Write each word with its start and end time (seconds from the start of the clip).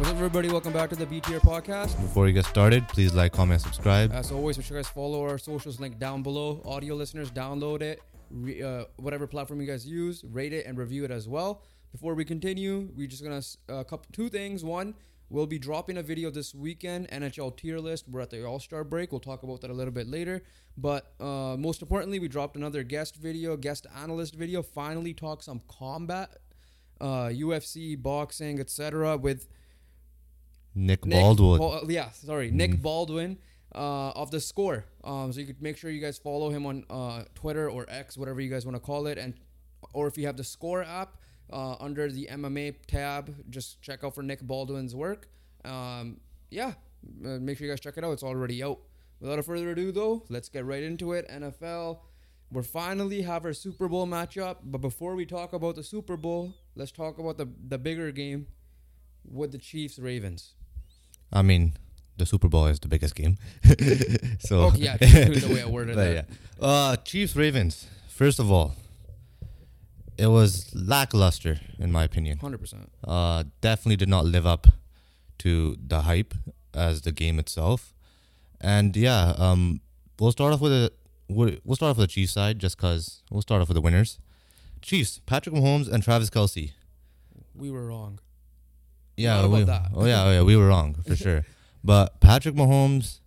What's 0.00 0.12
up, 0.12 0.16
everybody? 0.16 0.48
Welcome 0.48 0.72
back 0.72 0.88
to 0.88 0.96
the 0.96 1.04
BTR 1.04 1.40
podcast. 1.40 2.00
Before 2.00 2.24
we 2.24 2.32
get 2.32 2.46
started, 2.46 2.88
please 2.88 3.12
like, 3.12 3.32
comment, 3.32 3.60
subscribe. 3.60 4.10
As 4.14 4.32
always, 4.32 4.56
make 4.56 4.66
sure 4.66 4.78
you 4.78 4.82
guys 4.82 4.90
follow 4.90 5.20
our 5.20 5.36
socials 5.36 5.78
link 5.78 5.98
down 5.98 6.22
below. 6.22 6.62
Audio 6.64 6.94
listeners, 6.94 7.30
download 7.30 7.82
it, 7.82 8.00
re, 8.30 8.62
uh, 8.62 8.84
whatever 8.96 9.26
platform 9.26 9.60
you 9.60 9.66
guys 9.66 9.86
use, 9.86 10.24
rate 10.24 10.54
it 10.54 10.64
and 10.64 10.78
review 10.78 11.04
it 11.04 11.10
as 11.10 11.28
well. 11.28 11.64
Before 11.92 12.14
we 12.14 12.24
continue, 12.24 12.88
we're 12.96 13.08
just 13.08 13.22
gonna 13.22 13.42
uh, 13.68 13.84
couple 13.84 14.06
two 14.10 14.30
things. 14.30 14.64
One, 14.64 14.94
we'll 15.28 15.46
be 15.46 15.58
dropping 15.58 15.98
a 15.98 16.02
video 16.02 16.30
this 16.30 16.54
weekend 16.54 17.10
NHL 17.10 17.54
tier 17.58 17.78
list. 17.78 18.08
We're 18.08 18.22
at 18.22 18.30
the 18.30 18.42
All 18.46 18.58
Star 18.58 18.84
break. 18.84 19.12
We'll 19.12 19.20
talk 19.20 19.42
about 19.42 19.60
that 19.60 19.70
a 19.70 19.74
little 19.74 19.92
bit 19.92 20.06
later. 20.06 20.42
But 20.78 21.12
uh, 21.20 21.58
most 21.58 21.82
importantly, 21.82 22.20
we 22.20 22.28
dropped 22.28 22.56
another 22.56 22.84
guest 22.84 23.16
video, 23.16 23.54
guest 23.54 23.86
analyst 23.94 24.34
video. 24.34 24.62
Finally, 24.62 25.12
talk 25.12 25.42
some 25.42 25.60
combat, 25.68 26.38
uh, 27.02 27.26
UFC, 27.26 28.02
boxing, 28.02 28.60
etc. 28.60 29.18
with 29.18 29.46
Nick, 30.74 31.04
Nick 31.04 31.18
Baldwin. 31.18 31.58
Bal- 31.58 31.90
yeah, 31.90 32.10
sorry, 32.10 32.50
Nick 32.50 32.80
Baldwin 32.80 33.38
uh, 33.74 34.10
of 34.10 34.30
the 34.30 34.40
Score. 34.40 34.84
Um, 35.04 35.32
so 35.32 35.40
you 35.40 35.46
could 35.46 35.62
make 35.62 35.76
sure 35.76 35.90
you 35.90 36.00
guys 36.00 36.18
follow 36.18 36.50
him 36.50 36.66
on 36.66 36.84
uh, 36.90 37.24
Twitter 37.34 37.68
or 37.70 37.86
X, 37.88 38.16
whatever 38.16 38.40
you 38.40 38.50
guys 38.50 38.64
want 38.64 38.76
to 38.76 38.80
call 38.80 39.06
it, 39.06 39.18
and 39.18 39.34
or 39.94 40.06
if 40.06 40.16
you 40.16 40.26
have 40.26 40.36
the 40.36 40.44
Score 40.44 40.82
app 40.82 41.16
uh, 41.52 41.76
under 41.80 42.10
the 42.10 42.28
MMA 42.30 42.74
tab, 42.86 43.34
just 43.50 43.80
check 43.82 44.04
out 44.04 44.14
for 44.14 44.22
Nick 44.22 44.42
Baldwin's 44.42 44.94
work. 44.94 45.28
Um, 45.64 46.20
yeah, 46.50 46.74
uh, 47.24 47.38
make 47.40 47.58
sure 47.58 47.66
you 47.66 47.72
guys 47.72 47.80
check 47.80 47.96
it 47.96 48.04
out. 48.04 48.12
It's 48.12 48.22
already 48.22 48.62
out. 48.62 48.80
Without 49.20 49.44
further 49.44 49.70
ado, 49.70 49.92
though, 49.92 50.24
let's 50.30 50.48
get 50.48 50.64
right 50.64 50.82
into 50.82 51.12
it. 51.12 51.28
NFL. 51.28 52.00
We're 52.52 52.62
finally 52.62 53.22
have 53.22 53.44
our 53.44 53.52
Super 53.52 53.86
Bowl 53.86 54.06
matchup, 54.06 54.56
but 54.64 54.80
before 54.80 55.14
we 55.14 55.24
talk 55.24 55.52
about 55.52 55.76
the 55.76 55.84
Super 55.84 56.16
Bowl, 56.16 56.54
let's 56.74 56.90
talk 56.90 57.18
about 57.18 57.36
the 57.36 57.48
the 57.68 57.78
bigger 57.78 58.10
game 58.10 58.46
with 59.24 59.52
the 59.52 59.58
Chiefs 59.58 59.98
Ravens. 59.98 60.54
I 61.32 61.42
mean, 61.42 61.74
the 62.16 62.26
Super 62.26 62.48
Bowl 62.48 62.66
is 62.66 62.80
the 62.80 62.88
biggest 62.88 63.14
game. 63.14 63.38
so 64.40 64.64
Okay, 64.66 64.78
yeah, 64.78 64.96
the 64.96 65.50
way 65.54 65.62
I 65.62 65.66
worded 65.76 65.96
but 65.96 66.04
that. 66.04 66.26
yeah. 66.60 66.66
Uh, 66.66 66.96
Chiefs 66.96 67.34
Ravens. 67.36 67.86
First 68.08 68.38
of 68.38 68.50
all, 68.50 68.74
it 70.18 70.26
was 70.26 70.70
lackluster 70.74 71.60
in 71.78 71.90
my 71.90 72.04
opinion. 72.04 72.38
Hundred 72.38 72.58
percent. 72.60 72.90
Uh, 73.06 73.44
definitely 73.60 73.96
did 73.96 74.08
not 74.08 74.24
live 74.26 74.46
up 74.46 74.66
to 75.38 75.76
the 75.86 76.02
hype 76.02 76.34
as 76.74 77.02
the 77.02 77.12
game 77.12 77.38
itself. 77.38 77.94
And 78.60 78.94
yeah, 78.96 79.34
um, 79.38 79.80
we'll 80.18 80.32
start 80.32 80.52
off 80.52 80.60
with 80.60 80.72
a 80.72 80.92
we'll 81.28 81.56
we'll 81.64 81.76
start 81.76 81.90
off 81.92 81.96
with 81.96 82.08
the 82.08 82.12
Chiefs 82.12 82.32
side 82.34 82.58
just 82.58 82.76
cause 82.76 83.22
we'll 83.30 83.40
start 83.42 83.62
off 83.62 83.68
with 83.68 83.76
the 83.76 83.80
winners. 83.80 84.18
Chiefs, 84.82 85.20
Patrick 85.24 85.54
Mahomes 85.54 85.90
and 85.90 86.02
Travis 86.02 86.28
Kelce. 86.30 86.72
We 87.54 87.70
were 87.70 87.86
wrong. 87.86 88.18
Yeah, 89.16 89.46
we, 89.46 89.62
oh 89.64 90.06
yeah, 90.06 90.24
oh 90.24 90.30
yeah, 90.30 90.42
we 90.42 90.56
were 90.56 90.68
wrong 90.68 90.94
for 91.06 91.16
sure. 91.16 91.44
But 91.82 92.20
Patrick 92.20 92.54
Mahomes 92.54 93.20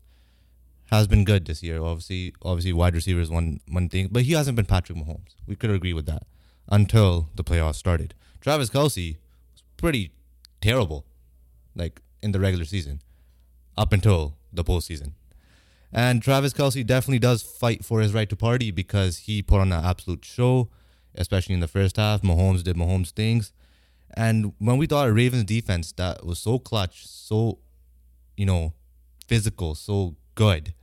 has 0.92 1.08
been 1.08 1.23
good 1.23 1.45
this 1.45 1.64
year. 1.64 1.81
Obviously, 1.81 2.36
obviously, 2.44 2.72
wide 2.72 2.94
receiver 2.94 3.20
is 3.20 3.30
one 3.30 3.62
one 3.67 3.90
thing, 3.90 4.09
but 4.12 4.23
he 4.23 4.34
hasn't 4.34 4.56
been 4.56 4.66
Patrick 4.66 4.98
Mahomes. 4.98 5.34
We 5.48 5.56
could 5.56 5.72
agree 5.72 5.94
with 5.94 6.06
that 6.06 6.23
until 6.70 7.30
the 7.36 7.44
playoffs 7.44 7.75
started. 7.75 8.14
Travis 8.42 8.70
Kelce 8.70 9.17
was 9.53 9.64
pretty 9.78 10.12
terrible, 10.62 11.06
like 11.75 12.02
in 12.22 12.31
the 12.31 12.40
regular 12.40 12.66
season, 12.66 13.02
up 13.78 13.92
until 13.92 14.36
the 14.52 14.64
postseason. 14.64 15.14
And 15.92 16.23
Travis 16.23 16.53
Kelce 16.53 16.86
definitely 16.86 17.20
does 17.20 17.44
fight 17.44 17.86
for 17.86 18.02
his 18.02 18.14
right 18.14 18.30
to 18.30 18.36
party 18.36 18.72
because 18.72 19.20
he 19.20 19.42
put 19.42 19.59
on 19.62 19.72
an 19.72 19.84
absolute 19.84 20.25
show, 20.25 20.70
especially 21.16 21.53
in 21.53 21.59
the 21.59 21.68
first 21.68 21.97
half. 21.97 22.22
Mahomes 22.22 22.64
did 22.64 22.75
Mahomes 22.75 23.12
things. 23.12 23.52
And 24.16 24.53
when 24.59 24.78
we 24.78 24.86
thought 24.86 25.08
a 25.08 25.14
Ravens 25.14 25.44
defense 25.45 25.92
that 25.94 26.25
was 26.25 26.39
so 26.39 26.59
clutch, 26.59 27.06
so, 27.08 27.59
you 28.38 28.45
know, 28.45 28.73
physical, 29.28 29.75
so 29.75 30.16
good, 30.36 30.73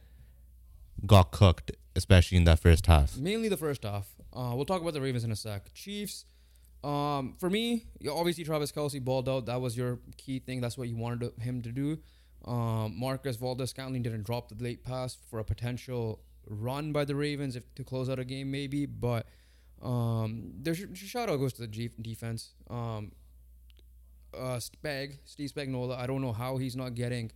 got 1.06 1.30
cooked, 1.30 1.72
especially 1.94 2.38
in 2.38 2.44
that 2.44 2.58
first 2.58 2.86
half. 2.86 3.16
Mainly 3.16 3.48
the 3.48 3.56
first 3.56 3.84
half. 3.84 4.08
Uh, 4.32 4.52
we'll 4.54 4.64
talk 4.64 4.80
about 4.80 4.94
the 4.94 5.00
Ravens 5.00 5.24
in 5.24 5.32
a 5.32 5.36
sec. 5.36 5.72
Chiefs. 5.74 6.24
Um, 6.82 7.34
for 7.38 7.50
me, 7.50 7.84
obviously 8.10 8.42
Travis 8.44 8.72
Kelce 8.72 9.02
balled 9.04 9.28
out. 9.28 9.46
That 9.46 9.60
was 9.60 9.76
your 9.76 9.98
key 10.16 10.38
thing. 10.38 10.60
That's 10.60 10.78
what 10.78 10.88
you 10.88 10.96
wanted 10.96 11.32
him 11.40 11.62
to 11.62 11.70
do. 11.70 11.98
Um, 12.46 12.98
Marquez 12.98 13.36
Valdes-Scantling 13.36 14.02
didn't 14.02 14.22
drop 14.22 14.48
the 14.48 14.62
late 14.62 14.82
pass 14.82 15.18
for 15.28 15.40
a 15.40 15.44
potential 15.44 16.20
run 16.46 16.90
by 16.90 17.04
the 17.04 17.14
Ravens 17.14 17.54
if 17.54 17.74
to 17.74 17.84
close 17.84 18.08
out 18.08 18.18
a 18.18 18.24
game 18.24 18.50
maybe, 18.50 18.86
but 18.86 19.26
um, 19.82 20.52
there's 20.60 20.84
shout 20.94 21.28
out 21.28 21.38
goes 21.38 21.52
to 21.54 21.62
the 21.62 21.68
Chief 21.68 21.96
defense. 22.00 22.54
Um, 22.68 23.12
uh, 24.34 24.58
Spag, 24.58 25.18
Steve 25.24 25.50
Spagnuolo. 25.50 25.96
I 25.96 26.06
don't 26.06 26.22
know 26.22 26.32
how 26.32 26.56
he's 26.56 26.76
not 26.76 26.94
getting 26.94 27.30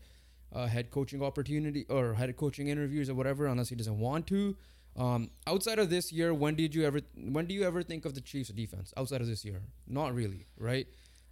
uh, 0.53 0.67
head 0.67 0.91
coaching 0.91 1.23
opportunity 1.23 1.87
or 1.89 2.15
head 2.15 2.37
coaching 2.37 2.69
interviews 2.69 3.11
or 3.11 3.15
whatever, 3.15 3.47
unless 3.47 3.69
he 3.69 3.77
doesn't 3.77 3.99
want 3.99 4.27
to. 4.29 4.57
Um, 4.97 5.31
outside 5.47 5.79
of 5.79 5.91
this 5.91 6.13
year, 6.13 6.33
when 6.33 6.55
did 6.55 6.75
you 6.75 6.85
ever 6.85 7.01
when 7.17 7.47
do 7.47 7.55
you 7.55 7.65
ever 7.65 7.83
think 7.83 8.05
of 8.05 8.15
the 8.15 8.21
Chiefs 8.21 8.51
defense 8.51 8.93
outside 8.97 9.21
of 9.21 9.27
this 9.27 9.45
year? 9.45 9.63
Not 9.89 10.15
really, 10.15 10.47
right? 10.57 10.87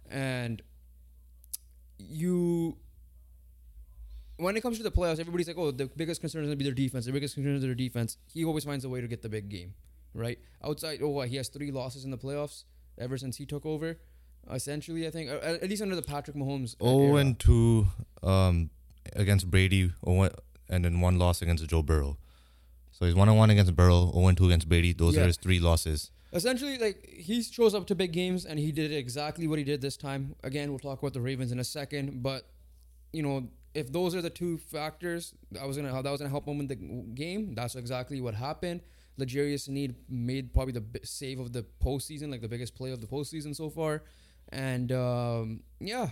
And 0.09 0.61
you 1.97 2.77
when 4.37 4.57
it 4.57 4.61
comes 4.61 4.77
to 4.77 4.83
the 4.83 4.91
playoffs, 4.91 5.19
everybody's 5.19 5.47
like, 5.47 5.57
"Oh, 5.57 5.71
the 5.71 5.85
biggest 5.85 6.19
concern 6.19 6.43
is 6.43 6.47
going 6.47 6.57
to 6.57 6.63
be 6.63 6.65
their 6.65 6.73
defense. 6.73 7.05
The 7.05 7.13
biggest 7.13 7.35
concern 7.35 7.55
is 7.55 7.61
their 7.61 7.75
defense." 7.75 8.17
He 8.33 8.43
always 8.43 8.65
finds 8.65 8.83
a 8.83 8.89
way 8.89 8.99
to 8.99 9.07
get 9.07 9.21
the 9.21 9.29
big 9.29 9.47
game, 9.47 9.73
right? 10.13 10.39
Outside, 10.63 10.99
oh, 11.01 11.09
what, 11.09 11.29
he 11.29 11.35
has 11.37 11.49
three 11.49 11.71
losses 11.71 12.05
in 12.05 12.11
the 12.11 12.17
playoffs 12.17 12.63
ever 12.97 13.17
since 13.17 13.37
he 13.37 13.45
took 13.45 13.65
over. 13.65 13.99
Essentially, 14.51 15.07
I 15.07 15.09
think 15.11 15.29
at 15.29 15.69
least 15.69 15.81
under 15.81 15.95
the 15.95 16.01
Patrick 16.01 16.35
Mahomes. 16.35 16.75
Oh, 16.81 17.15
and 17.15 17.39
two 17.39 17.87
um, 18.21 18.69
against 19.15 19.49
Brady, 19.49 19.91
oh, 20.05 20.29
and 20.69 20.83
then 20.85 20.99
one 20.99 21.17
loss 21.17 21.41
against 21.41 21.65
Joe 21.67 21.81
Burrow. 21.81 22.17
So 22.91 23.05
he's 23.05 23.15
one 23.15 23.29
on 23.29 23.37
one 23.37 23.49
against 23.49 23.75
Burrow, 23.75 24.11
0 24.11 24.27
and 24.27 24.37
2 24.37 24.45
against 24.45 24.69
Brady. 24.69 24.93
Those 24.93 25.15
Yeah. 25.15 25.23
are 25.23 25.27
his 25.27 25.37
three 25.37 25.59
losses. 25.59 26.11
essentially 26.33 26.77
like 26.79 27.07
he 27.07 27.43
shows 27.43 27.75
up 27.75 27.85
to 27.85 27.93
big 27.93 28.11
games 28.11 28.43
and 28.43 28.57
he 28.59 28.71
did 28.71 28.91
exactly 28.91 29.45
what 29.47 29.59
he 29.59 29.63
did 29.63 29.81
this 29.81 29.95
time 29.95 30.35
again 30.43 30.71
we'll 30.71 30.79
talk 30.79 30.97
about 30.97 31.13
the 31.13 31.21
ravens 31.21 31.51
in 31.51 31.59
a 31.59 31.63
second 31.63 32.23
but 32.23 32.49
you 33.11 33.21
know 33.21 33.47
if 33.75 33.91
those 33.91 34.15
are 34.15 34.21
the 34.23 34.31
two 34.31 34.57
factors 34.57 35.35
i 35.61 35.65
was 35.67 35.77
gonna 35.77 35.91
that 36.01 36.09
was 36.09 36.19
gonna 36.21 36.31
help 36.31 36.47
him 36.47 36.57
win 36.57 36.67
the 36.67 36.75
game 37.23 37.53
that's 37.53 37.75
exactly 37.75 38.19
what 38.19 38.33
happened 38.33 38.81
L'Jarius 39.17 39.65
Sneed 39.65 39.95
made 40.09 40.53
probably 40.53 40.73
the 40.73 40.83
save 41.03 41.39
of 41.39 41.53
the 41.53 41.65
postseason, 41.83 42.31
like 42.31 42.41
the 42.41 42.47
biggest 42.47 42.75
play 42.75 42.91
of 42.91 42.99
the 43.01 43.07
postseason 43.07 43.55
so 43.55 43.69
far. 43.69 44.03
And 44.49 44.91
um, 44.91 45.61
yeah, 45.79 46.09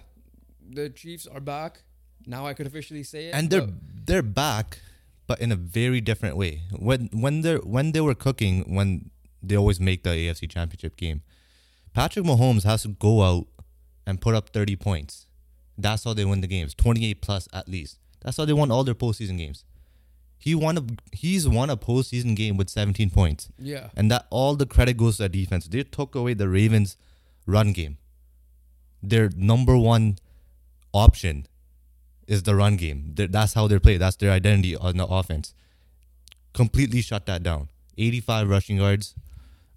the 0.70 0.90
Chiefs 0.90 1.28
are 1.28 1.40
back. 1.40 1.84
Now 2.26 2.46
I 2.46 2.54
could 2.54 2.68
officially 2.68 3.04
say 3.04 3.28
it. 3.28 3.34
and 3.34 3.50
they're 3.50 3.68
they're 4.06 4.22
back, 4.22 4.80
but 5.28 5.42
in 5.42 5.52
a 5.52 5.56
very 5.56 6.02
different 6.02 6.38
way. 6.38 6.62
When 6.78 7.10
when 7.14 7.42
they're 7.42 7.58
when 7.60 7.92
they 7.94 8.02
were 8.02 8.16
cooking, 8.16 8.74
when 8.76 9.10
they 9.42 9.58
always 9.58 9.80
make 9.80 10.04
the 10.04 10.10
AFC 10.12 10.50
Championship 10.50 10.96
game, 10.98 11.24
Patrick 11.94 12.26
Mahomes 12.26 12.64
has 12.64 12.84
to 12.84 12.90
go 12.90 13.24
out 13.24 13.48
and 14.06 14.22
put 14.22 14.36
up 14.36 14.50
thirty 14.50 14.76
points. 14.76 15.26
That's 15.78 16.04
how 16.04 16.14
they 16.14 16.26
win 16.26 16.42
the 16.42 16.48
games, 16.48 16.76
twenty 16.76 17.08
eight 17.08 17.22
plus 17.22 17.48
at 17.52 17.68
least. 17.68 17.98
That's 18.22 18.38
how 18.38 18.46
they 18.46 18.54
won 18.54 18.70
all 18.70 18.84
their 18.84 18.94
postseason 18.94 19.38
games. 19.40 19.66
He 20.42 20.56
won 20.56 20.76
a 20.76 20.84
he's 21.12 21.48
won 21.48 21.70
a 21.70 21.78
postseason 21.78 22.36
game 22.36 22.58
with 22.58 22.68
seventeen 22.68 23.12
points, 23.12 23.50
yeah. 23.60 23.90
and 23.96 24.10
that 24.10 24.26
all 24.32 24.56
the 24.56 24.66
credit 24.66 24.98
goes 24.98 25.18
to 25.18 25.24
the 25.24 25.30
defense. 25.30 25.68
They 25.68 25.84
took 25.84 26.16
away 26.16 26.34
the 26.34 26.50
Ravens' 26.50 26.98
run 27.46 27.74
game. 27.74 28.00
Their 29.04 29.30
number 29.36 29.78
one 29.78 30.18
option 30.94 31.46
is 32.26 32.42
the 32.42 32.56
run 32.56 32.76
game. 32.76 33.14
That's 33.14 33.54
how 33.54 33.68
they 33.68 33.78
play. 33.78 33.98
That's 33.98 34.16
their 34.16 34.32
identity 34.32 34.76
on 34.76 34.98
the 34.98 35.06
offense. 35.06 35.54
Completely 36.54 37.02
shut 37.02 37.28
that 37.28 37.44
down. 37.44 37.70
85 38.00 38.50
rushing 38.50 38.78
yards. 38.78 39.14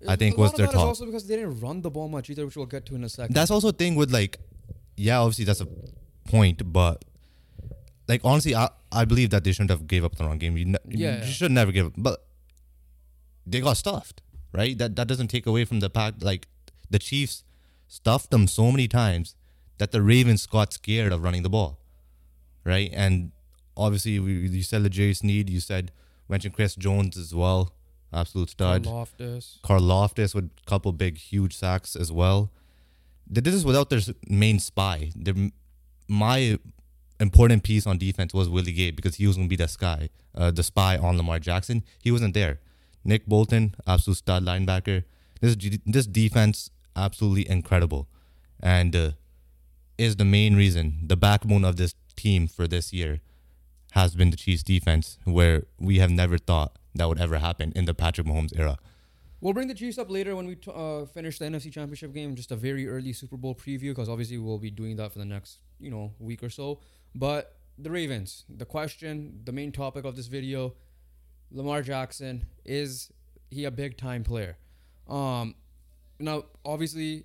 I 0.09 0.17
think 0.17 0.39
a 0.39 0.41
was 0.41 0.55
their 0.55 0.69
top. 0.69 0.77
also 0.77 1.05
because 1.05 1.27
they 1.27 1.37
didn't 1.37 1.61
run 1.61 1.83
the 1.83 1.91
ball 1.91 2.09
much 2.09 2.31
either, 2.31 2.47
which 2.47 2.57
we'll 2.57 2.65
get 2.65 2.87
to 2.87 2.95
in 2.95 3.05
a 3.05 3.11
second. 3.11 3.35
That's 3.35 3.51
also 3.51 3.69
a 3.69 3.73
thing 3.73 3.97
with 3.97 4.11
like, 4.11 4.39
yeah, 4.97 5.19
obviously 5.19 5.45
that's 5.45 5.61
a 5.61 5.69
point, 6.27 6.73
but 6.73 7.05
like 8.09 8.21
honestly, 8.25 8.55
I, 8.55 8.69
I 8.93 9.05
believe 9.05 9.31
that 9.31 9.45
they 9.45 9.53
shouldn't 9.53 9.71
have 9.71 9.87
gave 9.87 10.05
up 10.05 10.17
the 10.17 10.25
wrong 10.25 10.39
game. 10.39 10.57
You, 10.57 10.65
ne- 10.67 10.79
Yeah, 10.89 10.97
you 11.17 11.19
yeah. 11.21 11.25
should 11.27 11.51
never 11.53 11.73
give 11.73 11.87
up, 11.87 11.93
but 11.97 12.25
they 13.47 13.61
got 13.61 13.77
stuffed, 13.77 14.23
right? 14.53 14.77
That 14.77 14.97
that 14.97 15.07
doesn't 15.09 15.29
take 15.29 15.47
away 15.47 15.65
from 15.65 15.81
the 15.81 15.91
fact 15.91 16.23
like 16.23 16.47
the 16.91 16.99
Chiefs 16.99 17.45
stuffed 17.89 18.31
them 18.31 18.47
so 18.47 18.71
many 18.71 18.89
times 18.89 19.37
that 19.79 19.91
the 19.93 20.03
Ravens 20.03 20.47
got 20.47 20.73
scared 20.73 21.13
of 21.13 21.23
running 21.23 21.43
the 21.43 21.51
ball, 21.51 21.79
right? 22.65 22.91
And 22.93 23.33
obviously, 23.77 24.19
we, 24.19 24.33
you 24.49 24.63
said 24.63 24.83
the 24.85 24.89
L'Jarius 24.89 25.19
Sneed, 25.19 25.51
you 25.51 25.61
said 25.61 25.91
mentioned 26.29 26.55
Chris 26.55 26.75
Jones 26.75 27.17
as 27.19 27.35
well, 27.35 27.73
absolute 28.13 28.51
stud. 28.51 28.87
Loftus. 28.87 29.59
Karlaftis 29.65 30.35
with 30.35 30.45
a 30.47 30.71
couple 30.71 30.93
big, 30.93 31.19
huge 31.19 31.55
sacks 31.57 31.97
as 31.97 32.11
well. 32.13 32.51
They 33.27 33.41
did 33.41 33.53
this 33.55 33.65
without 33.65 33.91
their 33.91 34.01
main 34.29 34.59
spy. 34.59 35.11
Their, 35.17 35.35
my 36.09 36.59
important 37.25 37.65
piece 37.65 37.87
on 37.87 37.99
defense 37.99 38.33
was 38.33 38.49
Willie 38.49 38.73
Gay 38.73 38.91
because 38.93 39.17
he 39.17 39.27
was 39.27 39.37
going 39.37 39.49
to 39.49 39.57
be 39.57 39.63
the 39.65 39.67
spy, 39.67 40.11
uh, 40.37 40.51
the 40.53 40.63
spy 40.63 40.97
on 40.97 41.17
Lamar 41.17 41.41
Jackson. 41.41 41.83
He 42.01 42.13
wasn't 42.13 42.35
there. 42.35 42.61
Nick 43.05 43.27
Bolton, 43.27 43.75
absolute 43.87 44.19
stud 44.19 44.45
linebacker. 44.45 45.03
This 45.41 45.57
this 45.85 46.07
defense, 46.07 46.71
absolutely 46.95 47.49
incredible, 47.51 48.07
and 48.61 48.95
uh, 48.95 49.11
is 49.99 50.17
the 50.17 50.25
main 50.25 50.57
reason, 50.57 50.99
the 51.03 51.17
backbone 51.17 51.65
of 51.65 51.77
this 51.77 51.95
team 52.17 52.47
for 52.47 52.67
this 52.67 52.93
year 52.93 53.21
has 53.93 54.15
been 54.15 54.31
the 54.31 54.37
Chiefs 54.37 54.63
defense, 54.63 55.19
where 55.25 55.65
we 55.79 55.99
have 55.99 56.11
never 56.11 56.39
thought 56.39 56.79
that 56.95 57.09
would 57.09 57.21
ever 57.21 57.39
happen 57.39 57.73
in 57.77 57.85
the 57.85 57.95
Patrick 57.95 58.27
Mahomes 58.27 58.59
era. 58.59 58.77
We'll 59.41 59.53
bring 59.53 59.69
the 59.69 59.75
Chiefs 59.75 59.99
up 59.99 60.11
later 60.11 60.35
when 60.35 60.47
we 60.47 60.55
t- 60.55 60.73
uh, 60.75 61.05
finish 61.05 61.39
the 61.39 61.45
NFC 61.45 61.71
Championship 61.71 62.15
game. 62.15 62.35
Just 62.35 62.51
a 62.51 62.57
very 62.57 62.89
early 62.89 63.13
Super 63.13 63.37
Bowl 63.37 63.55
preview 63.55 63.91
because 63.91 64.09
obviously 64.09 64.39
we'll 64.39 64.59
be 64.59 64.71
doing 64.71 64.97
that 64.97 65.13
for 65.13 65.19
the 65.19 65.25
next 65.27 65.59
you 65.79 65.91
know 65.91 66.13
week 66.19 66.43
or 66.43 66.49
so. 66.49 66.81
But 67.15 67.57
the 67.79 67.91
Ravens, 67.91 68.45
the 68.49 68.65
question, 68.65 69.41
the 69.45 69.53
main 69.53 69.73
topic 69.73 70.05
of 70.05 70.17
this 70.17 70.27
video, 70.27 70.75
Lamar 71.51 71.83
Jackson 71.83 72.47
is 72.65 73.13
he 73.51 73.65
a 73.65 73.71
big 73.71 73.97
time 73.97 74.25
player? 74.25 74.57
Um, 75.09 75.55
now 76.19 76.45
obviously 76.65 77.25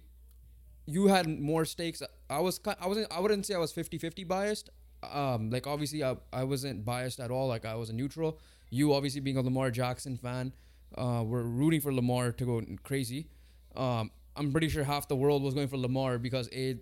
you 0.86 1.08
had 1.08 1.28
more 1.28 1.66
stakes. 1.66 2.02
I 2.30 2.40
was 2.40 2.60
I 2.80 2.88
wasn't 2.88 3.08
I 3.12 3.20
wouldn't 3.20 3.46
say 3.46 3.56
I 3.56 3.58
was 3.60 3.74
50-50 3.74 4.28
biased. 4.28 4.70
Um, 5.02 5.50
like 5.50 5.66
obviously 5.66 6.04
I, 6.04 6.18
I 6.34 6.44
wasn't 6.44 6.84
biased 6.86 7.20
at 7.20 7.32
all. 7.32 7.48
Like 7.48 7.66
I 7.66 7.76
was 7.76 7.90
a 7.90 7.94
neutral. 7.94 8.40
You 8.70 8.94
obviously 8.94 9.22
being 9.22 9.38
a 9.38 9.42
Lamar 9.42 9.72
Jackson 9.72 10.18
fan, 10.18 10.54
uh, 10.98 11.24
were 11.26 11.44
rooting 11.44 11.82
for 11.82 11.94
Lamar 11.94 12.32
to 12.32 12.46
go 12.46 12.62
crazy. 12.84 13.28
Um, 13.76 14.12
I'm 14.36 14.52
pretty 14.52 14.70
sure 14.70 14.84
half 14.84 15.08
the 15.08 15.16
world 15.16 15.44
was 15.44 15.54
going 15.54 15.68
for 15.68 15.78
Lamar 15.78 16.18
because 16.18 16.50
a 16.54 16.78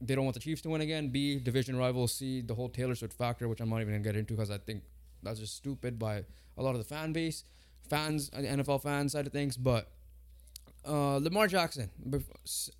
they 0.00 0.14
don't 0.14 0.24
want 0.24 0.34
the 0.34 0.40
Chiefs 0.40 0.62
to 0.62 0.70
win 0.70 0.80
again. 0.80 1.08
B 1.08 1.38
division 1.38 1.76
rivals. 1.76 2.12
C 2.14 2.40
the 2.40 2.54
whole 2.54 2.68
Taylor 2.68 2.94
Swift 2.94 3.12
factor, 3.12 3.48
which 3.48 3.60
I'm 3.60 3.68
not 3.68 3.80
even 3.80 3.94
gonna 3.94 4.04
get 4.04 4.16
into 4.16 4.34
because 4.34 4.50
I 4.50 4.58
think 4.58 4.82
that's 5.22 5.38
just 5.38 5.56
stupid 5.56 5.98
by 5.98 6.24
a 6.56 6.62
lot 6.62 6.70
of 6.70 6.78
the 6.78 6.84
fan 6.84 7.12
base, 7.12 7.44
fans, 7.88 8.30
uh, 8.34 8.38
NFL 8.38 8.82
fans 8.82 9.12
side 9.12 9.26
of 9.26 9.32
things. 9.32 9.56
But 9.56 9.88
uh, 10.86 11.16
Lamar 11.18 11.46
Jackson, 11.46 11.90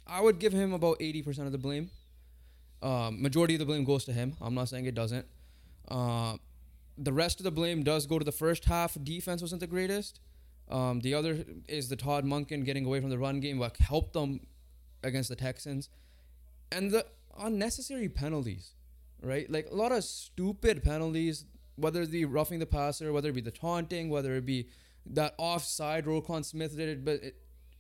I 0.07 0.21
would 0.21 0.39
give 0.39 0.53
him 0.53 0.73
about 0.73 0.99
80% 1.01 1.41
of 1.41 1.53
the 1.53 1.59
blame. 1.59 1.91
Um, 2.83 3.21
majority 3.21 3.55
of 3.55 3.61
the 3.61 3.67
blame 3.67 3.85
goes 3.85 4.05
to 4.07 4.13
him. 4.13 4.37
I'm 4.41 4.55
not 4.55 4.69
saying 4.69 4.87
it 4.87 4.95
doesn't. 4.95 5.27
Uh, 5.89 6.37
the 6.97 7.13
rest 7.13 7.41
of 7.41 7.45
the 7.45 7.51
blame 7.51 7.83
does 7.83 8.07
go 8.07 8.19
to 8.19 8.25
the 8.25 8.33
first 8.33 8.65
half. 8.65 8.97
Defense 9.03 9.43
wasn't 9.43 9.61
the 9.61 9.67
greatest. 9.67 10.21
Um, 10.71 11.01
the 11.01 11.15
other 11.15 11.45
is 11.69 11.89
the 11.89 11.97
Todd 11.97 12.25
Monken 12.25 12.65
getting 12.65 12.87
away 12.87 13.01
from 13.01 13.11
the 13.11 13.19
run 13.19 13.41
game, 13.41 13.59
like 13.59 13.77
helped 13.79 14.13
them 14.13 14.41
against 15.03 15.29
the 15.29 15.37
Texans, 15.37 15.89
and 16.73 16.91
the 16.91 17.07
unnecessary 17.39 18.09
penalties, 18.09 18.75
right? 19.23 19.51
Like 19.51 19.69
a 19.71 19.75
lot 19.75 19.93
of 19.93 20.05
stupid 20.05 20.83
penalties, 20.83 21.45
whether 21.77 22.03
it 22.03 22.11
be 22.11 22.25
roughing 22.25 22.59
the 22.59 22.67
passer, 22.67 23.13
whether 23.13 23.31
it 23.31 23.35
be 23.35 23.41
the 23.41 23.51
taunting, 23.51 24.11
whether 24.11 24.35
it 24.37 24.47
be 24.47 24.69
that 25.07 25.35
offside. 25.39 26.05
Roquan 26.05 26.45
Smith 26.45 26.77
did 26.77 26.89
it, 26.89 27.05
but 27.05 27.23
it, 27.23 27.37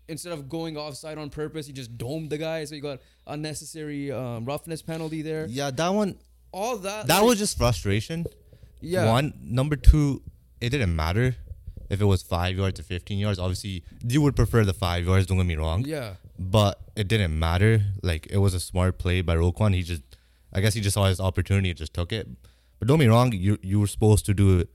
instead 0.08 0.32
of 0.32 0.48
going 0.48 0.76
offside 0.76 1.18
on 1.18 1.30
purpose, 1.30 1.66
he 1.66 1.72
just 1.72 1.96
domed 1.96 2.30
the 2.30 2.38
guy, 2.38 2.64
so 2.64 2.74
you 2.74 2.80
got 2.80 3.00
unnecessary 3.26 4.10
um, 4.10 4.44
roughness 4.44 4.82
penalty 4.82 5.22
there. 5.22 5.46
Yeah, 5.48 5.70
that 5.70 5.88
one. 5.88 6.18
All 6.52 6.76
that. 6.78 7.06
That 7.06 7.18
like, 7.18 7.26
was 7.26 7.38
just 7.38 7.56
frustration. 7.56 8.26
yeah. 8.80 9.06
One, 9.06 9.34
number 9.40 9.76
two, 9.76 10.22
it 10.60 10.70
didn't 10.70 10.94
matter 10.96 11.36
if 11.88 12.00
it 12.00 12.04
was 12.04 12.22
five 12.22 12.56
yards 12.56 12.80
or 12.80 12.82
fifteen 12.82 13.18
yards. 13.18 13.38
Obviously, 13.38 13.84
you 14.04 14.20
would 14.22 14.34
prefer 14.34 14.64
the 14.64 14.72
five 14.72 15.04
yards. 15.04 15.26
Don't 15.26 15.36
get 15.36 15.46
me 15.46 15.56
wrong. 15.56 15.84
Yeah 15.84 16.14
but 16.40 16.80
it 16.96 17.06
didn't 17.06 17.38
matter. 17.38 17.82
Like 18.02 18.26
it 18.30 18.38
was 18.38 18.54
a 18.54 18.60
smart 18.60 18.98
play 18.98 19.20
by 19.20 19.36
Roquan. 19.36 19.74
He 19.74 19.82
just, 19.82 20.02
I 20.52 20.60
guess 20.60 20.72
he 20.72 20.80
just 20.80 20.94
saw 20.94 21.04
his 21.04 21.20
opportunity 21.20 21.68
and 21.68 21.78
just 21.78 21.92
took 21.92 22.12
it. 22.12 22.26
But 22.78 22.88
don't 22.88 22.98
be 22.98 23.06
wrong. 23.06 23.32
You 23.32 23.58
you 23.62 23.78
were 23.78 23.86
supposed 23.86 24.24
to 24.26 24.34
do 24.34 24.60
it 24.60 24.70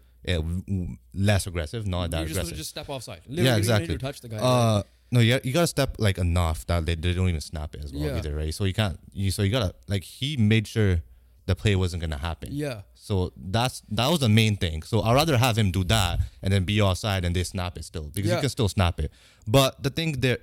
less 1.13 1.47
aggressive, 1.47 1.87
not 1.87 2.11
that 2.11 2.19
You're 2.19 2.27
just 2.27 2.39
aggressive. 2.39 2.57
Just 2.57 2.69
step 2.69 2.87
offside. 2.87 3.21
Literally, 3.27 3.49
yeah, 3.49 3.57
exactly. 3.57 3.93
You 3.93 3.97
touch 3.97 4.21
the 4.21 4.29
guy. 4.29 4.37
Uh, 4.37 4.83
no, 5.11 5.19
yeah, 5.19 5.39
you 5.43 5.53
gotta 5.53 5.67
step 5.67 5.95
like 5.97 6.19
enough 6.19 6.67
that 6.67 6.85
they, 6.85 6.95
they 6.95 7.13
don't 7.13 7.29
even 7.29 7.41
snap 7.41 7.73
it 7.73 7.83
as 7.83 7.91
well 7.91 8.03
yeah. 8.03 8.17
either, 8.17 8.35
right? 8.35 8.53
So 8.53 8.63
you 8.63 8.73
can't. 8.73 8.99
You 9.11 9.31
so 9.31 9.41
you 9.41 9.51
gotta 9.51 9.73
like 9.87 10.03
he 10.03 10.37
made 10.37 10.67
sure 10.67 11.01
the 11.47 11.55
play 11.55 11.75
wasn't 11.75 12.01
gonna 12.01 12.17
happen. 12.17 12.49
Yeah. 12.51 12.81
So 12.93 13.33
that's 13.35 13.81
that 13.89 14.07
was 14.09 14.19
the 14.19 14.29
main 14.29 14.57
thing. 14.57 14.83
So 14.83 15.01
I'd 15.01 15.15
rather 15.15 15.37
have 15.37 15.57
him 15.57 15.71
do 15.71 15.83
that 15.85 16.19
and 16.43 16.53
then 16.53 16.63
be 16.63 16.79
offside 16.79 17.25
and 17.25 17.35
they 17.35 17.43
snap 17.43 17.77
it 17.77 17.85
still 17.85 18.11
because 18.13 18.29
yeah. 18.29 18.35
you 18.35 18.41
can 18.41 18.49
still 18.49 18.69
snap 18.69 18.99
it. 18.99 19.11
But 19.47 19.81
the 19.81 19.89
thing 19.89 20.13
that 20.21 20.41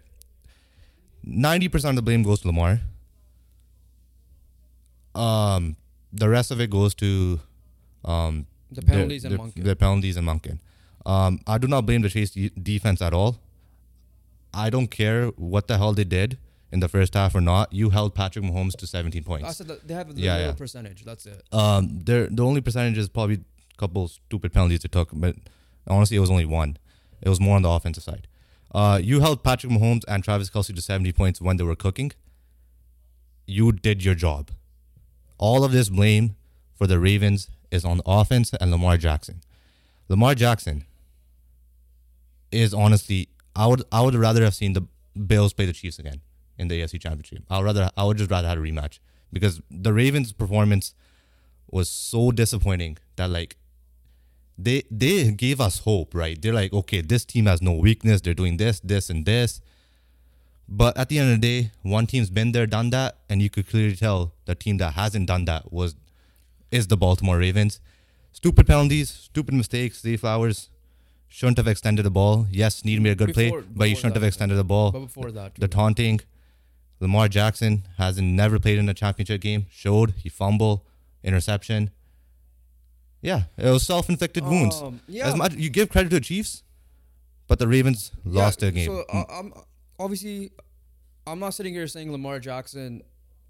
90% 1.27 1.91
of 1.91 1.97
the 1.97 2.03
blame 2.03 2.23
goes 2.23 2.41
to 2.41 2.49
Lamar. 2.49 2.81
Um, 5.15 5.77
the 6.13 6.29
rest 6.29 6.51
of 6.51 6.61
it 6.61 6.71
goes 6.71 6.95
to 6.97 7.41
um, 8.05 8.47
the 8.71 8.83
penalties 8.83 9.25
and 9.25 9.39
Monken. 9.39 9.65
The 9.65 9.77
penalties 9.77 10.17
and 10.17 10.27
Monken. 10.27 10.59
Um, 11.05 11.41
I 11.47 11.59
do 11.59 11.69
not 11.69 11.87
blame 11.87 12.03
the 12.03 12.09
Chase 12.09 12.31
defense 12.31 13.03
at 13.03 13.13
all. 13.13 13.39
I 14.55 14.71
don't 14.71 14.89
care 14.89 15.29
what 15.29 15.67
the 15.67 15.79
hell 15.79 15.93
they 15.93 16.05
did 16.05 16.39
in 16.71 16.81
the 16.81 16.89
first 16.89 17.15
half 17.15 17.35
or 17.35 17.41
not. 17.41 17.73
You 17.73 17.91
held 17.91 18.15
Patrick 18.15 18.45
Mahomes 18.45 18.77
to 18.77 18.87
17 18.87 19.25
points. 19.25 19.49
I 19.49 19.53
said 19.53 19.81
they 19.85 19.95
have 19.95 20.11
a 20.11 20.15
yeah, 20.15 20.39
yeah. 20.39 20.53
percentage. 20.53 21.05
That's 21.05 21.27
it. 21.27 21.43
Um, 21.53 22.01
the 22.05 22.29
only 22.41 22.61
percentage 22.61 22.99
is 22.99 23.09
probably 23.09 23.37
a 23.37 23.77
couple 23.79 24.09
stupid 24.09 24.53
penalties 24.53 24.81
they 24.81 24.89
took, 24.89 25.11
but 25.13 25.37
honestly, 25.87 26.17
it 26.17 26.21
was 26.21 26.31
only 26.31 26.47
one. 26.47 26.77
It 27.21 27.29
was 27.29 27.41
more 27.41 27.57
on 27.57 27.63
the 27.63 27.71
offensive 27.71 28.03
side. 28.03 28.27
Uh, 28.73 28.99
you 29.03 29.21
held 29.21 29.45
Patrick 29.45 29.73
Mahomes 29.73 30.03
and 30.09 30.25
Travis 30.25 30.49
Kelce 30.51 30.75
to 30.75 30.81
70 30.81 31.13
points 31.13 31.41
when 31.41 31.57
they 31.59 31.65
were 31.65 31.77
cooking. 31.77 32.13
You 33.47 33.73
did 33.73 34.05
your 34.05 34.15
job. 34.15 34.51
All 35.39 35.65
of 35.65 35.73
this 35.73 35.89
blame 35.89 36.37
for 36.75 36.87
the 36.87 36.99
Ravens 36.99 37.49
is 37.71 37.85
on 37.85 38.01
offense 38.07 38.53
and 38.61 38.71
Lamar 38.71 38.97
Jackson. 38.97 39.43
Lamar 40.09 40.35
Jackson 40.35 40.85
is 42.51 42.73
honestly, 42.73 43.29
I 43.55 43.67
would 43.67 43.83
I 43.91 44.01
would 44.03 44.15
rather 44.15 44.43
have 44.45 44.55
seen 44.55 44.73
the 44.73 44.87
Bills 45.27 45.53
play 45.53 45.67
the 45.67 45.73
Chiefs 45.73 45.99
again 45.99 46.21
in 46.59 46.69
the 46.69 46.81
AFC 46.81 47.01
Championship. 47.01 47.45
I 47.51 47.59
would 47.59 47.65
rather 47.65 47.91
I 47.97 48.05
would 48.05 48.19
just 48.19 48.31
rather 48.31 48.49
have 48.49 48.59
a 48.59 48.61
rematch 48.61 48.99
because 49.33 49.61
the 49.71 49.93
Ravens' 49.93 50.33
performance 50.33 50.95
was 51.71 51.89
so 51.89 52.31
disappointing 52.31 52.99
that 53.17 53.31
like 53.31 53.57
they 54.59 54.83
they 54.91 55.33
gave 55.33 55.61
us 55.61 55.81
hope, 55.81 56.15
right? 56.15 56.41
They're 56.41 56.55
like, 56.55 56.73
okay, 56.73 57.01
this 57.01 57.25
team 57.25 57.47
has 57.47 57.61
no 57.63 57.73
weakness. 57.73 58.21
They're 58.21 58.35
doing 58.35 58.57
this, 58.57 58.81
this, 58.81 59.11
and 59.11 59.25
this. 59.25 59.61
But 60.69 60.97
at 60.97 61.09
the 61.09 61.19
end 61.19 61.33
of 61.33 61.41
the 61.41 61.47
day, 61.63 61.71
one 61.83 62.07
team's 62.07 62.31
been 62.31 62.53
there, 62.53 62.67
done 62.67 62.91
that, 62.91 63.19
and 63.29 63.43
you 63.43 63.51
could 63.51 63.69
clearly 63.69 63.97
tell 63.97 64.33
the 64.47 64.55
team 64.55 64.79
that 64.79 64.95
hasn't 64.95 65.27
done 65.27 65.45
that 65.47 65.73
was 65.73 65.95
is 66.71 66.87
the 66.87 66.97
Baltimore 66.97 67.39
Ravens. 67.39 67.81
Stupid 68.33 68.67
penalties, 68.67 69.11
stupid 69.11 69.53
mistakes. 69.55 70.01
Zay 70.01 70.17
Flowers 70.17 70.71
shouldn't 71.29 71.59
have 71.59 71.69
extended 71.69 72.05
the 72.05 72.11
ball. 72.11 72.47
Yes, 72.51 72.85
Need 72.85 72.97
to 72.97 73.01
made 73.03 73.11
a 73.13 73.15
good 73.15 73.35
play, 73.35 73.47
Before- 73.51 73.65
but 73.75 73.89
you 73.91 73.97
shouldn't 73.97 74.15
have 74.15 74.25
extended 74.25 74.55
the 74.57 74.65
ball 74.65 74.93
But 74.93 75.01
before 75.01 75.31
that, 75.33 75.55
the 75.57 75.69
taunting. 75.69 76.21
Lamar 77.01 77.27
Jackson 77.29 77.83
hasn't 77.99 78.29
never 78.29 78.61
played 78.61 78.79
in 78.79 78.89
a 78.89 78.95
championship 78.95 79.41
game. 79.41 79.67
Showed 79.71 80.13
he 80.23 80.29
fumble, 80.29 80.87
interception. 81.25 81.91
Yeah, 83.23 83.45
it 83.57 83.71
was 83.71 83.85
self-inflicted 83.87 84.45
wounds. 84.45 84.83
Um, 84.83 85.01
yeah. 85.07 85.29
As 85.29 85.37
much 85.37 85.55
you 85.55 85.71
give 85.71 85.89
credit 85.89 86.11
to 86.11 86.17
the 86.17 86.21
Chiefs, 86.21 86.65
but 87.47 87.59
the 87.61 87.69
Ravens 87.69 88.11
lost 88.25 88.61
their 88.61 88.73
game. 88.73 88.91
Mm. 88.91 89.05
So 89.09 89.17
uh, 89.17 89.25
I'm 89.31 89.55
obviously, 89.99 90.51
I'm 91.27 91.39
not 91.39 91.55
sitting 91.55 91.73
here 91.73 91.87
saying 91.87 92.11
Lamar 92.11 92.41
Jackson 92.41 93.03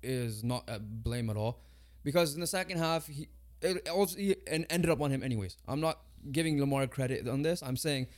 is 0.02 0.44
not 0.44 0.68
at 0.68 1.02
blame 1.02 1.30
at 1.30 1.36
all, 1.36 1.62
because 2.04 2.34
in 2.34 2.40
the 2.40 2.46
second 2.46 2.78
half 2.78 3.06
he 3.06 3.28
it 3.62 3.88
also 3.88 4.18
and 4.46 4.66
ended 4.68 4.90
up 4.90 5.00
on 5.00 5.10
him 5.10 5.22
anyways. 5.22 5.56
I'm 5.66 5.80
not 5.80 5.98
giving 6.30 6.60
Lamar 6.60 6.86
credit 6.86 7.26
on 7.26 7.42
this. 7.42 7.62
I'm 7.62 7.76
saying 7.76 8.08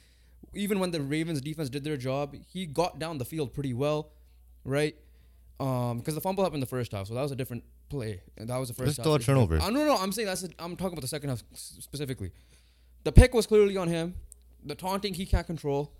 even 0.54 0.80
when 0.80 0.90
the 0.90 1.00
Ravens 1.00 1.40
defense 1.40 1.70
did 1.70 1.84
their 1.84 1.96
job, 1.96 2.34
he 2.49 2.66
got 2.66 2.99
down 2.99 3.18
the 3.18 3.25
field 3.25 3.52
pretty 3.52 3.75
well, 3.75 4.11
right? 4.64 4.96
Um, 5.61 5.99
because 5.99 6.14
the 6.14 6.20
fumble 6.20 6.42
happened 6.42 6.56
in 6.56 6.61
the 6.61 6.66
first 6.66 6.90
half, 6.92 7.06
so 7.06 7.14
that 7.14 7.23
was 7.23 7.30
a 7.30 7.37
different 7.37 7.62
play. 7.88 8.20
And 8.36 8.48
that 8.48 8.56
was 8.56 8.68
the 8.68 8.74
first. 8.74 8.96
Half. 8.96 9.04
still 9.04 9.14
a 9.14 9.18
turnover. 9.18 9.58
Uh, 9.60 9.70
no, 9.70 9.84
no, 9.84 9.96
I'm 9.96 10.12
saying 10.12 10.26
that's. 10.26 10.42
I'm 10.58 10.76
talking 10.76 10.92
about 10.94 11.02
the 11.02 11.08
second 11.08 11.28
half 11.30 11.42
specifically. 11.54 12.32
The 13.04 13.12
pick 13.12 13.34
was 13.34 13.46
clearly 13.46 13.76
on 13.76 13.88
him. 13.88 14.14
The 14.64 14.74
taunting 14.74 15.14
he 15.14 15.26
can't 15.26 15.46
control. 15.46 15.92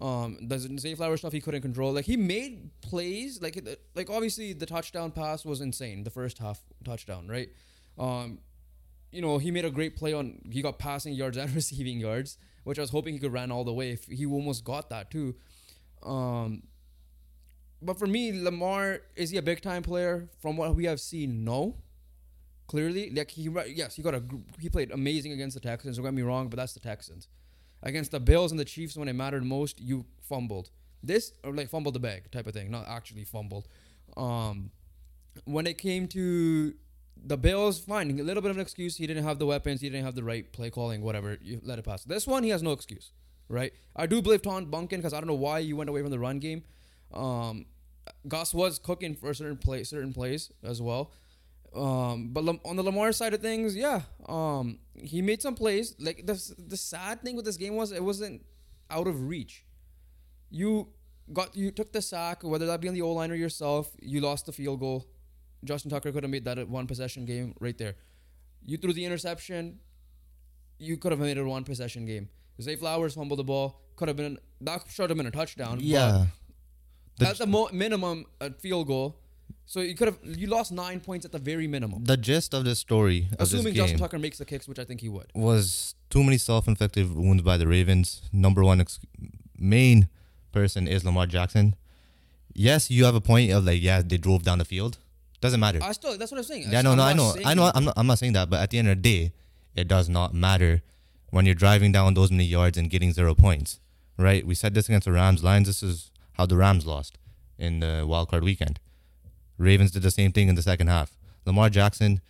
Um, 0.00 0.38
the 0.42 0.58
Zay 0.78 0.94
Flower 0.94 1.16
stuff 1.16 1.32
he 1.32 1.40
couldn't 1.40 1.62
control. 1.62 1.92
Like 1.92 2.04
he 2.04 2.16
made 2.16 2.70
plays. 2.82 3.40
Like 3.40 3.56
it- 3.56 3.80
like 3.94 4.10
obviously 4.10 4.52
the 4.52 4.66
touchdown 4.66 5.10
pass 5.10 5.44
was 5.44 5.60
insane. 5.60 6.04
The 6.04 6.10
first 6.10 6.38
half 6.38 6.60
touchdown, 6.84 7.28
right? 7.28 7.48
Um, 7.98 8.38
you 9.10 9.22
know 9.22 9.38
he 9.38 9.50
made 9.50 9.64
a 9.64 9.70
great 9.70 9.96
play 9.96 10.12
on. 10.12 10.40
He 10.50 10.60
got 10.62 10.78
passing 10.78 11.14
yards 11.14 11.36
and 11.38 11.54
receiving 11.54 11.98
yards, 12.00 12.36
which 12.64 12.78
I 12.78 12.82
was 12.82 12.90
hoping 12.90 13.14
he 13.14 13.20
could 13.20 13.32
run 13.32 13.50
all 13.50 13.64
the 13.64 13.72
way. 13.72 13.92
If 13.92 14.04
he 14.06 14.26
almost 14.26 14.64
got 14.64 14.90
that 14.90 15.10
too. 15.10 15.34
Um, 16.02 16.62
but 17.82 17.98
for 17.98 18.06
me, 18.06 18.32
Lamar 18.32 19.00
is 19.14 19.30
he 19.30 19.36
a 19.36 19.42
big 19.42 19.60
time 19.60 19.82
player? 19.82 20.28
From 20.40 20.56
what 20.56 20.74
we 20.74 20.84
have 20.86 21.00
seen, 21.00 21.44
no. 21.44 21.76
Clearly, 22.66 23.10
like 23.10 23.30
he 23.30 23.48
yes, 23.68 23.94
he 23.94 24.02
got 24.02 24.14
a 24.14 24.22
he 24.58 24.68
played 24.68 24.90
amazing 24.90 25.32
against 25.32 25.54
the 25.54 25.60
Texans. 25.60 25.96
Don't 25.96 26.04
get 26.04 26.14
me 26.14 26.22
wrong, 26.22 26.48
but 26.48 26.56
that's 26.56 26.72
the 26.72 26.80
Texans. 26.80 27.28
Against 27.82 28.10
the 28.10 28.18
Bills 28.18 28.50
and 28.50 28.58
the 28.58 28.64
Chiefs, 28.64 28.96
when 28.96 29.08
it 29.08 29.12
mattered 29.12 29.44
most, 29.44 29.80
you 29.80 30.06
fumbled. 30.20 30.70
This 31.02 31.32
or 31.44 31.54
like 31.54 31.68
fumbled 31.68 31.94
the 31.94 32.00
bag 32.00 32.30
type 32.32 32.46
of 32.46 32.54
thing, 32.54 32.70
not 32.70 32.88
actually 32.88 33.24
fumbled. 33.24 33.68
Um, 34.16 34.70
when 35.44 35.66
it 35.66 35.78
came 35.78 36.08
to 36.08 36.74
the 37.24 37.36
Bills, 37.36 37.80
fine, 37.80 38.18
a 38.18 38.22
little 38.22 38.42
bit 38.42 38.50
of 38.50 38.56
an 38.56 38.62
excuse. 38.62 38.96
He 38.96 39.06
didn't 39.06 39.24
have 39.24 39.38
the 39.38 39.46
weapons. 39.46 39.80
He 39.80 39.88
didn't 39.88 40.04
have 40.04 40.14
the 40.14 40.24
right 40.24 40.50
play 40.52 40.70
calling. 40.70 41.02
Whatever, 41.02 41.38
you 41.42 41.60
let 41.62 41.78
it 41.78 41.84
pass. 41.84 42.04
This 42.04 42.26
one, 42.26 42.42
he 42.42 42.50
has 42.50 42.62
no 42.62 42.72
excuse, 42.72 43.12
right? 43.48 43.72
I 43.94 44.06
do 44.06 44.20
believe 44.22 44.42
Todd 44.42 44.70
Monken 44.70 44.90
because 44.90 45.12
I 45.12 45.20
don't 45.20 45.28
know 45.28 45.34
why 45.34 45.60
you 45.60 45.76
went 45.76 45.90
away 45.90 46.02
from 46.02 46.10
the 46.10 46.18
run 46.18 46.38
game. 46.38 46.64
Um, 47.12 47.66
Gus 48.28 48.52
was 48.54 48.78
cooking 48.78 49.14
for 49.14 49.30
a 49.30 49.34
certain 49.34 49.56
play, 49.56 49.84
certain 49.84 50.12
plays 50.12 50.50
as 50.62 50.80
well. 50.82 51.12
Um, 51.74 52.28
but 52.32 52.42
on 52.64 52.76
the 52.76 52.82
Lamar 52.82 53.12
side 53.12 53.34
of 53.34 53.40
things, 53.40 53.76
yeah, 53.76 54.02
um, 54.28 54.78
he 54.94 55.20
made 55.20 55.42
some 55.42 55.54
plays. 55.54 55.94
Like 55.98 56.26
the 56.26 56.34
the 56.58 56.76
sad 56.76 57.22
thing 57.22 57.36
with 57.36 57.44
this 57.44 57.56
game 57.56 57.76
was 57.76 57.92
it 57.92 58.02
wasn't 58.02 58.42
out 58.90 59.06
of 59.06 59.28
reach. 59.28 59.64
You 60.50 60.88
got 61.32 61.54
you 61.54 61.70
took 61.70 61.92
the 61.92 62.00
sack, 62.00 62.42
whether 62.42 62.66
that 62.66 62.80
be 62.80 62.88
on 62.88 62.94
the 62.94 63.02
O 63.02 63.12
line 63.12 63.30
or 63.30 63.34
yourself. 63.34 63.90
You 64.00 64.20
lost 64.20 64.46
the 64.46 64.52
field 64.52 64.80
goal. 64.80 65.06
Justin 65.64 65.90
Tucker 65.90 66.12
could 66.12 66.22
have 66.22 66.30
made 66.30 66.44
that 66.44 66.68
one 66.68 66.86
possession 66.86 67.24
game 67.26 67.54
right 67.60 67.76
there. 67.76 67.96
You 68.64 68.78
threw 68.78 68.92
the 68.92 69.04
interception. 69.04 69.80
You 70.78 70.96
could 70.96 71.12
have 71.12 71.20
made 71.20 71.36
it 71.36 71.40
a 71.40 71.44
one 71.44 71.64
possession 71.64 72.06
game. 72.06 72.28
Zay 72.60 72.76
Flowers 72.76 73.14
fumbled 73.14 73.38
the 73.38 73.44
ball. 73.44 73.82
Could 73.96 74.08
have 74.08 74.16
been 74.16 74.38
that 74.62 74.84
should 74.88 75.10
have 75.10 75.16
been 75.16 75.26
a 75.26 75.30
touchdown. 75.30 75.78
Yeah. 75.80 76.26
The- 77.18 77.28
at 77.28 77.38
the 77.38 77.46
mo- 77.46 77.68
minimum, 77.72 78.26
a 78.40 78.50
field 78.52 78.86
goal. 78.88 79.16
So 79.68 79.80
you 79.80 79.94
could 79.96 80.06
have 80.08 80.18
you 80.24 80.46
lost 80.46 80.70
nine 80.70 81.00
points 81.00 81.26
at 81.26 81.32
the 81.32 81.38
very 81.40 81.66
minimum. 81.66 82.04
The 82.04 82.16
gist 82.16 82.54
of 82.54 82.64
this 82.64 82.78
story 82.78 83.28
of 83.32 83.40
Assuming 83.40 83.64
this 83.74 83.74
Justin 83.76 83.98
Tucker 83.98 84.18
makes 84.18 84.38
the 84.38 84.44
kicks, 84.44 84.68
which 84.68 84.78
I 84.78 84.84
think 84.84 85.00
he 85.00 85.08
would. 85.08 85.26
was 85.34 85.94
too 86.08 86.22
many 86.22 86.38
self-inflicted 86.38 87.12
wounds 87.14 87.42
by 87.42 87.56
the 87.56 87.66
Ravens. 87.66 88.22
Number 88.32 88.62
one 88.62 88.80
ex- 88.80 89.00
main 89.58 90.08
person 90.52 90.86
is 90.86 91.04
Lamar 91.04 91.26
Jackson. 91.26 91.74
Yes, 92.54 92.90
you 92.90 93.04
have 93.06 93.14
a 93.16 93.20
point 93.20 93.50
of 93.50 93.64
like, 93.64 93.82
yeah, 93.82 94.02
they 94.02 94.16
drove 94.18 94.44
down 94.44 94.58
the 94.58 94.64
field. 94.64 94.98
Doesn't 95.40 95.60
matter. 95.60 95.80
I 95.82 95.92
still 95.92 96.16
that's 96.16 96.30
what 96.30 96.38
I'm 96.38 96.44
saying. 96.44 96.66
Yeah, 96.70 96.82
no, 96.82 96.92
I'm 96.92 96.96
no, 96.96 97.02
I 97.02 97.12
know, 97.12 97.34
I 97.44 97.54
know. 97.54 97.70
I'm 97.74 97.84
not, 97.84 97.94
I'm 97.96 98.06
not 98.06 98.18
saying 98.18 98.32
that, 98.34 98.48
but 98.48 98.60
at 98.60 98.70
the 98.70 98.78
end 98.78 98.88
of 98.88 99.02
the 99.02 99.02
day, 99.02 99.32
it 99.74 99.88
does 99.88 100.08
not 100.08 100.32
matter 100.32 100.82
when 101.30 101.44
you're 101.44 101.54
driving 101.56 101.92
down 101.92 102.14
those 102.14 102.30
many 102.30 102.44
yards 102.44 102.78
and 102.78 102.88
getting 102.88 103.12
zero 103.12 103.34
points, 103.34 103.80
right? 104.16 104.46
We 104.46 104.54
said 104.54 104.74
this 104.74 104.88
against 104.88 105.04
the 105.06 105.12
Rams. 105.12 105.42
Lions. 105.44 105.66
This 105.66 105.82
is 105.82 106.10
how 106.36 106.46
the 106.46 106.56
Rams 106.56 106.86
lost 106.86 107.18
in 107.58 107.80
the 107.80 108.04
wild 108.06 108.28
card 108.28 108.44
weekend. 108.44 108.78
Ravens 109.58 109.90
did 109.90 110.02
the 110.02 110.10
same 110.10 110.32
thing 110.32 110.48
in 110.48 110.54
the 110.54 110.62
second 110.62 110.88
half. 110.88 111.16
Lamar 111.46 111.70
Jackson 111.70 112.20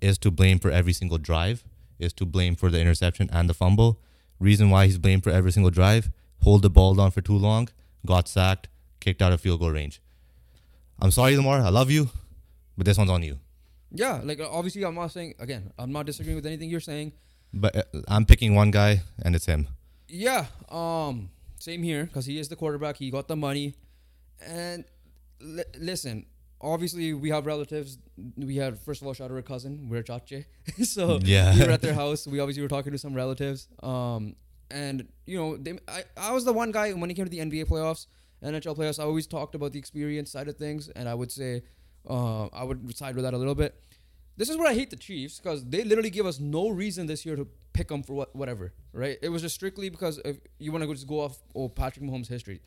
is 0.00 0.18
to 0.18 0.30
blame 0.30 0.58
for 0.58 0.70
every 0.70 0.92
single 0.92 1.18
drive. 1.18 1.64
Is 1.98 2.12
to 2.14 2.26
blame 2.26 2.56
for 2.56 2.70
the 2.70 2.80
interception 2.80 3.30
and 3.32 3.48
the 3.48 3.54
fumble. 3.54 4.00
Reason 4.40 4.68
why 4.68 4.86
he's 4.86 4.98
blamed 4.98 5.22
for 5.22 5.30
every 5.30 5.52
single 5.52 5.70
drive: 5.70 6.10
hold 6.42 6.62
the 6.62 6.70
ball 6.70 6.94
down 6.94 7.12
for 7.12 7.20
too 7.20 7.36
long, 7.36 7.68
got 8.04 8.26
sacked, 8.26 8.68
kicked 8.98 9.22
out 9.22 9.32
of 9.32 9.40
field 9.40 9.60
goal 9.60 9.70
range. 9.70 10.02
I'm 11.00 11.12
sorry, 11.12 11.36
Lamar. 11.36 11.60
I 11.60 11.68
love 11.68 11.92
you, 11.92 12.10
but 12.76 12.84
this 12.84 12.98
one's 12.98 13.10
on 13.10 13.22
you. 13.22 13.38
Yeah, 13.92 14.20
like 14.24 14.40
obviously, 14.40 14.84
I'm 14.84 14.96
not 14.96 15.12
saying 15.12 15.34
again. 15.38 15.72
I'm 15.78 15.92
not 15.92 16.06
disagreeing 16.06 16.34
with 16.34 16.46
anything 16.46 16.68
you're 16.68 16.80
saying. 16.80 17.12
But 17.52 17.76
uh, 17.76 17.82
I'm 18.08 18.26
picking 18.26 18.56
one 18.56 18.72
guy, 18.72 19.02
and 19.22 19.36
it's 19.36 19.46
him. 19.46 19.68
Yeah, 20.08 20.46
um, 20.68 21.30
same 21.68 21.82
here 21.82 22.04
because 22.04 22.26
he 22.26 22.38
is 22.42 22.48
the 22.48 22.56
quarterback. 22.56 22.96
He 22.96 23.10
got 23.10 23.26
the 23.28 23.36
money, 23.48 23.74
and 24.44 24.84
li- 25.40 25.72
listen. 25.78 26.26
Obviously, 26.60 27.12
we 27.12 27.28
have 27.30 27.44
relatives. 27.46 27.98
We 28.36 28.56
had 28.56 28.78
first 28.78 29.00
of 29.02 29.06
all, 29.06 29.12
shout 29.14 29.30
out 29.30 29.34
our 29.36 29.42
cousin. 29.42 29.88
We're 29.90 30.02
chache, 30.02 30.44
so 30.82 31.18
Yeah. 31.22 31.52
we 31.54 31.60
were 31.66 31.72
at 31.72 31.82
their 31.82 31.94
house. 32.02 32.26
We 32.26 32.40
obviously 32.40 32.62
were 32.62 32.68
talking 32.76 32.92
to 32.92 32.98
some 32.98 33.12
relatives. 33.14 33.68
Um, 33.82 34.36
and 34.70 35.06
you 35.26 35.36
know, 35.38 35.56
they, 35.58 35.78
I 35.88 36.04
I 36.16 36.32
was 36.32 36.44
the 36.44 36.54
one 36.62 36.70
guy 36.72 36.92
when 36.92 37.10
it 37.10 37.14
came 37.14 37.26
to 37.26 37.30
the 37.36 37.40
NBA 37.48 37.66
playoffs, 37.72 38.06
NHL 38.42 38.76
playoffs. 38.78 38.98
I 38.98 39.04
always 39.04 39.26
talked 39.26 39.54
about 39.54 39.72
the 39.72 39.78
experience 39.78 40.30
side 40.30 40.48
of 40.48 40.56
things, 40.56 40.88
and 40.96 41.06
I 41.08 41.14
would 41.14 41.30
say, 41.40 41.62
uh, 42.08 42.46
I 42.46 42.64
would 42.64 42.96
side 42.96 43.14
with 43.16 43.24
that 43.24 43.34
a 43.34 43.38
little 43.38 43.54
bit. 43.64 43.72
This 44.36 44.48
is 44.48 44.56
where 44.56 44.68
I 44.68 44.74
hate 44.74 44.90
the 44.90 44.96
Chiefs 44.96 45.38
because 45.38 45.64
they 45.64 45.84
literally 45.84 46.10
give 46.10 46.26
us 46.26 46.40
no 46.40 46.68
reason 46.68 47.06
this 47.06 47.24
year 47.24 47.36
to 47.36 47.46
pick 47.72 47.88
them 47.88 48.02
for 48.02 48.14
what, 48.14 48.34
whatever, 48.34 48.72
right? 48.92 49.16
It 49.22 49.28
was 49.28 49.42
just 49.42 49.54
strictly 49.54 49.88
because 49.88 50.20
if 50.24 50.38
you 50.58 50.72
want 50.72 50.82
to 50.84 50.92
just 50.92 51.06
go 51.06 51.20
off 51.20 51.38
oh 51.54 51.68
Patrick 51.68 52.04
Mahomes' 52.04 52.28
history. 52.28 52.60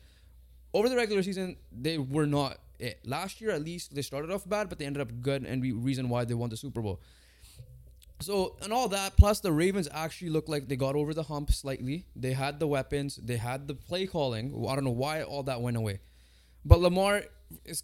Over 0.74 0.88
the 0.88 0.96
regular 0.96 1.22
season, 1.22 1.56
they 1.72 1.98
were 1.98 2.26
not 2.26 2.58
it. 2.78 3.00
Last 3.04 3.40
year, 3.40 3.50
at 3.50 3.62
least, 3.62 3.94
they 3.94 4.02
started 4.02 4.30
off 4.30 4.48
bad, 4.48 4.68
but 4.68 4.78
they 4.78 4.84
ended 4.84 5.00
up 5.00 5.20
good, 5.20 5.44
and 5.44 5.62
reason 5.62 6.08
why 6.08 6.24
they 6.24 6.34
won 6.34 6.50
the 6.50 6.56
Super 6.56 6.82
Bowl. 6.82 7.00
So 8.20 8.56
and 8.62 8.72
all 8.72 8.88
that, 8.88 9.16
plus 9.16 9.40
the 9.40 9.52
Ravens 9.52 9.88
actually 9.92 10.30
looked 10.30 10.48
like 10.48 10.68
they 10.68 10.76
got 10.76 10.96
over 10.96 11.14
the 11.14 11.22
hump 11.22 11.52
slightly. 11.52 12.04
They 12.16 12.32
had 12.32 12.58
the 12.58 12.66
weapons, 12.66 13.16
they 13.16 13.36
had 13.36 13.68
the 13.68 13.74
play 13.74 14.06
calling. 14.06 14.66
I 14.68 14.74
don't 14.74 14.84
know 14.84 14.90
why 14.90 15.22
all 15.22 15.44
that 15.44 15.60
went 15.60 15.76
away, 15.76 16.00
but 16.64 16.80
Lamar's 16.80 17.24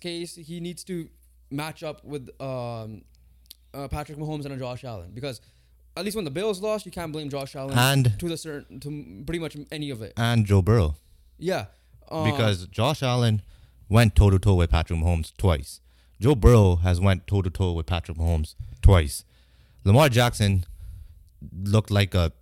case, 0.00 0.34
he 0.34 0.60
needs 0.60 0.84
to 0.84 1.08
match 1.50 1.82
up 1.82 2.04
with 2.04 2.28
um, 2.40 3.02
uh, 3.74 3.88
Patrick 3.88 4.18
Mahomes 4.18 4.44
and 4.44 4.54
a 4.54 4.56
Josh 4.56 4.84
Allen 4.84 5.10
because 5.12 5.40
at 5.96 6.04
least 6.04 6.16
when 6.16 6.24
the 6.24 6.30
Bills 6.30 6.60
lost, 6.60 6.86
you 6.86 6.92
can't 6.92 7.12
blame 7.12 7.28
Josh 7.28 7.54
Allen 7.56 7.76
And- 7.78 8.18
to 8.18 8.28
the 8.28 8.36
certain 8.36 8.80
to 8.80 9.22
pretty 9.26 9.38
much 9.38 9.56
any 9.70 9.90
of 9.90 10.02
it. 10.02 10.12
And 10.16 10.46
Joe 10.46 10.62
Burrow, 10.62 10.96
Yeah, 11.38 11.66
um, 12.10 12.30
because 12.30 12.66
Josh 12.68 13.02
Allen 13.02 13.42
went 13.88 14.14
toe 14.16 14.30
to 14.30 14.38
toe 14.38 14.54
with 14.54 14.70
Patrick 14.70 14.98
Mahomes 14.98 15.32
twice. 15.36 15.80
Joe 16.20 16.34
Burrow 16.34 16.76
has 16.76 17.00
went 17.00 17.26
toe 17.26 17.42
to 17.42 17.50
toe 17.50 17.72
with 17.72 17.86
Patrick 17.86 18.16
Mahomes 18.16 18.54
twice. 18.82 19.24
Lamar 19.84 20.08
Jackson 20.08 20.64
looked 21.52 21.90
like 21.90 22.14
a 22.14 22.32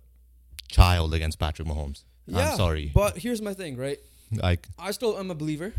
child 0.69 1.13
against 1.13 1.37
Patrick 1.39 1.67
Mahomes. 1.67 2.03
yeah, 2.25 2.51
I'm 2.51 2.57
sorry. 2.57 2.91
but 2.93 3.17
here's 3.17 3.41
my 3.41 3.53
thing, 3.53 3.75
right? 3.77 3.99
Like 4.31 4.67
I 4.79 4.91
still 4.91 5.17
am 5.19 5.29
a 5.29 5.35
believer. 5.35 5.73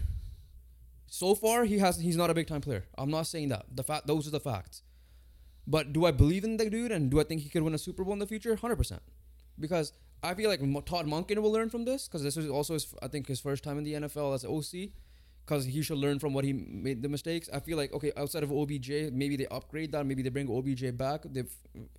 So 1.09 1.35
far, 1.35 1.65
he 1.65 1.79
has 1.79 1.99
he's 1.99 2.17
not 2.17 2.31
a 2.31 2.35
big 2.35 2.47
time 2.47 2.61
player. 2.61 2.85
I'm 2.99 3.11
not 3.11 3.27
saying 3.27 3.49
that. 3.49 3.67
The 3.75 3.83
fact 3.85 4.07
those 4.07 4.27
are 4.27 4.31
the 4.31 4.41
facts. 4.41 4.83
But 5.67 5.93
do 5.93 6.05
I 6.05 6.11
believe 6.11 6.45
in 6.45 6.57
the 6.57 6.69
dude 6.69 6.93
and 6.93 7.11
do 7.11 7.21
I 7.21 7.25
think 7.25 7.41
he 7.43 7.49
could 7.49 7.63
win 7.63 7.75
a 7.75 7.79
Super 7.79 8.05
Bowl 8.05 8.13
in 8.13 8.19
the 8.19 8.27
future? 8.27 8.55
Hundred 8.57 8.77
percent. 8.77 9.03
Because 9.59 9.93
I 10.23 10.35
feel 10.35 10.51
like 10.51 10.61
Todd 10.85 11.07
Monken 11.07 11.39
will 11.39 11.53
learn 11.53 11.71
from 11.71 11.85
this 11.85 12.07
because 12.09 12.23
this 12.23 12.37
is 12.37 12.51
also 12.51 12.75
his 12.75 12.93
I 13.03 13.09
think 13.09 13.27
his 13.27 13.41
first 13.41 13.65
time 13.65 13.79
in 13.79 13.85
the 13.85 13.95
NFL 13.95 14.35
as 14.35 14.45
OC. 14.45 14.91
Because 15.47 15.67
he 15.67 15.83
should 15.83 15.99
learn 15.99 16.19
from 16.19 16.33
what 16.33 16.45
he 16.45 16.55
made 16.55 17.03
the 17.03 17.09
mistakes. 17.09 17.51
I 17.53 17.61
feel 17.61 17.77
like 17.77 17.93
okay, 17.93 18.13
outside 18.17 18.43
of 18.43 18.51
OBJ, 18.51 19.13
maybe 19.13 19.37
they 19.37 19.47
upgrade 19.47 19.93
that. 19.93 20.07
Maybe 20.07 20.23
they 20.23 20.31
bring 20.31 20.49
OBJ 20.49 20.97
back. 20.97 21.23
They 21.25 21.45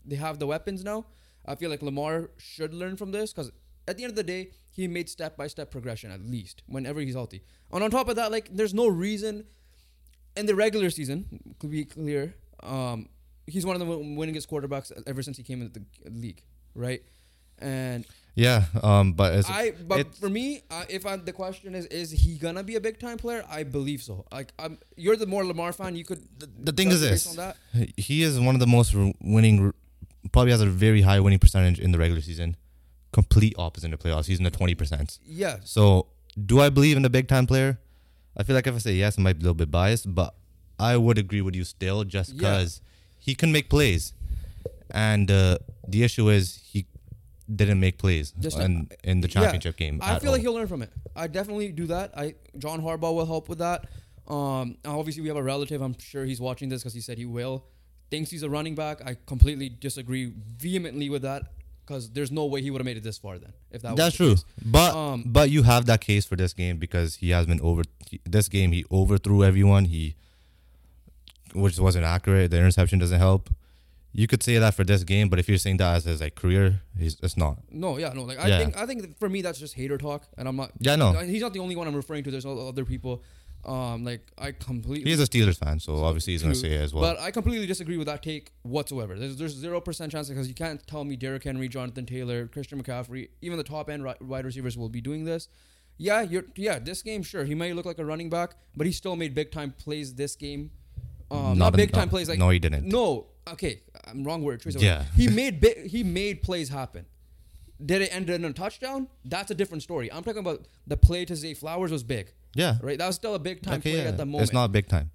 they 0.04 0.16
have 0.16 0.40
the 0.40 0.48
weapons 0.48 0.84
now. 0.84 1.06
I 1.46 1.56
feel 1.56 1.70
like 1.70 1.84
Lamar 1.84 2.32
should 2.38 2.74
learn 2.74 2.98
from 2.98 3.12
this 3.12 3.32
because 3.32 3.52
at 3.88 3.98
the 3.98 4.04
end 4.04 4.12
of 4.12 4.16
the 4.16 4.24
day, 4.24 4.50
he 4.72 4.88
made 4.88 5.10
step 5.10 5.38
by 5.38 5.48
step 5.48 5.70
progression 5.70 6.12
at 6.12 6.22
least 6.22 6.64
whenever 6.66 7.00
he's 7.00 7.14
healthy. 7.14 7.44
And 7.72 7.84
on 7.84 7.92
top 7.92 8.10
of 8.10 8.16
that, 8.16 8.32
like 8.32 8.50
there's 8.52 8.74
no 8.74 8.88
reason 8.88 9.46
in 10.36 10.46
the 10.48 10.56
regular 10.56 10.90
season, 10.90 11.56
to 11.60 11.68
be 11.68 11.86
clear, 11.86 12.36
um, 12.62 13.08
he's 13.48 13.66
one 13.66 13.80
of 13.80 13.80
the 13.80 13.86
winningest 13.86 14.48
quarterbacks 14.48 14.92
ever 15.08 15.22
since 15.22 15.38
he 15.38 15.44
came 15.44 15.62
into 15.62 15.80
the 15.80 16.10
league, 16.10 16.42
right? 16.74 17.02
And 17.60 18.06
yeah, 18.36 18.66
um, 18.84 19.14
but 19.14 19.34
it's, 19.34 19.50
I, 19.50 19.72
but 19.72 20.14
for 20.16 20.30
me, 20.30 20.64
uh, 20.70 20.84
if 20.90 21.06
I, 21.06 21.16
the 21.16 21.32
question 21.32 21.74
is, 21.74 21.86
is 21.86 22.12
he 22.12 22.38
gonna 22.38 22.64
be 22.64 22.76
a 22.76 22.82
big 22.82 23.00
time 23.00 23.18
player? 23.18 23.46
I 23.50 23.64
believe 23.64 24.02
so. 24.02 24.26
Like, 24.32 24.52
I'm, 24.60 24.78
you're 24.98 25.16
the 25.16 25.26
more 25.26 25.46
Lamar 25.46 25.72
fan. 25.72 25.96
You 25.96 26.04
could. 26.04 26.22
the 26.40 26.74
thing 26.74 26.90
is 26.90 27.00
this: 27.00 27.28
on 27.30 27.38
that. 27.38 27.58
he 27.96 28.24
is 28.24 28.40
one 28.40 28.56
of 28.56 28.60
the 28.60 28.68
most 28.68 28.94
winning, 29.22 29.74
probably 30.34 30.52
has 30.52 30.62
a 30.62 30.66
very 30.66 31.02
high 31.02 31.20
winning 31.22 31.40
percentage 31.40 31.80
in 31.80 31.92
the 31.94 31.98
regular 31.98 32.22
season. 32.22 32.58
Complete 33.14 33.56
opposite 33.58 33.86
in 33.86 33.92
the 33.92 33.98
playoffs. 33.98 34.26
He's 34.26 34.40
in 34.40 34.44
the 34.44 34.52
twenty 34.52 34.76
percent. 34.76 35.20
Yeah, 35.26 35.58
So, 35.64 36.08
do 36.46 36.60
I 36.60 36.70
believe 36.70 36.98
in 36.98 37.06
a 37.06 37.10
big 37.10 37.30
time 37.30 37.48
player? 37.48 37.80
I 38.36 38.44
feel 38.44 38.56
like 38.56 38.68
if 38.68 38.76
I 38.76 38.80
say 38.80 38.94
yes, 38.96 39.18
I 39.18 39.22
might 39.22 39.34
be 39.38 39.40
a 39.40 39.44
little 39.44 39.54
bit 39.54 39.72
biased, 39.72 40.14
but 40.14 40.36
I 40.78 40.98
would 40.98 41.18
agree 41.18 41.42
with 41.42 41.56
you 41.56 41.64
still, 41.64 42.04
just 42.04 42.34
Yeah. 42.34 42.66
He 43.26 43.34
can 43.36 43.52
make 43.52 43.70
plays, 43.70 44.14
and 44.92 45.30
uh, 45.32 45.58
the 45.88 46.04
issue 46.04 46.30
is 46.30 46.62
he 46.72 46.86
didn't 47.54 47.80
make 47.80 47.98
plays 47.98 48.34
Just, 48.40 48.60
in, 48.60 48.90
in 49.04 49.22
the 49.22 49.28
yeah, 49.28 49.34
championship 49.42 49.78
game. 49.78 50.00
I 50.02 50.20
feel 50.20 50.32
like 50.32 50.42
he'll 50.42 50.54
learn 50.54 50.68
from 50.68 50.82
it. 50.82 50.92
I 51.16 51.28
definitely 51.28 51.72
do 51.72 51.86
that. 51.88 52.18
I 52.18 52.36
John 52.58 52.82
Harbaugh 52.82 53.14
will 53.16 53.26
help 53.26 53.50
with 53.50 53.60
that. 53.60 53.86
Um, 54.28 54.78
obviously 54.86 55.22
we 55.22 55.28
have 55.28 55.38
a 55.38 55.44
relative. 55.44 55.82
I'm 55.82 55.96
sure 56.00 56.26
he's 56.26 56.42
watching 56.42 56.70
this 56.70 56.82
because 56.82 56.94
he 56.94 57.02
said 57.02 57.18
he 57.18 57.26
will. 57.26 57.66
Thinks 58.10 58.32
he's 58.32 58.44
a 58.44 58.50
running 58.50 58.76
back. 58.76 59.02
I 59.06 59.16
completely 59.26 59.70
disagree 59.70 60.34
vehemently 60.64 61.10
with 61.10 61.22
that 61.24 61.44
because 61.86 62.10
there's 62.12 62.32
no 62.32 62.46
way 62.46 62.62
he 62.62 62.72
would 62.72 62.82
have 62.82 62.86
made 62.86 62.98
it 62.98 63.04
this 63.04 63.18
far 63.18 63.38
then. 63.38 63.54
If 63.72 63.82
that 63.84 63.96
That's 63.96 64.16
true, 64.16 64.36
case. 64.36 64.46
but 64.66 64.96
Um, 64.96 65.24
but 65.26 65.50
you 65.50 65.64
have 65.64 65.86
that 65.86 66.02
case 66.02 66.26
for 66.26 66.36
this 66.36 66.54
game 66.54 66.78
because 66.78 67.16
he 67.16 67.30
has 67.30 67.46
been 67.46 67.62
over. 67.62 67.84
This 68.24 68.48
game 68.50 68.72
he 68.72 68.86
overthrew 68.92 69.44
everyone. 69.44 69.86
He, 69.86 70.16
which 71.56 71.80
wasn't 71.80 72.06
accurate. 72.06 72.52
The 72.52 72.58
interception 72.58 73.00
doesn't 73.00 73.20
help. 73.20 73.50
You 74.12 74.28
could 74.28 74.42
say 74.44 74.58
that 74.58 74.74
for 74.74 74.86
this 74.86 75.04
game, 75.04 75.28
but 75.28 75.40
if 75.40 75.50
you're 75.50 75.58
saying 75.58 75.78
that 75.78 75.96
as 75.96 76.06
his 76.06 76.22
like 76.22 76.36
career, 76.36 76.82
he's 76.98 77.18
it's 77.22 77.36
not. 77.36 77.58
No, 77.70 77.98
yeah, 77.98 78.14
no. 78.14 78.24
Like 78.24 78.40
I 78.40 78.48
Yeah. 78.48 78.60
think 78.60 78.78
I 78.78 78.86
think 78.86 79.18
for 79.20 79.28
me 79.28 79.42
that's 79.42 79.60
just 79.60 79.74
hater 79.74 79.98
talk, 79.98 80.28
and 80.38 80.48
I'm 80.48 80.56
not. 80.56 80.72
Yeah, 80.80 80.96
no. 80.96 81.12
He's 81.14 81.42
not 81.42 81.54
the 81.54 81.60
only 81.60 81.76
one 81.76 81.86
I'm 81.88 81.96
referring 81.96 82.24
to. 82.24 82.32
There's 82.32 82.46
other 82.46 82.86
people. 82.86 83.24
Um, 83.66 84.04
like 84.06 84.22
I 84.38 84.52
completely. 84.52 85.10
He's 85.10 85.20
a 85.20 85.26
Steelers 85.26 85.58
fan, 85.58 85.80
so 85.80 85.96
obviously 86.06 86.34
he's 86.34 86.44
gonna 86.44 86.54
True. 86.54 86.62
say 86.70 86.74
it 86.76 86.82
as 86.82 86.94
well. 86.94 87.02
But 87.04 87.20
I 87.20 87.32
completely 87.32 87.66
disagree 87.66 87.98
with 87.98 88.06
that 88.08 88.22
take 88.22 88.52
whatsoever. 88.62 89.18
There's 89.18 89.36
there's 89.38 89.54
zero 89.56 89.82
percent 89.82 90.12
chance 90.12 90.30
because 90.30 90.48
you 90.48 90.54
can't 90.54 90.86
tell 90.88 91.04
me 91.04 91.16
Derrick 91.16 91.44
Henry, 91.44 91.68
Jonathan 91.68 92.06
Taylor, 92.06 92.48
Christian 92.48 92.82
McCaffrey, 92.82 93.30
even 93.42 93.58
the 93.58 93.64
top 93.64 93.90
end 93.90 94.04
ri- 94.04 94.14
wide 94.22 94.46
receivers 94.46 94.78
will 94.78 94.88
be 94.90 95.02
doing 95.02 95.26
this. 95.26 95.48
Yeah, 95.98 96.22
you're 96.22 96.46
yeah. 96.56 96.78
This 96.80 97.02
game, 97.02 97.24
sure, 97.24 97.44
he 97.44 97.56
may 97.56 97.74
look 97.74 97.86
like 97.88 97.98
a 97.98 98.06
running 98.06 98.30
back, 98.30 98.52
but 98.78 98.86
he 98.86 98.94
still 98.94 99.16
made 99.16 99.34
big 99.34 99.52
time 99.52 99.74
plays 99.78 100.14
this 100.14 100.36
game. 100.36 100.70
Um, 101.32 101.58
not, 101.58 101.74
big 101.74 101.92
time 101.92 102.10
plays 102.10 102.30
like 102.30 102.40
no, 102.40 102.50
he 102.50 102.60
didn't. 102.60 102.86
No, 102.86 103.28
okay, 103.52 103.82
I'm 104.08 104.24
wrong 104.24 104.44
word. 104.44 104.62
Choice 104.62 104.76
Yeah. 104.76 105.00
word. 105.00 105.08
he 105.16 105.28
made 105.42 105.60
big, 105.60 105.88
he 105.88 106.04
made 106.04 106.44
plays 106.44 106.70
happen. 106.70 107.06
Did 107.84 108.04
it 108.04 108.16
end 108.16 108.30
in 108.30 108.46
a 108.46 108.54
touchdown? 108.54 109.08
That's 109.26 109.52
a 109.52 109.56
different 109.56 109.84
story. 109.84 110.12
I'm 110.12 110.24
talking 110.24 110.40
about 110.40 110.66
the 110.88 110.96
play 110.96 111.26
to 111.26 111.36
Zay 111.36 111.54
Flowers 111.54 111.92
was 111.92 112.04
big, 112.04 112.32
yeah, 112.54 112.78
right? 112.82 112.98
That 112.98 113.08
was 113.08 113.16
still 113.16 113.36
a 113.36 113.40
big 113.40 113.62
time 113.62 113.76
okay, 113.80 113.92
play 113.92 114.02
yeah. 114.04 114.10
at 114.10 114.18
the 114.18 114.26
moment. 114.26 114.44
It's 114.44 114.54
not 114.54 114.72
big 114.72 114.88
time. 114.88 115.12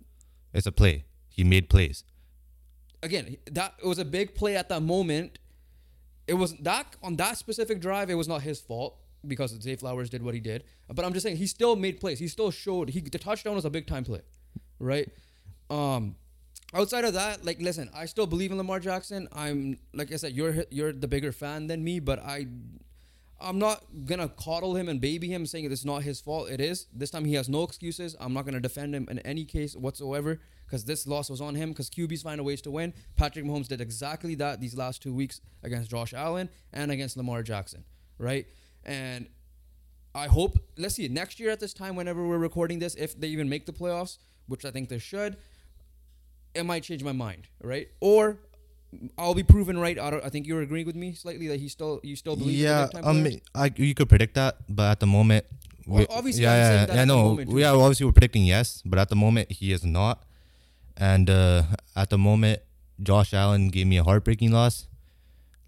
It's 0.52 0.66
a 0.66 0.72
play. 0.72 1.04
He 1.28 1.44
made 1.44 1.70
plays. 1.70 2.04
again, 3.02 3.36
that 3.50 3.74
it 3.82 3.86
was 3.86 3.98
a 3.98 4.04
big 4.04 4.34
play 4.34 4.56
at 4.56 4.68
that 4.68 4.82
moment. 4.82 5.38
It 6.26 6.34
was 6.34 6.54
that 6.58 6.96
on 7.02 7.16
that 7.16 7.38
specific 7.38 7.80
drive. 7.80 8.10
It 8.10 8.14
was 8.14 8.28
not 8.28 8.42
his 8.42 8.60
fault 8.60 8.98
because 9.26 9.50
Zay 9.62 9.76
Flowers 9.76 10.10
did 10.10 10.22
what 10.22 10.34
he 10.34 10.40
did. 10.40 10.64
But 10.92 11.04
I'm 11.04 11.12
just 11.12 11.24
saying 11.24 11.36
he 11.36 11.46
still 11.46 11.76
made 11.76 11.98
plays. 12.00 12.18
He 12.18 12.28
still 12.28 12.50
showed 12.50 12.90
he 12.90 13.00
the 13.00 13.18
touchdown 13.18 13.54
was 13.54 13.64
a 13.64 13.70
big 13.70 13.86
time 13.86 14.04
play, 14.04 14.20
right? 14.78 15.08
Um, 15.70 16.16
outside 16.74 17.04
of 17.04 17.14
that, 17.14 17.44
like 17.44 17.60
listen, 17.60 17.88
I 17.94 18.06
still 18.06 18.26
believe 18.26 18.50
in 18.50 18.58
Lamar 18.58 18.80
Jackson. 18.80 19.28
I'm 19.32 19.78
like 19.94 20.12
I 20.12 20.16
said, 20.16 20.32
you're 20.32 20.64
you're 20.70 20.92
the 20.92 21.08
bigger 21.08 21.32
fan 21.32 21.66
than 21.68 21.82
me, 21.82 22.00
but 22.00 22.18
I. 22.18 22.46
I'm 23.42 23.58
not 23.58 23.82
gonna 24.04 24.28
coddle 24.28 24.76
him 24.76 24.90
and 24.90 25.00
baby 25.00 25.28
him, 25.28 25.46
saying 25.46 25.64
it's 25.72 25.82
not 25.82 26.02
his 26.02 26.20
fault. 26.20 26.50
It 26.50 26.60
is. 26.60 26.88
This 26.92 27.10
time 27.10 27.24
he 27.24 27.32
has 27.36 27.48
no 27.48 27.62
excuses. 27.62 28.14
I'm 28.20 28.34
not 28.34 28.44
gonna 28.44 28.60
defend 28.60 28.94
him 28.94 29.08
in 29.10 29.18
any 29.20 29.46
case 29.46 29.74
whatsoever 29.74 30.40
because 30.66 30.84
this 30.84 31.06
loss 31.06 31.30
was 31.30 31.40
on 31.40 31.54
him. 31.54 31.70
Because 31.70 31.88
QBs 31.88 32.22
find 32.22 32.38
a 32.38 32.44
ways 32.44 32.60
to 32.60 32.70
win. 32.70 32.92
Patrick 33.16 33.46
Mahomes 33.46 33.66
did 33.66 33.80
exactly 33.80 34.34
that 34.34 34.60
these 34.60 34.76
last 34.76 35.02
two 35.02 35.14
weeks 35.14 35.40
against 35.62 35.90
Josh 35.90 36.12
Allen 36.12 36.50
and 36.74 36.90
against 36.90 37.16
Lamar 37.16 37.42
Jackson, 37.42 37.82
right? 38.18 38.44
And 38.84 39.26
I 40.14 40.26
hope 40.26 40.58
let's 40.76 40.96
see 40.96 41.08
next 41.08 41.40
year 41.40 41.48
at 41.48 41.60
this 41.60 41.72
time, 41.72 41.96
whenever 41.96 42.26
we're 42.26 42.36
recording 42.36 42.78
this, 42.78 42.94
if 42.94 43.18
they 43.18 43.28
even 43.28 43.48
make 43.48 43.64
the 43.64 43.72
playoffs, 43.72 44.18
which 44.48 44.66
I 44.66 44.70
think 44.70 44.90
they 44.90 44.98
should, 44.98 45.38
it 46.54 46.64
might 46.64 46.82
change 46.82 47.02
my 47.04 47.12
mind, 47.12 47.48
right? 47.62 47.88
Or 48.00 48.38
I'll 49.16 49.34
be 49.34 49.42
proven 49.42 49.78
right. 49.78 49.98
I, 49.98 50.18
I 50.24 50.28
think 50.30 50.46
you're 50.46 50.62
agreeing 50.62 50.86
with 50.86 50.96
me 50.96 51.14
slightly 51.14 51.46
that 51.48 51.60
he 51.60 51.68
still 51.68 52.00
you 52.02 52.16
still 52.16 52.36
believe. 52.36 52.58
Yeah, 52.58 52.88
in 53.04 53.22
the 53.22 53.40
I 53.54 53.72
you 53.76 53.94
could 53.94 54.08
predict 54.08 54.34
that, 54.34 54.56
but 54.68 54.90
at 54.90 55.00
the 55.00 55.06
moment, 55.06 55.44
Well, 55.86 56.00
we- 56.00 56.06
obviously 56.08 56.42
yeah, 56.42 56.86
yeah, 56.86 56.94
yeah, 56.94 57.04
no, 57.04 57.38
yeah, 57.40 57.70
obviously 57.72 58.06
we're 58.06 58.12
predicting 58.12 58.44
yes, 58.44 58.82
but 58.84 58.98
at 58.98 59.08
the 59.08 59.16
moment 59.16 59.52
he 59.52 59.72
is 59.72 59.84
not, 59.84 60.24
and 60.96 61.30
uh, 61.30 61.62
at 61.94 62.10
the 62.10 62.18
moment, 62.18 62.60
Josh 63.02 63.32
Allen 63.32 63.68
gave 63.68 63.86
me 63.86 63.96
a 63.98 64.04
heartbreaking 64.04 64.50
loss. 64.50 64.86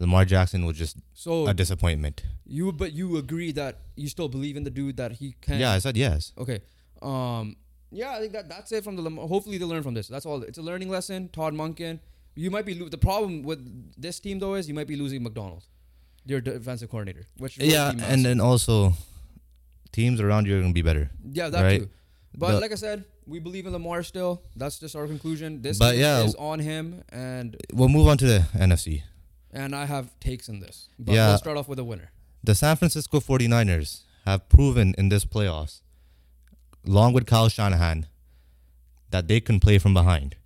Lamar 0.01 0.25
Jackson 0.25 0.67
was 0.67 0.77
just 0.77 0.97
so 1.15 1.47
a 1.47 1.55
disappointment. 1.55 2.25
you 2.45 2.73
but 2.73 2.93
you 2.93 3.17
agree 3.19 3.53
that 3.53 3.79
you 3.95 4.09
still 4.09 4.29
believe 4.29 4.57
in 4.57 4.65
the 4.65 4.71
dude 4.71 4.97
that 4.97 5.13
he 5.13 5.37
can. 5.41 5.61
Yeah, 5.61 5.71
I 5.71 5.79
said 5.79 5.97
yes. 5.97 6.33
Okay. 6.37 6.61
Um. 7.01 7.57
Yeah, 7.93 8.13
I 8.17 8.21
think 8.21 8.33
that 8.33 8.49
that's 8.49 8.73
it 8.73 8.83
from 8.85 8.97
the. 8.97 9.03
Hopefully 9.11 9.59
they 9.59 9.65
learn 9.67 9.83
from 9.83 9.95
this. 9.95 10.09
That's 10.09 10.25
all. 10.27 10.43
It's 10.43 10.59
a 10.59 10.63
learning 10.63 10.89
lesson. 10.89 11.29
Todd 11.29 11.53
Monken. 11.55 12.01
You 12.35 12.51
might 12.51 12.65
be 12.65 12.75
lo- 12.75 12.89
the 12.89 12.97
problem 12.99 13.43
with 13.43 13.61
this 14.01 14.19
team 14.19 14.39
though 14.39 14.55
is 14.55 14.67
you 14.67 14.75
might 14.75 14.87
be 14.87 14.97
losing 14.97 15.23
Macdonald, 15.23 15.65
your 16.25 16.41
defensive 16.41 16.89
coordinator. 16.91 17.27
Which 17.37 17.59
Yeah, 17.59 17.93
and 18.11 18.25
then 18.25 18.41
also, 18.41 18.95
teams 19.93 20.21
around 20.21 20.47
you 20.47 20.57
are 20.57 20.61
gonna 20.63 20.73
be 20.73 20.83
better. 20.83 21.11
Yeah, 21.31 21.51
that 21.51 21.63
Right. 21.63 21.81
too. 21.83 21.91
But 22.35 22.53
The- 22.53 22.61
like 22.61 22.73
I 22.73 22.77
said, 22.77 23.05
we 23.27 23.39
believe 23.39 23.67
in 23.67 23.73
Lamar 23.75 24.03
still. 24.03 24.43
That's 24.57 24.79
just 24.79 24.97
our 24.97 25.07
conclusion. 25.07 25.61
This 25.61 25.79
But 25.79 25.99
yeah. 25.99 26.25
is 26.25 26.35
on 26.37 26.61
him, 26.61 27.03
and 27.11 27.57
We'll 27.73 27.91
move 27.91 28.09
on 28.09 28.17
to 28.19 28.27
the 28.27 28.47
NFC. 28.55 29.03
and 29.51 29.77
I 29.77 29.85
have 29.85 30.19
takes 30.19 30.49
in 30.49 30.61
this. 30.61 30.89
But 30.99 31.15
Yeah. 31.15 31.29
we'll 31.29 31.39
start 31.39 31.59
off 31.59 31.69
with 31.69 31.79
a 31.79 31.85
winner. 31.85 32.11
The 32.43 32.55
San 32.55 32.77
Francisco 32.77 33.21
49ers 33.21 34.05
have 34.25 34.49
proven 34.49 34.95
in 34.97 35.11
this 35.11 35.27
playoffs, 35.27 35.83
along 36.87 37.13
with 37.13 37.27
Kyle 37.27 37.49
Shanahan, 37.49 38.07
that 39.11 39.29
they 39.29 39.41
can 39.41 39.61
play 39.61 39.79
from 39.79 39.95
behind. 39.95 40.37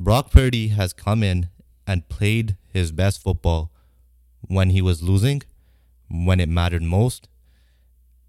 Brock 0.00 0.30
Purdy 0.30 0.68
has 0.68 0.92
come 0.92 1.22
in 1.22 1.48
and 1.86 2.08
played 2.08 2.56
his 2.72 2.92
best 2.92 3.22
football 3.22 3.70
when 4.40 4.70
he 4.70 4.80
was 4.80 5.02
losing, 5.02 5.42
when 6.10 6.40
it 6.40 6.48
mattered 6.48 6.82
most, 6.82 7.28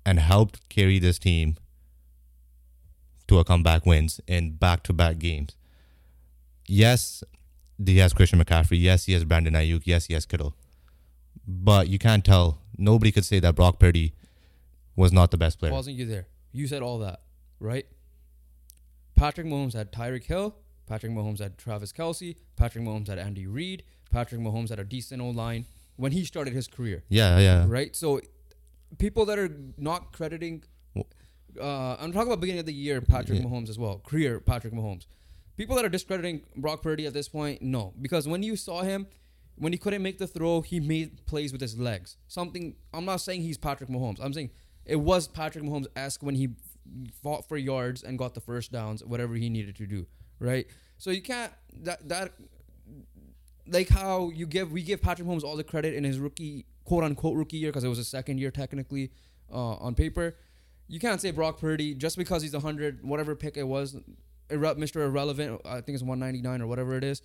and 0.06 0.20
helped 0.20 0.68
carry 0.70 1.00
this 1.00 1.20
team 1.20 1.58
to 3.28 3.38
a 3.38 3.44
comeback 3.44 3.86
wins 3.86 4.20
in 4.28 4.52
back 4.52 4.84
to 4.84 4.94
back 4.94 5.20
games. 5.20 5.56
Yes, 6.68 7.24
he 7.84 7.98
has 8.00 8.14
Christian 8.14 8.44
McCaffrey. 8.44 8.82
Yes, 8.82 9.06
he 9.06 9.14
has 9.14 9.24
Brandon 9.24 9.54
Aiyuk. 9.54 9.84
Yes, 9.86 10.06
he 10.06 10.14
has 10.14 10.26
Kittle. 10.26 10.56
But 11.48 11.88
you 11.88 12.00
can't 12.00 12.26
tell. 12.26 12.60
Nobody 12.78 13.12
could 13.12 13.26
say 13.26 13.40
that 13.40 13.56
Brock 13.56 13.80
Purdy 13.80 14.14
was 14.96 15.12
not 15.12 15.32
the 15.32 15.38
best 15.38 15.60
player. 15.60 15.72
Wasn't 15.72 15.96
you 15.96 16.06
there? 16.06 16.28
You 16.52 16.68
said 16.68 16.82
all 16.82 17.00
that, 17.00 17.22
right? 17.60 17.86
Patrick 19.16 19.48
Mahomes 19.48 19.74
had 19.74 19.92
Tyreek 19.92 20.24
Hill. 20.26 20.56
Patrick 20.88 21.12
Mahomes 21.12 21.40
had 21.40 21.58
Travis 21.58 21.92
Kelce. 21.92 22.36
Patrick 22.56 22.84
Mahomes 22.84 23.08
had 23.08 23.20
Andy 23.20 23.46
Reid. 23.48 23.84
Patrick 24.12 24.42
Mahomes 24.42 24.70
had 24.70 24.80
a 24.80 24.84
decent 24.84 25.22
O 25.22 25.30
line 25.30 25.66
when 25.98 26.12
he 26.14 26.24
started 26.26 26.54
his 26.54 26.68
career, 26.68 27.04
Yeah, 27.10 27.38
yeah. 27.40 27.66
right? 27.68 27.96
So 27.96 28.22
people 28.98 29.26
that 29.26 29.38
are 29.38 29.50
not 29.78 30.14
crediting, 30.14 30.64
uh, 31.60 31.96
I'm 32.00 32.12
talking 32.12 32.28
about 32.32 32.40
beginning 32.40 32.62
of 32.62 32.66
the 32.66 32.74
year 32.74 33.02
Patrick 33.02 33.40
Yeah. 33.40 33.46
Mahomes 33.46 33.70
as 33.70 33.78
well, 33.78 34.00
career 34.00 34.40
Patrick 34.40 34.74
Mahomes. 34.74 35.06
People 35.58 35.76
that 35.76 35.84
are 35.84 35.90
discrediting 35.90 36.42
Brock 36.56 36.82
Purdy 36.82 37.06
at 37.06 37.14
this 37.14 37.28
point, 37.28 37.62
no, 37.62 37.94
because 38.02 38.28
when 38.28 38.42
you 38.44 38.56
saw 38.56 38.82
him, 38.82 39.08
when 39.58 39.74
he 39.74 39.78
couldn't 39.78 40.02
make 40.02 40.18
the 40.18 40.26
throw, 40.28 40.62
he 40.62 40.80
made 40.80 41.26
plays 41.26 41.52
with 41.52 41.60
his 41.60 41.78
legs. 41.78 42.16
Something 42.30 42.76
I'm 42.94 43.04
not 43.04 43.18
saying 43.18 43.42
he's 43.42 43.58
Patrick 43.58 43.90
Mahomes. 43.90 44.20
I'm 44.24 44.32
saying 44.34 44.52
it 44.86 44.96
was 44.96 45.28
Patrick 45.28 45.66
Mahomes 45.66 45.88
esque 45.98 46.24
when 46.24 46.36
he 46.36 46.48
fought 47.22 47.48
for 47.48 47.58
yards 47.58 48.04
and 48.04 48.18
got 48.18 48.34
the 48.34 48.42
first 48.42 48.72
downs, 48.72 49.04
whatever 49.04 49.36
he 49.36 49.50
needed 49.50 49.76
to 49.78 49.86
do, 49.86 50.06
right? 50.40 50.68
So 50.98 51.12
you 51.12 51.22
can't 51.22 51.52
that 51.84 52.08
that 52.10 52.34
like 53.68 53.90
how 53.90 54.30
you 54.30 54.46
give 54.46 54.72
we 54.72 54.82
give 54.84 55.02
Patrick 55.02 55.28
Holmes 55.28 55.44
all 55.44 55.56
the 55.56 55.64
credit 55.64 55.94
in 55.94 56.04
his 56.04 56.20
rookie 56.20 56.66
quote 56.86 57.04
unquote 57.04 57.36
rookie 57.36 57.58
year 57.58 57.70
because 57.70 57.84
it 57.84 57.88
was 57.88 57.98
his 57.98 58.08
second 58.08 58.40
year 58.40 58.52
technically 58.52 59.12
uh, 59.52 59.76
on 59.76 59.96
paper. 59.96 60.36
You 60.88 61.00
can't 61.00 61.22
say 61.22 61.32
Brock 61.32 61.60
Purdy 61.60 61.94
just 61.94 62.18
because 62.18 62.42
he's 62.42 62.54
a 62.54 62.60
hundred 62.60 63.06
whatever 63.06 63.36
pick 63.36 63.58
it 63.58 63.68
was, 63.68 63.96
Mr. 64.50 65.06
Irrelevant. 65.06 65.62
I 65.66 65.82
think 65.82 65.96
it's 65.96 66.04
one 66.04 66.20
ninety 66.20 66.42
nine 66.42 66.62
or 66.62 66.68
whatever 66.68 66.96
it 66.96 67.04
is. 67.04 67.22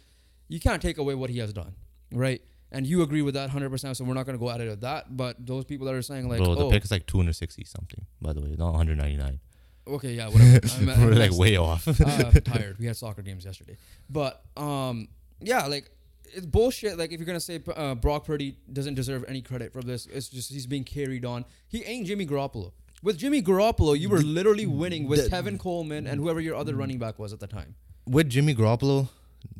You 0.48 0.60
can't 0.60 0.82
take 0.82 0.98
away 0.98 1.14
what 1.14 1.30
he 1.30 1.38
has 1.38 1.52
done, 1.52 1.74
right? 2.12 2.42
And 2.74 2.86
you 2.86 3.02
agree 3.02 3.22
with 3.22 3.34
that 3.34 3.50
hundred 3.50 3.70
percent. 3.70 3.96
So 3.96 4.04
we're 4.04 4.14
not 4.14 4.26
going 4.26 4.36
to 4.36 4.44
go 4.44 4.50
at 4.50 4.60
it 4.60 4.68
at 4.68 4.80
that. 4.80 5.16
But 5.16 5.46
those 5.46 5.64
people 5.64 5.86
that 5.86 5.94
are 5.94 6.02
saying 6.02 6.28
like, 6.28 6.38
Bro, 6.38 6.56
the 6.56 6.66
oh, 6.66 6.70
pick 6.70 6.84
is 6.84 6.90
like 6.90 7.06
260 7.06 7.64
something, 7.64 8.04
by 8.20 8.32
the 8.32 8.40
way, 8.40 8.54
not 8.58 8.72
199. 8.72 9.38
okay, 9.86 10.12
yeah, 10.14 10.28
whatever. 10.28 10.60
I'm, 10.78 10.86
We're 10.86 11.12
I'm 11.12 11.18
like 11.18 11.32
way 11.32 11.56
off. 11.56 11.86
uh, 11.88 12.30
tired. 12.44 12.78
We 12.78 12.86
had 12.86 12.96
soccer 12.96 13.22
games 13.22 13.44
yesterday, 13.44 13.76
but 14.10 14.42
um, 14.56 15.08
yeah, 15.40 15.66
like 15.66 15.88
it's 16.32 16.46
bullshit. 16.46 16.98
Like 16.98 17.12
if 17.12 17.20
you're 17.20 17.26
gonna 17.26 17.38
say 17.40 17.62
uh, 17.76 17.94
Brock 17.94 18.24
Purdy 18.26 18.56
doesn't 18.72 18.94
deserve 18.94 19.24
any 19.28 19.40
credit 19.40 19.72
for 19.72 19.82
this, 19.82 20.06
it's 20.06 20.28
just 20.28 20.52
he's 20.52 20.66
being 20.66 20.84
carried 20.84 21.24
on. 21.24 21.44
He 21.68 21.84
ain't 21.84 22.06
Jimmy 22.06 22.26
Garoppolo. 22.26 22.72
With 23.02 23.18
Jimmy 23.18 23.42
Garoppolo, 23.42 23.98
you 23.98 24.08
were 24.08 24.22
literally 24.22 24.66
winning 24.66 25.06
with 25.06 25.30
the- 25.30 25.36
Tevin 25.36 25.58
Coleman 25.60 26.06
and 26.06 26.20
whoever 26.20 26.40
your 26.40 26.56
other 26.56 26.74
running 26.74 26.98
back 26.98 27.18
was 27.18 27.32
at 27.34 27.38
the 27.40 27.46
time. 27.46 27.74
With 28.06 28.30
Jimmy 28.30 28.54
Garoppolo, 28.54 29.08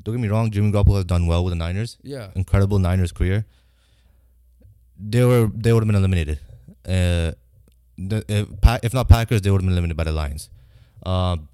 don't 0.03 0.15
get 0.17 0.21
me 0.21 0.29
wrong, 0.29 0.51
Jimmy 0.51 0.71
Garoppolo 0.73 0.97
has 0.97 1.05
done 1.05 1.27
well 1.27 1.45
with 1.45 1.53
the 1.53 1.57
Niners. 1.57 1.97
Yeah, 2.03 2.31
Incredible 2.35 2.79
Niners 2.79 3.13
career. 3.13 3.47
They 4.99 5.25
were 5.25 5.51
they 5.55 5.73
would 5.73 5.83
have 5.83 5.87
been 5.89 5.97
eliminated. 5.97 6.39
Uh, 6.87 7.33
the, 7.97 8.25
if, 8.29 8.61
Pa- 8.61 8.81
if 8.83 8.93
not 8.95 9.09
Packers, 9.09 9.43
they 9.43 9.51
would 9.51 9.61
have 9.61 9.65
been 9.67 9.73
eliminated 9.73 9.97
by 9.97 10.05
the 10.05 10.13
Lions. 10.13 10.51
Um, 11.05 11.49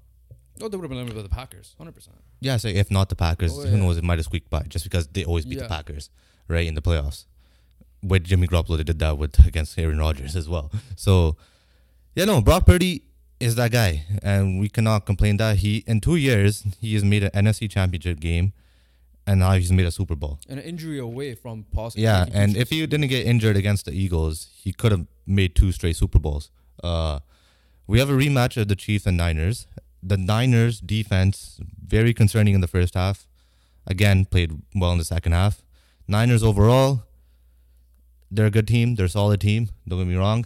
oh, 0.61 0.67
they 0.67 0.77
would 0.77 0.83
have 0.83 0.89
been 0.89 0.97
limited 0.97 1.15
by 1.15 1.21
the 1.23 1.29
Packers, 1.29 1.75
hundred 1.77 1.93
percent. 1.93 2.17
Yeah, 2.39 2.57
so 2.57 2.67
if 2.67 2.89
not 2.91 3.09
the 3.09 3.15
Packers, 3.15 3.51
Oh, 3.57 3.67
who 3.67 3.77
knows? 3.77 3.97
It 3.97 4.03
might 4.03 4.17
have 4.19 4.25
squeaked 4.25 4.49
by 4.49 4.63
just 4.63 4.83
because 4.83 5.07
they 5.07 5.23
always 5.23 5.45
beat 5.45 5.57
Yeah. 5.57 5.63
the 5.63 5.69
Packers, 5.69 6.09
right, 6.47 6.65
in 6.67 6.73
the 6.75 6.81
playoffs. 6.81 7.25
With 8.03 8.23
Jimmy 8.23 8.47
Garoppolo, 8.47 8.77
they 8.77 8.83
did 8.83 8.97
that 8.99 9.17
with 9.17 9.45
against 9.45 9.77
Aaron 9.77 9.99
Rodgers 9.99 10.35
as 10.35 10.49
well. 10.49 10.71
So, 10.95 11.37
yeah, 12.15 12.25
no, 12.25 12.41
Brock 12.41 12.65
Purdy 12.65 13.03
is 13.41 13.55
that 13.55 13.71
guy, 13.71 14.05
and 14.21 14.59
we 14.59 14.69
cannot 14.69 15.05
complain 15.05 15.37
that 15.37 15.57
he 15.57 15.83
in 15.87 15.99
two 15.99 16.15
years 16.15 16.63
he 16.79 16.93
has 16.93 17.03
made 17.03 17.23
an 17.23 17.31
NFC 17.31 17.69
Championship 17.69 18.19
game, 18.19 18.53
and 19.25 19.39
now 19.39 19.53
he's 19.53 19.71
made 19.71 19.85
a 19.85 19.91
Super 19.91 20.15
Bowl. 20.15 20.39
An 20.47 20.59
injury 20.59 20.99
away 20.99 21.33
from 21.35 21.65
possibly. 21.73 22.03
Yeah, 22.03 22.25
and 22.33 22.55
if 22.55 22.69
he 22.69 22.85
didn't 22.85 23.07
get 23.07 23.25
injured 23.25 23.57
against 23.57 23.85
the 23.85 23.91
Eagles, 23.91 24.49
he 24.53 24.71
could 24.71 24.91
have 24.91 25.05
made 25.25 25.55
two 25.55 25.71
straight 25.71 25.95
Super 25.95 26.19
Bowls. 26.19 26.51
Uh, 26.83 27.19
we 27.87 27.99
have 27.99 28.09
a 28.09 28.13
rematch 28.13 28.57
of 28.57 28.67
the 28.67 28.75
Chiefs 28.75 29.05
and 29.05 29.17
Niners. 29.17 29.67
The 30.03 30.17
Niners 30.17 30.79
defense 30.79 31.59
very 31.85 32.13
concerning 32.13 32.55
in 32.55 32.61
the 32.61 32.67
first 32.67 32.93
half. 32.93 33.27
Again, 33.87 34.25
played 34.25 34.61
well 34.75 34.91
in 34.91 34.97
the 34.97 35.03
second 35.03 35.33
half. 35.33 35.61
Niners 36.07 36.43
overall, 36.43 37.03
they're 38.29 38.45
a 38.47 38.51
good 38.51 38.67
team. 38.67 38.95
They're 38.95 39.07
a 39.07 39.09
solid 39.09 39.41
team. 39.41 39.69
Don't 39.87 39.99
get 39.99 40.07
me 40.07 40.15
wrong, 40.15 40.45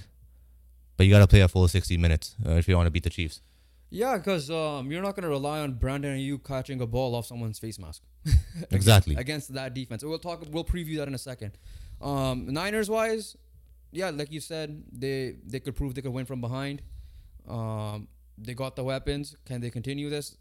but 0.97 1.05
you 1.05 1.11
got 1.11 1.19
to 1.19 1.27
play 1.27 1.41
a 1.41 1.47
full 1.47 1.67
sixty 1.67 1.97
minutes 1.97 2.35
uh, 2.45 2.51
if 2.51 2.67
you 2.67 2.75
want 2.75 2.87
to 2.87 2.91
beat 2.91 3.03
the 3.03 3.09
Chiefs. 3.09 3.41
Yeah, 3.89 4.17
because 4.17 4.49
um, 4.49 4.91
you're 4.91 5.01
not 5.01 5.15
gonna 5.15 5.29
rely 5.29 5.59
on 5.59 5.73
Brandon 5.73 6.17
Aiyuk 6.17 6.43
catching 6.43 6.81
a 6.81 6.87
ball 6.87 7.15
off 7.15 7.25
someone's 7.25 7.59
face 7.59 7.79
mask. 7.79 8.01
Exactly. 8.71 9.15
against 9.15 9.53
that 9.53 9.73
defense. 9.73 10.03
We'll 10.03 10.17
talk. 10.17 10.43
We'll 10.49 10.63
preview 10.63 10.97
that 10.97 11.07
in 11.07 11.13
a 11.13 11.19
second. 11.19 11.57
Um, 12.01 12.47
Niners 12.47 12.89
wise, 12.89 13.37
yeah, 13.91 14.09
like 14.09 14.31
you 14.31 14.39
said, 14.39 14.83
they 14.91 15.35
they 15.45 15.59
could 15.59 15.75
prove 15.75 15.95
they 15.95 16.01
could 16.01 16.13
win 16.13 16.25
from 16.25 16.41
behind. 16.41 16.81
Um, 17.47 18.07
they 18.37 18.53
got 18.53 18.75
the 18.75 18.83
weapons. 18.83 19.35
Can 19.45 19.61
they 19.61 19.69
continue 19.69 20.09
this? 20.09 20.37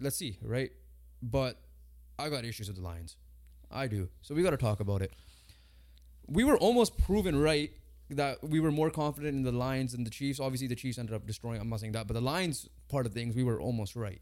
Let's 0.00 0.16
see, 0.16 0.38
right? 0.42 0.70
But 1.22 1.58
I 2.18 2.28
got 2.28 2.44
issues 2.44 2.68
with 2.68 2.76
the 2.76 2.82
Lions. 2.82 3.16
I 3.70 3.86
do. 3.86 4.08
So 4.22 4.34
we 4.34 4.42
got 4.42 4.50
to 4.50 4.56
talk 4.56 4.80
about 4.80 5.02
it. 5.02 5.12
We 6.26 6.44
were 6.44 6.58
almost 6.58 6.98
proven 6.98 7.40
right 7.40 7.72
that 8.10 8.42
we 8.42 8.58
were 8.60 8.70
more 8.70 8.90
confident 8.90 9.34
in 9.36 9.42
the 9.42 9.52
Lions 9.52 9.92
than 9.92 10.04
the 10.04 10.10
Chiefs. 10.10 10.40
Obviously, 10.40 10.66
the 10.66 10.74
Chiefs 10.74 10.98
ended 10.98 11.14
up 11.14 11.26
destroying. 11.26 11.60
I'm 11.60 11.68
not 11.68 11.80
saying 11.80 11.92
that, 11.92 12.06
but 12.06 12.14
the 12.14 12.20
Lions 12.22 12.68
part 12.88 13.04
of 13.06 13.12
things, 13.12 13.34
we 13.36 13.44
were 13.44 13.60
almost 13.60 13.94
right. 13.96 14.20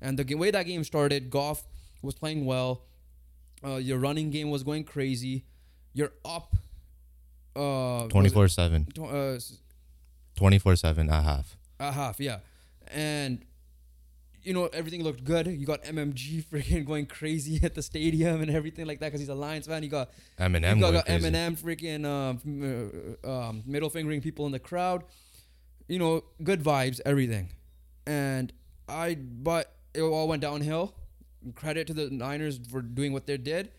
And 0.00 0.18
the 0.18 0.34
way 0.34 0.50
that 0.50 0.64
game 0.66 0.84
started, 0.84 1.30
Goff 1.30 1.64
was 2.02 2.14
playing 2.14 2.44
well. 2.44 2.82
Uh, 3.64 3.76
your 3.76 3.98
running 3.98 4.30
game 4.30 4.50
was 4.50 4.62
going 4.62 4.84
crazy. 4.84 5.44
You're 5.94 6.12
up. 6.24 6.54
Uh, 7.54 8.04
was 8.04 8.06
it 8.06 8.10
24 8.10 8.48
7. 8.48 8.84
tw- 8.94 8.98
uh, 9.00 9.14
s- 9.36 9.58
24 10.36 10.76
7 10.76 11.08
at 11.08 11.24
half. 11.24 11.56
a 11.80 11.90
half, 11.92 12.20
yeah. 12.20 12.40
And 12.88 13.42
you 14.46 14.54
know 14.54 14.66
everything 14.66 15.02
looked 15.02 15.24
good. 15.24 15.48
You 15.48 15.66
got 15.66 15.82
Eminem 15.82 16.14
freaking 16.44 16.86
going 16.90 17.06
crazy 17.06 17.58
at 17.64 17.74
the 17.74 17.82
stadium 17.82 18.40
and 18.40 18.50
everything 18.50 18.86
like 18.86 19.00
that 19.00 19.08
because 19.08 19.20
he's 19.20 19.28
a 19.28 19.34
Lions 19.34 19.66
fan. 19.66 19.82
You 19.82 19.88
got 19.88 20.10
Eminem. 20.38 20.76
you 20.76 20.80
got, 20.82 20.92
got. 20.92 21.06
Eminem 21.06 21.58
freaking 21.58 22.06
um, 22.06 23.18
uh, 23.24 23.30
um, 23.30 23.62
middle 23.66 23.90
fingering 23.90 24.20
people 24.20 24.46
in 24.46 24.52
the 24.52 24.60
crowd. 24.60 25.04
You 25.88 25.98
know, 25.98 26.22
good 26.42 26.62
vibes, 26.62 27.00
everything. 27.04 27.50
And 28.06 28.52
I, 28.88 29.16
but 29.16 29.72
it 29.94 30.02
all 30.02 30.28
went 30.28 30.42
downhill. 30.42 30.94
Credit 31.54 31.86
to 31.88 31.94
the 31.94 32.10
Niners 32.10 32.58
for 32.70 32.82
doing 32.82 33.12
what 33.12 33.26
they 33.26 33.36
did. 33.36 33.70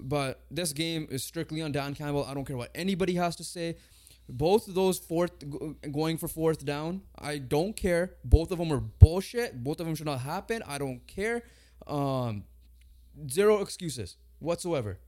But 0.00 0.40
this 0.50 0.72
game 0.72 1.06
is 1.10 1.24
strictly 1.24 1.62
on 1.62 1.72
Dan 1.72 1.94
Campbell. 1.94 2.24
I 2.24 2.34
don't 2.34 2.44
care 2.44 2.56
what 2.56 2.70
anybody 2.74 3.14
has 3.14 3.36
to 3.36 3.44
say. 3.44 3.76
Both 4.28 4.68
of 4.68 4.74
those 4.74 4.98
fourth 4.98 5.32
going 5.90 6.18
for 6.18 6.28
fourth 6.28 6.64
down, 6.64 7.02
I 7.18 7.38
don't 7.38 7.74
care. 7.74 8.14
Both 8.24 8.50
of 8.50 8.58
them 8.58 8.70
are 8.72 8.80
bullshit. 8.80 9.64
Both 9.64 9.80
of 9.80 9.86
them 9.86 9.94
should 9.94 10.06
not 10.06 10.20
happen. 10.20 10.62
I 10.66 10.76
don't 10.76 11.06
care. 11.06 11.42
Um, 11.86 12.44
zero 13.30 13.60
excuses 13.62 14.16
whatsoever. 14.38 14.98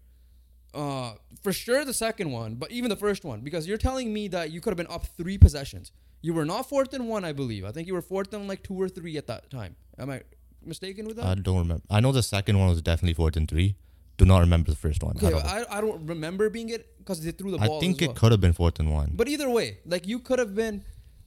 Uh, 0.72 1.14
for 1.42 1.52
sure 1.52 1.85
the 1.85 1.92
second 1.92 2.30
one, 2.30 2.54
but 2.54 2.70
even 2.70 2.88
the 2.88 2.96
first 2.96 3.24
one, 3.24 3.40
because 3.40 3.66
you're 3.66 3.76
telling 3.76 4.12
me 4.12 4.28
that 4.28 4.52
you 4.52 4.61
could 4.61 4.70
have 4.70 4.76
been 4.76 4.87
up 4.87 5.04
three 5.06 5.37
possessions. 5.37 5.92
You 6.22 6.33
were 6.33 6.44
not 6.44 6.68
fourth 6.68 6.94
and 6.94 7.09
one, 7.09 7.24
I 7.24 7.33
believe. 7.33 7.64
I 7.64 7.72
think 7.72 7.88
you 7.88 7.94
were 7.94 8.02
fourth 8.02 8.33
and 8.33 8.46
like 8.46 8.62
two 8.62 8.80
or 8.80 8.88
three 8.88 9.16
at 9.16 9.26
that 9.26 9.50
time. 9.50 9.74
Am 9.98 10.11
I 10.11 10.22
mistaken 10.64 11.06
with 11.06 11.16
that? 11.16 11.26
I 11.26 11.35
don't 11.35 11.59
remember. 11.59 11.83
I 11.90 12.00
know 12.00 12.12
the 12.12 12.22
second 12.22 12.59
one 12.59 12.68
was 12.68 12.80
definitely 12.83 13.14
fourth 13.14 13.37
and 13.37 13.48
three. 13.48 13.76
Do 14.20 14.26
not 14.26 14.40
remember 14.40 14.70
the 14.70 14.76
first 14.87 15.02
one. 15.02 15.16
okay. 15.16 15.33
I, 15.56 15.78
I 15.78 15.80
don't 15.80 16.06
remember 16.06 16.50
being 16.50 16.68
it 16.76 16.83
because 16.98 17.18
they 17.24 17.30
threw 17.38 17.50
the 17.52 17.59
I 17.59 17.66
ball. 17.66 17.78
I 17.78 17.80
think 17.80 18.02
it 18.02 18.09
well. 18.09 18.14
could 18.20 18.33
have 18.33 18.40
been 18.40 18.52
fourth 18.52 18.78
and 18.78 18.92
one. 18.92 19.12
But 19.20 19.28
either 19.28 19.48
way, 19.59 19.78
like 19.87 20.06
you 20.06 20.18
could 20.18 20.38
have 20.38 20.54
been 20.54 20.85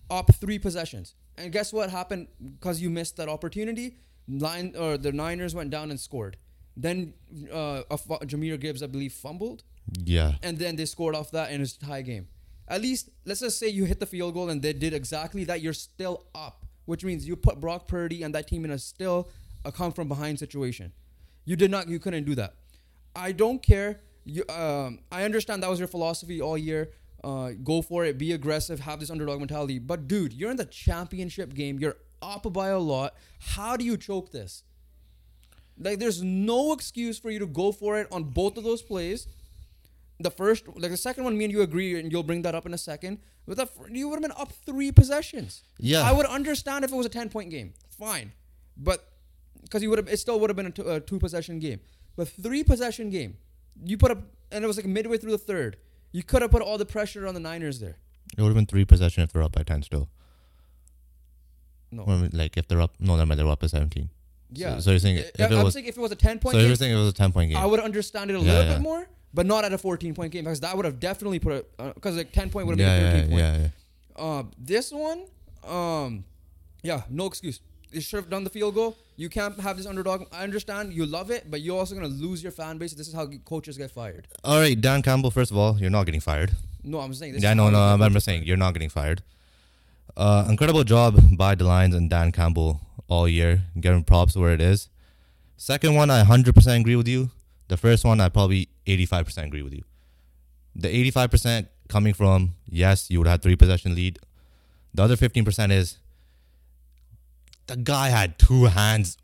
up 0.10 0.28
three 0.36 0.60
possessions, 0.60 1.16
and 1.38 1.52
guess 1.52 1.74
what 1.74 1.90
happened? 1.90 2.28
Because 2.56 2.82
you 2.84 2.90
missed 3.00 3.18
that 3.18 3.30
opportunity, 3.30 3.98
line 4.28 4.76
or 4.78 4.98
the 4.98 5.12
Niners 5.12 5.54
went 5.56 5.70
down 5.72 5.90
and 5.92 6.00
scored. 6.00 6.38
Then 6.78 7.14
uh, 7.52 7.82
fu- 7.98 8.18
Jahmyr 8.32 8.60
Gibbs, 8.60 8.82
I 8.84 8.88
believe, 8.88 9.14
fumbled. 9.14 9.64
yeah. 10.04 10.34
and 10.42 10.58
then 10.58 10.76
they 10.76 10.86
scored 10.86 11.16
off 11.16 11.32
that 11.32 11.52
and 11.52 11.62
it's 11.62 11.76
a 11.76 11.80
tie 11.80 12.02
game. 12.02 12.28
At 12.68 12.82
least 12.82 13.10
let's 13.26 13.42
just 13.42 13.60
say 13.60 13.68
you 13.68 13.86
hit 13.86 14.00
the 14.00 14.06
field 14.06 14.34
goal 14.34 14.50
and 14.50 14.62
they 14.62 14.74
did 14.74 14.94
exactly 14.94 15.44
that. 15.46 15.62
You're 15.62 15.74
still 15.74 16.26
up, 16.34 16.66
which 16.86 17.04
means 17.04 17.28
you 17.28 17.36
put 17.36 17.60
Brock 17.60 17.88
Purdy 17.88 18.24
and 18.24 18.34
that 18.36 18.48
team 18.48 18.66
in 18.66 18.72
a 18.72 18.80
still 18.80 19.30
a 19.66 19.72
come 19.72 19.92
from 19.92 20.08
behind 20.08 20.40
situation. 20.40 20.94
You 21.46 21.56
did 21.56 21.70
not. 21.72 21.90
You 21.90 22.00
couldn't 22.00 22.24
do 22.24 22.36
that. 22.36 22.56
I 23.16 23.32
don't 23.32 23.62
care. 23.62 24.02
You, 24.26 24.44
um, 24.50 25.00
I 25.12 25.24
understand 25.24 25.64
that 25.64 25.70
was 25.70 25.80
your 25.80 25.88
philosophy 25.88 26.42
all 26.42 26.58
year. 26.58 26.92
Uh, 27.24 27.52
go 27.64 27.82
for 27.82 28.06
it. 28.06 28.18
Be 28.18 28.34
aggressive. 28.34 28.82
Have 28.82 29.00
this 29.00 29.10
underdog 29.10 29.40
mentality. 29.40 29.80
But 29.80 30.08
dude, 30.08 30.34
you're 30.34 30.52
in 30.52 30.58
the 30.58 30.66
championship 30.66 31.54
game. 31.54 31.80
You're 31.80 31.98
up 32.22 32.52
by 32.52 32.70
a 32.70 32.80
lot. 32.80 33.16
How 33.40 33.78
do 33.78 33.86
you 33.86 33.98
choke 33.98 34.32
this? 34.32 34.64
Like, 35.78 36.00
there's 36.00 36.22
no 36.22 36.74
excuse 36.74 37.18
for 37.18 37.32
you 37.32 37.40
to 37.40 37.48
go 37.48 37.72
for 37.72 38.00
it 38.00 38.08
on 38.12 38.26
both 38.26 38.58
of 38.58 38.64
those 38.64 38.82
plays 38.82 39.28
the 40.20 40.32
first, 40.32 40.66
like 40.76 40.92
the 40.92 40.98
second 40.98 41.24
one, 41.24 41.38
me 41.38 41.46
and 41.46 41.52
you 41.52 41.62
agree, 41.62 42.00
and 42.00 42.12
you'll 42.12 42.24
bring 42.24 42.42
that 42.44 42.56
up 42.56 42.66
in 42.66 42.74
a 42.74 42.78
second. 42.78 43.20
But 43.48 43.58
the, 43.58 43.68
you 43.92 44.08
would 44.08 44.16
have 44.16 44.22
been 44.22 44.40
up 44.40 44.52
three 44.52 44.92
possessions. 44.92 45.64
Yeah. 45.78 46.02
I 46.02 46.14
would 46.14 46.26
understand 46.26 46.86
if 46.86 46.92
it 46.92 46.96
was 46.96 47.06
a 47.06 47.10
ten 47.10 47.30
point 47.30 47.50
game, 47.50 47.74
fine, 47.98 48.32
but 48.78 49.12
because 49.62 49.84
you 49.84 49.90
would 49.90 50.00
have, 50.00 50.08
it 50.08 50.18
still 50.18 50.40
would 50.40 50.50
have 50.50 50.58
been 50.58 50.68
a 50.68 50.72
two, 50.72 50.90
a 50.90 51.00
two 51.00 51.20
possession 51.20 51.60
game. 51.60 51.80
But 52.16 52.28
three 52.30 52.64
possession 52.64 53.10
game, 53.10 53.38
you 53.84 53.98
put 53.98 54.12
up, 54.12 54.20
and 54.52 54.64
it 54.64 54.68
was 54.68 54.78
like 54.78 54.86
midway 54.86 55.18
through 55.18 55.32
the 55.32 55.38
third. 55.38 55.78
You 56.12 56.22
could 56.24 56.42
have 56.44 56.52
put 56.52 56.62
all 56.62 56.78
the 56.78 56.86
pressure 56.86 57.26
on 57.28 57.34
the 57.34 57.40
Niners 57.40 57.80
there. 57.80 57.98
It 58.38 58.42
would 58.42 58.48
have 58.50 58.56
been 58.56 58.66
three 58.68 58.86
possession 58.86 59.24
if 59.24 59.32
they're 59.34 59.42
up 59.44 59.54
by 59.54 59.64
10 59.64 59.82
still. 59.84 60.10
No, 61.92 62.04
Or, 62.04 62.30
like 62.32 62.58
if 62.58 62.68
they're 62.68 62.82
up, 62.82 62.94
no, 63.00 63.16
never 63.16 63.28
mind, 63.28 63.40
they're 63.40 63.48
up 63.48 63.60
by 63.60 63.68
17. 63.68 64.10
yeah. 64.52 64.80
so 64.80 64.90
you're 64.92 65.00
saying 65.00 65.18
I- 65.18 65.22
if 65.22 65.40
it 65.40 65.52
I'm 65.52 65.64
was- 65.64 65.74
saying 65.74 65.86
if 65.86 65.98
it 65.98 66.02
was 66.02 66.12
a 66.12 66.16
ten 66.16 66.40
point 66.40 66.54
So 66.54 66.60
game, 66.60 66.68
you're 66.68 66.76
saying 66.76 66.94
it 66.94 66.98
was 67.00 67.10
a 67.10 67.14
10 67.14 67.32
point 67.32 67.50
game. 67.52 67.58
I 67.58 67.66
would 67.66 67.80
understand 67.80 68.32
it 68.32 68.36
a 68.36 68.40
Yeah, 68.40 68.46
little 68.52 68.64
yeah. 68.66 68.74
bit 68.74 68.82
more, 68.82 69.08
but 69.34 69.46
not 69.46 69.64
at 69.66 69.74
a 69.74 69.78
fourteen 69.78 70.14
point 70.16 70.32
game 70.32 70.44
because 70.46 70.60
that 70.62 70.76
would 70.76 70.86
have 70.86 71.00
definitely 71.00 71.40
put 71.40 71.54
it 71.54 71.78
because 71.96 72.16
like 72.18 72.32
ten 72.32 72.50
point 72.50 72.68
would 72.68 72.80
have 72.80 72.88
yeah, 72.88 72.98
been 72.98 73.04
a 73.04 73.08
yeah, 73.08 73.14
thirteen 73.14 73.30
point. 73.30 73.40
yeah, 73.42 73.70
yeah. 74.18 74.24
Uh, 74.24 74.44
this 74.58 74.92
one, 74.92 75.26
um, 75.68 76.24
yeah, 76.84 77.02
no 77.10 77.26
excuse. 77.28 77.60
You 77.94 78.02
should 78.02 78.18
have 78.18 78.30
done 78.30 78.44
the 78.44 78.50
field 78.50 78.76
goal. 78.76 78.98
You 79.16 79.30
can't 79.30 79.60
have 79.60 79.78
this 79.78 79.86
underdog. 79.86 80.26
I 80.32 80.44
understand 80.44 80.94
you 80.94 81.06
love 81.06 81.30
it, 81.30 81.52
but 81.52 81.62
you're 81.62 81.78
also 81.78 81.94
gonna 81.94 82.08
lose 82.08 82.42
your 82.42 82.52
fan 82.52 82.78
base. 82.78 82.94
This 82.94 83.08
is 83.08 83.14
how 83.14 83.28
coaches 83.46 83.78
get 83.78 83.92
fired. 83.92 84.28
All 84.44 84.60
right, 84.60 84.80
Dan 84.80 85.02
Campbell, 85.04 85.32
first 85.32 85.52
of 85.52 85.58
all, 85.58 85.78
you're 85.80 85.92
not 85.92 86.06
getting 86.06 86.22
fired. 86.22 86.54
No, 86.84 87.00
I'm 87.00 87.14
saying 87.14 87.34
this. 87.34 87.44
Yeah, 87.44 87.54
no, 87.54 87.70
no, 87.70 87.80
I'm, 87.80 88.02
I'm 88.02 88.20
saying 88.20 88.44
you're 88.44 88.58
not 88.58 88.74
getting 88.74 88.90
fired. 88.90 89.22
Uh, 90.18 90.46
incredible 90.50 90.84
job 90.84 91.20
by 91.38 91.56
the 91.56 91.64
Lions 91.64 91.96
and 91.96 92.10
Dan 92.10 92.32
Campbell 92.32 92.82
all 93.08 93.28
year, 93.28 93.64
giving 93.80 94.04
props 94.04 94.36
where 94.36 94.54
it 94.54 94.62
is. 94.62 94.90
Second 95.58 95.96
one, 95.96 96.10
I 96.10 96.24
100% 96.24 96.80
agree 96.80 96.96
with 96.96 97.08
you. 97.08 97.30
The 97.68 97.78
first 97.78 98.04
one, 98.04 98.20
I 98.20 98.30
probably 98.30 98.70
85% 98.86 99.46
agree 99.46 99.62
with 99.62 99.74
you. 99.74 99.84
The 100.76 101.12
85% 101.12 101.68
coming 101.88 102.14
from, 102.14 102.56
yes, 102.68 103.10
you 103.10 103.20
would 103.20 103.28
have 103.28 103.42
three 103.42 103.56
possession 103.56 103.96
lead. 103.96 104.20
The 104.94 105.04
other 105.04 105.16
15% 105.16 105.72
is 105.72 105.98
the 107.68 107.78
guy 107.78 108.10
had 108.10 108.38
two 108.38 108.66
hands 108.66 109.18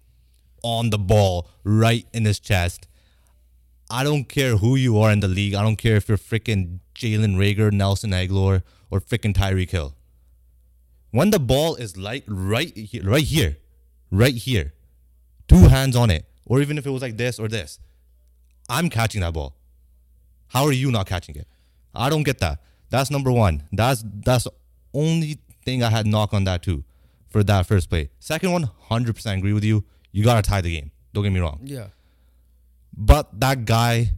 on 0.64 0.90
the 0.90 0.98
ball 0.98 1.50
right 1.64 2.06
in 2.14 2.26
his 2.26 2.40
chest. 2.40 2.88
I 3.90 4.04
don't 4.04 4.26
care 4.26 4.58
who 4.58 4.76
you 4.76 5.00
are 5.00 5.12
in 5.12 5.20
the 5.20 5.28
league. 5.28 5.56
I 5.56 5.64
don't 5.64 5.78
care 5.78 5.96
if 5.96 6.08
you're 6.08 6.18
freaking 6.18 6.80
Jalen 6.94 7.36
Reagor, 7.38 7.72
Nelson 7.72 8.12
Agholor, 8.12 8.62
or 8.92 9.00
freaking 9.02 9.34
Tyreek 9.34 9.72
Hill. 9.72 9.96
When 11.12 11.32
the 11.32 11.40
ball 11.40 11.76
is 11.76 11.98
like 11.98 12.24
right 12.28 12.76
here, 12.78 13.04
right 13.04 13.24
here, 13.24 13.58
right 14.12 14.36
here, 14.36 14.74
two 15.48 15.68
hands 15.68 15.96
on 15.96 16.12
it, 16.12 16.26
or 16.46 16.62
even 16.62 16.78
if 16.78 16.86
it 16.86 16.92
was 16.92 17.02
like 17.02 17.18
this 17.18 17.40
or 17.40 17.48
this, 17.48 17.80
I'm 18.70 18.90
catching 18.90 19.22
that 19.22 19.34
ball. 19.34 19.56
How 20.50 20.66
are 20.66 20.72
you 20.72 20.92
not 20.92 21.08
catching 21.08 21.36
it? 21.36 21.48
I 21.96 22.10
don't 22.10 22.24
get 22.24 22.40
that. 22.40 22.62
That's 22.90 23.10
number 23.10 23.32
one. 23.32 23.64
That's 23.72 24.04
that's 24.06 24.48
only 24.94 25.40
thing 25.66 25.84
I 25.84 25.90
had 25.90 26.06
knock 26.06 26.34
on 26.34 26.44
that 26.44 26.62
too, 26.62 26.84
for 27.30 27.44
that 27.44 27.66
first 27.66 27.90
play. 27.90 28.10
Second 28.20 28.52
one, 28.52 28.64
hundred 28.82 29.16
percent 29.16 29.40
agree 29.40 29.54
with 29.54 29.64
you. 29.64 29.84
You 30.12 30.24
gotta 30.24 30.42
tie 30.42 30.62
the 30.62 30.74
game. 30.74 30.92
Don't 31.14 31.24
get 31.24 31.32
me 31.32 31.40
wrong. 31.40 31.60
Yeah, 31.64 31.88
But 32.96 33.40
that 33.40 33.66
guy, 33.66 34.12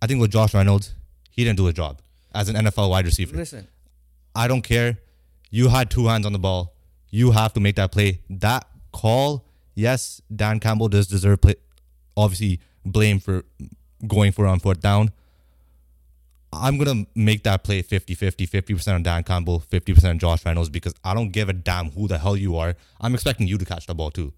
I 0.00 0.06
think 0.06 0.20
with 0.20 0.30
Josh 0.30 0.54
Reynolds, 0.54 0.94
he 1.30 1.44
didn't 1.44 1.56
do 1.58 1.64
his 1.66 1.74
job 1.74 2.00
as 2.34 2.48
an 2.48 2.56
NFL 2.56 2.90
wide 2.90 3.04
receiver. 3.06 3.36
listen. 3.36 3.68
I 4.34 4.48
don't 4.48 4.62
care. 4.62 4.98
You 5.50 5.68
had 5.68 5.90
two 5.90 6.06
hands 6.06 6.26
on 6.26 6.32
the 6.32 6.38
ball. 6.38 6.74
You 7.10 7.30
have 7.30 7.52
to 7.54 7.60
make 7.60 7.76
that 7.76 7.92
play. 7.92 8.20
That 8.28 8.66
call, 8.92 9.46
yes, 9.74 10.20
Dan 10.34 10.60
Campbell 10.60 10.88
does 10.88 11.06
deserve 11.06 11.40
play. 11.40 11.54
Obviously, 12.16 12.60
blame 12.84 13.18
for 13.20 13.44
going 14.06 14.32
for 14.32 14.44
it 14.44 14.50
on 14.50 14.60
fourth 14.60 14.80
down. 14.80 15.10
I'm 16.60 16.78
going 16.78 17.04
to 17.04 17.10
make 17.14 17.42
that 17.44 17.64
play 17.64 17.82
50 17.82 18.14
50, 18.14 18.46
50% 18.46 18.94
on 18.94 19.02
Dan 19.02 19.22
Campbell, 19.22 19.62
50% 19.70 20.10
on 20.10 20.18
Josh 20.18 20.44
Reynolds 20.44 20.68
because 20.68 20.94
I 21.04 21.14
don't 21.14 21.30
give 21.30 21.48
a 21.48 21.52
damn 21.52 21.90
who 21.90 22.08
the 22.08 22.18
hell 22.18 22.36
you 22.36 22.56
are. 22.56 22.74
I'm 23.00 23.14
expecting 23.14 23.46
you 23.46 23.58
to 23.58 23.64
catch 23.64 23.86
the 23.86 23.94
ball 23.94 24.10
too. 24.10 24.32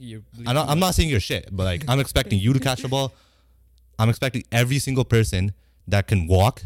I'm 0.00 0.54
not, 0.54 0.68
I'm 0.68 0.78
not 0.80 0.94
saying 0.94 1.08
you're 1.08 1.20
shit, 1.20 1.48
but 1.52 1.64
like 1.64 1.84
I'm 1.88 2.00
expecting 2.00 2.38
you 2.38 2.52
to 2.52 2.60
catch 2.60 2.82
the 2.82 2.88
ball. 2.88 3.14
I'm 3.98 4.08
expecting 4.08 4.42
every 4.50 4.78
single 4.78 5.04
person 5.04 5.52
that 5.86 6.06
can 6.08 6.26
walk 6.26 6.62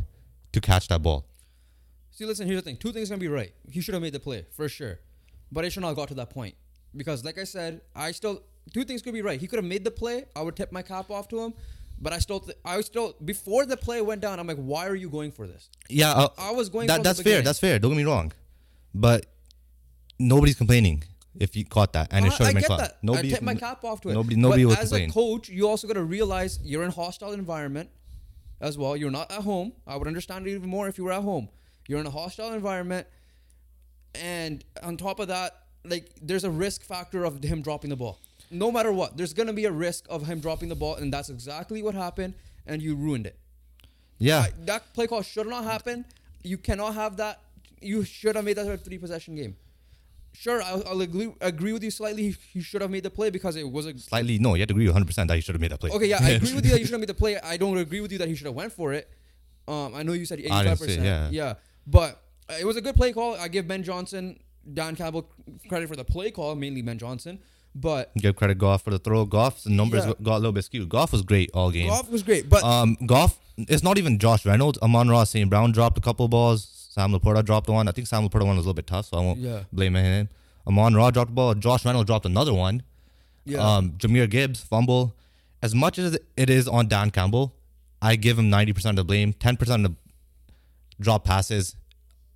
to 0.52 0.60
catch 0.60 0.88
that 0.88 1.02
ball. 1.02 1.26
See, 2.12 2.24
listen. 2.24 2.46
Here's 2.46 2.62
the 2.62 2.70
thing. 2.70 2.78
Two 2.78 2.92
things 2.92 3.10
gonna 3.10 3.18
be 3.18 3.28
right. 3.28 3.52
He 3.70 3.80
should 3.80 3.92
have 3.92 4.02
made 4.02 4.14
the 4.14 4.20
play 4.20 4.46
for 4.52 4.68
sure, 4.68 5.00
but 5.52 5.64
it 5.66 5.70
should 5.72 5.82
not 5.82 5.88
have 5.88 5.96
got 5.96 6.08
to 6.08 6.14
that 6.14 6.30
point 6.30 6.54
because, 6.96 7.24
like 7.24 7.36
I 7.36 7.44
said, 7.44 7.82
I 7.94 8.12
still 8.12 8.42
two 8.72 8.84
things 8.84 9.02
could 9.02 9.12
be 9.12 9.22
right. 9.22 9.38
He 9.38 9.46
could 9.46 9.58
have 9.58 9.66
made 9.66 9.84
the 9.84 9.90
play. 9.90 10.24
I 10.34 10.40
would 10.42 10.56
tip 10.56 10.72
my 10.72 10.82
cap 10.82 11.10
off 11.10 11.28
to 11.28 11.40
him, 11.40 11.54
but 12.00 12.12
I 12.12 12.18
still, 12.18 12.40
th- 12.40 12.58
I 12.64 12.76
was 12.76 12.86
still 12.86 13.14
before 13.24 13.66
the 13.66 13.76
play 13.76 14.00
went 14.00 14.20
down. 14.20 14.38
I'm 14.38 14.46
like, 14.46 14.56
why 14.58 14.86
are 14.86 14.94
you 14.94 15.08
going 15.08 15.32
for 15.32 15.46
this? 15.46 15.70
Yeah, 15.88 16.12
uh, 16.12 16.28
I 16.38 16.50
was 16.52 16.68
going. 16.68 16.86
that, 16.88 17.02
that's 17.02 17.22
fair. 17.22 17.42
That's 17.42 17.58
fair. 17.58 17.78
Don't 17.78 17.92
get 17.92 17.96
me 17.96 18.04
wrong, 18.04 18.32
but 18.94 19.26
nobody's 20.18 20.56
complaining 20.56 21.04
if 21.38 21.56
you 21.56 21.64
caught 21.64 21.92
that, 21.94 22.08
and 22.10 22.26
it 22.26 22.32
should 22.32 22.46
have 22.46 22.54
been 22.54 22.64
caught. 22.64 22.78
that. 22.80 22.98
Nobody, 23.02 23.28
I 23.28 23.34
tip 23.34 23.42
my 23.42 23.54
cap 23.54 23.84
off 23.84 24.00
to 24.02 24.10
it. 24.10 24.14
Nobody, 24.14 24.36
nobody 24.36 24.64
but 24.64 24.70
will 24.70 24.78
as 24.78 24.92
a 24.92 25.08
coach, 25.08 25.48
you 25.48 25.68
also 25.68 25.86
got 25.86 25.94
to 25.94 26.04
realize 26.04 26.58
you're 26.62 26.82
in 26.84 26.90
hostile 26.90 27.32
environment 27.32 27.90
as 28.60 28.78
well. 28.78 28.96
You're 28.96 29.10
not 29.10 29.30
at 29.30 29.42
home. 29.42 29.72
I 29.86 29.96
would 29.96 30.06
understand 30.06 30.46
it 30.46 30.50
even 30.50 30.68
more 30.68 30.88
if 30.88 30.98
you 30.98 31.04
were 31.04 31.12
at 31.12 31.22
home. 31.22 31.48
You're 31.88 32.00
in 32.00 32.06
a 32.06 32.10
hostile 32.10 32.52
environment, 32.52 33.06
and 34.14 34.64
on 34.82 34.96
top 34.96 35.20
of 35.20 35.28
that, 35.28 35.62
like 35.84 36.10
there's 36.20 36.44
a 36.44 36.50
risk 36.50 36.82
factor 36.82 37.24
of 37.24 37.42
him 37.42 37.62
dropping 37.62 37.90
the 37.90 37.96
ball. 37.96 38.20
No 38.50 38.70
matter 38.70 38.92
what, 38.92 39.16
there's 39.16 39.32
gonna 39.32 39.52
be 39.52 39.64
a 39.64 39.72
risk 39.72 40.04
of 40.08 40.26
him 40.26 40.40
dropping 40.40 40.68
the 40.68 40.76
ball, 40.76 40.96
and 40.96 41.12
that's 41.12 41.28
exactly 41.30 41.82
what 41.82 41.94
happened. 41.94 42.34
And 42.66 42.82
you 42.82 42.94
ruined 42.96 43.26
it. 43.26 43.38
yeah, 44.18 44.46
that 44.64 44.92
play 44.94 45.06
call 45.06 45.22
should 45.22 45.46
not 45.46 45.64
happen. 45.64 46.04
You 46.42 46.58
cannot 46.58 46.94
have 46.94 47.16
that. 47.18 47.40
You 47.80 48.04
should 48.04 48.34
have 48.36 48.44
made 48.44 48.56
that 48.56 48.66
a 48.66 48.76
three 48.76 48.98
possession 48.98 49.34
game. 49.36 49.56
sure, 50.32 50.60
I'll, 50.62 50.82
I'll 50.86 51.00
agree, 51.00 51.32
agree 51.40 51.72
with 51.72 51.82
you 51.84 51.90
slightly. 51.90 52.34
He 52.52 52.60
should 52.60 52.82
have 52.82 52.90
made 52.90 53.02
the 53.04 53.10
play 53.10 53.30
because 53.30 53.56
it 53.56 53.70
was 53.70 53.86
a 53.86 53.98
Slightly, 53.98 54.38
no, 54.38 54.54
you 54.54 54.60
have 54.60 54.68
to 54.68 54.74
agree 54.74 54.86
100 54.86 55.06
percent 55.06 55.28
that 55.28 55.34
he 55.34 55.40
should 55.40 55.54
have 55.54 55.60
made 55.60 55.70
that 55.72 55.80
play. 55.80 55.90
Okay, 55.90 56.06
yeah, 56.06 56.18
I 56.20 56.30
agree 56.30 56.54
with 56.54 56.64
you 56.64 56.72
that 56.72 56.80
you 56.80 56.86
should 56.86 56.92
have 56.92 57.00
made 57.00 57.08
the 57.08 57.14
play. 57.14 57.38
I 57.38 57.56
don't 57.56 57.76
agree 57.78 58.00
with 58.00 58.12
you 58.12 58.18
that 58.18 58.28
he 58.28 58.34
should 58.34 58.46
have 58.46 58.54
went 58.54 58.72
for 58.72 58.92
it. 58.92 59.08
Um, 59.68 59.94
I 59.94 60.02
know 60.02 60.12
you 60.12 60.24
said 60.26 60.38
didn't 60.38 60.52
say- 60.76 60.84
percent. 60.84 61.04
yeah. 61.04 61.28
yeah, 61.30 61.54
but 61.86 62.22
it 62.60 62.64
was 62.66 62.76
a 62.76 62.80
good 62.80 62.94
play 62.96 63.12
call. 63.12 63.34
I 63.34 63.48
give 63.48 63.66
Ben 63.68 63.82
Johnson, 63.82 64.38
Dan 64.72 64.94
Campbell 64.96 65.28
credit 65.68 65.88
for 65.88 65.96
the 65.96 66.04
play 66.04 66.30
call, 66.30 66.54
mainly 66.54 66.82
Ben 66.82 66.98
Johnson. 66.98 67.38
But 67.78 68.10
Give 68.16 68.34
credit 68.34 68.56
Goff 68.58 68.82
for 68.82 68.90
the 68.90 68.98
throw. 68.98 69.24
Goff's 69.26 69.66
numbers 69.66 70.06
Yeah. 70.06 70.14
got 70.22 70.36
a 70.36 70.38
little 70.38 70.52
bit 70.52 70.64
skewed. 70.64 70.88
Goff 70.88 71.12
was 71.12 71.22
great 71.22 71.50
all 71.52 71.70
game. 71.70 71.88
Goff 71.88 72.10
was 72.10 72.22
great. 72.22 72.48
But 72.48 72.64
Um, 72.64 72.96
Goff, 73.04 73.38
it's 73.58 73.82
not 73.82 73.98
even 73.98 74.18
Josh 74.18 74.46
Reynolds. 74.46 74.78
Amon 74.82 75.08
Ross, 75.08 75.30
St. 75.30 75.48
Brown 75.50 75.72
dropped 75.72 75.98
a 75.98 76.00
couple 76.00 76.26
balls. 76.28 76.66
Sam 76.90 77.12
LaPorta 77.12 77.44
dropped 77.44 77.68
one. 77.68 77.86
I 77.88 77.92
think 77.92 78.06
Sam 78.06 78.26
LaPorta 78.26 78.46
one 78.46 78.56
was 78.56 78.64
a 78.64 78.68
little 78.68 78.74
bit 78.74 78.86
tough, 78.86 79.06
so 79.06 79.18
I 79.18 79.20
won't 79.20 79.40
Yeah. 79.40 79.64
blame 79.72 79.94
him. 79.94 80.28
Amon 80.66 80.94
Ross 80.94 81.12
dropped 81.12 81.30
a 81.30 81.34
ball. 81.34 81.54
Josh 81.54 81.84
Reynolds 81.84 82.06
dropped 82.06 82.24
another 82.26 82.54
one. 82.54 82.82
yeah, 83.44 83.58
Um, 83.76 83.92
Jahmyr 83.92 84.28
Gibbs 84.28 84.60
fumble. 84.60 85.14
As 85.62 85.74
much 85.74 85.98
as 85.98 86.18
it 86.36 86.50
is 86.50 86.66
on 86.66 86.88
Dan 86.88 87.10
Campbell, 87.10 87.52
I 88.02 88.16
give 88.16 88.38
him 88.38 88.50
ninety 88.50 88.72
percent 88.72 88.98
of 88.98 89.04
the 89.04 89.08
blame. 89.08 89.32
Ten 89.34 89.56
percent 89.56 89.84
of 89.84 89.92
the 89.92 89.96
drop 91.00 91.24
passes, 91.24 91.76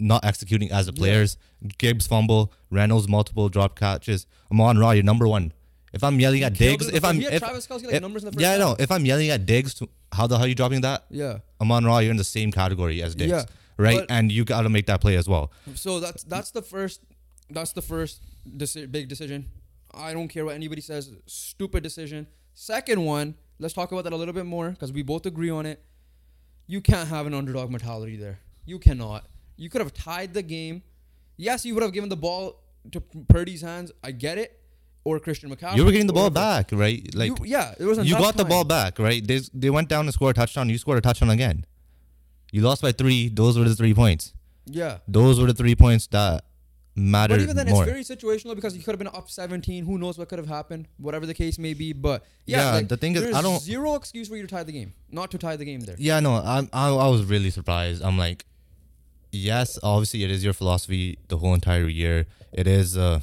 not 0.01 0.25
executing 0.25 0.71
as 0.73 0.87
the 0.87 0.93
players. 0.93 1.37
Gibbs 1.79 2.07
fumble. 2.07 2.53
Reynolds 2.71 3.09
multiple 3.09 3.49
drop 3.49 3.79
catches. 3.79 4.27
Amon 4.51 4.79
Ra, 4.79 4.93
your 4.93 5.05
number 5.05 5.29
one. 5.29 5.53
If 5.93 6.05
I'm 6.05 6.21
yelling 6.21 6.43
at 6.45 6.55
Diggs, 6.55 6.87
if 6.89 7.05
I'm 7.05 7.21
if, 7.21 7.41
Travis 7.41 7.67
Kelce, 7.67 7.85
like, 7.85 7.95
if- 7.95 8.03
numbers 8.03 8.23
in 8.23 8.27
the 8.27 8.33
first 8.33 8.43
yeah, 8.43 8.55
I 8.55 8.59
know. 8.59 8.77
If 8.79 8.91
I'm 8.93 9.05
yelling 9.05 9.29
at 9.31 9.45
Diggs, 9.45 9.75
to, 9.75 9.89
how 10.13 10.27
the 10.27 10.37
hell 10.37 10.45
are 10.45 10.49
you 10.49 10.55
dropping 10.55 10.83
that? 10.83 11.05
yeah. 11.11 11.39
Amon 11.61 11.85
Ra, 11.85 11.99
you're 11.99 12.13
in 12.13 12.17
the 12.17 12.25
same 12.25 12.53
category 12.53 13.03
as 13.03 13.15
Diggs, 13.15 13.31
Yeah, 13.33 13.45
right? 13.77 14.07
and 14.09 14.31
you 14.33 14.45
got 14.45 14.63
to 14.63 14.69
make 14.69 14.87
that 14.87 15.01
play 15.01 15.17
as 15.17 15.29
well. 15.29 15.53
So 15.75 15.99
that's 16.01 16.23
that's 16.25 16.53
the 16.53 16.63
first 16.63 17.01
that's 17.51 17.73
the 17.73 17.83
first 17.83 18.23
deci- 18.57 18.91
big 18.91 19.09
decision. 19.09 19.47
I 19.93 20.13
don't 20.13 20.29
care 20.29 20.45
what 20.45 20.55
anybody 20.55 20.81
says. 20.81 21.11
Stupid 21.27 21.83
decision. 21.83 22.29
Second 22.55 23.05
one, 23.05 23.35
let's 23.59 23.75
talk 23.75 23.91
about 23.91 24.05
that 24.05 24.13
a 24.13 24.17
little 24.17 24.33
bit 24.35 24.47
more 24.47 24.71
because 24.71 24.93
we 24.93 25.03
both 25.03 25.27
agree 25.27 25.51
on 25.51 25.67
it. 25.67 25.83
You 26.69 26.81
can't 26.81 27.09
have 27.09 27.27
an 27.27 27.35
underdog 27.35 27.71
mentality 27.71 28.17
there. 28.17 28.39
You 28.65 28.79
cannot. 28.79 29.27
You 29.61 29.69
could 29.71 29.81
have 29.81 29.93
tied 29.93 30.33
the 30.35 30.43
game. 30.43 30.83
Yes, 31.37 31.65
you 31.67 31.75
would 31.75 31.83
have 31.83 31.93
given 31.93 32.09
the 32.09 32.17
ball 32.17 32.61
to 32.93 33.01
Purdy's 33.29 33.61
hands. 33.63 33.93
I 34.03 34.11
get 34.13 34.39
it. 34.39 34.57
Or 35.05 35.19
Christian 35.19 35.49
McCaffrey. 35.55 35.77
You 35.77 35.85
were 35.87 35.93
getting 35.93 36.07
the 36.07 36.13
ball 36.13 36.29
back, 36.31 36.71
right? 36.73 37.03
Like 37.15 37.29
You- 37.39 37.47
yeah, 37.47 37.75
there 37.79 37.89
was 37.89 37.99
you 38.07 38.17
got 38.19 38.37
the 38.37 38.45
ball 38.45 38.65
back, 38.65 38.99
right? 38.99 39.27
They 39.27 39.41
they 39.55 39.71
went 39.71 39.89
down 39.89 40.05
and 40.07 40.13
scored 40.13 40.37
a 40.37 40.39
touchdown. 40.41 40.69
You 40.69 40.77
scored 40.79 40.99
a 40.99 41.01
touchdown 41.01 41.31
again. 41.31 41.65
You 42.53 42.61
lost 42.63 42.83
by 42.83 42.93
three. 42.93 43.29
Those 43.31 43.59
were 43.59 43.65
the 43.69 43.75
three 43.75 43.95
points. 43.95 44.35
Yeah. 44.67 44.99
Those 45.09 45.41
were 45.41 45.47
the 45.47 45.55
three 45.55 45.75
points 45.75 46.07
that 46.09 46.45
mattered 46.95 47.37
But 47.37 47.43
even 47.45 47.57
then, 47.57 47.69
more. 47.71 47.85
it's 47.85 47.91
very 47.93 48.05
situational 48.05 48.55
because 48.55 48.77
you 48.77 48.83
could 48.83 48.93
have 48.93 48.99
been 48.99 49.09
up 49.21 49.31
17. 49.31 49.87
Who 49.87 49.97
knows 49.97 50.19
what 50.19 50.29
could 50.29 50.39
have 50.39 50.49
happened? 50.49 50.87
Whatever 50.99 51.25
the 51.25 51.35
case 51.43 51.59
may 51.59 51.73
be. 51.73 51.93
But 51.95 52.25
yeah, 52.45 52.59
Yeah, 52.65 52.73
like, 52.75 52.89
the 52.89 52.97
thing 52.99 53.17
is, 53.17 53.35
I 53.35 53.41
don't- 53.41 53.63
zero 53.63 53.95
excuse 53.95 54.29
for 54.29 54.37
you 54.37 54.43
to 54.43 54.49
tie 54.49 54.65
the 54.65 54.73
game, 54.73 54.93
not 55.11 55.31
to 55.31 55.39
tie 55.39 55.57
the 55.57 55.65
game 55.65 55.81
there. 55.81 55.97
yeah, 55.99 56.21
no, 56.21 56.35
I, 56.35 56.69
I 56.75 56.89
I 56.91 57.09
was 57.09 57.25
really 57.25 57.51
surprised. 57.51 58.03
I'm 58.03 58.19
like, 58.19 58.45
yes, 59.33 59.79
obviously 59.83 60.25
it 60.25 60.31
is 60.31 60.43
your 60.45 60.53
philosophy 60.53 61.19
the 61.29 61.39
whole 61.39 61.55
entire 61.55 61.89
year. 61.89 62.27
It 62.53 62.67
is 62.67 62.97
uh, 62.97 63.21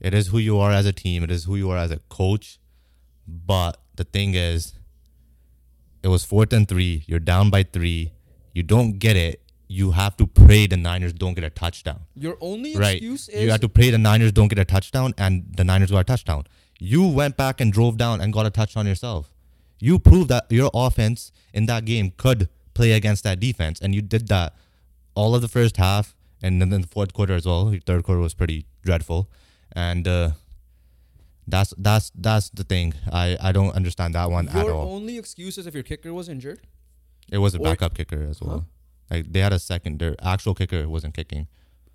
it 0.00 0.14
is 0.14 0.28
who 0.28 0.38
you 0.38 0.58
are 0.58 0.72
as 0.72 0.86
a 0.86 0.92
team. 0.92 1.22
It 1.24 1.30
is 1.30 1.44
who 1.44 1.56
you 1.56 1.70
are 1.70 1.78
as 1.78 1.90
a 1.90 1.98
coach. 2.08 2.58
But 3.26 3.78
the 3.96 4.04
thing 4.04 4.34
is, 4.34 4.74
it 6.02 6.08
was 6.08 6.24
fourth 6.24 6.52
and 6.52 6.68
three. 6.68 7.04
You're 7.06 7.18
down 7.18 7.50
by 7.50 7.62
three. 7.64 8.12
You 8.52 8.62
don't 8.62 8.98
get 8.98 9.16
it. 9.16 9.42
You 9.68 9.90
have 9.92 10.16
to 10.18 10.26
pray 10.28 10.68
the 10.68 10.76
Niners 10.76 11.12
don't 11.12 11.34
get 11.34 11.42
a 11.42 11.50
touchdown. 11.50 12.02
Your 12.14 12.38
only 12.40 12.76
Right. 12.76 12.96
excuse 12.98 13.28
is 13.28 13.42
You 13.42 13.50
have 13.50 13.60
to 13.62 13.68
pray 13.68 13.90
the 13.90 13.98
Niners 13.98 14.30
don't 14.32 14.46
get 14.48 14.60
a 14.60 14.64
touchdown, 14.64 15.12
and 15.18 15.44
the 15.56 15.64
Niners 15.64 15.90
got 15.90 15.98
a 16.00 16.04
touchdown. 16.04 16.44
You 16.78 17.04
went 17.08 17.36
back 17.36 17.60
and 17.60 17.72
drove 17.72 17.96
down 17.96 18.20
and 18.20 18.32
got 18.32 18.46
a 18.46 18.50
touchdown 18.50 18.86
yourself. 18.86 19.32
You 19.80 19.98
proved 19.98 20.28
that 20.28 20.46
your 20.50 20.70
offense 20.72 21.32
in 21.52 21.66
that 21.66 21.84
game 21.84 22.12
could 22.16 22.48
play 22.74 22.92
against 22.92 23.24
that 23.24 23.40
defense, 23.40 23.80
and 23.80 23.92
you 23.94 24.02
did 24.02 24.28
that 24.28 24.54
all 25.16 25.34
of 25.34 25.42
the 25.42 25.48
first 25.48 25.76
half, 25.78 26.14
and 26.42 26.60
then 26.60 26.68
the 26.70 26.86
fourth 26.86 27.12
quarter 27.12 27.34
as 27.34 27.46
well. 27.46 27.72
Your 27.72 27.80
third 27.80 28.04
quarter 28.04 28.20
was 28.20 28.34
pretty 28.34 28.66
dreadful, 28.84 29.28
and 29.72 30.06
uh, 30.06 30.30
that's 31.48 31.74
that's 31.76 32.12
that's 32.14 32.50
the 32.50 32.64
thing. 32.64 32.94
I 33.12 33.36
I 33.40 33.52
don't 33.52 33.74
understand 33.74 34.14
that 34.14 34.30
one 34.30 34.48
at 34.48 34.64
your 34.64 34.74
all. 34.74 34.94
only 34.94 35.18
excuse 35.18 35.58
is 35.58 35.66
if 35.66 35.74
your 35.74 35.82
kicker 35.82 36.12
was 36.14 36.28
injured. 36.28 36.60
It 37.32 37.38
was 37.38 37.54
a 37.54 37.58
or- 37.58 37.64
backup 37.64 37.94
kicker 37.94 38.22
as 38.30 38.40
well. 38.40 38.66
Like 39.10 39.32
they 39.32 39.40
had 39.40 39.52
a 39.52 39.58
second. 39.58 39.98
Their 39.98 40.16
actual 40.22 40.54
kicker 40.54 40.88
wasn't 40.88 41.14
kicking. 41.14 41.46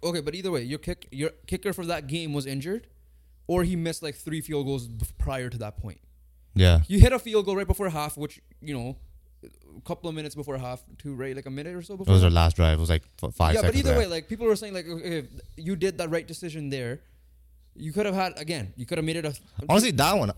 Okay, 0.04 0.22
but 0.22 0.34
either 0.34 0.52
way, 0.52 0.64
your 0.64 0.80
kick 0.80 1.08
your 1.12 1.32
kicker 1.46 1.74
for 1.74 1.86
that 1.86 2.08
game 2.08 2.34
was 2.34 2.46
injured, 2.46 2.88
or 3.48 3.64
he 3.64 3.76
missed 3.76 4.02
like 4.02 4.16
three 4.16 4.42
field 4.42 4.66
goals 4.66 4.88
prior 5.18 5.50
to 5.50 5.58
that 5.60 5.78
point. 5.78 6.00
Yeah. 6.56 6.82
You 6.88 7.00
hit 7.00 7.14
a 7.14 7.20
field 7.20 7.46
goal 7.46 7.56
right 7.56 7.68
before 7.68 7.90
half, 7.90 8.18
which 8.18 8.42
you 8.62 8.74
know, 8.74 8.98
a 9.44 9.82
couple 9.82 10.10
of 10.10 10.16
minutes 10.16 10.36
before 10.36 10.58
half, 10.58 10.84
too, 10.98 11.16
right? 11.16 11.36
Like 11.36 11.46
a 11.46 11.50
minute 11.50 11.76
or 11.76 11.82
so 11.82 11.98
before. 11.98 12.12
It 12.12 12.16
was 12.16 12.24
our 12.24 12.30
last 12.30 12.56
drive. 12.56 12.78
It 12.78 12.82
was 12.82 12.90
like 12.90 13.04
f- 13.24 13.34
five 13.34 13.56
yeah, 13.56 13.62
but 13.62 13.76
either 13.76 13.98
way, 13.98 14.06
like 14.08 14.28
people 14.28 14.46
were 14.48 14.56
saying, 14.56 14.74
like 14.74 14.88
okay, 14.88 15.18
if 15.20 15.26
you 15.58 15.76
did 15.76 15.98
that 16.00 16.10
right 16.10 16.28
decision 16.28 16.70
there. 16.70 17.02
You 17.74 17.94
could 17.94 18.06
have 18.06 18.16
had 18.16 18.38
again. 18.38 18.74
You 18.76 18.86
could 18.86 18.98
have 18.98 19.06
made 19.06 19.16
it 19.16 19.24
a. 19.26 19.34
Honestly, 19.70 19.92
that 19.92 20.18
one, 20.18 20.32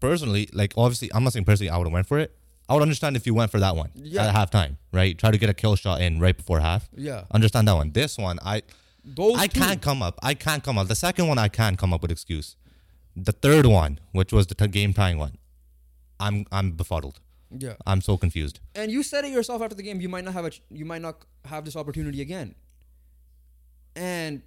personally, 0.00 0.50
like 0.52 0.74
obviously, 0.76 1.10
I'm 1.14 1.24
not 1.24 1.32
saying 1.32 1.46
personally 1.46 1.70
I 1.70 1.78
would 1.78 1.86
have 1.86 1.92
went 1.94 2.06
for 2.06 2.18
it. 2.18 2.36
I 2.68 2.74
would 2.74 2.82
understand 2.82 3.16
if 3.16 3.24
you 3.26 3.32
went 3.32 3.50
for 3.50 3.58
that 3.60 3.74
one 3.74 3.90
Yeah. 3.94 4.26
at 4.26 4.34
halftime, 4.34 4.76
right? 4.92 5.16
Try 5.16 5.30
to 5.30 5.38
get 5.38 5.48
a 5.48 5.54
kill 5.54 5.76
shot 5.76 6.02
in 6.02 6.20
right 6.20 6.36
before 6.36 6.60
half. 6.60 6.86
Yeah. 6.94 7.24
Understand 7.30 7.66
that 7.68 7.72
one. 7.74 7.92
This 7.92 8.18
one, 8.18 8.38
I 8.44 8.62
Those 9.02 9.38
I 9.38 9.46
two, 9.46 9.60
can't 9.60 9.80
come 9.80 10.02
up. 10.02 10.18
I 10.22 10.34
can't 10.34 10.62
come 10.62 10.76
up. 10.76 10.88
The 10.88 10.94
second 10.94 11.26
one, 11.28 11.38
I 11.38 11.48
can't 11.48 11.78
come 11.78 11.94
up 11.94 12.02
with 12.02 12.10
excuse. 12.10 12.56
The 13.16 13.32
third 13.32 13.64
one, 13.64 13.98
which 14.12 14.30
was 14.34 14.46
the 14.48 14.54
t- 14.54 14.68
game 14.68 14.92
tying 14.92 15.16
one, 15.16 15.38
I'm 16.20 16.44
I'm 16.52 16.72
befuddled. 16.72 17.20
Yeah. 17.50 17.74
I'm 17.86 18.00
so 18.00 18.16
confused. 18.16 18.60
And 18.74 18.90
you 18.90 19.02
said 19.02 19.24
it 19.24 19.30
yourself 19.30 19.62
after 19.62 19.74
the 19.74 19.82
game. 19.82 20.00
You 20.00 20.08
might 20.08 20.24
not 20.24 20.34
have 20.34 20.44
a. 20.44 20.50
You 20.70 20.84
might 20.84 21.02
not 21.02 21.24
have 21.44 21.64
this 21.64 21.76
opportunity 21.76 22.20
again. 22.20 22.54
And 23.96 24.42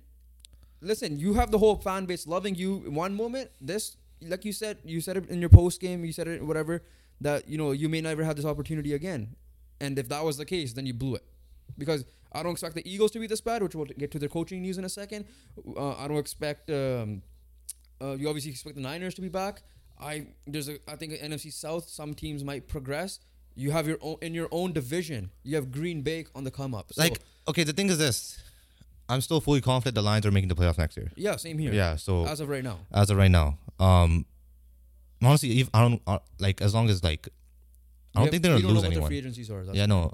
listen, 0.81 1.19
you 1.19 1.33
have 1.33 1.51
the 1.51 1.57
whole 1.57 1.75
fan 1.77 2.05
base 2.05 2.27
loving 2.27 2.55
you. 2.55 2.77
One 2.91 3.15
moment, 3.15 3.51
this, 3.59 3.97
like 4.21 4.45
you 4.45 4.53
said, 4.53 4.77
you 4.83 5.01
said 5.01 5.17
it 5.17 5.29
in 5.29 5.39
your 5.39 5.49
post 5.49 5.81
game. 5.81 6.05
You 6.05 6.13
said 6.13 6.27
it 6.27 6.45
whatever 6.45 6.83
that 7.21 7.47
you 7.47 7.57
know 7.57 7.71
you 7.71 7.89
may 7.89 8.01
never 8.01 8.23
have 8.23 8.35
this 8.35 8.45
opportunity 8.45 8.93
again. 8.93 9.35
And 9.79 9.97
if 9.97 10.09
that 10.09 10.23
was 10.23 10.37
the 10.37 10.45
case, 10.45 10.73
then 10.73 10.85
you 10.85 10.93
blew 10.93 11.15
it, 11.15 11.23
because 11.77 12.05
I 12.31 12.43
don't 12.43 12.51
expect 12.51 12.75
the 12.75 12.87
Eagles 12.87 13.11
to 13.11 13.19
be 13.19 13.27
this 13.27 13.41
bad, 13.41 13.63
which 13.63 13.73
we'll 13.73 13.85
get 13.85 14.11
to 14.11 14.19
their 14.19 14.29
coaching 14.29 14.61
news 14.61 14.77
in 14.77 14.85
a 14.85 14.89
second. 14.89 15.25
Uh, 15.75 15.95
I 15.97 16.07
don't 16.07 16.17
expect. 16.17 16.69
Um, 16.69 17.23
uh, 17.99 18.13
you 18.13 18.27
obviously 18.27 18.51
expect 18.51 18.75
the 18.75 18.81
Niners 18.81 19.15
to 19.15 19.21
be 19.21 19.29
back. 19.29 19.63
I 20.01 20.27
there's 20.47 20.67
a 20.69 20.79
I 20.87 20.95
think 20.95 21.13
NFC 21.13 21.51
South 21.53 21.87
some 21.89 22.13
teams 22.13 22.43
might 22.43 22.67
progress. 22.67 23.19
You 23.55 23.71
have 23.71 23.87
your 23.87 23.97
own 24.01 24.17
in 24.21 24.33
your 24.33 24.47
own 24.51 24.71
division. 24.73 25.31
You 25.43 25.55
have 25.57 25.71
Green 25.71 26.01
Bay 26.01 26.25
on 26.33 26.43
the 26.43 26.51
come 26.51 26.73
up. 26.73 26.91
So, 26.93 27.01
Like, 27.01 27.19
okay, 27.47 27.63
the 27.63 27.73
thing 27.73 27.89
is 27.89 27.97
this: 27.97 28.41
I'm 29.09 29.21
still 29.21 29.41
fully 29.41 29.61
confident 29.61 29.95
the 29.95 30.01
Lions 30.01 30.25
are 30.25 30.31
making 30.31 30.47
the 30.49 30.55
playoffs 30.55 30.77
next 30.77 30.97
year. 30.97 31.11
yeah, 31.15 31.35
same 31.35 31.57
here. 31.57 31.73
Yeah. 31.73 31.97
So 31.97 32.25
as 32.25 32.39
of 32.39 32.49
right 32.49 32.63
now. 32.63 32.79
as 32.91 33.09
of 33.09 33.17
right 33.17 33.31
now. 33.31 33.57
Um, 33.79 34.25
honestly, 35.21 35.59
if 35.59 35.69
I 35.73 35.81
don't 35.81 36.01
uh, 36.07 36.19
like 36.39 36.61
as 36.61 36.73
long 36.73 36.89
as 36.89 37.03
like, 37.03 37.27
I 38.15 38.19
don't 38.19 38.25
We 38.25 38.31
think 38.31 38.43
they're 38.43 38.53
gonna 38.59 38.67
lose 38.67 38.73
know 38.75 38.81
what 38.81 38.91
anyone. 38.91 39.07
free 39.09 39.17
agencies 39.17 39.49
are. 39.51 39.63
Yeah, 39.73 39.85
no. 39.85 40.13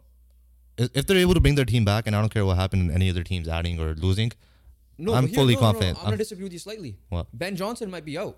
If 0.77 1.07
they're 1.07 1.17
able 1.17 1.33
to 1.33 1.39
bring 1.39 1.55
their 1.55 1.65
team 1.65 1.85
back, 1.85 2.05
and 2.07 2.15
I 2.15 2.21
don't 2.21 2.29
care 2.33 2.45
what 2.45 2.55
happened 2.57 2.89
in 2.89 2.91
any 2.95 3.09
other 3.09 3.23
teams 3.23 3.47
adding 3.47 3.79
or 3.79 3.95
losing, 3.95 4.31
No, 4.99 5.13
I'm 5.15 5.25
here- 5.27 5.35
fully 5.35 5.55
no, 5.55 5.61
no, 5.61 5.65
no, 5.67 5.71
confident. 5.73 5.97
I'm 5.99 6.05
gonna 6.05 6.17
disagree 6.17 6.43
with 6.43 6.53
you 6.53 6.59
slightly. 6.59 6.97
What? 7.09 7.27
Ben 7.33 7.55
Johnson 7.55 7.89
might 7.89 8.05
be 8.05 8.17
out. 8.17 8.37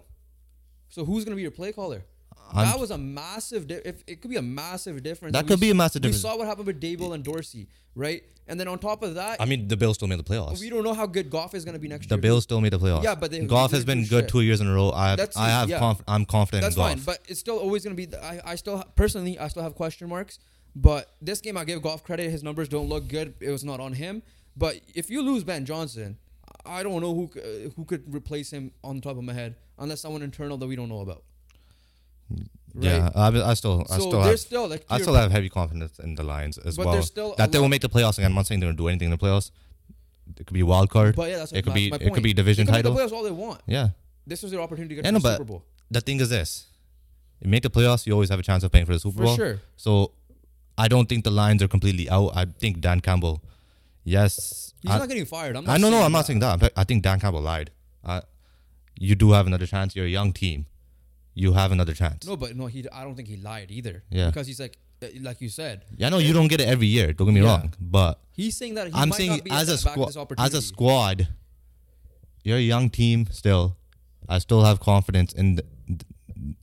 So 0.90 1.06
who's 1.06 1.24
gonna 1.24 1.36
be 1.36 1.42
your 1.42 1.52
play 1.52 1.72
caller? 1.72 2.04
I'm- 2.52 2.66
that 2.66 2.80
was 2.80 2.90
a 2.90 2.98
massive. 2.98 3.68
Di- 3.68 3.82
if 3.86 4.04
it 4.08 4.22
could 4.22 4.32
be 4.32 4.38
a 4.38 4.42
massive 4.42 5.04
difference. 5.04 5.34
That 5.34 5.44
We 5.46 5.50
could 5.50 5.60
be 5.60 5.70
a 5.70 5.76
massive 5.76 6.02
difference. 6.02 6.24
We 6.24 6.30
saw 6.30 6.36
what 6.38 6.48
happened 6.48 6.66
with 6.66 6.82
Daboll 6.82 7.14
and 7.14 7.24
Dorsey, 7.24 7.68
right? 7.94 8.24
And 8.48 8.60
then 8.60 8.68
on 8.68 8.80
top 8.80 9.04
of 9.04 9.14
that, 9.14 9.40
I 9.40 9.46
mean, 9.46 9.68
the 9.68 9.78
Bills 9.78 9.98
still 9.98 10.08
made 10.08 10.18
the 10.18 10.24
playoffs. 10.24 10.60
we 10.60 10.72
don't 10.72 10.84
know 10.84 10.96
how 10.96 11.06
good 11.06 11.30
Goff 11.30 11.54
is 11.54 11.64
gonna 11.64 11.78
be 11.78 11.88
next 11.88 12.08
The 12.10 12.16
year. 12.16 12.18
The 12.18 12.22
Bills 12.24 12.44
still 12.46 12.60
made 12.60 12.74
the 12.74 12.80
playoffs. 12.80 13.04
Yeah, 13.04 13.14
but 13.14 13.30
they- 13.30 13.42
Goff 13.46 13.70
they 13.70 13.78
has 13.78 13.86
been 13.86 14.04
good 14.06 14.24
shit. 14.24 14.30
two 14.30 14.42
years 14.42 14.62
in 14.62 14.68
a 14.68 14.74
row. 14.74 14.90
I 14.92 15.16
That's- 15.16 15.38
I 15.38 15.50
have 15.50 15.70
yeah. 15.70 15.78
conf- 15.78 16.02
I'm 16.08 16.26
confident 16.26 16.64
That's 16.64 16.76
fine, 16.76 17.00
but 17.06 17.20
it's 17.28 17.40
still 17.40 17.60
always 17.60 17.84
gonna 17.84 17.96
be. 17.96 18.08
I 18.16 18.42
I 18.44 18.56
still 18.56 18.84
personally 18.96 19.38
I 19.38 19.48
still 19.50 19.62
have 19.62 19.76
question 19.76 20.10
marks. 20.10 20.40
But 20.76 21.12
this 21.22 21.42
game 21.42 21.56
I 21.58 21.66
give 21.66 21.84
Goff 21.84 22.04
credit. 22.04 22.32
His 22.32 22.42
numbers 22.42 22.68
don't 22.68 22.90
look 22.90 23.08
good. 23.08 23.36
It 23.42 23.52
was 23.52 23.64
not 23.64 23.80
on 23.80 23.94
him. 23.94 24.24
But 24.58 24.82
if 24.96 25.12
you 25.12 25.22
lose 25.22 25.44
Ben 25.44 25.66
Johnson, 25.66 26.18
I 26.66 26.82
don't 26.82 27.02
know 27.02 27.14
who 27.14 27.30
uh, 27.40 27.70
who 27.76 27.86
could 27.86 28.12
replace 28.14 28.50
him 28.50 28.72
on 28.84 28.96
the 28.96 29.02
top 29.02 29.18
of 29.18 29.24
my 29.24 29.34
head 29.34 29.56
unless 29.80 30.02
someone 30.02 30.22
internal 30.22 30.58
that 30.58 30.68
we 30.68 30.76
don't 30.76 30.90
know 30.90 31.02
about. 31.02 31.24
yeah, 32.80 33.10
I, 33.16 33.28
I 33.52 33.54
still 33.56 33.84
I 33.90 33.98
so 33.98 34.08
still 34.10 34.22
have 34.22 34.40
still 34.40 34.68
like 34.68 34.86
I 34.90 35.00
still 35.02 35.16
have 35.16 35.32
heavy 35.32 35.50
confidence 35.50 35.98
in 36.00 36.16
the 36.16 36.24
Lions 36.24 36.58
as 36.60 36.78
But 36.78 36.86
well. 36.86 37.02
still 37.04 37.36
that 37.38 37.52
they 37.52 37.60
will 37.60 37.70
make 37.70 37.82
the 37.82 37.90
playoffs. 37.90 38.18
Again, 38.18 38.32
I'm 38.32 38.36
not 38.36 38.46
saying 38.48 38.60
they're 38.60 38.68
gonna 38.70 38.78
do 38.78 38.88
anything 38.88 39.08
in 39.12 39.18
the 39.18 39.18
playoffs. 39.18 39.52
It 40.40 40.46
could 40.46 40.54
be 40.54 40.60
a 40.60 40.66
wild 40.66 40.90
card. 40.92 41.16
But 41.16 41.30
yeah, 41.32 41.38
that's 41.38 41.52
it 41.52 41.64
could 41.64 41.74
be 41.74 41.88
it 41.92 42.14
could 42.14 42.22
be 42.24 42.34
division 42.34 42.66
they 42.68 42.72
title. 42.74 42.94
Make 42.94 43.00
the 43.10 43.16
playoffs 43.16 43.18
all 43.18 43.24
they 43.24 43.32
want. 43.32 43.62
Yeah. 43.66 43.90
This 44.28 44.44
was 44.44 44.52
their 44.52 44.62
opportunity 44.62 44.96
to 44.96 45.02
get 45.02 45.06
Yeah, 45.06 45.12
to 45.18 45.24
no, 45.24 45.30
the 45.30 45.38
Super 45.38 45.44
Bowl. 45.46 45.64
the 45.90 46.02
thing 46.02 46.20
is 46.20 46.30
this: 46.30 46.68
you 47.42 47.50
make 47.50 47.64
the 47.64 47.70
playoffs, 47.72 48.06
you 48.06 48.14
always 48.14 48.30
have 48.30 48.40
a 48.40 48.44
chance 48.44 48.64
of 48.64 48.72
playing 48.72 48.86
for 48.86 48.94
the 48.94 49.00
Super 49.00 49.18
For 49.18 49.24
Bowl. 49.24 49.36
sure. 49.36 49.60
So 49.76 50.12
I 50.78 50.88
don't 50.88 51.10
think 51.10 51.24
the 51.24 51.32
Lions 51.32 51.64
are 51.64 51.68
completely 51.68 52.08
out. 52.12 52.34
I 52.36 52.46
think 52.46 52.80
Dan 52.80 53.00
Campbell, 53.00 53.44
yes, 54.04 54.76
He's 54.84 54.92
I, 54.92 55.00
not 55.00 55.08
getting 55.08 55.26
fired. 55.26 55.56
I'm 55.58 55.66
not 55.66 55.74
I 55.74 55.78
no 55.78 55.90
no, 55.90 56.04
I'm 56.04 56.12
not 56.12 56.28
saying 56.28 56.40
that. 56.42 56.72
I 56.78 56.84
think 56.84 57.02
Dan 57.02 57.20
Campbell 57.20 57.42
lied. 57.42 57.72
uh, 58.06 58.22
you 59.00 59.16
do 59.16 59.32
have 59.32 59.48
another 59.48 59.66
chance. 59.66 59.96
You're 59.96 60.06
a 60.06 60.10
young 60.20 60.32
team. 60.34 60.66
You 61.34 61.54
have 61.54 61.72
another 61.72 61.94
chance. 61.94 62.28
No, 62.28 62.36
but 62.36 62.56
no, 62.56 62.66
he. 62.68 62.86
I 62.92 63.04
don't 63.04 63.16
think 63.16 63.28
he 63.30 63.38
lied 63.38 63.72
either. 63.72 64.04
Yeah. 64.12 64.28
Because 64.28 64.46
he's 64.46 64.60
like, 64.60 64.78
uh, 65.02 65.08
like 65.22 65.40
you 65.42 65.50
said, 65.50 65.86
Yeah, 65.98 66.08
I 66.08 66.10
know 66.10 66.18
you 66.18 66.34
don't 66.34 66.50
get 66.50 66.60
it 66.62 66.68
every 66.68 66.88
year. 66.88 67.14
Don't 67.14 67.28
get 67.28 67.34
me 67.34 67.42
Yeah. 67.42 67.48
wrong, 67.48 67.74
but 67.80 68.20
he's 68.34 68.58
saying 68.58 68.74
that 68.76 68.88
he 68.88 68.94
I'm 68.94 69.10
might 69.10 69.16
saying 69.18 69.32
as 69.32 69.70
a 69.70 69.86
back 69.86 69.96
to 69.96 70.06
this 70.06 70.14
squad, 70.14 70.34
as 70.38 70.54
a 70.54 70.62
squad, 70.62 71.28
you're 72.44 72.58
a 72.58 72.62
young 72.62 72.90
team 72.90 73.28
still. 73.32 73.78
I 74.28 74.40
still 74.40 74.64
have 74.64 74.80
confidence 74.80 75.32
in 75.34 75.60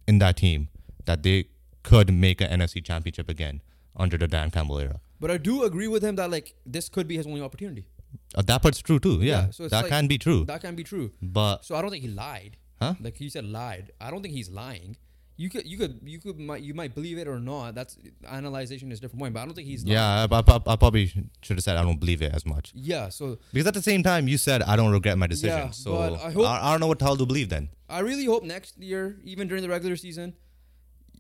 in 0.07 0.19
that 0.19 0.37
team 0.37 0.69
that 1.07 1.23
they 1.23 1.47
could 1.83 2.13
make 2.13 2.41
an 2.41 2.49
NFC 2.61 2.85
championship 2.85 3.29
again 3.31 3.63
under 3.97 4.19
the 4.19 4.27
Dan 4.29 4.51
Campbell 4.51 4.79
era. 4.79 5.01
But 5.21 5.31
I 5.31 5.39
do 5.39 5.63
agree 5.63 5.89
with 5.89 6.03
him 6.03 6.17
that 6.17 6.31
like 6.31 6.55
this 6.67 6.89
could 6.89 7.09
be 7.09 7.17
his 7.17 7.27
only 7.27 7.41
opportunity. 7.41 7.87
Uh, 8.35 8.43
that 8.43 8.63
part's 8.63 8.81
true 8.81 8.99
too. 8.99 9.19
Yeah, 9.23 9.51
so 9.51 9.69
that 9.69 9.83
like- 9.83 9.91
can 9.91 10.07
be 10.07 10.19
true. 10.19 10.45
That 10.45 10.61
can 10.61 10.75
be 10.75 10.85
true. 10.85 11.13
but 11.23 11.65
So 11.65 11.75
I 11.77 11.83
don't 11.83 11.91
think 11.91 12.03
he 12.03 12.11
lied. 12.11 12.57
Huh? 12.81 12.95
Like 13.01 13.21
you 13.21 13.31
said, 13.31 13.45
lied. 13.45 13.93
I 14.01 14.11
don't 14.11 14.23
think 14.23 14.35
he's 14.35 14.51
lying. 14.51 14.97
You 15.39 15.51
could, 15.51 15.67
you 15.67 15.77
could, 15.77 16.01
you 16.03 16.19
could, 16.19 16.39
might, 16.39 16.63
you 16.63 16.73
might 16.73 16.95
believe 16.95 17.19
it 17.19 17.29
or 17.29 17.39
not. 17.39 17.75
That's 17.75 17.99
analyzation 18.27 18.91
is 18.91 18.99
a 18.99 19.03
different 19.03 19.21
point. 19.21 19.35
But 19.35 19.41
I 19.41 19.45
don't 19.45 19.55
think 19.55 19.69
he's. 19.69 19.85
Lying. 19.85 19.93
yeah, 19.93 20.27
I, 20.31 20.37
I, 20.39 20.73
I 20.73 20.77
probably 20.77 21.07
should 21.43 21.57
have 21.59 21.63
said 21.63 21.77
I 21.77 21.83
don't 21.83 22.01
believe 22.01 22.23
it 22.23 22.33
as 22.35 22.47
much 22.47 22.73
Yeah. 22.75 23.11
So 23.11 23.39
because 23.53 23.67
at 23.67 23.75
the 23.75 23.83
same 23.83 24.03
time 24.03 24.29
you 24.29 24.39
said 24.39 24.63
I 24.63 24.77
don't 24.77 24.93
regret 24.93 25.19
my 25.19 25.27
decision. 25.27 25.59
Yeah, 25.59 25.71
so 25.71 25.97
I, 25.97 26.29
I 26.29 26.31
hope- 26.33 26.47
I, 26.47 26.71
don't 26.71 26.81
know 26.81 26.87
what 26.87 26.99
the 26.99 27.05
hell 27.05 27.17
to 27.17 27.27
believe 27.27 27.51
then. 27.51 27.69
I 27.89 28.01
really 28.01 28.25
hope 28.25 28.45
next 28.45 28.79
year, 28.79 29.19
even 29.25 29.47
during 29.47 29.63
the 29.63 29.69
regular 29.69 29.97
season, 29.97 30.35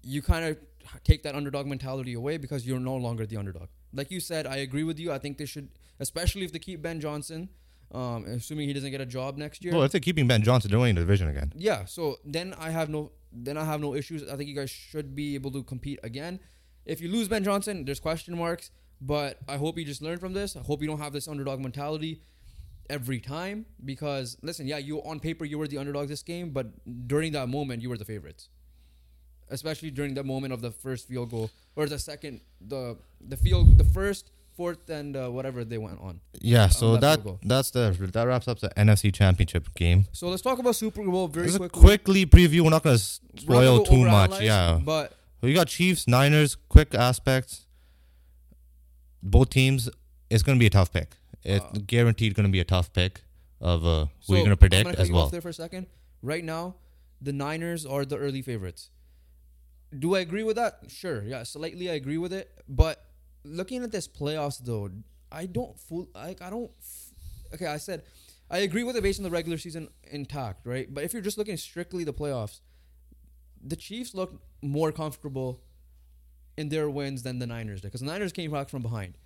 you 0.02 0.22
kind 0.22 0.44
of 0.46 0.56
take 1.04 1.22
that 1.22 1.34
underdog 1.34 1.66
mentality 1.66 2.14
away 2.14 2.36
because 2.36 2.66
you're 2.66 2.80
no 2.80 2.96
longer 2.96 3.26
the 3.26 3.36
underdog. 3.36 3.68
Like 3.92 4.10
you 4.10 4.20
said, 4.20 4.46
I 4.46 4.56
agree 4.56 4.84
with 4.84 4.98
you. 4.98 5.12
I 5.12 5.18
think 5.18 5.38
they 5.38 5.46
should, 5.46 5.68
especially 6.00 6.44
if 6.44 6.52
they 6.52 6.58
keep 6.58 6.82
Ben 6.82 7.00
Johnson, 7.00 7.48
um, 7.92 8.24
assuming 8.24 8.68
he 8.68 8.74
doesn't 8.74 8.90
get 8.90 9.00
a 9.00 9.06
job 9.06 9.36
next 9.36 9.64
year. 9.64 9.72
Well, 9.74 9.82
if 9.84 9.92
they're 9.92 10.00
keeping 10.00 10.26
Ben 10.26 10.42
Johnson, 10.42 10.70
they're 10.70 10.80
winning 10.80 10.96
the 10.96 11.00
division 11.02 11.28
again. 11.28 11.52
yeah. 11.56 11.84
So 11.84 12.16
then 12.24 12.54
I 12.58 12.70
have 12.70 12.88
no, 12.88 13.12
then 13.32 13.56
I 13.56 13.64
have 13.64 13.80
no 13.80 13.94
issues. 13.94 14.28
I 14.28 14.36
think 14.36 14.48
you 14.48 14.54
guys 14.56 14.70
should 14.70 15.14
be 15.14 15.34
able 15.34 15.50
to 15.52 15.62
compete 15.62 15.98
again. 16.02 16.40
If 16.84 17.00
you 17.00 17.08
lose 17.08 17.28
Ben 17.28 17.42
Johnson, 17.44 17.84
there's 17.84 18.00
question 18.00 18.36
marks. 18.36 18.70
But 19.00 19.38
I 19.46 19.58
hope 19.58 19.76
you 19.78 19.84
just 19.84 20.00
learn 20.00 20.18
from 20.18 20.32
this. 20.32 20.56
I 20.56 20.60
hope 20.60 20.80
you 20.80 20.88
don't 20.88 21.00
have 21.00 21.12
this 21.12 21.28
underdog 21.28 21.60
mentality 21.60 22.22
every 22.88 23.20
time 23.20 23.66
because 23.84 24.38
listen, 24.42 24.66
yeah, 24.66 24.78
you 24.78 25.02
on 25.02 25.20
paper 25.20 25.44
you 25.44 25.58
were 25.58 25.68
the 25.68 25.76
underdog 25.76 26.08
this 26.08 26.22
game, 26.22 26.50
but 26.50 26.66
during 27.06 27.32
that 27.32 27.48
moment 27.48 27.82
you 27.82 27.90
were 27.90 27.98
the 27.98 28.04
favorites. 28.06 28.48
Especially 29.48 29.90
during 29.90 30.14
the 30.14 30.24
moment 30.24 30.52
of 30.52 30.60
the 30.60 30.70
first 30.72 31.06
field 31.08 31.30
goal 31.30 31.50
or 31.76 31.86
the 31.86 31.98
second 31.98 32.40
the 32.60 32.96
the 33.20 33.36
field 33.36 33.78
the 33.78 33.84
first, 33.84 34.30
fourth 34.56 34.90
and 34.90 35.16
uh, 35.16 35.28
whatever 35.28 35.64
they 35.64 35.78
went 35.78 36.00
on. 36.00 36.20
Yeah, 36.40 36.68
so 36.68 36.96
that 36.96 37.22
that 37.24 37.38
that's 37.44 37.70
the 37.70 37.94
that 38.12 38.24
wraps 38.26 38.48
up 38.48 38.58
the 38.58 38.70
NFC 38.76 39.12
Championship 39.14 39.72
game. 39.74 40.06
So 40.12 40.28
let's 40.28 40.42
talk 40.42 40.58
about 40.58 40.74
Super 40.74 41.04
Bowl 41.04 41.28
very 41.28 41.46
Just 41.46 41.56
a 41.56 41.68
quickly. 41.68 42.24
quickly 42.24 42.26
preview. 42.26 42.60
We're 42.62 42.70
not 42.70 42.82
gonna 42.82 42.98
spoil 42.98 43.84
gonna 43.84 43.88
too 43.88 44.04
much. 44.04 44.40
Yeah, 44.40 44.80
But 44.82 45.12
we 45.42 45.52
got 45.54 45.68
Chiefs, 45.68 46.08
Niners. 46.08 46.56
Quick 46.68 46.94
aspects. 46.94 47.66
Both 49.22 49.50
teams. 49.50 49.88
It's 50.30 50.42
gonna 50.42 50.58
be 50.58 50.66
a 50.66 50.70
tough 50.70 50.92
pick. 50.92 51.16
It's 51.44 51.64
Uh, 51.64 51.78
guaranteed 51.86 52.34
gonna 52.34 52.48
be 52.48 52.58
a 52.60 52.64
tough 52.64 52.92
pick 52.92 53.22
of 53.60 53.86
uh, 53.86 54.06
who 54.06 54.10
So, 54.20 54.34
you're 54.34 54.42
gonna 54.42 54.52
I'm 54.52 54.58
predict 54.58 54.86
cut 54.90 54.98
as 54.98 55.08
you 55.08 55.14
off 55.14 55.18
well. 55.20 55.28
There 55.30 55.40
for 55.40 55.50
a 55.50 55.52
second. 55.52 55.86
Right 56.22 56.42
now, 56.44 56.74
the 57.20 57.32
Niners 57.32 57.86
are 57.86 58.04
the 58.04 58.16
early 58.18 58.42
favorites. 58.42 58.90
Do 59.96 60.14
I 60.16 60.20
agree 60.20 60.42
with 60.42 60.56
that? 60.56 60.80
Sure. 60.88 61.22
Yeah, 61.22 61.42
slightly 61.44 61.90
I 61.90 61.94
agree 61.94 62.18
with 62.18 62.32
it. 62.32 62.50
But 62.68 63.04
looking 63.44 63.82
at 63.82 63.92
this 63.92 64.08
playoffs 64.08 64.58
though, 64.62 64.90
I 65.30 65.46
don't 65.46 65.78
fool 65.78 66.08
like 66.14 66.42
I 66.42 66.50
don't. 66.50 66.70
f- 66.80 67.02
Okay, 67.54 67.66
I 67.66 67.76
said 67.76 68.02
I 68.50 68.58
agree 68.58 68.82
with 68.84 68.96
it 68.96 69.02
based 69.02 69.20
on 69.20 69.24
the 69.24 69.30
regular 69.30 69.56
season 69.58 69.88
intact, 70.10 70.66
right? 70.66 70.92
But 70.92 71.04
if 71.04 71.12
you're 71.12 71.22
just 71.22 71.38
looking 71.38 71.56
strictly 71.56 72.02
the 72.04 72.12
playoffs, 72.12 72.60
the 73.62 73.76
Chiefs 73.76 74.14
look 74.14 74.42
more 74.62 74.90
comfortable 74.92 75.62
in 76.56 76.68
their 76.68 76.90
wins 76.90 77.22
than 77.22 77.38
the 77.38 77.46
Niners 77.46 77.80
did 77.80 77.88
because 77.88 78.00
the 78.00 78.06
Niners 78.06 78.32
came 78.32 78.50
back 78.50 78.68
from 78.68 78.82
behind. 78.82 79.16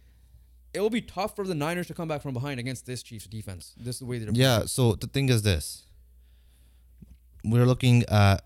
It 0.74 0.80
will 0.80 0.90
be 0.90 1.00
tough 1.00 1.34
for 1.34 1.46
the 1.46 1.54
Niners 1.54 1.86
to 1.88 1.94
come 1.94 2.08
back 2.08 2.22
from 2.22 2.32
behind 2.34 2.60
against 2.60 2.86
this 2.86 3.02
Chiefs 3.02 3.26
defense. 3.26 3.74
This 3.76 3.96
is 3.96 4.00
the 4.00 4.06
way 4.06 4.18
they're 4.18 4.30
Yeah. 4.32 4.66
So 4.66 4.92
the 4.94 5.06
thing 5.06 5.28
is 5.30 5.42
this. 5.42 5.84
We're 7.42 7.66
looking 7.66 8.04
at 8.04 8.44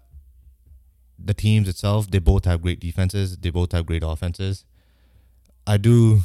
the 1.24 1.34
teams 1.34 1.68
itself. 1.68 2.10
They 2.10 2.18
both 2.18 2.44
have 2.44 2.62
great 2.62 2.80
defenses. 2.80 3.36
They 3.38 3.50
both 3.50 3.72
have 3.72 3.86
great 3.86 4.02
offenses. 4.04 4.64
I 5.66 5.76
do 5.78 6.20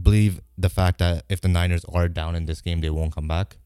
believe 0.00 0.40
the 0.56 0.68
fact 0.68 0.98
that 0.98 1.24
if 1.28 1.40
the 1.40 1.48
Niners 1.48 1.84
are 1.92 2.08
down 2.08 2.34
in 2.34 2.46
this 2.46 2.60
game, 2.60 2.80
they 2.80 2.90
won't 2.90 3.14
come 3.14 3.28
back. 3.28 3.56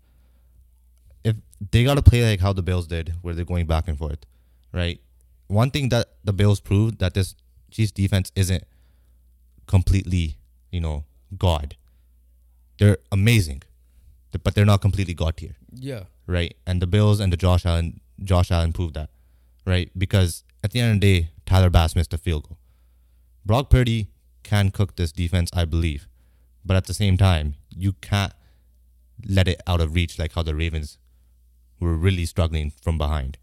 If 1.24 1.36
they 1.70 1.84
got 1.84 1.94
to 1.94 2.02
play 2.02 2.28
like 2.28 2.40
how 2.40 2.52
the 2.52 2.62
Bills 2.62 2.86
did, 2.86 3.14
where 3.22 3.34
they're 3.34 3.44
going 3.44 3.66
back 3.66 3.88
and 3.88 3.96
forth, 3.96 4.18
right? 4.72 5.00
One 5.48 5.70
thing 5.70 5.88
that 5.90 6.08
the 6.24 6.32
Bills 6.32 6.60
proved 6.60 6.98
that 6.98 7.14
this 7.14 7.34
Chiefs 7.70 7.92
defense 7.92 8.30
isn't 8.36 8.64
completely, 9.66 10.36
you 10.70 10.80
know, 10.80 11.04
God. 11.38 11.76
They're 12.78 12.98
amazing, 13.10 13.62
but 14.42 14.54
they're 14.54 14.66
not 14.66 14.80
completely 14.80 15.14
God 15.14 15.36
tier 15.36 15.56
Yeah. 15.72 16.04
right? 16.26 16.56
And 16.66 16.82
the 16.82 16.86
Bills 16.86 17.20
and 17.20 17.32
the 17.32 17.36
Josh 17.36 17.64
Allen, 17.64 18.00
Josh 18.22 18.50
Allen 18.50 18.72
proved 18.72 18.94
that, 18.94 19.10
right? 19.64 19.90
Because 19.96 20.44
at 20.62 20.70
the 20.72 20.80
end 20.80 20.94
of 20.94 21.00
the 21.00 21.20
day, 21.20 21.30
Tyler 21.46 21.70
Bass 21.70 21.96
missed 21.96 22.14
a 22.14 22.18
field 22.18 22.48
goal. 22.48 22.58
Brock 23.44 23.70
Purdy 23.70 24.08
can 24.42 24.70
cook 24.70 24.96
this 24.96 25.12
defense, 25.12 25.50
I 25.52 25.64
believe, 25.64 26.08
but 26.64 26.76
at 26.76 26.86
the 26.86 26.94
same 26.94 27.16
time, 27.16 27.54
you 27.70 27.94
can't 27.94 28.32
let 29.28 29.48
it 29.48 29.60
out 29.66 29.80
of 29.80 29.94
reach 29.94 30.18
like 30.18 30.32
how 30.34 30.42
the 30.42 30.54
Ravens 30.54 30.98
were 31.80 31.94
really 31.94 32.24
struggling 32.24 32.70
from 32.70 32.98
behind. 32.98 33.38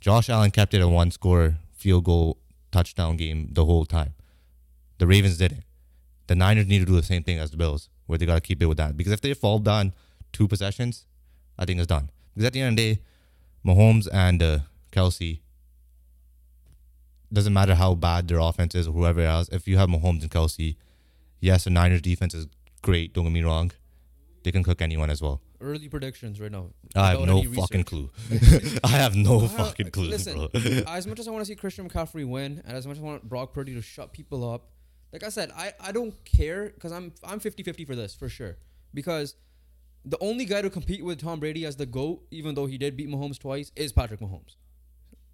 Josh 0.00 0.28
Allen 0.28 0.50
kept 0.50 0.74
it 0.74 0.82
a 0.82 0.88
one 0.88 1.10
score 1.10 1.58
field 1.72 2.04
goal 2.04 2.38
touchdown 2.72 3.16
game 3.16 3.48
the 3.52 3.64
whole 3.64 3.84
time. 3.84 4.14
The 4.98 5.06
Ravens 5.06 5.38
didn't. 5.38 5.64
The 6.26 6.34
Niners 6.34 6.66
need 6.66 6.80
to 6.80 6.84
do 6.84 6.96
the 6.96 7.02
same 7.02 7.22
thing 7.22 7.38
as 7.38 7.50
the 7.50 7.56
Bills, 7.56 7.88
where 8.06 8.18
they 8.18 8.26
got 8.26 8.34
to 8.34 8.40
keep 8.40 8.62
it 8.62 8.66
with 8.66 8.78
that. 8.78 8.96
Because 8.96 9.12
if 9.12 9.20
they 9.20 9.34
fall 9.34 9.58
down 9.58 9.92
two 10.32 10.48
possessions, 10.48 11.06
I 11.58 11.64
think 11.64 11.78
it's 11.78 11.86
done. 11.86 12.10
Because 12.34 12.46
at 12.46 12.52
the 12.52 12.60
end 12.60 12.78
of 12.78 12.84
the 12.84 12.94
day, 12.94 13.00
Mahomes 13.64 14.08
and 14.12 14.42
uh, 14.42 14.58
Kelce, 14.92 15.40
doesn't 17.32 17.52
matter 17.52 17.74
how 17.74 17.94
bad 17.94 18.28
their 18.28 18.38
offense 18.38 18.74
is 18.74 18.86
or 18.86 18.92
whoever 18.92 19.22
else, 19.22 19.48
if 19.50 19.66
you 19.66 19.78
have 19.78 19.88
Mahomes 19.88 20.22
and 20.22 20.30
Kelce, 20.30 20.76
yes, 21.40 21.64
the 21.64 21.70
Niners 21.70 22.02
defense 22.02 22.34
is 22.34 22.46
great, 22.82 23.12
don't 23.14 23.24
get 23.24 23.32
me 23.32 23.42
wrong. 23.42 23.72
They 24.42 24.52
can 24.52 24.62
cook 24.62 24.82
anyone 24.82 25.08
as 25.08 25.22
well. 25.22 25.40
Early 25.60 25.88
predictions 25.88 26.40
right 26.40 26.50
now. 26.50 26.70
I 26.96 27.10
have 27.10 27.20
no 27.20 27.42
fucking 27.42 27.84
clue. 27.84 28.10
I 28.84 28.88
have 28.88 29.14
no 29.14 29.46
fucking 29.46 29.92
clue, 29.92 30.08
Listen, 30.08 30.48
as 30.88 31.06
much 31.06 31.20
as 31.20 31.28
I 31.28 31.30
want 31.30 31.42
to 31.42 31.46
see 31.46 31.54
Christian 31.54 31.88
McCaffrey 31.88 32.26
win, 32.28 32.62
and 32.66 32.76
as 32.76 32.86
much 32.86 32.96
as 32.96 33.02
I 33.02 33.06
want 33.06 33.28
Brock 33.28 33.52
Purdy 33.52 33.74
to 33.74 33.82
shut 33.82 34.12
people 34.12 34.48
up, 34.48 34.72
like 35.12 35.22
I 35.22 35.28
said, 35.28 35.52
I, 35.56 35.72
I 35.80 35.92
don't 35.92 36.24
care 36.24 36.70
because 36.70 36.90
I'm 36.90 37.12
I'm 37.22 37.38
50-50 37.38 37.86
for 37.86 37.94
this 37.94 38.14
for 38.14 38.28
sure. 38.28 38.56
Because 38.92 39.36
the 40.04 40.18
only 40.20 40.44
guy 40.44 40.62
to 40.62 40.70
compete 40.70 41.04
with 41.04 41.20
Tom 41.20 41.38
Brady 41.38 41.64
as 41.64 41.76
the 41.76 41.86
GOAT, 41.86 42.22
even 42.30 42.54
though 42.54 42.66
he 42.66 42.76
did 42.78 42.96
beat 42.96 43.08
Mahomes 43.08 43.38
twice, 43.38 43.70
is 43.76 43.92
Patrick 43.92 44.20
Mahomes. 44.20 44.56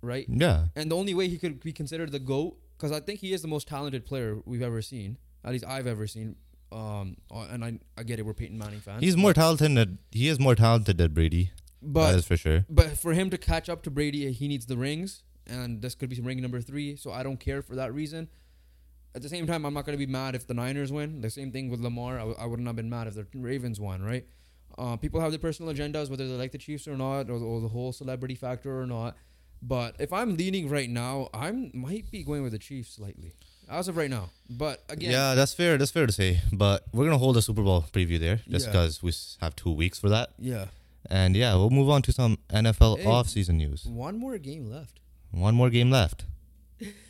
Right? 0.03 0.27
Yeah. 0.29 0.67
And 0.77 0.91
the 0.91 0.97
only 0.97 1.15
way 1.15 1.29
he 1.29 1.39
could 1.39 1.61
be 1.61 1.73
considered 1.73 2.13
the 2.13 2.19
GOAT, 2.21 2.57
because 2.77 2.93
I 2.93 3.01
think 3.01 3.21
he 3.21 3.33
is 3.33 3.43
the 3.43 3.49
most 3.49 3.67
talented 3.69 4.07
player 4.07 4.39
we've 4.45 4.63
ever 4.63 4.81
seen. 4.83 5.19
At 5.45 5.53
least 5.53 5.65
I've 5.67 5.87
ever 5.87 6.07
seen. 6.07 6.37
Um, 6.71 7.17
uh, 7.35 7.47
and 7.51 7.65
I, 7.65 7.79
I 7.97 8.03
get 8.03 8.19
it, 8.19 8.27
we're 8.27 8.35
Peyton 8.35 8.59
Manning 8.59 8.81
fans. 8.81 9.03
He's 9.03 9.17
more 9.17 9.33
talented 9.33 9.75
than 9.75 9.99
he 10.11 10.29
is 10.29 10.39
more 10.39 10.55
talented 10.55 10.99
than 10.99 11.13
Brady. 11.15 11.51
but 11.81 12.11
that 12.13 12.19
is 12.19 12.27
for 12.27 12.37
sure. 12.37 12.67
But 12.69 12.99
for 12.99 13.15
him 13.15 13.31
to 13.31 13.39
catch 13.39 13.69
up 13.71 13.83
to 13.85 13.91
Brady, 13.91 14.31
he 14.33 14.49
needs 14.49 14.67
the 14.67 14.77
rings, 14.77 15.23
and 15.47 15.81
this 15.81 15.95
could 15.95 16.11
be 16.11 16.21
ring 16.21 16.43
number 16.43 16.61
three. 16.61 16.95
So 16.97 17.11
I 17.11 17.23
don't 17.23 17.41
care 17.41 17.63
for 17.63 17.75
that 17.77 17.95
reason. 17.95 18.29
At 19.15 19.23
the 19.23 19.29
same 19.31 19.47
time, 19.47 19.65
I'm 19.65 19.73
not 19.73 19.87
going 19.87 19.99
to 19.99 20.07
be 20.07 20.11
mad 20.11 20.35
if 20.35 20.47
the 20.47 20.53
Niners 20.55 20.93
win. 20.93 21.23
The 21.23 21.31
same 21.31 21.51
thing 21.51 21.71
with 21.71 21.81
Lamar. 21.81 22.17
I, 22.17 22.19
w- 22.21 22.37
I 22.39 22.45
wouldn't 22.45 22.69
have 22.69 22.77
been 22.77 22.91
mad 22.91 23.07
if 23.07 23.15
the 23.15 23.27
Ravens 23.35 23.81
won, 23.81 24.03
right? 24.03 24.27
Uh, 24.77 24.97
people 24.97 25.21
have 25.21 25.31
their 25.33 25.39
personal 25.41 25.73
agendas, 25.75 26.11
whether 26.11 26.29
they 26.29 26.35
like 26.35 26.53
the 26.53 26.59
Chiefs 26.59 26.87
or 26.87 26.97
not, 26.97 27.31
or, 27.31 27.37
or 27.43 27.61
the 27.63 27.69
whole 27.69 27.93
celebrity 27.93 28.35
factor 28.35 28.79
or 28.81 28.87
not. 28.87 29.17
But 29.63 29.97
if 29.99 30.13
I'm 30.13 30.37
leaning 30.37 30.69
right 30.69 30.89
now, 30.89 31.29
I 31.35 31.51
might 31.75 32.11
be 32.11 32.23
going 32.23 32.43
with 32.43 32.53
the 32.53 32.59
Chiefs 32.59 32.95
slightly, 32.95 33.33
as 33.69 33.89
of 33.89 33.97
right 33.97 34.11
now. 34.11 34.31
But 34.49 34.83
again, 34.89 35.11
Yeah, 35.11 35.35
that's 35.35 35.53
fair. 35.55 35.77
That's 35.79 35.91
fair 35.91 36.07
to 36.07 36.13
say. 36.13 36.41
But 36.53 36.85
we're 36.93 37.05
gonna 37.05 37.19
hold 37.19 37.37
a 37.37 37.43
Super 37.43 37.63
Bowl 37.63 37.85
preview 37.93 38.19
there, 38.21 38.41
just 38.49 38.67
Yeah. 38.67 38.73
because 38.73 39.03
we 39.03 39.13
have 39.41 39.57
two 39.57 39.73
weeks 39.73 39.99
for 39.99 40.09
that. 40.11 40.31
yeah, 40.39 40.67
And 41.11 41.35
yeah, 41.37 41.55
we'll 41.55 41.71
move 41.71 41.89
on 41.91 42.03
to 42.03 42.13
some 42.13 42.39
NFL 42.51 42.97
Hey. 42.99 43.05
off-season 43.07 43.57
news. 43.59 43.85
one 43.85 44.19
more 44.19 44.39
game 44.39 44.71
left. 44.71 45.01
One 45.31 45.55
more 45.55 45.71
game 45.71 45.91
left, 45.91 46.25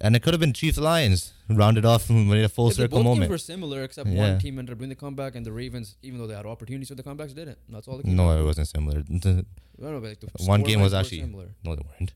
and 0.00 0.16
it 0.16 0.22
could 0.22 0.32
have 0.32 0.40
been 0.40 0.52
Chiefs 0.52 0.78
Lions 0.78 1.32
rounded 1.48 1.84
off 1.84 2.08
and 2.10 2.28
made 2.28 2.44
a 2.44 2.48
full 2.48 2.68
Yeah, 2.68 2.74
circle 2.74 2.98
both 2.98 3.04
moment. 3.04 3.20
games 3.22 3.30
were 3.30 3.38
similar, 3.38 3.82
except 3.84 4.08
Yeah. 4.08 4.30
one 4.32 4.38
team 4.38 4.58
ended 4.58 4.72
up 4.72 4.78
doing 4.78 4.88
the 4.88 4.94
comeback, 4.94 5.34
and 5.34 5.44
the 5.44 5.52
Ravens, 5.52 5.96
even 6.02 6.18
though 6.18 6.26
they 6.26 6.34
had 6.34 6.46
opportunities 6.46 6.88
for 6.88 6.94
the 6.94 7.02
comebacks, 7.02 7.34
didn't. 7.34 7.58
That's 7.68 7.86
all. 7.88 8.00
No, 8.04 8.34
do. 8.34 8.42
it 8.42 8.44
wasn't 8.44 8.68
similar. 8.68 9.02
I 9.10 9.42
know, 9.78 9.98
like 9.98 10.18
One 10.40 10.62
game 10.62 10.80
was 10.80 10.92
actually 10.94 11.20
similar. 11.20 11.48
no, 11.64 11.74
they 11.74 11.82
weren't. 11.98 12.12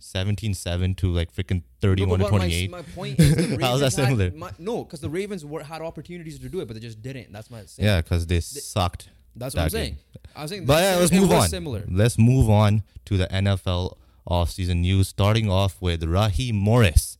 17-7 0.00 0.96
to 0.98 1.10
like 1.12 1.34
freaking 1.34 1.62
thirty-one 1.80 2.18
No, 2.20 2.26
to 2.26 2.30
but 2.30 2.32
my- 2.32 2.38
twenty-eight. 2.38 2.70
My, 2.70 2.82
point 2.82 3.18
is, 3.18 3.60
How 3.60 3.74
is 3.74 3.80
that 3.80 3.92
similar? 3.92 4.30
my- 4.32 4.52
no, 4.58 4.84
because 4.84 5.00
the 5.00 5.08
Ravens 5.08 5.44
were, 5.44 5.62
had 5.62 5.82
opportunities 5.82 6.38
to 6.38 6.48
do 6.48 6.60
it, 6.60 6.66
but 6.68 6.74
they 6.74 6.80
just 6.80 7.00
didn't. 7.02 7.32
That's 7.32 7.50
my 7.50 7.64
saying. 7.64 7.86
Yeah, 7.86 8.00
because 8.02 8.26
they 8.26 8.40
sucked. 8.40 9.08
That's 9.34 9.54
what 9.54 9.62
I'm 9.62 9.68
that 9.68 9.72
game. 9.72 9.84
saying. 9.84 9.96
I'm 10.36 10.48
saying, 10.48 10.66
But 10.66 10.82
yeah, 10.82 10.96
let's 10.96 11.12
move 11.12 11.32
on. 11.32 11.48
Similar. 11.48 11.84
Let's 11.90 12.18
move 12.18 12.48
on 12.50 12.82
to 13.06 13.16
the 13.16 13.26
NFL 13.26 13.96
offseason 14.28 14.78
news, 14.80 15.08
starting 15.08 15.50
off 15.50 15.80
with 15.80 16.02
Raheem 16.04 16.56
Morris 16.56 17.15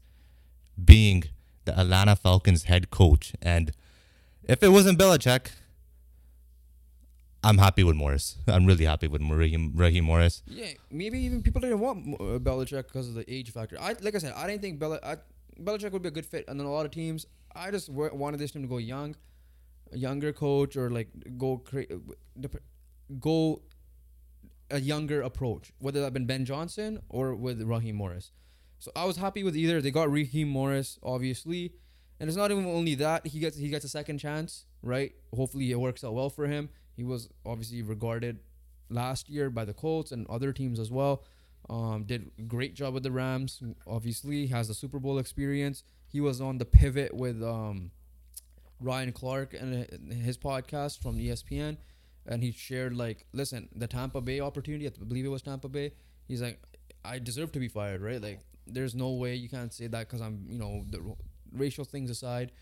being 0.82 1.24
the 1.64 1.78
Atlanta 1.78 2.16
Falcons 2.16 2.64
head 2.64 2.90
coach. 2.90 3.32
And 3.42 3.72
if 4.44 4.62
it 4.62 4.68
wasn't 4.68 4.98
Belichick, 4.98 5.50
I'm 7.42 7.58
happy 7.58 7.84
with 7.84 7.96
Morris. 7.96 8.38
I'm 8.48 8.66
really 8.66 8.84
happy 8.84 9.06
with 9.06 9.22
Raheem, 9.22 9.72
Raheem 9.74 10.04
Morris. 10.04 10.42
Yeah, 10.46 10.68
maybe 10.90 11.18
even 11.20 11.42
people 11.42 11.60
didn't 11.60 11.80
want 11.80 12.14
uh, 12.20 12.24
Belichick 12.38 12.84
because 12.88 13.08
of 13.08 13.14
the 13.14 13.24
age 13.32 13.52
factor. 13.52 13.76
I 13.80 13.94
like 14.00 14.14
I 14.14 14.18
said, 14.18 14.32
I 14.34 14.46
didn't 14.48 14.62
think 14.62 14.78
Bel- 14.78 14.98
I, 15.02 15.16
Belichick 15.60 15.92
would 15.92 16.02
be 16.02 16.08
a 16.08 16.12
good 16.12 16.26
fit, 16.26 16.44
and 16.48 16.58
then 16.58 16.66
a 16.66 16.72
lot 16.72 16.86
of 16.86 16.92
teams. 16.92 17.26
I 17.54 17.70
just 17.70 17.88
wanted 17.88 18.38
this 18.38 18.50
team 18.50 18.62
to 18.62 18.68
go 18.68 18.78
young, 18.78 19.14
younger 19.92 20.32
coach, 20.32 20.76
or 20.76 20.90
like 20.90 21.08
go 21.38 21.58
cra- 21.58 21.86
dep- 22.38 22.62
go 23.20 23.62
a 24.70 24.80
younger 24.80 25.22
approach, 25.22 25.72
whether 25.78 26.00
that 26.00 26.12
been 26.12 26.26
Ben 26.26 26.44
Johnson 26.44 27.00
or 27.08 27.34
with 27.34 27.62
Raheem 27.62 27.94
Morris. 27.96 28.32
So 28.78 28.90
I 28.94 29.04
was 29.04 29.16
happy 29.16 29.42
with 29.42 29.56
either. 29.56 29.80
They 29.80 29.90
got 29.90 30.10
Raheem 30.10 30.48
Morris, 30.48 30.98
obviously, 31.02 31.72
and 32.20 32.28
it's 32.28 32.36
not 32.36 32.50
even 32.50 32.66
only 32.66 32.94
that 32.96 33.26
he 33.26 33.38
gets 33.38 33.56
he 33.56 33.68
gets 33.68 33.84
a 33.84 33.88
second 33.88 34.18
chance, 34.18 34.66
right? 34.82 35.12
Hopefully 35.34 35.70
it 35.70 35.80
works 35.80 36.04
out 36.04 36.14
well 36.14 36.30
for 36.30 36.46
him. 36.46 36.68
He 36.94 37.04
was 37.04 37.28
obviously 37.44 37.82
regarded 37.82 38.38
last 38.88 39.28
year 39.28 39.50
by 39.50 39.64
the 39.64 39.74
Colts 39.74 40.12
and 40.12 40.26
other 40.28 40.52
teams 40.52 40.78
as 40.78 40.90
well. 40.90 41.24
Um, 41.68 42.04
did 42.04 42.30
great 42.46 42.74
job 42.74 42.94
with 42.94 43.02
the 43.02 43.10
Rams. 43.10 43.62
Obviously 43.86 44.46
has 44.48 44.68
the 44.68 44.74
Super 44.74 44.98
Bowl 44.98 45.18
experience. 45.18 45.82
He 46.06 46.20
was 46.20 46.40
on 46.40 46.58
the 46.58 46.64
pivot 46.64 47.12
with 47.12 47.42
um, 47.42 47.90
Ryan 48.80 49.12
Clark 49.12 49.54
and 49.54 50.12
his 50.12 50.38
podcast 50.38 51.02
from 51.02 51.18
ESPN, 51.18 51.76
and 52.26 52.42
he 52.42 52.52
shared 52.52 52.94
like, 52.94 53.26
listen, 53.32 53.68
the 53.74 53.88
Tampa 53.88 54.20
Bay 54.20 54.40
opportunity. 54.40 54.86
I 54.86 54.90
believe 54.90 55.24
it 55.24 55.28
was 55.28 55.42
Tampa 55.42 55.68
Bay. 55.68 55.92
He's 56.28 56.40
like, 56.40 56.60
I 57.04 57.18
deserve 57.18 57.52
to 57.52 57.58
be 57.58 57.68
fired, 57.68 58.00
right? 58.00 58.22
Like, 58.22 58.40
there's 58.66 58.94
no 58.94 59.10
way 59.12 59.34
you 59.34 59.48
can't 59.48 59.72
say 59.72 59.86
that 59.86 60.06
because 60.08 60.20
I'm, 60.20 60.46
you 60.48 60.58
know, 60.58 60.84
the 60.90 61.00
racial 61.52 61.84
things 61.84 62.10
aside, 62.10 62.52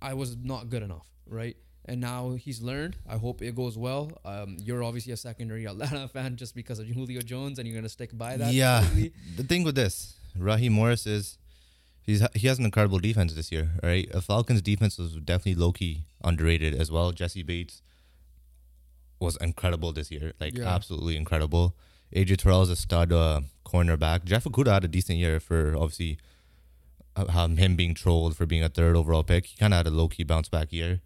I 0.00 0.14
was 0.14 0.36
not 0.36 0.68
good 0.70 0.82
enough, 0.82 1.06
right? 1.26 1.56
And 1.84 2.00
now 2.00 2.32
he's 2.32 2.60
learned. 2.62 2.96
I 3.08 3.16
hope 3.16 3.40
it 3.42 3.54
goes 3.56 3.78
well. 3.78 4.12
Um, 4.24 4.56
you're 4.60 4.82
obviously 4.84 5.12
a 5.12 5.16
secondary 5.16 5.64
Atlanta 5.66 6.06
fan 6.14 6.36
just 6.36 6.54
because 6.54 6.78
of 6.78 6.86
Julio 6.86 7.20
Jones, 7.22 7.58
and 7.58 7.66
you're 7.66 7.76
gonna 7.76 7.88
stick 7.88 8.16
by 8.16 8.36
that. 8.36 8.52
yeah. 8.52 8.82
completely. 8.84 9.12
The 9.36 9.42
thing 9.44 9.64
with 9.64 9.74
this, 9.74 10.14
Raheem 10.36 10.72
Morris 10.74 11.06
is 11.06 11.38
he's 12.02 12.22
he 12.34 12.46
has 12.46 12.58
an 12.58 12.66
incredible 12.66 12.98
defense 12.98 13.32
this 13.34 13.50
year, 13.50 13.70
right? 13.82 14.06
A 14.12 14.20
Falcons 14.20 14.60
defense 14.60 14.98
was 14.98 15.14
definitely 15.16 15.54
low 15.54 15.72
key 15.72 16.02
underrated 16.22 16.74
as 16.74 16.90
well. 16.90 17.10
Jessie 17.12 17.42
Bates 17.42 17.80
was 19.20 19.36
incredible 19.40 19.92
this 19.92 20.10
year, 20.10 20.32
like 20.40 20.56
Yeah. 20.56 20.68
absolutely 20.68 21.16
incredible. 21.16 21.74
AJ 22.14 22.62
is 22.62 22.70
a 22.70 22.76
stud 22.76 23.12
uh, 23.12 23.42
cornerback. 23.64 24.24
Jeff 24.24 24.44
Okudah 24.44 24.74
had 24.74 24.84
a 24.84 24.88
decent 24.88 25.18
year 25.18 25.40
for 25.40 25.74
obviously 25.76 26.18
uh, 27.16 27.48
him 27.48 27.76
being 27.76 27.94
trolled 27.94 28.36
for 28.36 28.46
being 28.46 28.62
a 28.62 28.68
third 28.68 28.96
overall 28.96 29.22
pick. 29.22 29.46
He 29.46 29.56
kind 29.56 29.74
of 29.74 29.78
had 29.78 29.86
a 29.86 29.90
low 29.90 30.08
key 30.08 30.24
bounce 30.24 30.48
back 30.48 30.72
year. 30.72 31.00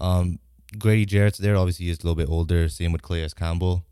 Um, 0.00 0.38
Grady 0.78 1.04
Jarrett's 1.04 1.38
there. 1.38 1.56
Obviously, 1.56 1.86
he's 1.86 1.98
a 1.98 2.02
little 2.02 2.14
bit 2.14 2.28
older. 2.28 2.68
Same 2.68 2.92
with 2.92 3.02
Calais 3.02 3.28
Campbell. 3.36 3.84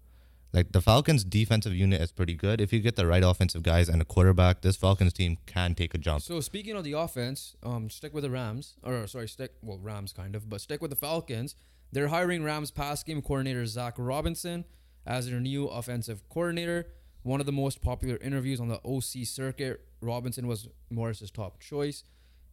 Like 0.53 0.73
the 0.73 0.81
Falcons' 0.81 1.25
defensive 1.25 1.75
unit 1.75 2.01
is 2.01 2.11
pretty 2.11 2.35
good. 2.35 2.61
If 2.61 2.73
you 2.73 2.81
get 2.81 2.97
the 2.97 3.07
right 3.07 3.23
offensive 3.23 3.63
guys 3.63 3.89
and 3.89 4.01
a 4.01 4.05
quarterback, 4.05 4.63
this 4.63 4.77
Falcons 4.77 5.13
team 5.13 5.37
can 5.45 5.75
take 5.75 5.93
a 5.93 5.99
jump. 5.99 6.23
So 6.23 6.41
speaking 6.41 6.75
of 6.75 6.85
the 6.85 6.95
offense, 6.95 7.55
um, 7.63 7.91
stick 7.91 8.15
with 8.15 8.25
the 8.25 8.31
Rams, 8.31 8.77
or 8.83 9.07
sorry, 9.07 9.29
stick 9.29 9.53
well 9.63 9.79
Rams 9.79 10.13
kind 10.13 10.35
of, 10.35 10.49
but 10.49 10.63
stick 10.63 10.81
with 10.81 10.91
the 10.91 10.97
Falcons. 10.97 11.55
They're 11.93 12.09
hiring 12.09 12.45
Rams 12.45 12.71
pass 12.71 13.03
game 13.03 13.21
coordinator 13.21 13.67
Zach 13.67 13.95
Robinson 13.99 14.65
as 15.09 15.29
their 15.29 15.41
new 15.41 15.67
offensive 15.67 16.23
coordinator. 16.29 16.87
One 17.23 17.41
of 17.41 17.47
the 17.47 17.53
most 17.53 17.81
popular 17.81 18.19
interviews 18.19 18.61
on 18.61 18.69
the 18.69 18.81
OC 18.85 19.27
circuit. 19.27 19.81
Robinson 20.01 20.47
was 20.47 20.69
Morris's 20.91 21.33
top 21.33 21.59
choice, 21.59 22.05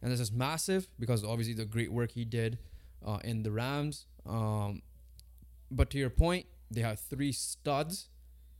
and 0.02 0.10
this 0.10 0.18
is 0.18 0.32
massive 0.32 0.88
because 0.98 1.22
obviously 1.22 1.54
the 1.54 1.64
great 1.64 1.92
work 1.92 2.10
he 2.10 2.24
did 2.24 2.58
uh, 3.06 3.18
in 3.22 3.44
the 3.44 3.52
Rams. 3.52 4.06
Um, 4.26 4.82
but 5.70 5.90
to 5.90 5.98
your 5.98 6.10
point, 6.10 6.46
they 6.70 6.80
have 6.80 6.98
three 6.98 7.30
studs 7.30 8.08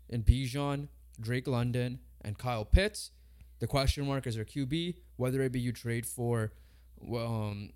in 0.09 0.23
Bijan, 0.23 0.89
Drake 1.21 1.49
London, 1.49 1.99
and 2.21 2.39
Kyle 2.39 2.65
Pitts. 2.65 3.11
The 3.59 3.67
question 3.67 4.07
mark 4.07 4.27
is 4.27 4.37
their 4.37 4.45
QB, 4.45 4.97
whether 5.17 5.41
it 5.43 5.51
be 5.51 5.61
you 5.61 5.73
trade 5.73 6.07
for, 6.07 6.53
um, 7.17 7.71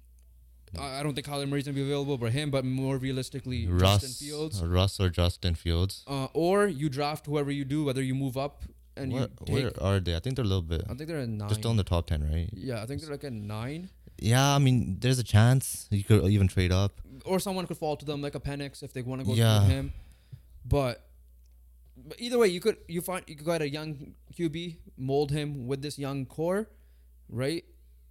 I 0.79 1.03
don't 1.03 1.14
think 1.14 1.27
Kyler 1.27 1.49
Murray's 1.49 1.64
gonna 1.64 1.75
be 1.75 1.83
available 1.83 2.16
for 2.18 2.31
him, 2.31 2.51
but 2.51 2.64
more 2.64 2.97
realistically, 2.99 3.66
Justin 3.66 3.79
Russ, 3.79 4.18
Fields, 4.21 4.62
Russ 4.62 5.01
or 5.01 5.09
Justin 5.11 5.55
Fields. 5.55 6.05
uh, 6.07 6.27
or 6.33 6.66
you 6.66 6.89
draft 6.89 7.27
whoever 7.27 7.51
you 7.51 7.64
do, 7.64 7.85
whether 7.85 8.03
you 8.03 8.14
move 8.14 8.37
up 8.37 8.62
and 8.97 9.12
Where, 9.12 9.23
you 9.23 9.29
take. 9.47 9.55
where 9.55 9.83
are 9.83 9.99
they? 10.01 10.14
I 10.14 10.21
think 10.21 10.37
they're 10.37 10.45
a 10.45 10.49
little 10.49 10.62
bit. 10.62 10.83
I 10.89 10.95
think 10.95 11.09
they're 11.09 11.21
in 11.21 11.39
nine. 11.39 11.49
They're 11.49 11.59
still 11.59 11.71
in 11.73 11.77
the 11.77 11.85
top 11.85 12.07
ten, 12.07 12.23
right? 12.31 12.49
yeah, 12.53 12.83
I 12.83 12.87
think 12.87 13.01
they're 13.01 13.11
like 13.11 13.25
a 13.25 13.31
nine, 13.31 13.91
Yeah, 14.18 14.55
I 14.55 14.59
mean, 14.59 14.99
there's 15.01 15.18
a 15.18 15.25
chance 15.25 15.87
you 15.91 16.05
could 16.05 16.23
even 16.31 16.47
trade 16.47 16.73
up. 16.73 17.01
or 17.25 17.39
someone 17.41 17.66
could 17.66 17.79
fall 17.79 17.97
to 17.97 18.05
them 18.05 18.21
like 18.23 18.35
a 18.35 18.41
Penix 18.41 18.83
if 18.83 18.93
they 18.93 19.03
want 19.03 19.21
to 19.23 19.27
go 19.27 19.35
Yeah. 19.35 19.61
through 19.64 19.75
him. 19.75 19.93
But, 20.64 21.05
but 21.97 22.21
either 22.21 22.39
way, 22.39 22.49
you 22.49 22.61
could 22.61 22.77
you 22.87 23.01
find 23.01 23.25
you 23.27 23.35
could 23.37 23.47
get 23.47 23.62
a 23.62 23.68
young 23.68 24.14
QB, 24.37 24.77
mold 24.97 25.31
him 25.33 25.66
with 25.66 25.81
this 25.83 25.99
young 25.99 26.27
core, 26.27 26.68
right? 27.29 27.64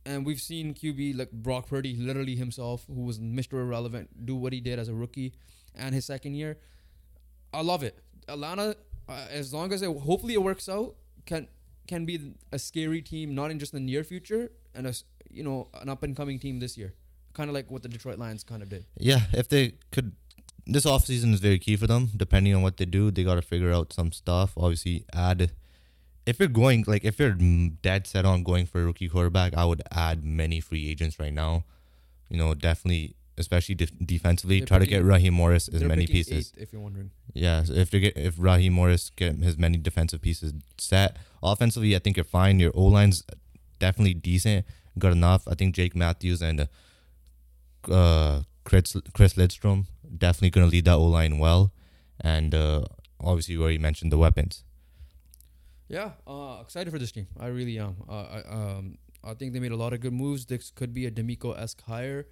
And 0.10 0.26
we've 0.26 0.42
seen 0.42 0.74
QB 0.74 1.20
like 1.20 1.32
Brock 1.32 1.68
Purdy, 1.68 1.96
literally 1.96 2.36
himself, 2.36 2.84
who 2.88 3.02
was 3.02 3.20
Mr. 3.20 3.54
Irrelevant, 3.54 4.26
do 4.26 4.36
what 4.36 4.54
he 4.54 4.60
did 4.60 4.80
as 4.80 4.90
a 4.90 4.94
rookie 4.96 5.34
and 5.76 5.94
his 5.94 6.04
second 6.06 6.34
year. 6.34 6.58
I 7.54 7.62
love 7.62 7.84
it. 7.84 8.00
Atlanta, 8.28 8.76
uh, 9.08 9.26
as 9.30 9.54
long 9.54 9.72
as 9.72 9.84
it 9.84 9.96
hopefully 10.00 10.34
it 10.34 10.42
works 10.42 10.68
out, 10.68 10.96
can 11.28 11.48
can 11.88 12.06
be 12.06 12.34
a 12.52 12.58
scary 12.58 13.04
team, 13.04 13.36
not 13.36 13.52
in 13.52 13.60
just 13.60 13.72
the 13.72 13.80
near 13.80 14.04
future, 14.04 14.52
and 14.74 14.88
a 14.88 14.94
you 15.30 15.44
know 15.44 15.68
an 15.80 15.90
up 15.90 16.02
and 16.02 16.18
coming 16.18 16.40
team 16.40 16.60
this 16.60 16.76
year, 16.76 16.96
kind 17.34 17.48
of 17.48 17.54
like 17.54 17.70
what 17.70 17.84
the 17.84 17.90
Detroit 17.90 18.18
Lions 18.18 18.44
kind 18.44 18.64
of 18.64 18.70
did. 18.70 18.86
Yeah, 18.98 19.22
if 19.32 19.48
they 19.48 19.74
could, 19.92 20.14
this 20.66 20.86
offseason 20.86 21.36
is 21.36 21.40
very 21.40 21.60
key 21.60 21.76
for 21.76 21.86
them. 21.86 22.10
Depending 22.18 22.56
on 22.56 22.64
what 22.64 22.78
they 22.78 22.86
do, 22.86 23.12
they 23.12 23.24
got 23.24 23.36
to 23.36 23.44
figure 23.44 23.72
out 23.72 23.94
some 23.94 24.12
stuff. 24.12 24.54
Obviously, 24.58 25.06
add. 25.14 25.52
If 26.30 26.40
you're 26.40 26.48
going 26.48 26.84
like 26.86 27.04
if 27.04 27.18
you're 27.18 27.32
dead 27.82 28.06
set 28.06 28.24
on 28.24 28.44
going 28.44 28.68
for 28.68 28.82
a 28.82 28.86
rookie 28.86 29.10
quarterback, 29.10 29.56
I 29.56 29.66
would 29.66 29.82
add 29.92 30.24
many 30.24 30.60
free 30.60 30.88
agents 30.88 31.20
right 31.20 31.34
now. 31.34 31.64
You 32.30 32.38
know, 32.38 32.54
definitely, 32.54 33.16
especially 33.40 33.74
def- 33.74 33.98
defensively, 34.06 34.60
They're 34.60 34.68
try 34.68 34.78
to 34.78 34.86
get 34.86 35.04
Raheem 35.04 35.34
Morris 35.34 35.68
as 35.68 35.84
many 35.84 36.06
pieces. 36.06 36.54
if 36.56 36.72
you're 36.72 36.84
wondering. 36.84 37.10
Yeah, 37.34 37.64
so 37.64 37.74
if 37.74 37.90
they 37.90 38.00
get 38.00 38.16
if 38.16 38.36
Raheem 38.38 38.74
Morris 38.74 39.10
get 39.10 39.38
his 39.38 39.58
many 39.58 39.78
defensive 39.78 40.22
pieces 40.22 40.54
set, 40.78 41.18
offensively, 41.42 41.96
I 41.96 42.00
think 42.00 42.16
you're 42.16 42.24
fine. 42.24 42.60
Your 42.60 42.72
O 42.76 42.84
line's 42.84 43.24
definitely 43.80 44.14
decent, 44.14 44.68
good 45.00 45.14
enough. 45.14 45.48
I 45.48 45.56
think 45.56 45.74
Jake 45.74 45.96
Matthews 45.96 46.44
and 46.44 46.68
uh, 47.90 47.92
uh 47.92 48.42
Chris 48.66 48.96
Chris 49.16 49.36
Lindstrom 49.36 49.88
definitely 50.16 50.52
gonna 50.52 50.68
lead 50.68 50.86
that 50.86 50.98
O 50.98 51.06
line 51.06 51.40
well, 51.40 51.74
and 52.22 52.54
uh, 52.54 52.84
obviously 53.20 53.56
you 53.56 53.64
already 53.64 53.80
mentioned 53.80 54.12
the 54.12 54.20
weapons. 54.20 54.64
Yeah, 55.90 56.12
uh, 56.28 56.60
excited 56.62 56.92
for 56.92 57.00
this 57.00 57.12
team. 57.12 57.28
I 57.40 57.48
really 57.48 57.78
am. 57.80 57.96
Uh, 58.08 58.14
I, 58.14 58.42
um, 58.50 58.98
I 59.24 59.34
think 59.34 59.54
they 59.54 59.60
made 59.60 59.72
a 59.72 59.76
lot 59.76 59.92
of 59.94 60.00
good 60.02 60.14
moves. 60.14 60.46
This 60.46 60.72
could 60.72 60.94
be 60.94 61.06
a 61.08 61.12
DeMeco 61.12 61.58
esque 61.60 61.82
hire. 61.82 62.28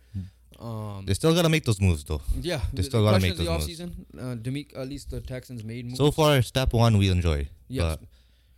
Um, 0.59 1.03
They 1.05 1.13
still 1.13 1.33
gotta 1.35 1.49
make 1.49 1.65
those 1.65 1.81
moves 1.81 2.03
though. 2.03 2.21
yeah, 2.39 2.61
they 2.73 2.81
still 2.83 3.03
gotta 3.03 3.19
make 3.19 3.35
those 3.35 3.45
the 3.47 3.51
offseason. 3.51 3.91
Uh, 4.17 4.35
DeMeco, 4.35 4.77
at 4.79 4.87
least 4.87 5.09
the 5.09 5.19
Texans 5.21 5.63
made 5.63 5.85
moves. 5.85 5.97
So 5.97 6.11
far, 6.11 6.41
step 6.41 6.71
one 6.73 6.97
we 6.97 7.09
enjoy. 7.09 7.49
yes, 7.67 7.97
but 7.97 8.07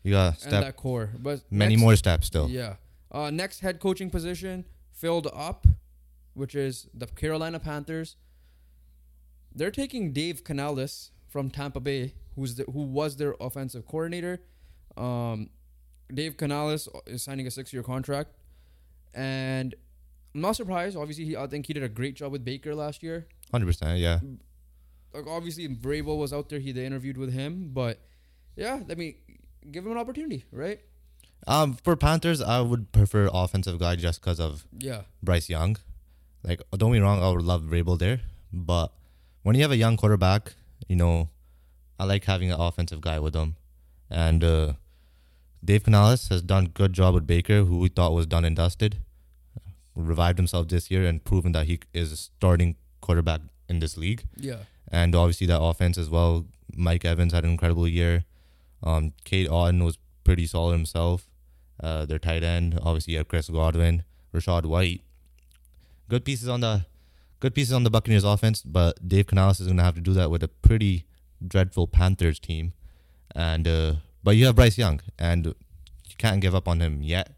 you 0.04 0.12
got 0.14 0.34
and 0.34 0.40
step 0.42 0.64
that 0.64 0.76
core, 0.76 1.10
but 1.18 1.42
many 1.50 1.76
next- 1.76 1.82
more 1.82 1.96
steps 1.96 2.28
still. 2.28 2.50
Yeah. 2.50 2.76
Uh, 3.12 3.32
next 3.32 3.62
head 3.62 3.80
coaching 3.80 4.10
position 4.10 4.66
filled 4.94 5.28
up, 5.34 5.66
which 6.36 6.54
is 6.56 6.88
the 6.94 7.08
Carolina 7.08 7.60
Panthers. 7.60 8.16
They're 9.54 9.72
taking 9.72 10.14
Dave 10.14 10.44
Canales 10.44 11.12
from 11.28 11.50
Tampa 11.50 11.80
Bay, 11.80 12.14
who's 12.36 12.56
the, 12.56 12.64
who 12.66 12.84
was 12.84 13.18
their 13.18 13.36
offensive 13.42 13.86
coordinator. 13.88 14.42
Um, 15.00 15.50
Dave 16.14 16.38
Canales 16.38 16.90
is 17.06 17.24
signing 17.24 17.48
a 17.48 17.52
six-year 17.52 17.84
contract, 17.84 18.32
and 19.14 19.76
I'm 20.36 20.42
not 20.42 20.56
surprised. 20.56 20.98
Obviously, 20.98 21.26
he, 21.26 21.38
I 21.38 21.48
think 21.48 21.68
he 21.68 21.74
did 21.74 21.84
a 21.84 21.90
great 21.90 22.16
job 22.16 22.32
with 22.32 22.44
Baker 22.44 22.76
last 22.76 23.02
year. 23.04 23.28
Hundred 23.52 23.68
percent, 23.68 24.00
yeah. 24.00 24.20
Like 25.14 25.26
obviously, 25.28 25.68
Vrabel 25.68 26.18
was 26.18 26.34
out 26.34 26.50
there. 26.50 26.60
He 26.60 26.72
they 26.72 26.86
interviewed 26.86 27.18
with 27.18 27.32
him, 27.34 27.72
but 27.74 28.00
yeah, 28.56 28.82
let 28.88 28.98
me 28.98 29.18
give 29.72 29.86
him 29.86 29.92
an 29.92 29.98
opportunity, 29.98 30.46
right? 30.52 30.82
Um, 31.48 31.74
for 31.84 31.96
Panthers, 31.96 32.42
I 32.42 32.60
would 32.62 32.92
prefer 32.92 33.30
offensive 33.34 33.80
guy 33.80 33.96
just 33.96 34.22
because 34.22 34.40
of 34.40 34.66
Yeah, 34.78 35.04
Bryce 35.24 35.50
Young. 35.50 35.78
Like, 36.44 36.62
don't 36.76 36.92
be 36.92 37.00
wrong, 37.00 37.24
I 37.24 37.30
would 37.30 37.42
love 37.42 37.64
Vrabel 37.64 37.98
there, 37.98 38.22
but 38.52 38.92
when 39.44 39.56
you 39.56 39.62
have 39.62 39.72
a 39.72 39.78
young 39.78 39.98
quarterback, 39.98 40.54
you 40.88 40.96
know, 40.96 41.30
I 42.00 42.06
like 42.06 42.26
having 42.26 42.52
an 42.52 42.60
offensive 42.60 43.02
guy 43.02 43.20
with 43.20 43.34
them. 43.34 43.56
And 44.10 44.44
uh, 44.44 44.74
Dave 45.64 45.84
Canales 45.84 46.28
has 46.30 46.42
done 46.42 46.68
good 46.68 46.94
job 46.94 47.14
with 47.14 47.28
Baker, 47.28 47.64
who 47.64 47.80
we 47.80 47.90
thought 47.90 48.14
was 48.14 48.26
done 48.26 48.46
and 48.46 48.56
dusted. 48.56 48.98
Revived 49.96 50.38
himself 50.38 50.68
this 50.70 50.90
year 50.90 51.06
and 51.06 51.24
proven 51.24 51.52
that 51.52 51.68
he 51.68 51.80
is 51.94 52.12
a 52.12 52.18
starting 52.18 52.76
quarterback 53.02 53.42
in 53.68 53.80
this 53.80 53.98
league. 53.98 54.24
yeah. 54.38 54.60
and 54.92 55.14
obviously 55.16 55.46
that 55.48 55.62
offense 55.62 55.98
as 55.98 56.10
well. 56.10 56.46
Mike 56.76 57.06
Evans 57.06 57.34
had 57.34 57.44
an 57.44 57.52
incredible 57.52 57.88
year. 57.88 58.24
Um, 58.82 59.14
Cade 59.26 59.48
Otton 59.48 59.84
was 59.84 59.98
pretty 60.24 60.46
solid 60.48 60.74
himself. 60.74 61.28
Uh, 61.82 62.06
their 62.06 62.20
tight 62.20 62.44
end, 62.44 62.80
obviously, 62.82 63.14
you 63.14 63.20
have 63.20 63.28
Chris 63.28 63.50
Godwin, 63.50 64.04
Rachaad 64.34 64.66
White. 64.66 65.02
Good 66.08 66.26
pieces 66.26 66.48
on 66.48 66.62
the 66.62 66.86
good 67.40 67.54
pieces 67.54 67.74
on 67.74 67.84
the 67.84 67.90
Buccaneers 67.90 68.24
offense, 68.24 68.62
but 68.62 69.08
Dave 69.08 69.28
Canales 69.28 69.60
is 69.60 69.68
going 69.68 69.78
to 69.78 69.84
have 69.84 69.96
to 69.96 70.02
do 70.02 70.14
that 70.14 70.30
with 70.30 70.44
a 70.44 70.48
pretty 70.48 71.06
dreadful 71.46 71.88
Panthers 71.88 72.40
team. 72.40 72.74
And 73.36 73.68
uh, 73.68 73.94
but 74.24 74.36
you 74.36 74.46
have 74.46 74.56
Bryce 74.56 74.78
Young, 74.78 75.02
and 75.18 75.46
you 75.46 76.16
can't 76.18 76.42
give 76.42 76.56
up 76.56 76.68
on 76.68 76.80
him 76.80 77.02
yet, 77.02 77.32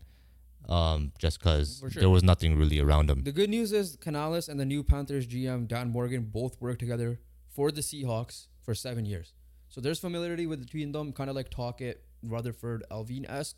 um, 0.67 1.11
just 1.17 1.39
because 1.39 1.83
sure. 1.91 2.01
there 2.01 2.09
was 2.09 2.23
nothing 2.23 2.57
really 2.57 2.79
around 2.79 3.09
him. 3.09 3.23
The 3.23 3.31
good 3.31 3.49
news 3.49 3.71
is 3.71 3.97
Canales 3.97 4.47
and 4.47 4.59
the 4.59 4.65
new 4.65 4.83
Panthers 4.83 5.27
GM 5.27 5.67
Dan 5.67 5.89
Morgan 5.89 6.23
both 6.23 6.59
worked 6.61 6.79
together 6.79 7.19
for 7.49 7.71
the 7.71 7.81
Seahawks 7.81 8.47
for 8.63 8.73
seven 8.73 9.05
years. 9.05 9.33
So 9.69 9.81
there's 9.81 9.99
familiarity 9.99 10.47
with 10.47 10.59
between 10.59 10.91
them, 10.91 11.13
kind 11.13 11.29
of 11.29 11.35
like 11.35 11.49
Tocchet, 11.49 12.03
Rutherford, 12.23 12.83
Allvin 12.91 13.25
esque. 13.29 13.57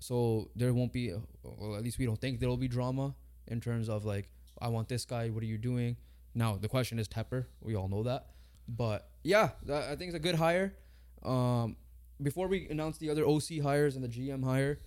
So 0.00 0.50
there 0.56 0.74
won't 0.74 0.92
be, 0.92 1.12
well, 1.42 1.76
at 1.76 1.82
least 1.82 1.98
we 1.98 2.06
don't 2.06 2.20
think 2.20 2.40
there 2.40 2.48
will 2.48 2.56
be 2.56 2.68
drama 2.68 3.14
in 3.46 3.60
terms 3.60 3.88
of 3.88 4.04
like, 4.04 4.28
I 4.60 4.68
want 4.68 4.88
this 4.88 5.04
guy. 5.04 5.28
What 5.28 5.42
are 5.42 5.46
you 5.46 5.58
doing? 5.58 5.96
Now 6.34 6.56
the 6.56 6.68
question 6.68 6.98
is 6.98 7.08
Tepper. 7.08 7.46
We 7.60 7.76
all 7.76 7.88
know 7.88 8.02
that, 8.02 8.26
but 8.68 9.08
yeah, 9.22 9.50
that, 9.66 9.84
I 9.84 9.96
think 9.96 10.08
it's 10.08 10.16
a 10.16 10.20
good 10.20 10.34
hire. 10.34 10.74
Um, 11.22 11.76
before 12.22 12.48
we 12.48 12.68
announce 12.68 12.98
the 12.98 13.10
other 13.10 13.26
OC 13.26 13.60
hires 13.62 13.96
and 13.96 14.04
the 14.04 14.08
GM 14.08 14.44
hire, 14.44 14.80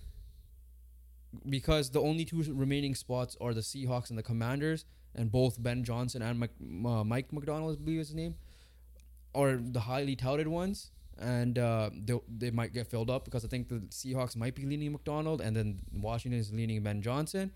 because 1.48 1.90
the 1.90 2.00
only 2.00 2.24
two 2.24 2.42
remaining 2.52 2.94
spots 2.94 3.36
are 3.40 3.52
the 3.52 3.60
Seahawks 3.60 4.10
and 4.10 4.18
the 4.18 4.22
Commanders, 4.22 4.84
and 5.14 5.30
both 5.30 5.62
Ben 5.62 5.84
Johnson 5.84 6.22
and 6.22 6.38
Mike, 6.40 6.50
uh, 6.60 7.04
Mike 7.04 7.32
Macdonald, 7.32 7.78
I 7.78 7.84
believe 7.84 8.00
is 8.00 8.08
his 8.08 8.16
name, 8.16 8.36
are 9.34 9.56
the 9.56 9.80
highly 9.80 10.16
touted 10.16 10.48
ones, 10.48 10.90
and 11.18 11.58
uh, 11.58 11.90
they 11.92 12.18
they 12.28 12.50
might 12.50 12.72
get 12.72 12.86
filled 12.86 13.10
up 13.10 13.24
because 13.24 13.44
I 13.44 13.48
think 13.48 13.68
the 13.68 13.80
Seahawks 13.90 14.36
might 14.36 14.54
be 14.54 14.64
leaning 14.64 14.92
Macdonald, 14.92 15.40
and 15.40 15.56
then 15.56 15.80
Washington 15.92 16.40
is 16.40 16.52
leaning 16.52 16.82
Ben 16.82 17.02
Johnson. 17.02 17.52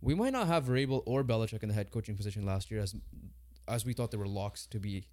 We 0.00 0.14
might 0.14 0.32
not 0.32 0.46
have 0.46 0.66
Vrabel 0.66 1.02
or 1.06 1.24
Belichick 1.24 1.62
in 1.62 1.68
the 1.68 1.74
head 1.74 1.90
coaching 1.90 2.16
position 2.16 2.44
last 2.44 2.70
year 2.70 2.80
as 2.80 2.94
as 3.66 3.84
we 3.84 3.92
thought 3.92 4.10
they 4.10 4.18
were 4.18 4.28
locks 4.28 4.66
to 4.66 4.78
be 4.78 5.06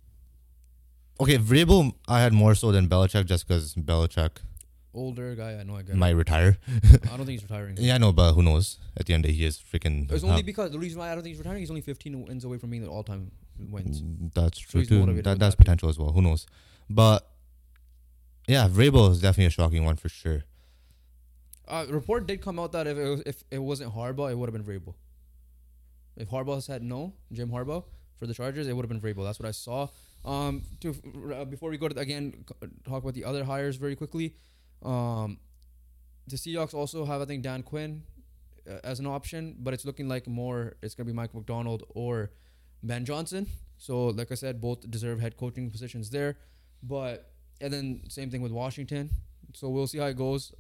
Okay, 1.22 1.38
Vrabel, 1.38 1.94
I 2.08 2.22
had 2.22 2.34
more 2.34 2.56
so 2.56 2.72
than 2.72 2.88
Belichick 2.90 3.26
just 3.26 3.48
because 3.48 3.76
Belichick 3.76 4.38
older 4.94 5.36
guy. 5.36 5.54
I 5.54 5.64
know 5.64 5.76
I 5.76 5.84
get. 5.84 5.96
might 5.96 6.12
retire. 6.12 6.58
I 6.68 7.18
don't 7.18 7.26
think 7.26 7.30
he's 7.30 7.44
retiring. 7.44 7.76
Yeah, 7.80 7.96
I 7.96 7.98
know, 7.98 8.12
but 8.12 8.34
who 8.34 8.44
knows? 8.44 8.78
At 8.98 9.06
the 9.06 9.14
end 9.14 9.26
of 9.26 9.30
the 9.30 9.34
day, 9.34 9.40
he 9.40 9.46
is 9.46 9.58
freaking. 9.58 10.12
It's 10.12 10.24
only 10.24 10.44
because 10.44 10.72
the 10.72 10.80
reason 10.80 11.00
why 11.00 11.12
I 11.12 11.14
don't 11.14 11.24
think 11.24 11.36
he's 11.36 11.40
retiring. 11.40 11.60
He's 11.60 11.70
only 11.70 11.82
15 11.82 12.26
wins 12.26 12.44
away 12.44 12.58
from 12.58 12.72
being 12.72 12.84
the 12.84 12.90
all-time 12.90 13.32
wins. 13.70 14.02
That's 14.34 14.60
true 14.60 14.82
he's 14.82 14.90
too. 14.90 15.06
That, 15.06 15.24
that's 15.24 15.40
that 15.40 15.52
too. 15.52 15.58
potential 15.58 15.90
as 15.90 15.98
well. 15.98 16.12
Who 16.12 16.22
knows? 16.22 16.46
But 16.90 17.28
yeah, 18.48 18.68
Vrabel 18.68 19.12
is 19.12 19.22
definitely 19.22 19.46
a 19.46 19.52
shocking 19.52 19.86
one 19.86 19.96
for 19.96 20.10
sure. 20.10 20.44
Uh, 21.68 21.86
report 21.90 22.28
did 22.28 22.42
come 22.42 22.60
out 22.60 22.74
that 22.74 22.86
if 22.88 22.98
it, 22.98 23.08
was, 23.08 23.22
if 23.26 23.44
it 23.50 23.60
wasn't 23.60 23.94
Harbaugh, 23.94 24.32
it 24.32 24.38
would 24.38 24.52
have 24.52 24.54
been 24.54 24.64
Vrabel. 24.64 24.96
If 26.18 26.30
Harbaugh 26.30 26.62
said 26.62 26.84
no, 26.84 27.14
Jim 27.32 27.50
Harbaugh 27.50 27.86
for 28.20 28.28
the 28.28 28.34
Chargers, 28.34 28.68
it 28.68 28.74
would 28.74 28.84
have 28.84 28.90
been 28.90 29.00
Vrabel. 29.00 29.24
That's 29.24 29.40
what 29.40 29.48
I 29.48 29.52
saw. 29.52 29.88
Um, 30.24 30.64
to 30.82 30.96
uh, 31.36 31.46
before 31.46 31.70
we 31.72 31.78
go 31.78 31.88
to 31.88 32.00
again 32.00 32.46
talk 32.88 33.02
about 33.04 33.14
the 33.14 33.26
other 33.26 33.44
hires 33.44 33.76
very 33.78 33.96
quickly. 33.96 34.36
Um, 34.84 35.40
the 36.28 36.36
Seahawks 36.36 36.74
also 36.74 37.06
have 37.06 37.22
I 37.22 37.26
think 37.26 37.44
Dan 37.44 37.64
Quinn 37.64 38.04
uh, 38.70 38.78
as 38.84 39.00
an 39.00 39.08
option, 39.08 39.56
but 39.60 39.74
it's 39.74 39.86
looking 39.86 40.08
like 40.08 40.28
more 40.28 40.76
it's 40.82 40.94
gonna 40.96 41.08
be 41.08 41.14
Mike 41.14 41.34
Macdonald 41.34 41.84
or 41.90 42.32
Ben 42.84 43.04
Johnson. 43.06 43.48
So 43.78 44.08
like 44.08 44.32
I 44.32 44.36
said, 44.36 44.62
both 44.62 44.90
deserve 44.90 45.20
head 45.20 45.38
coaching 45.38 45.72
positions 45.72 46.10
there. 46.10 46.38
But 46.84 47.32
and 47.60 47.74
then 47.74 48.04
same 48.10 48.30
thing 48.30 48.42
with 48.42 48.52
Washington. 48.52 49.10
So 49.54 49.70
we'll 49.70 49.88
see 49.88 49.98
how 49.98 50.06
it 50.06 50.18
goes 50.18 50.54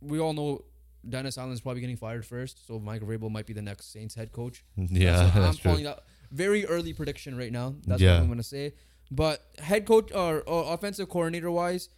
we 0.00 0.18
all 0.18 0.32
know 0.32 0.64
Dennis 1.08 1.38
Allen's 1.38 1.60
probably 1.60 1.80
getting 1.80 1.96
fired 1.96 2.24
first, 2.26 2.66
so 2.66 2.78
Mike 2.78 3.02
Vrabel 3.02 3.30
might 3.30 3.46
be 3.46 3.52
the 3.52 3.62
next 3.62 3.92
Saints 3.92 4.14
head 4.14 4.32
coach. 4.32 4.64
Yeah, 4.76 5.30
that's, 5.34 5.56
I'm 5.58 5.62
calling 5.62 5.84
that 5.84 6.02
very 6.30 6.64
early 6.66 6.92
prediction 6.92 7.36
right 7.36 7.52
now. 7.52 7.74
That's 7.86 8.00
Yeah. 8.02 8.14
what 8.14 8.22
I'm 8.22 8.28
gonna 8.28 8.42
say. 8.42 8.74
But 9.10 9.42
head 9.58 9.86
coach 9.86 10.10
or, 10.12 10.42
or 10.42 10.72
offensive 10.74 11.08
coordinator 11.08 11.50
wise, 11.50 11.88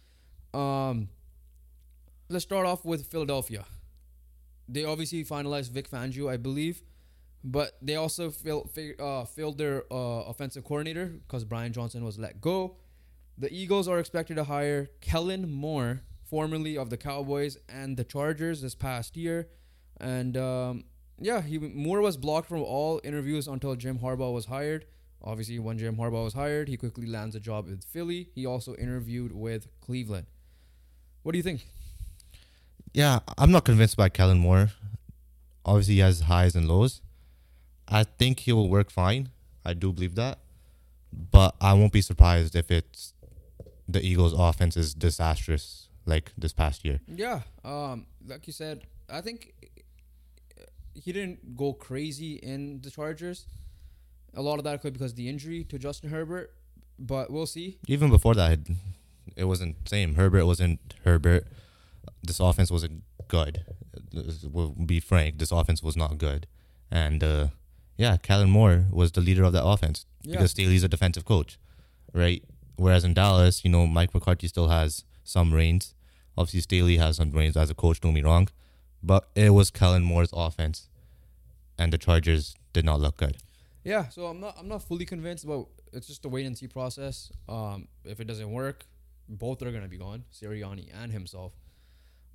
um, 0.53 1.09
let's 2.29 2.43
start 2.45 2.65
off 2.65 2.85
with 2.85 3.05
Philadelphia. 3.07 3.65
They 4.67 4.83
obviously 4.85 5.25
finalized 5.25 5.71
Vic 5.71 5.89
Fangio, 5.89 6.29
I 6.31 6.37
believe, 6.37 6.83
but 7.43 7.77
they 7.81 7.95
also 7.95 8.29
fill, 8.29 8.65
fi- 8.73 8.95
uh, 8.99 9.25
filled 9.25 9.57
their 9.57 9.83
uh, 9.91 9.95
offensive 10.27 10.63
coordinator 10.63 11.07
because 11.07 11.43
Brian 11.43 11.73
Johnson 11.73 12.03
was 12.03 12.19
let 12.19 12.39
go. 12.41 12.77
The 13.37 13.51
Eagles 13.51 13.87
are 13.87 13.97
expected 13.99 14.35
to 14.35 14.43
hire 14.43 14.89
Kellen 15.01 15.49
Moore, 15.49 16.01
formerly 16.25 16.77
of 16.77 16.89
the 16.91 16.97
Cowboys 16.97 17.57
and 17.67 17.97
the 17.97 18.03
Chargers, 18.03 18.61
this 18.61 18.75
past 18.75 19.17
year, 19.17 19.47
and 19.99 20.37
um, 20.37 20.83
yeah, 21.21 21.41
he 21.41 21.57
Moore 21.57 22.01
was 22.01 22.17
blocked 22.17 22.47
from 22.47 22.61
all 22.61 23.01
interviews 23.03 23.47
until 23.47 23.75
Jim 23.75 23.99
Harbaugh 23.99 24.33
was 24.33 24.45
hired. 24.45 24.85
Obviously, 25.21 25.59
when 25.59 25.77
Jim 25.77 25.97
Harbaugh 25.97 26.23
was 26.23 26.33
hired, 26.33 26.69
he 26.69 26.77
quickly 26.77 27.05
lands 27.05 27.35
a 27.35 27.39
job 27.39 27.67
with 27.67 27.83
Philly. 27.83 28.29
He 28.33 28.45
also 28.45 28.75
interviewed 28.75 29.33
with 29.33 29.67
Cleveland. 29.81 30.27
What 31.23 31.33
do 31.33 31.37
you 31.37 31.43
think? 31.43 31.65
Yeah, 32.93 33.19
I'm 33.37 33.51
not 33.51 33.65
convinced 33.65 33.97
by 33.97 34.09
Kellen 34.09 34.39
Moore. 34.39 34.69
Obviously, 35.65 35.95
he 35.95 35.99
has 35.99 36.21
highs 36.21 36.55
and 36.55 36.67
lows. 36.67 37.01
I 37.87 38.03
think 38.03 38.41
he 38.41 38.53
will 38.53 38.69
work 38.69 38.89
fine. 38.89 39.29
I 39.65 39.73
do 39.73 39.91
believe 39.91 40.15
that. 40.15 40.39
But 41.11 41.55
I 41.59 41.73
won't 41.73 41.91
be 41.91 42.01
surprised 42.01 42.55
if 42.55 42.71
it's 42.71 43.13
the 43.87 44.01
Eagles' 44.01 44.33
offense 44.33 44.77
is 44.77 44.93
disastrous 44.93 45.89
like 46.05 46.31
this 46.37 46.53
past 46.53 46.85
year. 46.85 47.01
Yeah, 47.07 47.41
um, 47.63 48.05
like 48.25 48.47
you 48.47 48.53
said, 48.53 48.83
I 49.09 49.21
think 49.21 49.53
he 50.99 51.11
didn't 51.11 51.55
go 51.55 51.73
crazy 51.73 52.33
in 52.35 52.81
the 52.81 52.91
Chargers. 52.91 53.45
A 54.35 54.41
lot 54.41 54.57
of 54.57 54.63
that 54.65 54.81
could 54.81 54.93
be 54.93 54.99
because 54.99 55.11
of 55.11 55.17
the 55.17 55.27
injury 55.29 55.63
to 55.65 55.79
Justin 55.79 56.09
Herbert, 56.09 56.53
but 56.99 57.31
we'll 57.31 57.45
see. 57.47 57.79
Even 57.87 58.09
before 58.09 58.35
that, 58.35 58.59
it, 59.35 59.45
wasn't 59.45 59.87
same. 59.87 60.15
Herbert 60.15 60.45
wasn't 60.45 60.79
Herbert. 61.03 61.47
This 62.23 62.39
offense 62.39 62.69
wasn't 62.69 63.03
good. 63.27 63.65
We'll 64.43 64.69
be 64.69 64.99
frank. 64.99 65.39
This 65.39 65.51
offense 65.51 65.81
was 65.81 65.95
not 65.97 66.17
good. 66.17 66.45
And 66.91 67.23
uh, 67.23 67.47
yeah, 67.97 68.17
Kellen 68.17 68.49
Moore 68.49 68.85
was 68.91 69.11
the 69.11 69.21
leader 69.21 69.43
of 69.43 69.53
that 69.53 69.65
offense 69.65 70.05
Yeah. 70.23 70.33
because 70.33 70.51
Staley's 70.51 70.83
a 70.83 70.87
defensive 70.87 71.25
coach, 71.25 71.57
right? 72.13 72.43
Whereas 72.75 73.03
in 73.03 73.13
Dallas, 73.13 73.63
you 73.65 73.71
know, 73.71 73.85
Mike 73.87 74.13
McCarthy 74.13 74.47
still 74.47 74.69
has 74.69 75.03
some 75.23 75.53
reins. 75.53 75.93
Obviously, 76.37 76.61
Staley 76.61 76.97
has 76.97 77.17
some 77.17 77.31
reins 77.31 77.57
as 77.57 77.69
a 77.69 77.75
coach. 77.75 77.99
Don't 77.99 78.13
be 78.13 78.23
wrong, 78.23 78.47
but 79.01 79.29
it 79.35 79.51
was 79.51 79.69
Kellen 79.71 80.03
Moore's 80.03 80.31
offense, 80.33 80.89
and 81.77 81.93
the 81.93 81.97
Chargers 81.97 82.55
did 82.73 82.85
not 82.85 82.99
look 82.99 83.17
good. 83.17 83.37
Yeah, 83.83 84.09
so 84.09 84.25
I'm 84.25 84.39
not 84.39 84.55
I'm 84.59 84.67
not 84.67 84.83
fully 84.83 85.05
convinced, 85.05 85.47
but 85.47 85.65
it's 85.93 86.07
just 86.07 86.25
a 86.25 86.29
wait 86.29 86.45
and 86.45 86.57
see 86.57 86.67
process. 86.67 87.31
Um, 87.47 87.87
if 88.03 88.19
it 88.19 88.25
doesn't 88.25 88.51
work, 88.51 88.85
both 89.27 89.61
are 89.61 89.71
gonna 89.71 89.87
be 89.87 89.97
gone, 89.97 90.25
Sirianni 90.33 90.89
and 90.93 91.11
himself. 91.11 91.53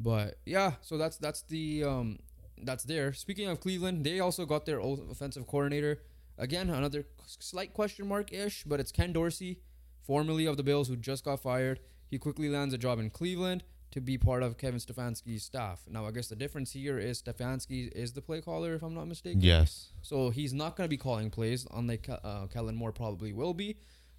But 0.01 0.39
yeah, 0.45 0.73
so 0.81 0.99
that's 0.99 1.19
that's 1.19 1.43
the 1.43 1.85
um 1.85 2.19
that's 2.62 2.85
there. 2.85 3.12
Speaking 3.12 3.49
of 3.49 3.61
Cleveland, 3.61 4.05
they 4.05 4.21
also 4.21 4.47
got 4.47 4.65
their 4.67 4.81
offensive 4.81 5.47
coordinator. 5.47 6.01
Again, 6.39 6.71
another 6.71 7.05
slight 7.27 7.73
question 7.75 8.09
mark 8.09 8.33
ish, 8.33 8.65
but 8.65 8.81
it's 8.81 8.91
Ken 8.91 9.12
Dorsey, 9.12 9.61
formerly 10.03 10.47
of 10.47 10.57
the 10.57 10.62
Bills, 10.62 10.89
who 10.89 10.97
just 10.97 11.25
got 11.25 11.41
fired. 11.41 11.81
He 12.07 12.19
quickly 12.19 12.49
lands 12.49 12.75
a 12.75 12.79
job 12.79 12.99
in 12.99 13.11
Cleveland 13.11 13.65
to 13.95 14.01
be 14.01 14.18
part 14.18 14.42
of 14.42 14.59
Kevin 14.59 14.80
Stefanski's 14.80 15.45
staff. 15.45 15.82
Now, 15.88 16.05
I 16.05 16.11
guess 16.11 16.26
the 16.26 16.34
difference 16.34 16.72
here 16.72 16.99
is 16.99 17.22
Stefanski 17.22 17.92
is 17.92 18.12
the 18.12 18.20
play 18.20 18.40
caller, 18.40 18.74
if 18.74 18.82
I'm 18.82 18.92
not 18.92 19.07
mistaken. 19.07 19.40
Yes. 19.40 19.90
So 20.03 20.30
he's 20.30 20.53
not 20.53 20.74
going 20.76 20.86
to 20.86 20.90
be 20.90 20.97
calling 20.97 21.30
plays, 21.30 21.64
unlike 21.72 22.09
uh, 22.09 22.47
Kellen 22.53 22.74
Moore 22.74 22.90
probably 22.90 23.32
will 23.32 23.55
be. 23.55 23.76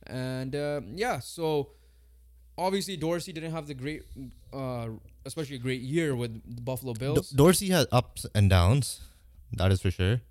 And 0.08 0.56
uh, 0.56 0.80
yeah, 0.94 1.20
so 1.20 1.72
obviously 2.58 2.96
Dorsey 2.96 3.34
didn't 3.34 3.52
have 3.52 3.68
the 3.68 3.74
great, 3.74 4.04
uh, 4.54 4.88
especially 5.26 5.58
a 5.58 5.60
great 5.60 5.82
year 5.82 6.16
with 6.16 6.42
the 6.56 6.62
Buffalo 6.62 6.94
D- 6.94 7.00
Bills. 7.00 7.30
Dorsey 7.32 7.68
had 7.68 7.88
ups 7.92 8.26
and 8.34 8.50
downs, 8.50 9.02
that 9.52 9.74
is 9.74 9.82
for 9.82 9.92
sure. 9.92 10.22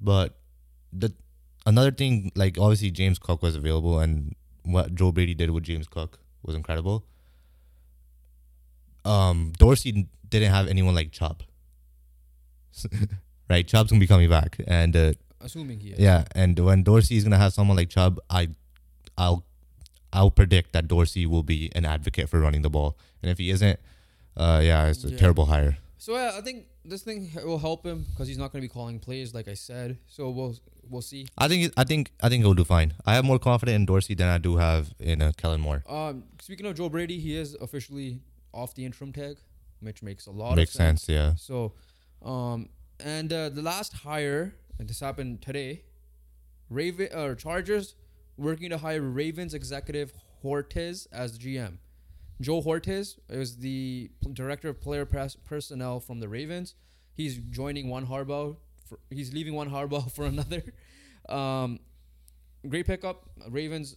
But 0.00 0.38
the 0.94 1.12
another 1.66 1.90
thing, 1.90 2.32
like 2.34 2.56
obviously 2.58 2.90
James 2.90 3.18
Cook 3.18 3.42
was 3.42 3.54
available, 3.54 3.98
and 3.98 4.34
what 4.62 4.94
Joe 4.94 5.12
Brady 5.12 5.34
did 5.34 5.50
with 5.50 5.64
James 5.64 5.88
Cook 5.88 6.20
was 6.42 6.56
incredible. 6.56 7.04
Um, 9.04 9.52
Dorsey 9.58 10.06
didn't 10.28 10.50
have 10.50 10.66
anyone 10.68 10.94
like 10.94 11.12
Chubb. 11.12 11.42
right, 13.50 13.66
Chubb's 13.66 13.90
gonna 13.90 14.00
be 14.00 14.06
coming 14.06 14.28
back, 14.28 14.56
and 14.66 14.96
uh, 14.96 15.12
assuming 15.40 15.80
he 15.80 15.90
is. 15.90 15.98
yeah, 15.98 16.24
and 16.34 16.58
when 16.58 16.82
Dorsey 16.82 17.16
is 17.16 17.24
gonna 17.24 17.38
have 17.38 17.52
someone 17.52 17.76
like 17.76 17.88
Chubb, 17.90 18.18
I, 18.30 18.48
I'll, 19.18 19.44
I'll 20.12 20.30
predict 20.30 20.72
that 20.72 20.88
Dorsey 20.88 21.26
will 21.26 21.42
be 21.42 21.70
an 21.74 21.84
advocate 21.84 22.28
for 22.28 22.40
running 22.40 22.62
the 22.62 22.70
ball, 22.70 22.96
and 23.22 23.30
if 23.30 23.38
he 23.38 23.50
isn't, 23.50 23.78
uh, 24.36 24.60
yeah, 24.62 24.86
it's 24.86 25.04
a 25.04 25.08
Yeah. 25.10 25.18
terrible 25.18 25.46
hire. 25.46 25.76
So 25.98 26.14
yeah, 26.14 26.32
I 26.36 26.40
think 26.40 26.66
this 26.84 27.02
thing 27.02 27.30
will 27.44 27.58
help 27.58 27.86
him 27.86 28.06
because 28.10 28.26
he's 28.26 28.38
not 28.38 28.50
going 28.50 28.60
to 28.60 28.68
be 28.68 28.72
calling 28.72 28.98
plays, 28.98 29.32
like 29.34 29.46
I 29.46 29.54
said. 29.54 29.98
So 30.08 30.30
we'll 30.30 30.56
we'll 30.90 31.00
see. 31.02 31.28
I 31.38 31.46
think 31.46 31.72
I 31.76 31.84
think 31.84 32.10
I 32.20 32.28
think 32.28 32.42
he'll 32.42 32.54
do 32.54 32.64
fine. 32.64 32.94
I 33.06 33.14
have 33.14 33.24
more 33.24 33.38
confidence 33.38 33.76
in 33.76 33.86
Dorsey 33.86 34.14
than 34.14 34.26
I 34.26 34.38
do 34.38 34.56
have 34.56 34.92
in 34.98 35.22
uh, 35.22 35.30
Kellen 35.36 35.60
Moore. 35.60 35.84
Um, 35.88 36.24
speaking 36.40 36.66
of 36.66 36.74
Joe 36.74 36.88
Brady, 36.88 37.20
he 37.20 37.36
is 37.36 37.54
officially 37.60 38.18
off 38.52 38.74
the 38.74 38.84
interim 38.84 39.12
tag, 39.12 39.36
which 39.80 40.02
makes 40.02 40.26
a 40.26 40.30
lot 40.30 40.56
Makes 40.56 40.70
of 40.74 40.76
sense. 40.76 41.02
sense, 41.02 41.14
yeah. 41.14 41.34
So, 41.36 41.72
um, 42.24 42.68
and 43.00 43.32
uh, 43.32 43.48
the 43.48 43.62
last 43.62 43.92
hire, 43.94 44.54
and 44.78 44.88
this 44.88 45.00
happened 45.00 45.42
today, 45.42 45.82
Raven 46.70 47.08
or 47.14 47.34
Chargers 47.34 47.94
working 48.36 48.70
to 48.70 48.78
hire 48.78 49.00
Ravens 49.02 49.54
executive 49.54 50.12
Hortiz 50.42 51.06
as 51.12 51.38
GM. 51.38 51.78
Joe 52.40 52.60
Hortiz 52.62 53.18
is 53.28 53.58
the 53.58 54.10
director 54.32 54.68
of 54.68 54.80
player 54.80 55.04
pers- 55.04 55.36
personnel 55.44 56.00
from 56.00 56.20
the 56.20 56.28
Ravens. 56.28 56.74
He's 57.14 57.36
joining 57.38 57.88
one 57.88 58.06
Harbaugh. 58.06 58.56
For, 58.88 58.98
he's 59.10 59.32
leaving 59.32 59.54
one 59.54 59.70
Harbaugh 59.70 60.10
for 60.16 60.24
another. 60.24 60.62
Um, 61.28 61.78
great 62.68 62.86
pickup, 62.86 63.28
Ravens. 63.48 63.96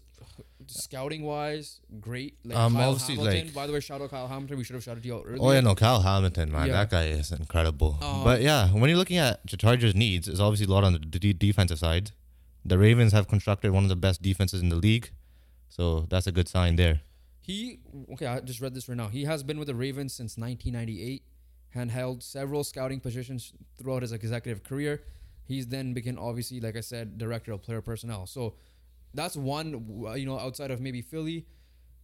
Scouting 0.68 1.24
wise, 1.24 1.80
great. 2.00 2.38
Like 2.44 2.58
Um, 2.58 2.74
Kyle 2.74 2.90
obviously, 2.92 3.16
Hamilton. 3.16 3.46
like- 3.48 3.54
By 3.54 3.68
the 3.68 3.74
way, 3.74 3.80
shout 3.80 4.02
out 4.02 4.10
Kyle 4.10 4.28
Hamilton. 4.28 4.58
We 4.58 4.64
should 4.64 4.74
have 4.74 4.84
shouted 4.84 5.06
you 5.06 5.16
out 5.16 5.24
earlier. 5.28 5.38
Oh 5.42 5.52
yeah, 5.52 5.60
no, 5.62 5.76
Kyle 5.76 6.02
Hamilton, 6.02 6.52
man, 6.52 6.68
Yeah. 6.68 6.74
that 6.74 6.90
guy 6.90 7.06
is 7.08 7.32
incredible. 7.32 7.98
Um, 8.02 8.24
but 8.24 8.42
yeah, 8.42 8.70
when 8.72 8.90
you're 8.90 8.98
looking 8.98 9.18
at 9.18 9.46
the 9.48 9.58
Chargers' 9.58 9.94
needs, 9.94 10.28
it's 10.28 10.40
obviously 10.40 10.66
a 10.66 10.70
lot 10.76 10.84
on 10.84 10.94
the 10.94 11.00
d- 11.00 11.34
defensive 11.34 11.78
side. 11.80 12.12
The 12.64 12.78
Ravens 12.80 13.12
have 13.12 13.28
constructed 13.28 13.72
one 13.72 13.84
of 13.84 13.90
the 13.90 13.96
best 13.96 14.22
defenses 14.24 14.62
in 14.62 14.70
the 14.70 14.76
league, 14.76 15.12
so 15.70 16.08
that's 16.10 16.26
a 16.26 16.32
good 16.32 16.48
sign 16.48 16.76
there. 16.78 17.02
He 17.42 17.80
okay. 18.14 18.26
I 18.26 18.40
just 18.40 18.60
read 18.62 18.74
this 18.74 18.90
right 18.90 18.98
now. 18.98 19.10
He 19.10 19.26
has 19.26 19.44
been 19.44 19.60
with 19.60 19.68
the 19.68 19.76
Ravens 19.76 20.14
since 20.14 20.36
1998 20.38 21.22
and 21.76 21.92
held 21.92 22.24
several 22.24 22.64
scouting 22.64 23.00
positions 23.00 23.54
throughout 23.78 24.02
his 24.02 24.12
executive 24.12 24.64
career. 24.64 25.04
He's 25.48 25.68
then 25.68 25.94
became 25.94 26.18
obviously, 26.20 26.60
like 26.60 26.76
I 26.76 26.82
said, 26.82 27.18
director 27.18 27.52
of 27.52 27.62
player 27.62 27.82
personnel. 27.82 28.26
So 28.26 28.56
that's 29.14 29.36
one. 29.38 30.14
You 30.18 30.26
know, 30.26 30.40
outside 30.40 30.72
of 30.72 30.82
maybe 30.82 31.02
Philly, 31.02 31.46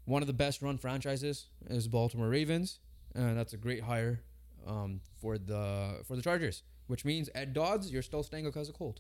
one 0.06 0.22
of 0.22 0.28
the 0.28 0.34
best 0.34 0.62
run 0.62 0.78
franchises 0.78 1.48
is 1.70 1.88
Baltimore 1.88 2.30
Ravens, 2.30 2.80
and 3.16 3.38
that's 3.38 3.54
a 3.54 3.58
great 3.58 3.82
hire 3.84 4.22
um, 4.68 5.02
for 5.20 5.38
the 5.38 6.02
for 6.08 6.16
the 6.16 6.22
Chargers. 6.22 6.64
Which 6.88 7.06
means 7.06 7.30
at 7.34 7.54
Dodds, 7.54 7.92
you're 7.92 8.02
still 8.02 8.22
staying 8.24 8.46
because 8.46 8.68
of 8.70 8.76
Colt. 8.76 9.00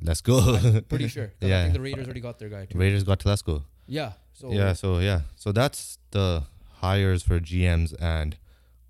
Let's 0.00 0.20
go. 0.20 0.80
Pretty 0.88 1.08
sure. 1.16 1.26
'Cause 1.28 1.34
I 1.42 1.46
Yeah. 1.48 1.62
think 1.64 1.74
the 1.74 1.80
Raiders 1.80 2.04
already 2.06 2.20
got 2.20 2.38
their 2.38 2.48
guy 2.48 2.66
too. 2.66 2.78
Raiders 2.78 3.04
got 3.04 3.18
Telesco. 3.20 3.64
Yeah. 3.86 4.12
So 4.32 4.52
yeah, 4.52 4.72
so 4.72 4.98
yeah, 4.98 5.22
so 5.36 5.52
that's 5.52 5.98
the 6.10 6.44
hires 6.80 7.22
for 7.22 7.38
GMs 7.40 7.94
and 8.00 8.36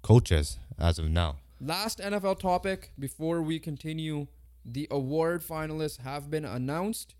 coaches 0.02 0.58
as 0.78 0.98
of 0.98 1.08
now. 1.10 1.36
Last 1.60 1.98
NFL 1.98 2.38
topic 2.38 2.92
before 2.98 3.42
we 3.42 3.58
continue. 3.58 4.26
The 4.64 4.88
award 4.90 5.42
finalists 5.42 5.98
have 6.00 6.30
been 6.30 6.44
announced, 6.44 7.14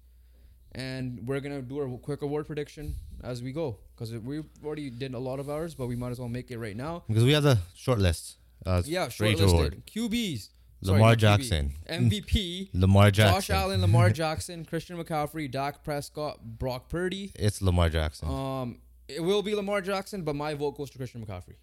and 0.72 1.20
we're 1.26 1.40
gonna 1.40 1.62
do 1.62 1.80
a 1.80 1.99
quick 1.99 2.22
award 2.22 2.47
prediction 2.47 2.97
as 3.22 3.42
we 3.42 3.53
go 3.53 3.78
because 3.95 4.12
we 4.14 4.42
already 4.64 4.90
did 4.90 5.14
a 5.14 5.18
lot 5.18 5.38
of 5.40 5.49
ours, 5.49 5.74
but 5.74 5.86
we 5.86 5.97
might 5.97 6.11
as 6.11 6.18
well 6.18 6.28
make 6.28 6.51
it 6.51 6.59
right 6.59 6.76
now. 6.76 7.05
Because 7.09 7.24
we 7.24 7.32
have 7.32 7.42
the 7.42 7.59
short 7.74 7.99
list. 7.99 8.36
Uh, 8.64 8.82
Yeah, 8.84 9.09
each 9.09 9.40
award. 9.40 9.82
QBs. 9.86 10.49
Lamar 10.82 11.14
QB. 11.14 11.18
Jackson. 11.18 11.72
MVP. 11.88 12.70
Lamar 12.74 13.11
Jackson. 13.11 13.34
Josh 13.34 13.51
Allen, 13.51 13.80
Lamar 13.80 14.11
Jackson, 14.22 14.64
Christian 14.64 15.03
McCaffrey, 15.03 15.51
Dak 15.51 15.82
Prescott, 15.82 16.40
Brock 16.59 16.88
Purdy. 16.88 17.32
It's 17.36 17.62
Lamar 17.62 17.88
Jackson. 17.88 18.28
Um, 18.28 18.78
it 19.09 19.20
will 19.20 19.42
be 19.42 19.55
Lamar 19.55 19.80
Jackson, 19.80 20.22
but 20.22 20.34
my 20.36 20.55
vote 20.55 20.76
goes 20.76 20.90
to 20.90 20.99
Christian 20.99 21.24
McCaffrey. 21.24 21.57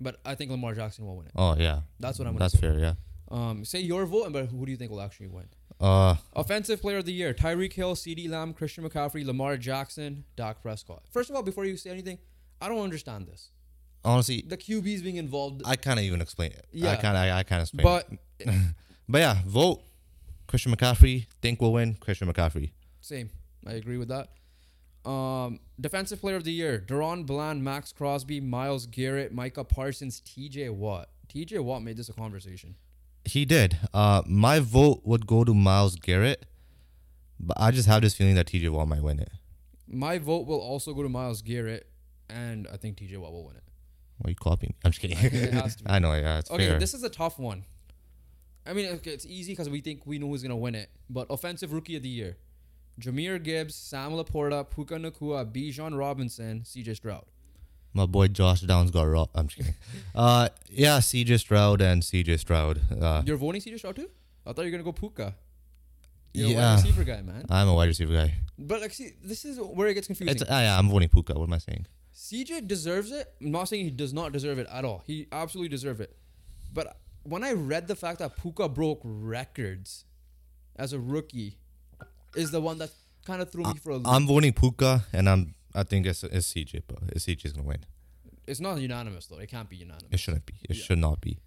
But 0.00 0.20
I 0.24 0.34
think 0.34 0.50
Lamar 0.50 0.74
Jackson 0.74 1.06
will 1.06 1.16
win 1.16 1.26
it. 1.26 1.32
oh 1.34 1.56
yeah, 1.58 1.80
That's 1.98 2.18
what 2.18 2.28
I'm 2.28 2.36
That's 2.36 2.54
fair. 2.54 2.78
Yeah. 2.78 2.94
Um, 3.30 3.64
say 3.64 3.80
your 3.80 4.06
vote, 4.06 4.32
but 4.32 4.46
who 4.46 4.64
do 4.64 4.70
you 4.70 4.76
think 4.76 4.90
will 4.90 5.00
actually 5.00 5.28
win? 5.28 5.48
Uh, 5.80 6.14
Offensive 6.34 6.80
player 6.80 6.98
of 6.98 7.04
the 7.04 7.12
year: 7.12 7.34
Tyreek 7.34 7.72
Hill, 7.72 7.94
CeeDee 7.94 8.28
Lamb, 8.30 8.52
Christian 8.54 8.88
McCaffrey, 8.88 9.24
Lamar 9.26 9.56
Jackson, 9.56 10.24
Dak 10.36 10.62
Prescott. 10.62 11.02
First 11.10 11.28
of 11.30 11.36
all, 11.36 11.42
before 11.42 11.64
you 11.64 11.76
say 11.76 11.90
anything, 11.90 12.18
I 12.60 12.68
don't 12.68 12.82
understand 12.82 13.26
this. 13.26 13.50
honestly, 14.04 14.42
The 14.46 14.56
QBs 14.56 15.02
being 15.02 15.16
involved, 15.16 15.62
I 15.66 15.76
can't 15.76 16.00
even 16.00 16.20
explain 16.22 16.52
it. 16.52 16.64
I 16.72 16.76
Yeah. 16.76 16.96
can't. 16.96 17.16
I, 17.16 17.38
I 17.38 17.42
can't 17.42 17.62
explain. 17.62 17.84
but 17.84 18.08
it. 18.38 18.48
but 19.08 19.18
yeah, 19.18 19.38
vote 19.44 19.82
Christian 20.46 20.74
McCaffrey. 20.74 21.26
Think 21.42 21.60
will 21.60 21.72
win. 21.72 21.94
Christian 21.94 22.32
McCaffrey. 22.32 22.70
same. 23.00 23.30
I 23.66 23.72
agree 23.72 23.98
with 23.98 24.08
that. 24.08 24.28
Um, 25.10 25.60
defensive 25.80 26.20
player 26.20 26.36
of 26.36 26.44
the 26.44 26.52
year: 26.52 26.82
DaRon 26.86 27.26
Bland, 27.26 27.62
Maxx 27.62 27.92
Crosby, 27.92 28.40
Myles 28.40 28.86
Garrett, 28.86 29.32
Micah 29.34 29.64
Parsons, 29.64 30.20
T.J. 30.20 30.70
Watt. 30.70 31.08
T.J. 31.28 31.58
Watt 31.58 31.82
made 31.82 31.96
this 31.96 32.08
a 32.08 32.12
conversation. 32.12 32.76
He 33.26 33.44
did. 33.44 33.76
Uh, 33.92 34.22
my 34.26 34.60
vote 34.60 35.02
would 35.04 35.26
go 35.26 35.44
to 35.44 35.52
Myles 35.52 35.96
Garrett, 35.96 36.46
but 37.38 37.56
I 37.60 37.70
just 37.70 37.88
have 37.88 38.02
this 38.02 38.14
feeling 38.14 38.34
that 38.36 38.46
TJ 38.46 38.70
Watt 38.70 38.88
might 38.88 39.02
win 39.02 39.18
it. 39.20 39.30
My 39.88 40.18
vote 40.18 40.46
will 40.46 40.60
also 40.60 40.94
go 40.94 41.02
to 41.02 41.08
Myles 41.08 41.42
Garrett, 41.42 41.86
and 42.28 42.66
I 42.72 42.76
think 42.76 42.96
T.J. 42.96 43.16
Watt 43.18 43.32
will 43.32 43.44
win 43.46 43.56
it. 43.56 43.62
Why 44.18 44.28
are 44.28 44.30
you 44.30 44.36
copying 44.36 44.70
me? 44.70 44.76
I'm 44.84 44.90
just 44.90 45.00
kidding. 45.00 45.18
It 45.18 45.52
has 45.54 45.76
to 45.76 45.84
be. 45.84 45.90
I 45.90 45.98
know. 45.98 46.12
Yeah, 46.14 46.38
it's 46.38 46.50
Okay, 46.50 46.70
fair. 46.70 46.78
this 46.80 46.94
is 46.94 47.02
a 47.04 47.08
tough 47.10 47.38
one. 47.38 47.64
I 48.66 48.72
mean, 48.72 48.86
okay, 48.94 49.12
it's 49.12 49.26
easy 49.26 49.52
because 49.52 49.68
we 49.68 49.80
think 49.80 50.06
we 50.06 50.18
know 50.18 50.26
who's 50.28 50.42
gonna 50.42 50.56
win 50.56 50.74
it. 50.74 50.90
But 51.08 51.26
offensive 51.30 51.72
rookie 51.72 51.94
of 51.96 52.02
the 52.02 52.08
year: 52.08 52.36
Jahmyr 53.00 53.40
Gibbs, 53.42 53.74
Sam 53.76 54.12
LaPorta, 54.12 54.68
Puka 54.68 54.94
Nacua, 54.96 55.44
Bijan 55.44 55.96
Robinson, 55.96 56.64
C.J. 56.64 56.94
Stroud. 56.94 57.24
My 57.96 58.04
boy 58.04 58.28
Josh 58.28 58.60
Downs 58.60 58.90
got 58.90 59.04
robbed. 59.04 59.30
I'm 59.34 59.46
just 59.48 59.56
kidding. 59.56 59.74
uh, 60.14 60.50
yeah, 60.68 60.98
CJ 60.98 61.40
Stroud 61.40 61.80
and 61.80 62.02
CJ 62.02 62.38
Stroud. 62.38 62.78
Uh, 63.00 63.22
You're 63.24 63.38
voting 63.38 63.62
C.J. 63.62 63.78
Stroud 63.78 63.96
too? 63.96 64.10
I 64.44 64.52
thought 64.52 64.66
you 64.66 64.70
were 64.70 64.70
gonna 64.72 64.82
go 64.84 64.92
Puka. 64.92 65.34
You're 66.34 66.48
a 66.48 66.50
Yeah. 66.50 66.74
wide 66.76 66.84
receiver 66.84 67.04
guy, 67.04 67.22
man. 67.22 67.46
I'm 67.48 67.68
a 67.68 67.74
wide 67.74 67.86
receiver 67.88 68.12
guy. 68.12 68.34
But 68.58 68.82
like, 68.82 68.92
see, 68.92 69.12
this 69.24 69.46
is 69.46 69.58
where 69.58 69.88
it 69.88 69.94
gets 69.94 70.08
confusing. 70.08 70.30
It's, 70.36 70.42
uh, 70.42 70.46
yeah, 70.50 70.78
I'm 70.78 70.90
voting 70.90 71.08
Puka. 71.08 71.32
What 71.38 71.44
am 71.48 71.54
I 71.54 71.58
saying? 71.58 71.86
CJ 72.14 72.68
deserves 72.68 73.12
it. 73.12 73.32
I'm 73.40 73.50
not 73.50 73.64
saying 73.64 73.84
he 73.86 73.90
does 73.90 74.12
not 74.12 74.30
deserve 74.32 74.58
it 74.58 74.66
at 74.70 74.84
all. 74.84 75.02
He 75.06 75.26
absolutely 75.32 75.70
deserves 75.70 76.00
it. 76.00 76.14
But 76.74 76.98
when 77.22 77.42
I 77.42 77.52
read 77.52 77.88
the 77.88 77.96
fact 77.96 78.18
that 78.18 78.36
Puka 78.36 78.68
broke 78.68 79.00
records 79.04 80.04
as 80.76 80.92
a 80.92 81.00
rookie, 81.00 81.56
is 82.34 82.50
the 82.50 82.60
one 82.60 82.76
that 82.76 82.90
kind 83.24 83.40
of 83.40 83.50
threw 83.50 83.64
me 83.64 83.74
for 83.82 83.90
a 83.92 83.96
loop. 83.96 84.06
I'm 84.06 84.26
voting 84.26 84.52
Puka, 84.52 85.06
and 85.14 85.28
I'm. 85.30 85.54
I 85.76 85.82
think 85.84 86.06
it's, 86.06 86.24
it's 86.24 86.52
CJ, 86.52 86.82
but 86.86 86.98
it's 87.08 87.26
CJ's 87.26 87.52
gonna 87.52 87.66
win. 87.66 87.84
It's 88.46 88.60
not 88.60 88.80
unanimous 88.80 89.26
though. 89.26 89.38
It 89.38 89.48
can't 89.48 89.68
be 89.68 89.76
unanimous. 89.76 90.08
It 90.10 90.18
shouldn't 90.20 90.46
be. 90.46 90.54
It 90.68 90.76
Yeah. 90.76 90.82
should 90.84 90.98
not 90.98 91.20
be. 91.20 91.38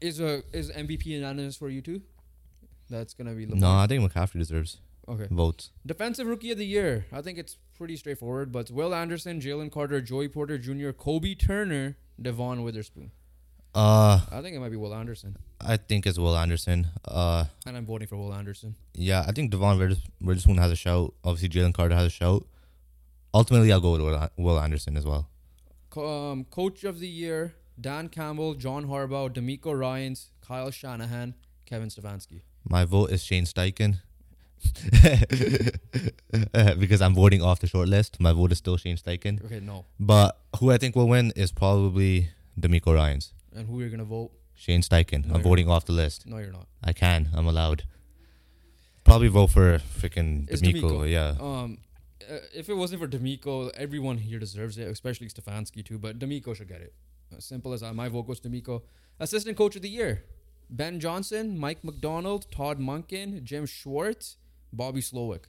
Is 0.00 0.20
a 0.20 0.42
is 0.52 0.70
MVP 0.70 1.06
unanimous 1.06 1.56
for 1.56 1.68
you 1.68 1.80
too? 1.82 2.02
That's 2.90 3.14
gonna 3.14 3.34
be 3.34 3.46
No, 3.46 3.70
I 3.70 3.86
think 3.86 4.02
McCaffrey 4.10 4.38
deserves 4.38 4.80
Okay. 5.08 5.26
votes. 5.30 5.70
Defensive 5.84 6.26
Rookie 6.26 6.52
of 6.52 6.58
the 6.58 6.66
Year. 6.66 7.06
I 7.12 7.22
think 7.22 7.38
it's 7.38 7.56
pretty 7.76 7.96
straightforward, 7.96 8.52
but 8.52 8.70
Will 8.70 8.94
Anderson, 8.94 9.40
Jalen 9.40 9.72
Carter, 9.72 10.00
Joey 10.00 10.28
Porter 10.28 10.58
Jr., 10.58 10.90
Kobi 10.90 11.36
Turner, 11.38 11.96
Devon 12.20 12.62
Witherspoon. 12.62 13.10
Uh, 13.74 14.20
I 14.30 14.42
think 14.42 14.54
it 14.54 14.60
might 14.60 14.68
be 14.68 14.76
Will 14.76 14.94
Anderson, 14.94 15.36
I 15.58 15.78
think 15.78 16.06
it's 16.06 16.18
Will 16.18 16.36
Anderson. 16.36 16.88
Uh, 17.06 17.46
and 17.66 17.74
I'm 17.76 17.86
voting 17.86 18.06
for 18.06 18.16
Will 18.16 18.34
Anderson. 18.34 18.76
yeah, 18.94 19.24
I 19.26 19.32
think 19.32 19.50
Devon 19.50 19.78
Witherspoon 20.20 20.58
has 20.58 20.70
a 20.70 20.76
shout. 20.76 21.14
Obviously, 21.24 21.48
Jalen 21.48 21.72
Carter 21.72 21.94
has 21.94 22.06
a 22.06 22.10
shout. 22.10 22.46
Ultimately, 23.34 23.72
I'll 23.72 23.80
go 23.80 23.92
with 23.92 24.30
Will- 24.36 24.60
Anderson 24.60 24.96
as 24.96 25.04
well. 25.04 25.28
Um, 25.96 26.44
Coach 26.44 26.84
of 26.84 27.00
the 27.00 27.08
Year: 27.08 27.54
Dan 27.80 28.08
Campbell, 28.08 28.54
John 28.54 28.86
Harbaugh, 28.86 29.30
DeMeco 29.30 29.78
Ryans, 29.78 30.30
Kyle 30.40 30.70
Shanahan, 30.70 31.34
Kevin 31.66 31.88
Stefanski. 31.88 32.42
My 32.64 32.84
vote 32.84 33.10
is 33.10 33.22
Shane 33.22 33.44
Steichen. 33.44 33.98
because 36.78 37.02
I'm 37.02 37.14
voting 37.14 37.42
off 37.42 37.60
the 37.60 37.66
short 37.66 37.88
list. 37.88 38.20
My 38.20 38.32
vote 38.32 38.52
is 38.52 38.58
still 38.58 38.76
Shane 38.76 38.96
Steichen. 38.96 39.44
Okay, 39.44 39.60
no. 39.60 39.86
But 39.98 40.38
who 40.58 40.70
I 40.70 40.78
think 40.78 40.94
will 40.94 41.08
win 41.08 41.32
is 41.34 41.50
probably 41.50 42.28
DeMeco 42.60 42.94
Ryans. 42.94 43.32
And 43.54 43.66
who 43.66 43.80
you're 43.80 43.90
gonna 43.90 44.04
vote? 44.04 44.30
Shane 44.54 44.82
Steichen. 44.82 45.26
No, 45.26 45.34
I'm 45.34 45.42
voting 45.42 45.68
off 45.68 45.86
the 45.86 45.92
list. 45.92 46.26
No, 46.26 46.38
you're 46.38 46.52
not. 46.52 46.68
I 46.82 46.92
can. 46.92 47.30
I'm 47.34 47.46
allowed. 47.46 47.84
Probably 49.04 49.28
vote 49.28 49.48
for 49.48 49.78
freaking 49.78 50.48
DeMeco. 50.48 50.82
DeMeco. 50.82 51.10
Yeah. 51.10 51.34
Um, 51.40 51.78
uh, 52.30 52.38
if 52.54 52.68
it 52.68 52.74
wasn't 52.74 53.00
for 53.00 53.08
DeMeco, 53.08 53.70
everyone 53.74 54.18
here 54.18 54.38
deserves 54.38 54.78
it, 54.78 54.88
especially 54.88 55.28
Stefanski 55.28 55.84
too. 55.84 55.98
But 55.98 56.18
DeMeco 56.18 56.54
should 56.54 56.68
get 56.68 56.80
it. 56.80 56.94
As 57.36 57.44
simple 57.44 57.72
as 57.72 57.80
that. 57.80 57.94
My 57.94 58.08
vote 58.08 58.26
goes 58.26 58.40
to 58.40 58.48
DeMeco. 58.48 58.82
Assistant 59.18 59.56
Coach 59.56 59.76
of 59.76 59.82
the 59.82 59.88
Year: 59.88 60.24
Ben 60.68 61.00
Johnson, 61.00 61.58
Mike 61.58 61.82
Macdonald, 61.84 62.50
Todd 62.50 62.78
Monken, 62.78 63.42
Jim 63.42 63.66
Schwartz, 63.66 64.36
Bobby 64.72 65.00
Slowik. 65.00 65.44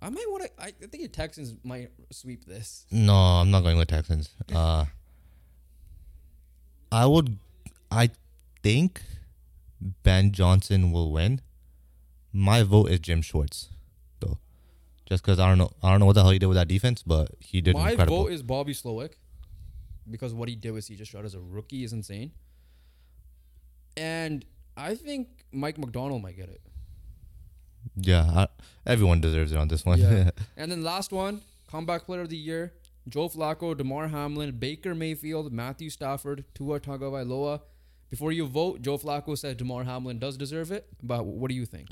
I 0.00 0.10
might 0.10 0.26
want 0.28 0.44
to. 0.44 0.50
I, 0.58 0.70
think 0.70 1.02
the 1.02 1.08
Texans 1.08 1.56
might 1.64 1.90
sweep 2.10 2.44
this. 2.44 2.86
No, 2.90 3.14
I'm 3.14 3.50
not 3.50 3.62
going 3.62 3.78
with 3.78 3.88
Texans. 3.88 4.30
Uh, 4.54 4.86
I 6.90 7.04
would. 7.04 7.38
I 7.90 8.10
think 8.62 9.02
Ben 9.80 10.32
Johnson 10.32 10.90
will 10.90 11.12
win. 11.12 11.42
My 12.32 12.62
vote 12.62 12.90
is 12.90 13.00
Jim 13.00 13.20
Schwartz, 13.20 13.68
just 15.08 15.22
because 15.24 15.38
I 15.38 15.48
don't 15.48 15.58
know. 15.58 15.70
I 15.82 15.90
don't 15.90 16.00
know 16.00 16.06
what 16.06 16.14
the 16.14 16.22
hell 16.22 16.30
he 16.30 16.38
did 16.38 16.46
with 16.46 16.56
that 16.56 16.68
defense, 16.68 17.02
but 17.02 17.30
he 17.40 17.60
did 17.60 17.74
My 17.74 17.90
incredible. 17.90 18.24
vote 18.24 18.32
is 18.32 18.42
Bobby 18.42 18.74
Slowik 18.74 19.12
because 20.10 20.34
what 20.34 20.48
he 20.48 20.54
did 20.56 20.72
with 20.72 20.84
CJ 20.84 21.06
Stroud 21.06 21.24
as 21.24 21.34
a 21.34 21.40
rookie 21.40 21.84
is 21.84 21.92
insane. 21.92 22.32
and 23.96 24.44
I 24.76 24.94
think 24.94 25.28
Mike 25.52 25.76
Macdonald 25.78 26.22
might 26.22 26.36
get 26.36 26.48
it. 26.48 26.60
Yeah, 27.96 28.22
I, 28.36 28.46
everyone 28.86 29.20
deserves 29.20 29.50
it 29.52 29.58
on 29.58 29.66
this 29.68 29.84
one. 29.84 29.98
Yeah. 29.98 30.30
and 30.56 30.70
then 30.70 30.82
last 30.84 31.10
one, 31.10 31.42
comeback 31.68 32.04
player 32.04 32.20
of 32.20 32.28
the 32.28 32.36
year, 32.36 32.74
Joe 33.08 33.28
Flacco, 33.28 33.76
Damar 33.76 34.08
Hamlin, 34.08 34.52
Baker 34.58 34.94
Mayfield, 34.94 35.52
Matthew 35.52 35.90
Stafford, 35.90 36.44
Tua 36.54 36.78
Tagovailoa. 36.78 37.60
Before 38.10 38.30
you 38.30 38.46
vote, 38.46 38.80
Joe 38.82 38.98
Flacco 38.98 39.36
said 39.36 39.56
Damar 39.56 39.84
Hamlin 39.84 40.18
does 40.18 40.36
deserve 40.36 40.70
it. 40.70 40.86
But 41.02 41.26
what 41.26 41.48
do 41.48 41.54
you 41.56 41.66
think? 41.66 41.88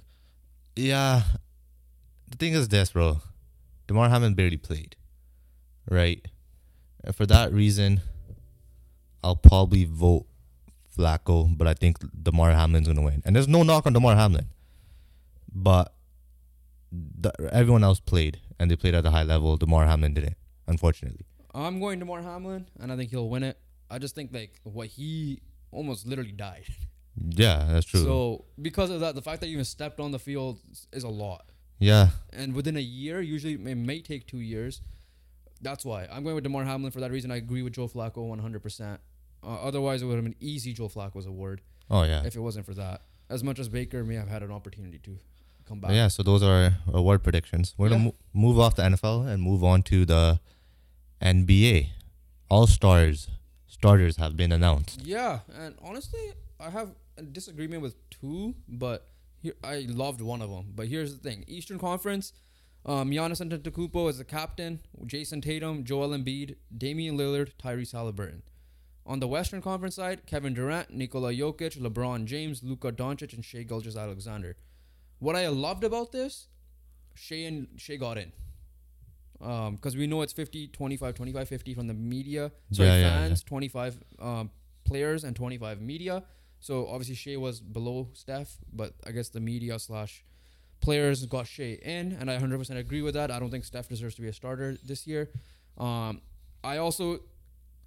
Yeah. 0.77 1.23
The 2.29 2.37
thing 2.37 2.53
is 2.55 2.69
this, 2.69 2.91
bro. 2.91 3.21
Damar 3.87 4.09
Hamlin 4.09 4.35
barely 4.35 4.57
played. 4.57 4.97
Right? 5.91 6.27
And 7.05 7.15
for 7.15 7.27
that 7.27 7.53
reason, 7.53 8.01
I'll 9.23 9.37
probably 9.37 9.85
vote 9.85 10.27
Flacco, 10.97 11.57
but 11.57 11.67
I 11.67 11.75
think 11.75 11.99
Damar 12.23 12.53
Hamlin's 12.53 12.87
going 12.87 12.97
to 12.97 13.03
win. 13.03 13.23
And 13.25 13.37
there's 13.37 13.49
no 13.49 13.63
knock 13.63 13.87
on 13.87 13.93
Damar 13.93 14.17
Hamlin. 14.17 14.47
But 15.55 15.95
the, 16.93 17.33
everyone 17.53 17.85
else 17.85 18.01
played, 18.01 18.41
and 18.59 18.71
they 18.71 18.77
played 18.77 18.95
at 18.95 19.07
a 19.07 19.11
high 19.11 19.23
level. 19.23 19.57
Damar 19.57 19.87
Hamlin 19.87 20.15
didn't, 20.15 20.37
unfortunately. 20.67 21.25
I'm 21.55 21.81
going 21.81 21.99
Damar 21.99 22.23
Hamlin, 22.23 22.67
and 22.81 22.93
I 22.93 22.97
think 22.97 23.11
he'll 23.11 23.29
win 23.29 23.43
it. 23.43 23.59
I 23.91 23.99
just 23.99 24.15
think 24.15 24.33
like 24.33 24.59
what 24.65 24.89
he 24.89 25.41
almost 25.71 26.07
literally 26.07 26.33
died. 26.33 26.65
Yeah, 27.31 27.67
that's 27.71 27.87
true. 27.87 28.03
So 28.03 28.45
because 28.61 28.91
of 28.91 29.01
that, 29.01 29.15
the 29.15 29.23
fact 29.23 29.41
that 29.41 29.47
you 29.47 29.55
even 29.55 29.65
stepped 29.65 30.01
on 30.01 30.11
the 30.13 30.19
field 30.19 30.59
is- 30.71 30.87
is 30.93 31.05
a 31.05 31.09
lot. 31.09 31.47
Yeah. 31.79 32.09
And 32.33 32.55
within 32.55 32.77
a 32.77 32.81
year, 32.81 33.21
usually 33.21 33.55
it 33.55 33.61
may 33.77 34.01
take 34.01 34.27
two 34.27 34.39
years. 34.41 34.81
That's 35.61 35.85
why 35.85 36.07
I'm 36.11 36.23
going 36.23 36.35
with 36.35 36.45
Damar 36.45 36.65
Hamlin 36.65 36.91
for 36.93 37.01
that 37.01 37.11
reason. 37.11 37.31
I 37.31 37.37
agree 37.37 37.63
with 37.63 37.73
Joe 37.75 37.89
Flacco 37.89 38.17
100%. 38.29 38.99
Uh, 39.43 39.47
otherwise, 39.47 40.03
it 40.03 40.07
would 40.07 40.17
have 40.17 40.25
been 40.25 40.35
easy 40.41 40.73
Joe 40.73 40.89
Flacco's 40.89 41.27
award 41.27 41.61
Oh, 41.91 42.03
yeah. 42.03 42.25
if 42.25 42.37
it 42.37 42.41
wasn't 42.41 42.67
for 42.67 42.75
that. 42.75 43.03
As 43.29 43.43
much 43.43 43.59
as 43.59 43.69
Baker 43.69 44.05
may 44.05 44.15
have 44.15 44.29
had 44.29 44.43
an 44.43 44.51
opportunity 44.53 44.99
to 44.99 45.19
come 45.67 45.81
back. 45.81 45.91
Yeah, 45.93 46.09
so 46.09 46.23
those 46.23 46.43
are 46.43 46.77
award 46.89 47.23
predictions. 47.23 47.75
We're 47.77 47.89
Yeah. 47.89 47.95
gonna 47.95 48.05
mo- 48.05 48.15
move 48.33 48.59
off 48.59 48.77
the 48.77 48.85
NFL 48.85 49.23
and 49.23 49.43
move 49.43 49.65
on 49.65 49.83
to 49.85 50.05
the 50.05 50.41
NBA. 51.21 51.91
All 52.51 52.67
stars 52.67 53.29
starters 53.67 54.17
have 54.17 54.37
been 54.37 54.53
announced. 54.53 55.01
Yeah, 55.03 55.41
and 55.55 55.75
honestly, 55.83 56.33
I 56.61 56.71
have 56.71 56.95
a 57.19 57.23
disagreement 57.23 57.83
with 57.83 57.95
two, 58.11 58.55
but 58.69 59.09
here 59.41 59.55
I 59.63 59.87
loved 59.89 60.21
one 60.21 60.43
of 60.43 60.51
them. 60.51 60.73
But 60.75 60.89
here's 60.89 61.17
the 61.17 61.23
thing: 61.29 61.45
Eastern 61.47 61.79
Conference, 61.79 62.33
um, 62.85 63.11
Giannis 63.11 63.41
Antetokounmpo 63.41 64.09
is 64.09 64.19
the 64.19 64.25
captain, 64.25 64.81
Jayson 65.05 65.43
Tatum, 65.43 65.85
Joel 65.85 66.11
Embiid, 66.11 66.57
Damian 66.77 67.17
Lillard, 67.19 67.53
Tyrese 67.63 67.93
Halliburton. 67.93 68.43
On 69.05 69.21
the 69.21 69.29
Western 69.29 69.63
Conference 69.63 69.95
side, 69.95 70.27
Kevin 70.27 70.55
Durant, 70.55 70.91
Nikola 70.91 71.33
Jokic, 71.33 71.79
LeBron 71.79 72.25
James, 72.25 72.63
Luka 72.65 72.91
Doncic, 72.91 73.33
and 73.35 73.45
Shai 73.45 73.63
Gilgeous-Alexander. 73.63 74.57
What 75.21 75.37
I 75.37 75.47
loved 75.49 75.85
about 75.85 76.11
this, 76.11 76.49
Shai 77.15 77.37
and 77.47 77.69
Shai 77.77 77.97
got 77.97 78.19
in. 78.19 78.33
Because 79.39 79.97
we 79.97 80.07
know 80.07 80.23
it's 80.23 80.33
50, 80.33 80.69
25, 80.69 81.15
25, 81.15 81.49
50 81.49 81.75
from 81.75 81.87
the 81.87 81.95
media. 81.95 82.51
Sorry, 82.73 82.89
Yeah, 82.89 82.97
yeah, 82.97 83.29
fans, 83.29 83.43
25 83.45 83.99
um, 84.19 84.51
players, 84.85 85.25
and 85.25 85.37
25 85.37 85.81
media. 85.81 86.25
So 86.61 86.87
obviously 86.87 87.15
Shai 87.15 87.37
was 87.37 87.61
below 87.61 88.09
Steph, 88.13 88.59
but 88.73 88.95
I 89.07 89.13
guess 89.13 89.29
the 89.29 89.41
media 89.41 89.79
slash 89.79 90.25
players 90.81 91.25
got 91.27 91.47
Shai 91.47 91.79
in, 91.83 92.13
and 92.13 92.31
I 92.31 92.39
100% 92.39 92.77
agree 92.77 93.03
with 93.03 93.15
that. 93.15 93.31
I 93.31 93.39
don't 93.39 93.51
think 93.51 93.65
Steph 93.65 93.89
deserves 93.89 94.15
to 94.17 94.23
be 94.23 94.29
a 94.29 94.33
starter 94.33 94.77
this 94.85 95.07
year. 95.07 95.31
Um, 95.79 96.23
I 96.65 96.79
also 96.79 97.21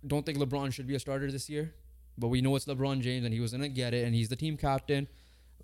don't 0.05 0.25
think 0.25 0.37
LeBron 0.37 0.71
should 0.73 0.87
be 0.87 0.95
a 0.95 0.99
starter 0.99 1.31
this 1.31 1.49
year, 1.49 1.73
but 2.17 2.27
we 2.29 2.41
know 2.41 2.55
it's 2.55 2.65
LeBron 2.65 3.01
James, 3.01 3.25
and 3.25 3.33
he 3.33 3.39
was 3.39 3.51
gonna 3.51 3.69
get 3.69 3.93
it, 3.93 4.05
and 4.05 4.15
he's 4.15 4.29
the 4.29 4.35
team 4.35 4.57
captain. 4.57 5.07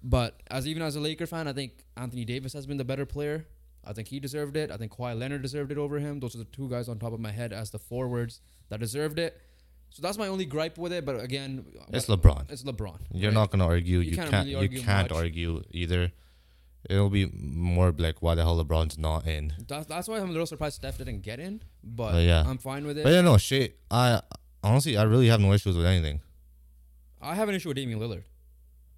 But 0.04 0.42
as 0.52 0.68
even 0.68 0.84
as 0.84 0.96
a 0.96 1.00
Laker 1.00 1.26
fan, 1.26 1.48
I 1.48 1.54
think 1.54 1.86
Anthony 1.98 2.26
Davis 2.26 2.54
has 2.54 2.68
been 2.68 2.78
the 2.78 2.86
better 2.86 3.06
player. 3.06 3.48
I 3.84 3.94
think 3.94 4.08
he 4.08 4.20
deserved 4.20 4.58
it. 4.58 4.72
I 4.72 4.78
think 4.78 4.92
Kawhi 4.92 5.18
Leonard 5.18 5.42
deserved 5.42 5.72
it 5.72 5.78
over 5.78 6.00
him. 6.00 6.20
Those 6.20 6.36
are 6.36 6.40
the 6.40 6.46
two 6.46 6.70
guys 6.70 6.90
on 6.90 7.00
top 7.00 7.14
of 7.14 7.20
my 7.20 7.32
head 7.32 7.54
as 7.54 7.70
the 7.70 7.80
forwards 7.80 8.42
that 8.70 8.80
deserved 8.80 9.20
it. 9.20 9.40
So 9.96 10.02
that's 10.02 10.18
my 10.18 10.28
only 10.28 10.44
gripe 10.46 10.78
with 10.78 10.92
it. 10.92 11.06
But 11.06 11.22
again, 11.24 11.64
It's 11.94 12.06
but- 12.08 12.22
LeBron. 12.22 12.52
It's 12.52 12.64
LeBron. 12.64 12.98
You're 13.14 13.32
right? 13.32 13.34
not 13.34 13.50
gonna 13.52 13.66
argue. 13.66 14.00
You 14.00 14.10
You, 14.12 14.16
can't 14.18 14.30
can't. 14.30 14.46
really 14.46 14.56
argue 14.58 14.80
you 14.80 14.84
can't 14.86 15.10
much. 15.10 15.18
argue 15.18 15.62
either. 15.72 16.12
It'll 16.90 17.10
be 17.10 17.28
more 17.34 17.94
like 17.98 18.22
why 18.22 18.36
the 18.36 18.44
hell 18.44 18.62
LeBron's 18.64 18.98
not 18.98 19.26
in. 19.26 19.54
That's, 19.70 19.88
that's 19.88 20.08
why 20.10 20.18
I'm 20.20 20.28
a 20.30 20.32
little 20.34 20.46
surprised 20.46 20.76
Steph 20.76 20.98
didn't 20.98 21.22
get 21.22 21.40
in. 21.40 21.62
But 21.82 22.16
Uh, 22.16 22.18
yeah. 22.20 22.44
I'm 22.46 22.58
fine 22.58 22.86
with 22.86 22.98
it. 22.98 23.04
But 23.06 23.14
yeah, 23.14 23.22
no 23.22 23.38
shit. 23.38 23.80
I 23.90 24.22
honestly, 24.62 24.98
I 24.98 25.04
really 25.04 25.28
have 25.28 25.40
no 25.40 25.54
issues 25.54 25.78
with 25.78 25.86
anything. 25.86 26.20
I 27.22 27.34
have 27.36 27.48
an 27.48 27.56
issue 27.56 27.70
with 27.70 27.78
Damian 27.78 28.00
Lillard. 28.00 28.24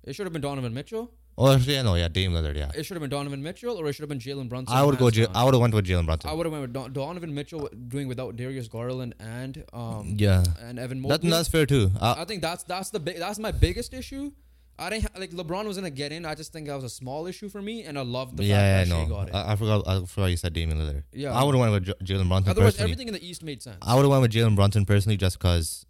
It 0.03 0.15
should 0.15 0.25
have 0.25 0.33
been 0.33 0.41
Donovan 0.41 0.73
Mitchell. 0.73 1.11
Oh, 1.39 1.53
actually, 1.53 1.75
yeah, 1.75 1.83
no, 1.83 1.93
yeah, 1.93 2.07
Dame 2.07 2.31
Lillard, 2.31 2.55
yeah. 2.55 2.71
It 2.73 2.83
should 2.83 2.95
have 2.95 3.01
been 3.01 3.11
Donovan 3.11 3.43
Mitchell, 3.43 3.77
or 3.79 3.87
it 3.87 3.93
should 3.93 4.01
have 4.01 4.09
been 4.09 4.17
Jalen 4.19 4.49
Brunson. 4.49 4.75
I 4.75 4.83
would 4.83 4.97
go. 4.97 5.11
J-. 5.11 5.27
I 5.35 5.43
would 5.43 5.53
have 5.53 5.61
went 5.61 5.73
with 5.73 5.85
Jalen 5.85 6.07
Brunson. 6.07 6.31
I 6.31 6.33
would 6.33 6.47
have 6.47 6.51
went 6.51 6.63
with 6.63 6.73
Don- 6.73 6.91
Donovan 6.93 7.33
Mitchell 7.35 7.69
doing 7.89 8.07
without 8.07 8.35
Darius 8.35 8.67
Garland 8.67 9.13
and 9.19 9.63
um 9.71 10.15
yeah, 10.17 10.43
and 10.61 10.79
Evan 10.79 11.01
that, 11.03 11.21
that's 11.21 11.47
fair 11.47 11.67
too. 11.67 11.91
I, 12.01 12.21
I 12.21 12.25
think 12.25 12.41
that's 12.41 12.63
that's 12.63 12.89
the 12.89 12.99
big 12.99 13.17
that's 13.19 13.37
my 13.37 13.51
biggest 13.51 13.93
issue. 13.93 14.31
I 14.79 14.89
didn't 14.89 15.03
ha- 15.03 15.19
like 15.19 15.31
LeBron 15.31 15.65
was 15.65 15.77
gonna 15.77 15.89
get 15.91 16.11
in. 16.11 16.25
I 16.25 16.33
just 16.33 16.51
think 16.53 16.67
that 16.67 16.75
was 16.75 16.83
a 16.83 16.89
small 16.89 17.27
issue 17.27 17.49
for 17.49 17.61
me, 17.61 17.83
and 17.83 17.97
I 17.99 18.01
love 18.01 18.35
the 18.35 18.43
yeah, 18.43 18.55
fact 18.79 18.89
yeah, 18.89 18.95
that 18.95 19.07
no. 19.09 19.15
got 19.15 19.29
it. 19.29 19.35
I, 19.35 19.51
I 19.51 19.55
forgot. 19.55 19.87
I 19.87 20.05
forgot 20.05 20.25
you 20.27 20.37
said 20.37 20.53
Damian 20.53 20.79
Lillard. 20.79 21.03
Yeah. 21.13 21.33
I 21.33 21.43
would 21.43 21.53
have 21.53 21.59
went 21.59 21.73
with 21.73 21.83
J- 21.85 22.15
Jalen 22.15 22.27
Brunson 22.29 22.49
Otherwise, 22.51 22.73
personally. 22.73 22.91
everything 22.91 23.07
in 23.09 23.13
the 23.13 23.27
East 23.27 23.43
made 23.43 23.61
sense. 23.61 23.77
I 23.81 23.93
would 23.95 24.01
have 24.01 24.09
went 24.09 24.23
with 24.23 24.31
Jalen 24.31 24.55
Brunson 24.55 24.85
personally, 24.85 25.17
just 25.17 25.37
because 25.37 25.85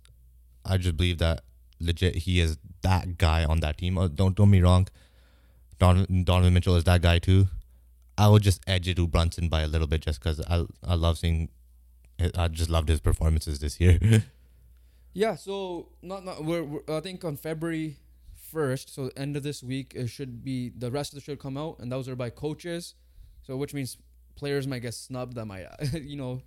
I 0.66 0.78
just 0.78 0.98
believe 0.98 1.18
that 1.20 1.42
legit 1.80 2.16
he 2.16 2.40
is 2.42 2.58
that 2.82 3.18
guy 3.18 3.46
on 3.46 3.60
that 3.62 3.78
team. 3.78 3.98
Uh, 3.98 4.08
Don't 4.08 4.36
don't 4.36 4.50
me 4.50 4.62
wrong. 4.62 4.88
Donovan, 5.80 6.24
Donovan 6.24 6.54
Mitchell 6.54 6.76
is 6.76 6.84
that 6.86 7.02
guy 7.02 7.20
too. 7.20 7.48
I 8.18 8.28
would 8.30 8.42
just 8.42 8.62
edge 8.68 8.88
it 8.88 8.96
to 8.96 9.08
Brunson 9.08 9.48
by 9.48 9.62
a 9.62 9.68
little 9.68 9.88
bit, 9.88 10.02
just 10.02 10.20
because 10.20 10.42
I 10.42 10.66
I 10.84 10.96
love 10.96 11.18
seeing. 11.18 11.50
I 12.36 12.48
just 12.48 12.70
loved 12.70 12.90
his 12.90 13.00
performances 13.00 13.60
this 13.60 13.80
year. 13.80 14.00
Yeah, 15.18 15.34
so 15.34 15.90
not 16.04 16.24
not 16.24 16.46
we're, 16.46 16.64
we're 16.64 16.82
I 16.88 17.00
think 17.00 17.26
on 17.26 17.38
February 17.38 17.98
first, 18.36 18.94
so 18.94 19.10
end 19.18 19.36
of 19.36 19.42
this 19.42 19.64
week, 19.64 19.94
it 19.96 20.10
should 20.10 20.44
be 20.44 20.70
the 20.70 20.92
rest 20.92 21.12
of 21.12 21.16
the 21.16 21.22
should 21.22 21.40
come 21.40 21.58
out, 21.58 21.80
and 21.80 21.92
those 21.92 22.08
are 22.08 22.16
by 22.16 22.30
coaches, 22.30 22.94
so 23.42 23.58
which 23.58 23.74
means 23.74 23.98
players 24.36 24.68
might 24.68 24.84
get 24.84 24.94
snubbed. 24.94 25.34
That 25.34 25.46
might 25.46 25.66
you 25.94 26.18
know, 26.18 26.44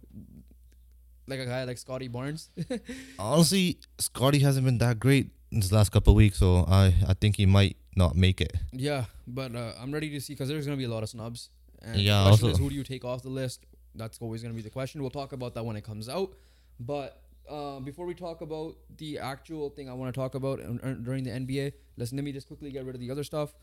like 1.26 1.41
a 1.41 1.47
guy 1.47 1.64
like 1.64 1.78
Scottie 1.78 2.07
Barnes. 2.07 2.49
Honestly, 3.18 3.81
Scottie 3.99 4.39
hasn't 4.39 4.64
been 4.64 4.78
that 4.78 5.01
great 5.01 5.31
this 5.53 5.72
last 5.72 5.90
couple 5.90 6.12
of 6.12 6.16
weeks, 6.16 6.38
so 6.38 6.64
I 6.68 6.94
I 7.07 7.14
think 7.14 7.36
he 7.36 7.46
might 7.46 7.76
not 7.96 8.14
make 8.16 8.40
it. 8.40 8.53
yeah, 8.72 9.05
but 9.26 9.55
uh, 9.55 9.72
I'm 9.80 9.92
ready 9.92 10.11
to 10.11 10.20
see 10.20 10.32
because 10.34 10.48
there's 10.48 10.64
gonna 10.66 10.76
be 10.76 10.84
a 10.84 10.88
lot 10.90 11.03
of 11.03 11.09
snubs. 11.09 11.51
And 11.82 12.01
Yeah, 12.01 12.24
the 12.24 12.28
question 12.30 12.48
also- 12.48 12.55
is 12.55 12.59
who 12.59 12.68
do 12.68 12.74
you 12.74 12.84
take 12.84 13.05
off 13.05 13.22
the 13.22 13.30
list? 13.30 13.66
That's 13.94 14.18
always 14.20 14.42
gonna 14.42 14.55
be 14.55 14.62
the 14.62 14.70
question. 14.70 15.01
We'll 15.01 15.11
talk 15.11 15.32
about 15.32 15.55
that 15.55 15.64
when 15.64 15.76
it 15.76 15.84
comes 15.84 16.09
out, 16.09 16.34
but. 16.78 17.22
Uh, 17.48 17.80
before 17.80 18.07
we 18.07 18.14
talk 18.14 18.42
about 18.42 18.76
the 18.98 19.18
actual 19.18 19.70
thing 19.70 19.88
I 19.90 19.92
want 19.94 20.14
to 20.14 20.20
talk 20.20 20.36
about 20.36 20.61
in- 20.61 20.78
in- 20.84 21.03
during 21.03 21.24
the 21.24 21.30
NBA, 21.32 21.72
let's 21.96 22.12
let 22.12 22.22
me 22.22 22.30
just 22.30 22.46
quickly 22.46 22.70
get 22.70 22.84
rid 22.84 22.94
of 22.94 23.01
the 23.01 23.11
other 23.11 23.24
stuff. 23.24 23.57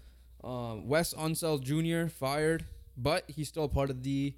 Um, 0.43 0.89
Wes 0.89 1.13
Unseld 1.13 1.61
Jr. 1.63 2.09
fired, 2.09 2.65
but 2.97 3.23
he's 3.31 3.47
still 3.47 3.69
part 3.69 3.89
of 3.89 4.03
the 4.03 4.35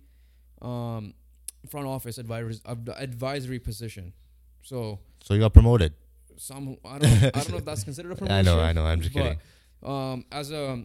um, 0.62 1.16
front 1.68 1.88
office 1.88 2.20
advisory 2.20 2.60
advisory 2.98 3.58
position. 3.58 4.14
So 4.62 5.00
So 5.24 5.34
you 5.34 5.40
got 5.40 5.54
promoted. 5.54 5.94
Some 6.40 6.78
I 6.86 6.98
don't 6.98 7.12
I 7.24 7.30
don't 7.30 7.52
know 7.52 7.58
if 7.58 7.66
that's 7.66 7.84
considered 7.84 8.12
a 8.12 8.16
promotion. 8.16 8.36
I 8.40 8.42
know, 8.42 8.60
I 8.60 8.74
know. 8.74 8.86
I'm 8.86 9.02
just 9.02 9.14
but, 9.14 9.22
kidding. 9.24 9.40
Um, 9.84 10.26
as 10.32 10.52
a 10.52 10.84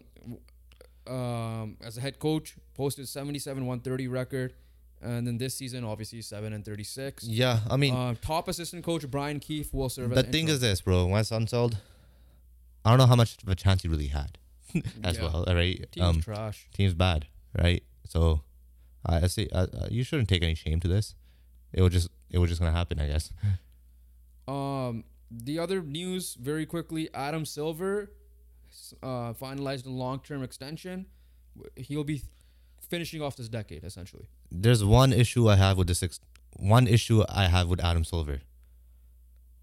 um, 1.07 1.77
as 1.83 1.97
a 1.97 2.01
head 2.01 2.19
coach, 2.19 2.55
posted 2.73 3.07
77 3.07 3.65
130 3.65 4.07
record, 4.07 4.53
and 5.01 5.27
then 5.27 5.37
this 5.37 5.53
season 5.55 5.83
obviously 5.83 6.21
seven 6.21 6.53
and 6.53 6.65
36. 6.65 7.23
Yeah, 7.25 7.59
I 7.69 7.77
mean, 7.77 7.93
uh, 7.93 8.15
top 8.21 8.47
assistant 8.47 8.83
coach 8.83 9.09
Brian 9.09 9.39
Keefe 9.39 9.73
will 9.73 9.89
serve. 9.89 10.09
the 10.11 10.23
thing 10.23 10.41
interim. 10.41 10.55
is 10.55 10.59
this, 10.61 10.81
bro. 10.81 11.05
Wes 11.07 11.29
Unseld, 11.29 11.75
I 12.83 12.89
don't 12.89 12.99
know 12.99 13.05
how 13.05 13.15
much 13.15 13.37
of 13.43 13.49
a 13.49 13.55
chance 13.55 13.83
he 13.83 13.87
really 13.87 14.07
had 14.07 14.37
as 15.03 15.17
Yeah. 15.17 15.23
well. 15.23 15.45
Right? 15.47 15.85
Team's 15.91 16.05
um, 16.07 16.21
trash. 16.21 16.67
team's 16.73 16.93
bad, 16.93 17.27
right? 17.57 17.83
So, 18.07 18.41
I 19.05 19.17
uh, 19.51 19.67
you 19.89 20.03
shouldn't 20.03 20.29
take 20.29 20.43
any 20.43 20.55
shame 20.55 20.79
to 20.79 20.87
this. 20.87 21.15
It 21.73 21.81
was 21.81 21.91
just 21.91 22.09
it 22.31 22.39
was 22.39 22.49
just 22.49 22.59
gonna 22.61 22.71
happen, 22.75 22.99
I 22.99 23.07
guess. 23.07 23.31
Um, 24.47 25.03
the 25.31 25.59
other 25.59 25.81
news 25.81 26.35
very 26.35 26.65
quickly: 26.65 27.09
Adam 27.13 27.45
Silver 27.45 28.11
uh, 29.01 29.33
finalized 29.33 29.85
a 29.85 29.89
long-term 29.89 30.43
extension. 30.43 31.05
He'll 31.75 32.03
be 32.03 32.21
finishing 32.89 33.21
off 33.21 33.35
this 33.35 33.49
decade 33.49 33.83
essentially. 33.83 34.27
There's 34.51 34.83
one 34.83 35.13
issue 35.13 35.49
I 35.49 35.55
have 35.55 35.77
with 35.77 35.87
the 35.87 35.95
six. 35.95 36.19
One 36.57 36.87
issue 36.87 37.23
I 37.27 37.47
have 37.47 37.67
with 37.67 37.83
Adam 37.83 38.03
Silver. 38.03 38.41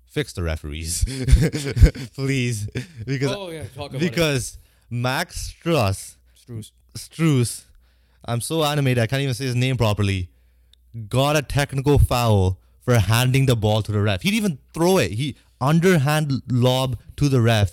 Fix 0.05 0.35
the 0.35 0.43
referees, 0.43 1.05
please, 2.15 2.69
because 3.07 3.33
oh 3.33 3.49
yeah, 3.49 3.65
talk 3.75 3.91
about 3.91 4.01
because 4.01 4.59
Max 4.91 5.55
Strus 5.55 6.17
it. 6.17 6.39
Struce. 6.39 6.73
Struess, 6.95 7.65
I'm 8.27 8.43
so 8.43 8.63
animated 8.63 9.03
I 9.03 9.07
can't 9.07 9.23
even 9.23 9.33
say 9.33 9.47
his 9.47 9.55
name 9.55 9.79
properly. 9.79 10.29
Got 11.09 11.37
a 11.37 11.43
technical 11.43 11.99
foul 11.99 12.59
for 12.83 12.99
handing 12.99 13.47
the 13.47 13.57
ball 13.57 13.81
to 13.81 13.91
the 13.91 14.01
ref. 14.03 14.21
He 14.21 14.31
didn't 14.31 14.45
even 14.45 14.59
throw 14.75 14.99
it. 14.99 15.13
He 15.13 15.37
underhand 15.63 16.43
lob 16.51 16.99
to 17.17 17.29
the 17.29 17.41
ref. 17.41 17.71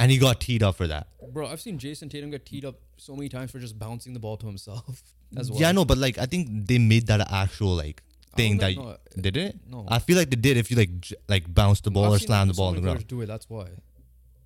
and 0.00 0.10
he 0.10 0.18
got 0.18 0.40
teed 0.40 0.62
up 0.62 0.74
for 0.76 0.86
that. 0.88 1.06
Bro, 1.32 1.46
I've 1.48 1.60
seen 1.60 1.78
Jayson 1.78 2.08
Tatum 2.10 2.30
get 2.30 2.44
teed 2.46 2.64
up 2.64 2.76
so 2.96 3.14
many 3.14 3.28
times 3.28 3.50
for 3.52 3.58
just 3.58 3.78
bouncing 3.78 4.12
the 4.12 4.20
ball 4.20 4.36
to 4.38 4.46
himself 4.46 5.02
as 5.36 5.50
well. 5.50 5.60
Yeah, 5.60 5.72
no, 5.72 5.84
but 5.84 5.98
like 5.98 6.18
I 6.18 6.26
think 6.26 6.66
they 6.66 6.78
made 6.78 7.06
that 7.08 7.20
an 7.20 7.26
actual 7.30 7.74
like 7.76 8.02
thing 8.36 8.58
that 8.58 8.72
you, 8.74 8.96
did 9.20 9.36
it. 9.36 9.58
no. 9.68 9.84
I 9.88 9.98
feel 10.00 10.16
like 10.16 10.30
they 10.30 10.36
did 10.36 10.56
if 10.56 10.70
you 10.70 10.76
like 10.76 11.00
j- 11.00 11.16
like 11.28 11.44
bounce 11.52 11.80
the 11.80 11.90
ball 11.92 12.06
I've 12.06 12.12
or 12.14 12.18
slam 12.18 12.48
the 12.48 12.54
ball 12.54 12.66
so 12.66 12.68
on 12.70 12.74
the 12.76 12.80
ground. 12.82 13.06
do 13.06 13.20
it. 13.20 13.26
That's 13.26 13.48
why. 13.48 13.68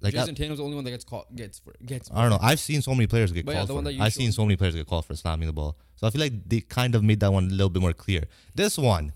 Like 0.01 0.15
Jayson 0.15 0.31
I, 0.31 0.35
Tatum's 0.35 0.59
the 0.59 0.65
only 0.65 0.77
one 0.77 0.85
that 0.85 0.91
gets 0.93 1.05
caught. 1.05 1.35
Gets 1.35 1.59
for, 1.59 1.73
gets. 1.85 2.11
I 2.15 2.21
don't 2.23 2.31
know. 2.31 2.39
I've 2.41 2.61
seen 2.61 2.83
so 2.83 2.95
many 2.95 3.07
players 3.07 3.33
get 3.33 3.45
But 3.47 3.53
yeah, 3.53 3.59
called 3.59 3.69
the 3.69 3.73
for. 3.73 3.75
one 3.77 3.85
it. 3.85 3.91
that 3.91 3.93
you 3.95 4.03
I've 4.03 4.15
seen 4.15 4.31
so 4.33 4.45
many 4.45 4.57
players 4.57 4.75
get 4.77 4.87
called 4.87 5.07
for 5.07 5.15
slamming 5.17 5.47
the 5.47 5.53
ball. 5.53 5.77
So 5.97 6.07
I 6.07 6.11
feel 6.11 6.21
like 6.21 6.35
they 6.47 6.61
kind 6.61 6.95
of 6.95 7.03
made 7.03 7.21
that 7.21 7.33
one 7.33 7.47
a 7.47 7.51
little 7.51 7.71
bit 7.71 7.83
more 7.83 7.93
clear. 7.95 8.25
This 8.55 8.79
one, 8.79 9.13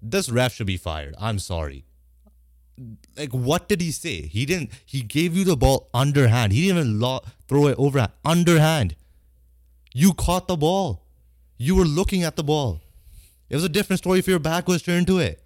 this 0.00 0.30
ref 0.30 0.54
should 0.54 0.66
be 0.68 0.76
fired. 0.78 1.14
I'm 1.20 1.38
sorry. 1.38 1.84
Like 3.16 3.30
what 3.30 3.68
did 3.68 3.80
he 3.80 3.90
say? 3.92 4.22
He 4.22 4.46
didn't. 4.46 4.70
He 4.86 5.02
gave 5.02 5.36
you 5.36 5.44
the 5.44 5.56
ball 5.56 5.88
underhand. 5.92 6.52
He 6.52 6.62
didn't 6.66 6.78
even 6.78 7.00
lo- 7.00 7.20
throw 7.48 7.66
it 7.66 7.76
overhand. 7.78 8.12
Underhand. 8.24 8.96
You 9.92 10.14
caught 10.14 10.48
the 10.48 10.56
ball. 10.56 11.02
You 11.58 11.74
were 11.76 11.84
looking 11.84 12.22
at 12.22 12.36
the 12.36 12.44
ball. 12.44 12.80
It 13.50 13.54
was 13.56 13.64
a 13.64 13.68
different 13.68 13.98
story 13.98 14.18
if 14.18 14.28
your 14.28 14.38
back 14.38 14.66
was 14.68 14.82
turned 14.82 15.06
to 15.08 15.18
it. 15.18 15.42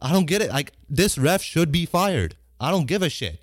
I 0.00 0.12
don't 0.12 0.26
get 0.26 0.42
it. 0.42 0.50
Like 0.50 0.72
this 0.90 1.16
ref 1.16 1.42
should 1.42 1.72
be 1.72 1.86
fired. 1.86 2.36
I 2.60 2.70
don't 2.70 2.86
give 2.86 3.02
a 3.02 3.08
shit. 3.08 3.40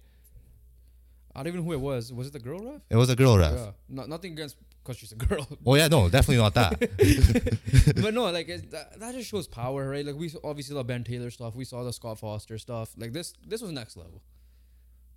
I 1.34 1.39
don't 1.39 1.47
even 1.47 1.59
know 1.61 1.65
who 1.65 1.73
it 1.73 1.82
was. 1.82 2.13
Was 2.13 2.28
it 2.28 2.34
the 2.34 2.39
girl 2.39 2.59
ref? 2.59 2.82
It 2.89 2.95
was 2.95 3.09
a 3.09 3.15
girl 3.15 3.38
ref. 3.38 3.53
Yeah. 3.53 3.71
Not, 3.89 4.09
nothing 4.09 4.34
against 4.34 4.57
because 4.86 4.99
she's 4.99 5.11
a 5.11 5.15
girl. 5.15 5.47
Oh 5.65 5.75
yeah, 5.75 5.88
no, 5.88 6.09
definitely 6.09 6.38
not 6.38 6.53
that. 6.53 6.79
but 8.01 8.13
no, 8.13 8.25
like 8.31 8.47
that, 8.47 8.99
that 8.99 9.15
just 9.15 9.29
shows 9.29 9.47
power, 9.47 9.89
right? 9.89 10.05
Like 10.05 10.15
we 10.15 10.31
obviously 10.43 10.75
saw 10.75 10.83
Ben 10.83 11.03
Taylor 11.03 11.31
stuff. 11.31 11.55
We 11.55 11.65
saw 11.65 11.83
the 11.83 11.91
Scott 11.91 12.19
Foster 12.19 12.57
stuff. 12.57 12.91
Like 12.97 13.13
this, 13.13 13.33
this 13.45 13.61
was 13.61 13.71
next 13.71 13.97
level. 13.97 14.21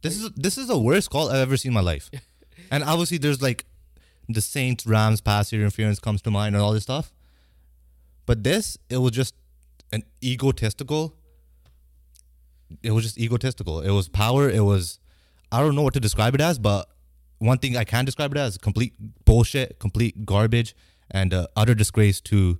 this 0.02 0.16
is 0.16 0.30
this 0.32 0.56
is 0.56 0.68
the 0.68 0.78
worst 0.78 1.10
call 1.10 1.28
I've 1.28 1.36
ever 1.36 1.56
seen 1.56 1.70
in 1.70 1.74
my 1.74 1.80
life. 1.80 2.10
And 2.72 2.82
obviously, 2.82 3.18
there's 3.18 3.40
like 3.40 3.66
the 4.28 4.40
Saints 4.40 4.84
Rams 4.84 5.20
pass 5.20 5.52
interference 5.52 6.00
comes 6.00 6.20
to 6.22 6.30
mind 6.30 6.56
and 6.56 6.62
all 6.62 6.72
this 6.72 6.82
stuff. 6.82 7.14
But 8.26 8.42
this, 8.42 8.76
it 8.90 8.96
was 8.96 9.12
just 9.12 9.32
an 9.92 10.02
egotistical. 10.22 11.14
It 12.82 12.90
was 12.90 13.04
just 13.04 13.16
egotistical. 13.16 13.80
It 13.80 13.90
was 13.90 14.08
power. 14.08 14.50
It 14.50 14.64
was, 14.64 14.98
I 15.52 15.60
don't 15.60 15.76
know 15.76 15.82
what 15.82 15.94
to 15.94 16.00
describe 16.00 16.34
it 16.34 16.40
as, 16.40 16.58
but 16.58 16.90
one 17.38 17.58
thing 17.58 17.76
I 17.76 17.84
can 17.84 18.04
describe 18.04 18.32
it 18.32 18.38
as 18.38 18.58
complete 18.58 18.94
bullshit, 19.24 19.78
complete 19.78 20.24
garbage, 20.24 20.74
and 21.10 21.32
uh, 21.32 21.46
utter 21.56 21.74
disgrace 21.74 22.20
to 22.22 22.58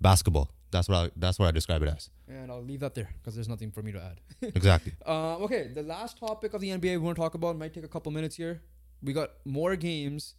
basketball. 0.00 0.50
That's 0.70 0.88
what 0.88 0.96
I, 0.96 1.10
that's 1.16 1.38
what 1.38 1.46
I 1.46 1.50
describe 1.52 1.82
it 1.82 1.88
as. 1.88 2.10
And 2.28 2.50
I'll 2.50 2.62
leave 2.62 2.80
that 2.80 2.94
there 2.94 3.08
because 3.18 3.34
there's 3.34 3.48
nothing 3.48 3.70
for 3.70 3.82
me 3.82 3.92
to 3.92 4.02
add. 4.02 4.20
Exactly. 4.54 4.92
Uh, 5.06 5.36
okay, 5.38 5.68
the 5.72 5.82
last 5.82 6.18
topic 6.18 6.54
of 6.54 6.60
the 6.60 6.68
NBA 6.70 6.82
we 6.82 6.96
want 6.98 7.16
to 7.16 7.22
talk 7.22 7.34
about 7.34 7.56
might 7.56 7.72
take 7.72 7.84
a 7.84 7.88
couple 7.88 8.12
minutes 8.12 8.36
here. 8.36 8.62
We 9.02 9.12
got 9.12 9.30
more 9.44 9.76
games 9.76 10.34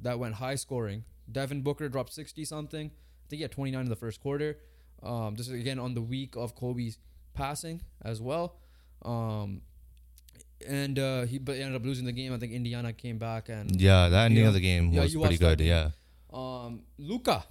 that 0.00 0.18
went 0.18 0.34
high 0.34 0.54
scoring. 0.54 1.04
Devin 1.30 1.62
Booker 1.62 1.88
dropped 1.88 2.12
60 2.12 2.44
something. 2.44 2.86
I 2.86 3.26
think 3.28 3.38
he 3.38 3.42
had 3.42 3.52
29 3.52 3.80
in 3.80 3.88
the 3.88 3.96
first 3.96 4.20
quarter. 4.20 4.58
Um, 5.02 5.34
this 5.34 5.48
is 5.48 5.54
again 5.54 5.78
on 5.78 5.94
the 5.94 6.02
week 6.02 6.36
of 6.36 6.54
Kobe's 6.54 6.98
passing 7.34 7.80
as 8.02 8.20
well. 8.20 8.56
Um, 9.02 9.62
and 10.68 10.98
uh, 10.98 11.22
he 11.26 11.38
but 11.38 11.56
ended 11.56 11.74
up 11.76 11.84
losing 11.84 12.04
the 12.04 12.12
game. 12.12 12.32
I 12.32 12.38
think 12.38 12.52
Indiana 12.52 12.92
came 12.92 13.18
back 13.18 13.48
and 13.48 13.80
Yeah, 13.80 14.08
that 14.08 14.26
ending 14.26 14.42
Yeah. 14.42 14.48
of 14.48 14.54
the 14.54 14.60
game 14.60 14.92
Yeah, 14.92 15.02
was 15.02 15.14
pretty 15.14 15.36
that 15.36 15.58
good. 15.58 15.60
Yeah. 15.66 15.90
um, 16.32 16.82
Luka 16.98 17.44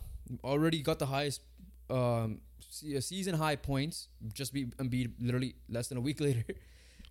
already 0.43 0.82
got 0.82 0.99
the 0.99 1.05
highest 1.07 1.41
um, 1.89 2.39
se- 2.70 2.99
season 3.01 3.36
high 3.36 3.55
points. 3.55 4.07
Just 4.34 4.53
be 4.53 4.66
Embiid 4.78 5.12
literally 5.20 5.55
less 5.70 5.88
than 5.88 5.97
a 5.97 6.01
week 6.01 6.20
later. 6.28 6.43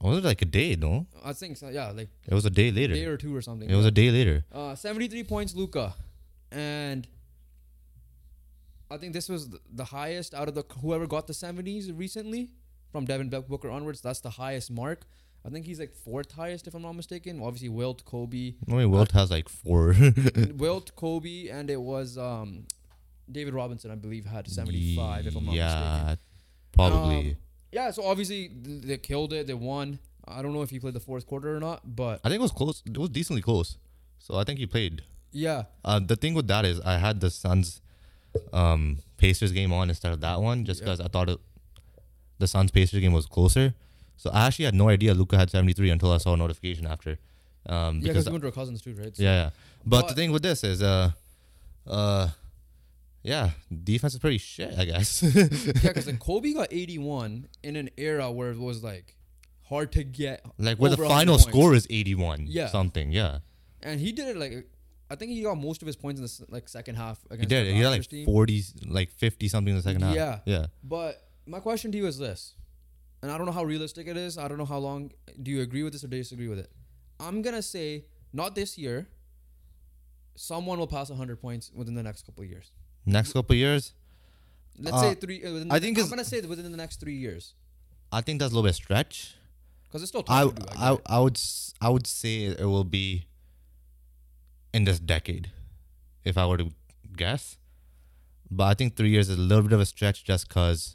Was 0.01 0.19
it 0.19 0.25
like 0.25 0.41
a 0.43 0.45
day? 0.45 0.77
No, 0.77 1.07
I 1.25 1.33
think 1.33 1.57
so. 1.57 1.69
Yeah, 1.69 1.91
like 1.91 2.09
it 2.27 2.33
was 2.35 2.45
a 2.45 2.51
day 2.51 2.71
later. 2.71 2.95
day 2.95 3.07
or 3.07 3.17
two 3.17 3.35
or 3.35 3.43
something. 3.43 3.69
it 3.69 3.75
was 3.75 3.85
a 3.87 3.91
day 3.91 4.11
later. 4.13 4.45
Uh, 4.53 4.77
73 4.77 5.25
points, 5.25 5.55
Luka, 5.57 5.95
and 6.53 7.09
I 8.91 8.97
think 8.97 9.13
this 9.13 9.29
was 9.29 9.49
the 9.73 9.85
highest 9.87 10.35
out 10.35 10.49
of 10.49 10.55
the 10.55 10.65
whoever 10.81 11.07
got 11.07 11.27
the 11.27 11.33
70s 11.33 11.91
recently 11.99 12.51
from 12.93 13.05
Devin 13.05 13.29
Booker 13.29 13.71
onwards. 13.71 14.01
That's 14.01 14.21
the 14.21 14.31
highest 14.31 14.71
mark. 14.71 15.05
I 15.45 15.51
think 15.51 15.67
he's 15.67 15.79
like 15.79 15.95
fourth 15.95 16.33
highest 16.33 16.67
if 16.67 16.75
I'm 16.75 16.83
not 16.83 16.93
mistaken. 16.93 17.41
Obviously, 17.43 17.69
Wilt, 17.69 18.05
Kobe, 18.05 18.55
I 18.69 18.73
mean, 18.73 18.91
Wilt 18.91 19.13
has 19.13 19.31
like 19.31 19.49
four. 19.49 19.95
Wilt, 20.57 20.95
Kobe, 20.97 21.49
and 21.49 21.71
it 21.71 21.81
was 21.81 22.19
um, 22.19 22.65
David 23.31 23.55
Robinson, 23.55 23.91
I 23.91 23.95
believe, 23.95 24.27
had 24.27 24.49
75 24.49 25.27
if 25.27 25.37
I'm 25.37 25.47
not 25.47 25.55
yeah, 25.55 25.65
mistaken. 25.65 26.09
Yeah, 26.09 26.15
probably. 26.73 27.31
Um, 27.31 27.37
yeah, 27.73 27.91
so 27.91 28.05
obviously 28.05 28.49
th- 28.49 28.83
they 28.83 28.99
killed 28.99 29.33
it. 29.33 29.47
They 29.47 29.55
won. 29.55 29.99
I 30.27 30.43
don't 30.43 30.53
know 30.53 30.63
if 30.63 30.71
he 30.71 30.79
played 30.81 30.95
the 30.95 31.01
fourth 31.01 31.27
quarter 31.27 31.57
or 31.57 31.61
not, 31.61 31.97
but 31.97 32.21
I 32.25 32.29
think 32.29 32.41
it 32.41 32.43
was 32.43 32.53
close. 32.53 32.83
It 32.85 32.99
was 32.99 33.11
decently 33.11 33.43
close. 33.43 33.79
So 34.19 34.37
I 34.37 34.45
think 34.45 34.59
he 34.59 34.67
played. 34.67 35.03
yeah, 35.33 35.65
Uh, 35.85 36.01
the 36.01 36.17
thing 36.17 36.35
with 36.35 36.49
that 36.49 36.65
is, 36.65 36.81
I 36.81 36.99
had 36.99 37.21
the 37.21 37.31
Suns, 37.31 37.81
um, 38.53 38.99
Pacers 39.17 39.53
game 39.53 39.73
on 39.73 39.89
instead 39.89 40.13
of 40.13 40.21
that 40.21 40.41
one, 40.41 40.65
just 40.65 40.81
because 40.81 41.01
I 41.01 41.09
thought 41.09 41.29
it, 41.31 41.39
the 42.39 42.47
Suns 42.47 42.71
Pacers 42.71 43.01
game 43.01 43.13
was 43.13 43.27
closer. 43.27 43.75
So 44.19 44.31
I 44.31 44.47
actually 44.47 44.67
had 44.67 44.75
no 44.75 44.89
idea 44.91 45.15
Luka 45.15 45.39
had 45.39 45.49
seventy 45.51 45.73
three 45.73 45.91
until 45.91 46.13
I 46.13 46.19
saw 46.19 46.35
a 46.35 46.37
notification 46.37 46.87
after. 46.87 47.19
Um, 47.67 48.01
yeah, 48.01 48.09
because 48.13 48.27
we 48.27 48.33
went 48.33 48.43
to 48.43 48.49
our 48.49 48.53
cousins 48.53 48.83
too, 48.83 48.95
right? 48.95 49.17
So- 49.17 49.23
Yeah, 49.23 49.35
yeah. 49.45 49.51
But, 49.87 50.09
the 50.09 50.15
thing 50.15 50.33
with 50.33 50.43
this 50.43 50.65
is, 50.65 50.83
uh, 50.83 51.13
uh, 51.87 52.29
yeah, 53.23 53.51
defense 53.85 54.13
is 54.15 54.19
pretty 54.21 54.39
shit, 54.39 54.77
I 54.79 54.85
guess. 54.85 55.23
yeah, 55.23 55.45
because 55.49 56.07
like 56.07 56.19
Kobe 56.19 56.53
got 56.53 56.69
81 56.71 57.49
in 57.63 57.77
an 57.77 57.89
era 57.97 58.31
where 58.31 58.51
it 58.51 58.59
was 58.59 58.83
like 58.83 59.17
hard 59.69 59.93
to 59.93 60.05
get. 60.05 60.45
like 60.59 60.79
where 60.79 60.91
the 60.91 60.97
final 60.97 61.35
points. 61.37 61.49
score 61.49 61.75
is 61.75 61.87
eighty 61.91 62.15
one, 62.15 62.45
Yeah. 62.49 62.69
something. 62.69 63.13
Yeah, 63.13 63.39
and 63.83 64.01
he 64.01 64.13
did 64.13 64.29
it 64.29 64.37
like 64.37 64.67
I 65.11 65.15
think 65.15 65.33
he 65.33 65.43
got 65.43 65.57
most 65.57 65.81
of 65.83 65.87
his 65.87 65.97
points 65.97 66.21
in 66.21 66.27
the 66.27 66.53
like 66.53 66.69
second 66.69 66.97
half 66.97 67.19
he 67.29 67.35
against 67.35 67.49
did. 67.51 67.67
the 67.67 67.73
He 67.75 67.81
had 67.81 67.89
like 67.91 68.25
forty, 68.27 68.63
like 68.87 69.11
fifty 69.11 69.49
something 69.49 69.71
in 69.73 69.77
the 69.77 69.83
second 69.83 70.03
half. 70.03 70.15
Yeah. 70.15 70.41
yeah. 70.45 70.67
But 70.83 71.23
my 71.47 71.61
question 71.61 71.93
to 71.93 71.99
you 71.99 72.07
is 72.07 72.19
this, 72.19 72.55
and 73.23 73.31
I 73.31 73.37
don't 73.37 73.47
know 73.47 73.53
how 73.53 73.65
realistic 73.65 74.07
it 74.07 74.17
is. 74.17 74.39
I 74.39 74.49
don't 74.49 74.59
know 74.59 74.65
how 74.65 74.79
long. 74.79 75.13
Do 75.43 75.51
you 75.51 75.61
agree 75.63 75.83
with 75.83 75.93
this 75.93 76.05
or 76.05 76.09
disagree 76.09 76.49
with 76.49 76.59
it? 76.59 76.71
I'm 77.21 77.43
gonna 77.43 77.63
say 77.63 78.05
not 78.33 78.55
this 78.55 78.79
year. 78.79 79.09
Someone 80.37 80.79
will 80.79 80.87
pass 80.87 81.11
100 81.11 81.41
points 81.41 81.73
within 81.75 81.95
the 81.95 82.03
next 82.03 82.25
couple 82.25 82.45
of 82.45 82.51
years. 82.51 82.71
Next 83.05 83.33
couple 83.33 83.55
of 83.55 83.59
years, 83.59 83.93
Let's 84.81 84.97
Uh, 84.97 85.01
say 85.01 85.15
three. 85.17 85.45
uh, 85.45 85.53
within 85.53 85.73
I 85.73 85.81
the- 85.81 85.87
think 85.87 85.99
I'm 85.99 86.09
gonna 86.09 86.25
say 86.25 86.41
within 86.43 86.71
the 86.71 86.77
next 86.77 87.01
three 87.01 87.17
years 87.17 87.55
I 88.13 88.21
think 88.21 88.39
that's 88.39 88.53
a 88.53 88.55
little 88.55 88.69
bit 88.69 88.77
stretch. 88.77 89.35
because 89.85 90.03
it's 90.03 90.11
still 90.11 90.23
I, 90.29 90.45
to 90.45 90.53
do. 90.53 90.63
I, 90.77 90.93
I. 90.93 90.99
I 91.07 91.19
would, 91.19 91.41
I 91.81 91.89
would 91.89 92.07
say 92.07 92.45
it 92.45 92.61
will 92.67 92.85
be 92.85 93.27
in 94.73 94.85
this 94.85 95.01
decade, 95.01 95.51
if 96.25 96.39
I 96.39 96.47
were 96.47 96.59
to 96.59 96.71
guess. 97.17 97.57
But 98.51 98.65
I 98.65 98.75
think 98.75 98.95
three 98.97 99.11
years 99.11 99.29
is 99.29 99.37
a 99.39 99.41
little 99.41 99.63
bit 99.65 99.73
of 99.73 99.81
a 99.81 99.87
stretch, 99.87 100.23
just 100.25 100.47
because 100.49 100.95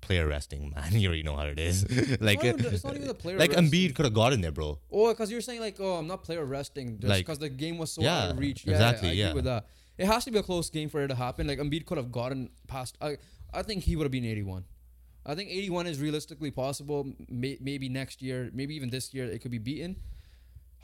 player 0.00 0.26
resting, 0.26 0.72
man. 0.76 0.92
You 0.92 1.08
already 1.08 1.22
know 1.22 1.36
how 1.36 1.44
it 1.46 1.58
is. 1.58 1.84
like, 2.20 2.38
not 2.42 2.46
even- 2.60 2.74
it's 2.74 2.84
not 2.84 2.94
even 2.96 3.08
the 3.08 3.14
player 3.14 3.38
like 3.38 3.50
resting. 3.52 3.70
Embiid 3.70 3.94
could 3.94 4.04
have 4.04 4.14
gotten 4.14 4.40
there, 4.40 4.52
bro. 4.52 4.78
Oh, 4.90 5.08
because 5.08 5.30
you're 5.30 5.40
saying 5.40 5.60
like, 5.60 5.76
oh, 5.80 5.94
I'm 5.94 6.06
not 6.06 6.22
player 6.22 6.44
resting 6.44 6.98
just 6.98 7.08
Like- 7.08 7.24
because 7.24 7.38
the 7.38 7.48
game 7.48 7.78
was 7.78 7.92
so 7.92 8.02
Yeah, 8.02 8.24
out 8.24 8.30
of 8.32 8.38
reach. 8.38 8.64
Yeah, 8.64 8.72
exactly, 8.72 9.08
I 9.08 9.12
agree 9.12 9.20
yeah. 9.22 9.32
with 9.34 9.44
that. 9.44 9.66
It 9.96 10.06
has 10.06 10.24
to 10.24 10.30
be 10.32 10.38
a 10.38 10.42
close 10.42 10.70
game 10.70 10.88
for 10.88 11.02
it 11.04 11.08
to 11.08 11.14
happen. 11.14 11.46
Like 11.46 11.58
Embiid 11.58 11.86
could 11.86 11.98
have 11.98 12.10
gotten 12.10 12.50
past. 12.66 12.96
I, 13.00 13.16
I 13.52 13.62
think 13.62 13.84
he 13.84 13.94
would 13.96 14.04
have 14.04 14.12
been 14.12 14.24
81. 14.24 14.64
I 15.26 15.34
think 15.34 15.48
81 15.50 15.86
is 15.86 16.00
realistically 16.00 16.50
possible. 16.50 17.12
May, 17.30 17.56
maybe 17.60 17.88
next 17.88 18.20
year, 18.20 18.50
maybe 18.52 18.74
even 18.76 18.90
this 18.90 19.14
year, 19.14 19.24
it 19.24 19.40
could 19.40 19.50
be 19.52 19.58
beaten. 19.58 19.96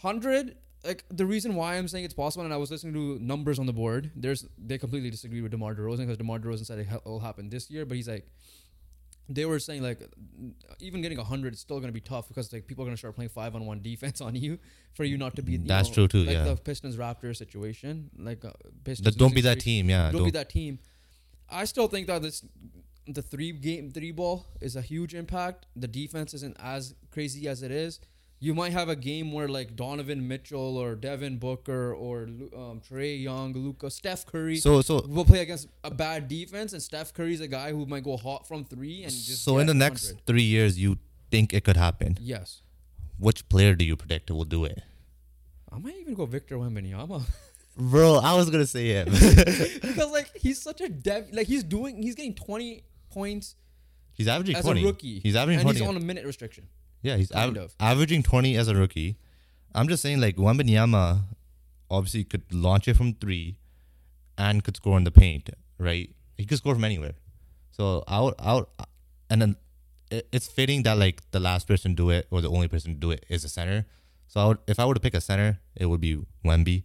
100. 0.00 0.56
Like 0.82 1.04
the 1.10 1.26
reason 1.26 1.56
why 1.56 1.74
I'm 1.76 1.88
saying 1.88 2.06
it's 2.06 2.14
possible, 2.14 2.44
and 2.44 2.54
I 2.54 2.56
was 2.56 2.70
listening 2.70 2.94
to 2.94 3.18
numbers 3.22 3.58
on 3.58 3.66
the 3.66 3.72
board. 3.74 4.10
There's 4.16 4.46
they 4.56 4.78
completely 4.78 5.10
disagree 5.10 5.42
with 5.42 5.50
Demar 5.50 5.74
Derozan 5.74 5.98
because 6.06 6.16
Demar 6.16 6.38
Derozan 6.38 6.64
said 6.64 6.78
it 6.78 6.88
will 7.04 7.20
happen 7.20 7.50
this 7.50 7.70
year, 7.70 7.84
but 7.84 7.96
he's 7.98 8.08
like, 8.08 8.26
they 9.30 9.44
were 9.44 9.60
saying 9.60 9.82
like 9.82 10.02
even 10.80 11.00
getting 11.00 11.16
100 11.16 11.54
is 11.54 11.60
still 11.60 11.78
going 11.78 11.88
to 11.88 11.92
be 11.92 12.00
tough 12.00 12.28
because 12.28 12.52
like 12.52 12.66
people 12.66 12.82
are 12.82 12.86
going 12.86 12.96
to 12.96 12.98
start 12.98 13.14
playing 13.14 13.28
five 13.30 13.54
on 13.54 13.64
one 13.64 13.80
defense 13.90 14.20
on 14.20 14.34
you 14.34 14.58
for 14.92 15.04
you 15.04 15.16
not 15.16 15.36
to 15.36 15.42
be 15.42 15.56
That's 15.56 15.88
know, 15.88 15.94
true 15.94 16.08
too, 16.08 16.24
like 16.24 16.36
yeah. 16.36 16.44
the 16.44 16.56
Pistons 16.56 16.96
Raptors 16.96 17.36
situation 17.36 18.10
like 18.18 18.44
uh, 18.44 18.50
Pistons 18.84 19.16
don't 19.16 19.34
be 19.34 19.40
that 19.42 19.60
team, 19.60 19.88
yeah. 19.88 20.10
don't, 20.10 20.24
be 20.24 20.30
that 20.32 20.50
team 20.50 20.80
I 21.48 21.64
still 21.64 21.86
think 21.86 22.08
that 22.08 22.22
this 22.22 22.44
the 23.06 23.22
three 23.22 23.52
game 23.52 23.90
three 23.90 24.10
ball 24.10 24.46
is 24.60 24.76
a 24.76 24.82
huge 24.82 25.14
impact 25.14 25.66
the 25.76 25.88
defense 25.88 26.34
isn't 26.34 26.56
as 26.60 26.94
crazy 27.10 27.48
as 27.48 27.62
it 27.62 27.70
is 27.70 28.00
you 28.40 28.54
might 28.54 28.72
have 28.72 28.88
a 28.88 28.96
game 28.96 29.32
where 29.32 29.48
like 29.48 29.76
Donovan 29.76 30.26
Mitchell 30.26 30.78
or 30.78 30.94
Devin 30.94 31.36
Booker 31.36 31.94
or 31.94 32.22
um, 32.22 32.80
Trae 32.80 33.22
Young, 33.22 33.52
Luka, 33.52 33.90
Steph 33.90 34.24
Curry 34.24 34.56
So, 34.56 34.80
so, 34.80 35.04
will 35.06 35.26
play 35.26 35.40
against 35.40 35.68
a 35.84 35.90
bad 35.90 36.26
defense, 36.26 36.72
and 36.72 36.82
Steph 36.82 37.12
Curry's 37.12 37.40
a 37.40 37.48
guy 37.48 37.70
who 37.70 37.84
might 37.84 38.02
go 38.02 38.16
hot 38.16 38.48
from 38.48 38.64
three 38.64 39.02
and 39.02 39.12
just. 39.12 39.44
so 39.44 39.58
in 39.58 39.66
the 39.66 39.74
next 39.74 40.14
three 40.26 40.42
years, 40.42 40.78
you 40.78 40.98
think 41.30 41.52
it 41.52 41.64
could 41.64 41.76
happen? 41.76 42.16
Yes, 42.20 42.62
Which 43.18 43.46
player 43.50 43.74
do 43.74 43.84
you 43.84 43.96
predict 43.96 44.30
will 44.30 44.44
do 44.44 44.64
it? 44.64 44.82
I 45.70 45.78
might 45.78 45.94
even 46.00 46.14
go 46.14 46.26
Victor 46.26 46.56
Wembanyama 46.56 47.22
Bro, 47.76 48.16
I 48.16 48.34
was 48.34 48.50
gonna 48.50 48.66
say 48.66 48.88
him. 48.88 49.06
because 49.10 50.10
like 50.10 50.34
he's 50.36 50.60
such 50.60 50.80
a 50.80 50.88
dev. 50.88 51.28
Like 51.32 51.46
he's 51.46 51.62
doing, 51.62 52.02
he's 52.02 52.14
getting 52.14 52.34
twenty 52.34 52.84
points 53.10 53.56
he's 54.12 54.28
averaging 54.28 54.56
as 54.56 54.64
twenty. 54.64 54.82
a 54.82 54.86
rookie. 54.86 55.20
He's 55.20 55.36
averaging 55.36 55.60
and 55.60 55.66
twenty. 55.66 55.80
he's 55.80 55.88
on 55.88 55.96
a 55.96 56.00
minute 56.00 56.26
restriction. 56.26 56.66
Yeah, 57.02 57.16
he's 57.16 57.30
Kind 57.30 57.56
av- 57.56 57.64
of. 57.64 57.74
averaging 57.80 58.22
20 58.22 58.56
as 58.56 58.68
a 58.68 58.74
rookie. 58.74 59.16
I'm 59.74 59.88
just 59.88 60.02
saying, 60.02 60.20
like, 60.20 60.36
Wembanyama 60.36 61.22
obviously 61.90 62.24
could 62.24 62.52
launch 62.52 62.88
it 62.88 62.96
from 62.96 63.14
three 63.14 63.56
and 64.36 64.62
could 64.64 64.76
score 64.76 64.96
in 64.98 65.04
the 65.04 65.10
paint, 65.10 65.50
right? 65.78 66.10
He 66.36 66.44
could 66.44 66.58
score 66.58 66.74
from 66.74 66.84
anywhere. 66.84 67.12
So, 67.70 68.04
out, 68.08 68.34
out, 68.38 68.70
and 69.30 69.40
then 69.40 69.56
it's 70.10 70.48
fitting 70.48 70.82
that, 70.82 70.98
like, 70.98 71.22
the 71.30 71.40
last 71.40 71.66
person 71.68 71.92
to 71.92 71.96
do 71.96 72.10
it 72.10 72.26
or 72.30 72.40
the 72.40 72.50
only 72.50 72.68
person 72.68 72.92
to 72.94 72.98
do 72.98 73.10
it 73.12 73.24
is 73.28 73.44
a 73.44 73.48
center. 73.48 73.86
So, 74.28 74.40
I 74.40 74.46
would, 74.48 74.58
if 74.66 74.78
I 74.78 74.84
were 74.84 74.94
to 74.94 75.00
pick 75.00 75.14
a 75.14 75.20
center, 75.20 75.60
it 75.76 75.86
would 75.86 76.00
be 76.00 76.18
Wemby. 76.44 76.82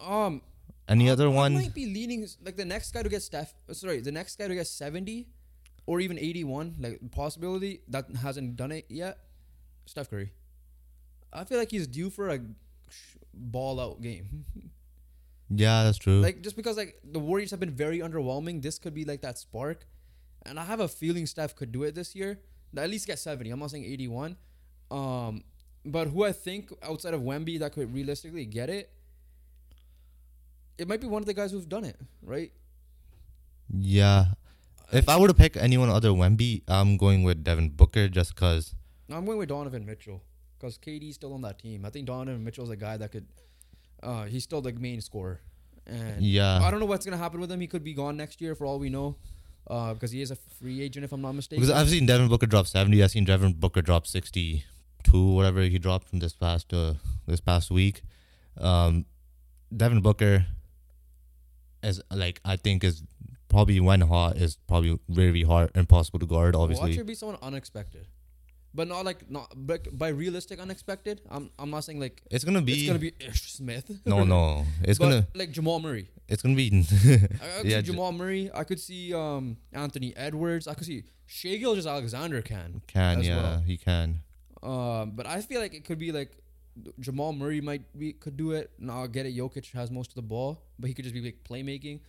Um, 0.00 0.42
Any 0.88 1.10
other 1.10 1.24
I 1.26 1.32
one? 1.32 1.54
might 1.54 1.74
be 1.74 1.86
leaning 1.86 2.26
like 2.44 2.56
the 2.56 2.64
next 2.64 2.92
guy 2.92 3.02
to 3.02 3.08
get 3.08 3.22
Steph. 3.22 3.52
Sorry, 3.72 4.00
the 4.00 4.12
next 4.12 4.38
guy 4.38 4.48
to 4.48 4.54
get 4.54 4.66
seventy, 4.66 5.26
or 5.88 6.00
even 6.00 6.18
eighty-one. 6.18 6.76
Like 6.78 7.00
possibility 7.10 7.80
that 7.88 8.04
hasn't 8.22 8.56
done 8.56 8.72
it 8.72 8.84
yet. 8.90 9.18
Steph 9.86 10.10
Curry. 10.10 10.32
I 11.32 11.44
feel 11.44 11.58
like 11.58 11.70
he's 11.70 11.86
due 11.86 12.10
for 12.10 12.28
a 12.28 12.40
ball 13.34 13.80
out 13.80 14.02
game. 14.02 14.44
Yeah, 15.50 15.84
that's 15.84 15.96
true. 15.96 16.20
like 16.20 16.42
just 16.42 16.56
because 16.56 16.76
like 16.76 17.00
the 17.02 17.18
Warriors 17.18 17.50
have 17.52 17.60
been 17.60 17.70
very 17.74 18.00
underwhelming, 18.00 18.60
this 18.60 18.78
could 18.78 18.92
be 18.92 19.06
like 19.06 19.22
that 19.22 19.38
spark. 19.38 19.86
And 20.44 20.60
I 20.60 20.64
have 20.66 20.80
a 20.80 20.88
feeling 20.88 21.24
Steph 21.24 21.56
could 21.56 21.72
do 21.72 21.84
it 21.84 21.94
this 21.94 22.14
year. 22.14 22.38
At 22.76 22.90
least 22.90 23.06
get 23.06 23.18
seventy. 23.18 23.48
I'm 23.48 23.58
not 23.58 23.70
saying 23.70 23.86
eighty-one. 23.86 24.36
Um, 24.90 25.44
but 25.86 26.08
who 26.08 26.22
I 26.24 26.32
think 26.32 26.70
outside 26.82 27.14
of 27.14 27.22
Wemby 27.22 27.58
that 27.60 27.72
could 27.72 27.94
realistically 27.94 28.44
get 28.44 28.68
it. 28.68 28.90
It 30.76 30.86
might 30.86 31.00
be 31.00 31.06
one 31.06 31.22
of 31.22 31.26
the 31.26 31.32
guys 31.32 31.50
who've 31.50 31.68
done 31.68 31.86
it, 31.86 31.96
right? 32.22 32.52
yeah. 33.72 34.26
If 34.92 35.08
I 35.08 35.18
were 35.18 35.28
to 35.28 35.34
pick 35.34 35.56
anyone 35.56 35.90
other 35.90 36.08
Wemby, 36.10 36.62
I'm 36.66 36.96
going 36.96 37.22
with 37.22 37.44
Devin 37.44 37.70
Booker 37.70 38.08
just 38.08 38.34
because. 38.34 38.74
No, 39.08 39.16
I'm 39.16 39.24
going 39.24 39.38
with 39.38 39.48
Donovan 39.48 39.84
Mitchell 39.84 40.22
because 40.58 40.78
KD's 40.78 41.14
still 41.16 41.32
on 41.34 41.42
that 41.42 41.58
team. 41.58 41.84
I 41.84 41.90
think 41.90 42.06
Donovan 42.06 42.42
Mitchell's 42.44 42.70
a 42.70 42.76
guy 42.76 42.96
that 42.96 43.12
could. 43.12 43.26
Uh, 44.02 44.24
he's 44.24 44.44
still 44.44 44.60
the 44.60 44.72
main 44.72 45.00
scorer, 45.00 45.40
and 45.86 46.22
Yeah. 46.22 46.60
I 46.62 46.70
don't 46.70 46.78
know 46.80 46.86
what's 46.86 47.04
gonna 47.04 47.16
happen 47.16 47.40
with 47.40 47.50
him. 47.50 47.60
He 47.60 47.66
could 47.66 47.82
be 47.82 47.94
gone 47.94 48.16
next 48.16 48.40
year 48.40 48.54
for 48.54 48.64
all 48.64 48.78
we 48.78 48.88
know, 48.90 49.16
uh, 49.68 49.92
because 49.94 50.10
he 50.12 50.22
is 50.22 50.30
a 50.30 50.36
free 50.36 50.80
agent 50.82 51.04
if 51.04 51.12
I'm 51.12 51.20
not 51.20 51.32
mistaken. 51.32 51.62
Because 51.62 51.74
I've 51.74 51.88
seen 51.90 52.06
Devin 52.06 52.28
Booker 52.28 52.46
drop 52.46 52.66
seventy. 52.66 53.02
I've 53.02 53.10
seen 53.10 53.24
Devin 53.24 53.54
Booker 53.54 53.82
drop 53.82 54.06
sixty 54.06 54.64
two, 55.02 55.32
whatever 55.32 55.62
he 55.62 55.78
dropped 55.78 56.08
from 56.08 56.20
this 56.20 56.32
past 56.32 56.72
uh, 56.72 56.94
this 57.26 57.40
past 57.40 57.70
week. 57.70 58.02
Um, 58.56 59.04
Devin 59.76 60.00
Booker 60.00 60.46
is 61.82 62.00
like 62.10 62.40
I 62.44 62.56
think 62.56 62.84
is 62.84 63.02
probably 63.58 63.80
when 63.80 64.00
hot 64.02 64.36
is 64.36 64.56
probably 64.68 64.98
very 65.08 65.42
hard 65.42 65.70
impossible 65.74 66.20
to 66.20 66.26
guard. 66.26 66.54
Obviously. 66.54 66.80
Watch 66.80 66.82
Obviously, 66.82 67.02
it 67.02 67.06
be 67.06 67.14
someone 67.14 67.38
unexpected, 67.42 68.06
but 68.72 68.86
not 68.86 69.04
like 69.04 69.28
not 69.28 69.52
but 69.56 69.98
by 69.98 70.08
realistic 70.08 70.60
unexpected. 70.60 71.20
I'm 71.28 71.50
I'm 71.58 71.70
not 71.70 71.82
saying 71.82 71.98
like 71.98 72.22
it's 72.30 72.44
gonna 72.44 72.62
be. 72.62 72.74
it's 72.74 72.86
gonna 72.86 73.00
be 73.00 73.12
Ish 73.18 73.52
Smith. 73.52 73.90
no, 74.06 74.22
no. 74.22 74.64
It's 74.82 74.98
gonna. 74.98 75.26
like 75.34 75.50
Jamal 75.50 75.80
Murray. 75.80 76.08
It's 76.28 76.40
gonna 76.42 76.54
be. 76.54 76.68
I, 77.42 77.62
Yeah, 77.64 77.80
Jamal 77.80 78.12
Murray. 78.12 78.48
I 78.54 78.62
could 78.62 78.78
see 78.78 79.12
um 79.12 79.56
Anthony 79.72 80.16
Edwards. 80.16 80.68
I 80.68 80.74
could 80.74 80.86
see 80.86 81.02
Shai 81.26 81.56
Gilgeous-Alexander 81.56 82.42
can. 82.42 82.82
can 82.86 83.22
yeah 83.24 83.42
well. 83.42 83.60
he 83.66 83.76
can. 83.76 84.20
Um, 84.62 85.12
but 85.16 85.26
I 85.26 85.40
feel 85.40 85.60
like 85.60 85.74
it 85.74 85.84
could 85.84 85.98
be 85.98 86.12
like 86.12 86.30
Jamal 87.00 87.32
Murray 87.32 87.60
might 87.60 87.82
be 87.98 88.12
could 88.12 88.36
do 88.36 88.52
it. 88.52 88.70
Now 88.78 89.02
I 89.02 89.08
get 89.08 89.26
it. 89.26 89.36
Jokic 89.36 89.72
has 89.72 89.90
most 89.90 90.10
of 90.10 90.14
the 90.14 90.22
ball, 90.22 90.62
but 90.78 90.86
he 90.86 90.94
could 90.94 91.04
just 91.04 91.14
be 91.14 91.22
like 91.22 91.42
playmaking. 91.42 92.00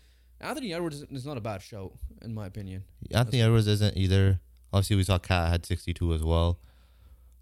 Anthony 0.42 0.74
Edwards 0.74 0.98
is- 1.02 1.12
is 1.12 1.26
not 1.26 1.38
a 1.38 1.42
bad 1.42 1.62
show 1.62 1.98
in 2.22 2.34
my 2.34 2.46
opinion. 2.48 2.84
Anthony 3.12 3.42
Edwards 3.42 3.68
isn't 3.68 3.98
either. 3.98 4.40
Obviously, 4.72 4.96
we 4.96 5.04
saw 5.04 5.18
KAT 5.18 5.50
had 5.50 5.66
62 5.66 6.14
as 6.14 6.24
well. 6.24 6.60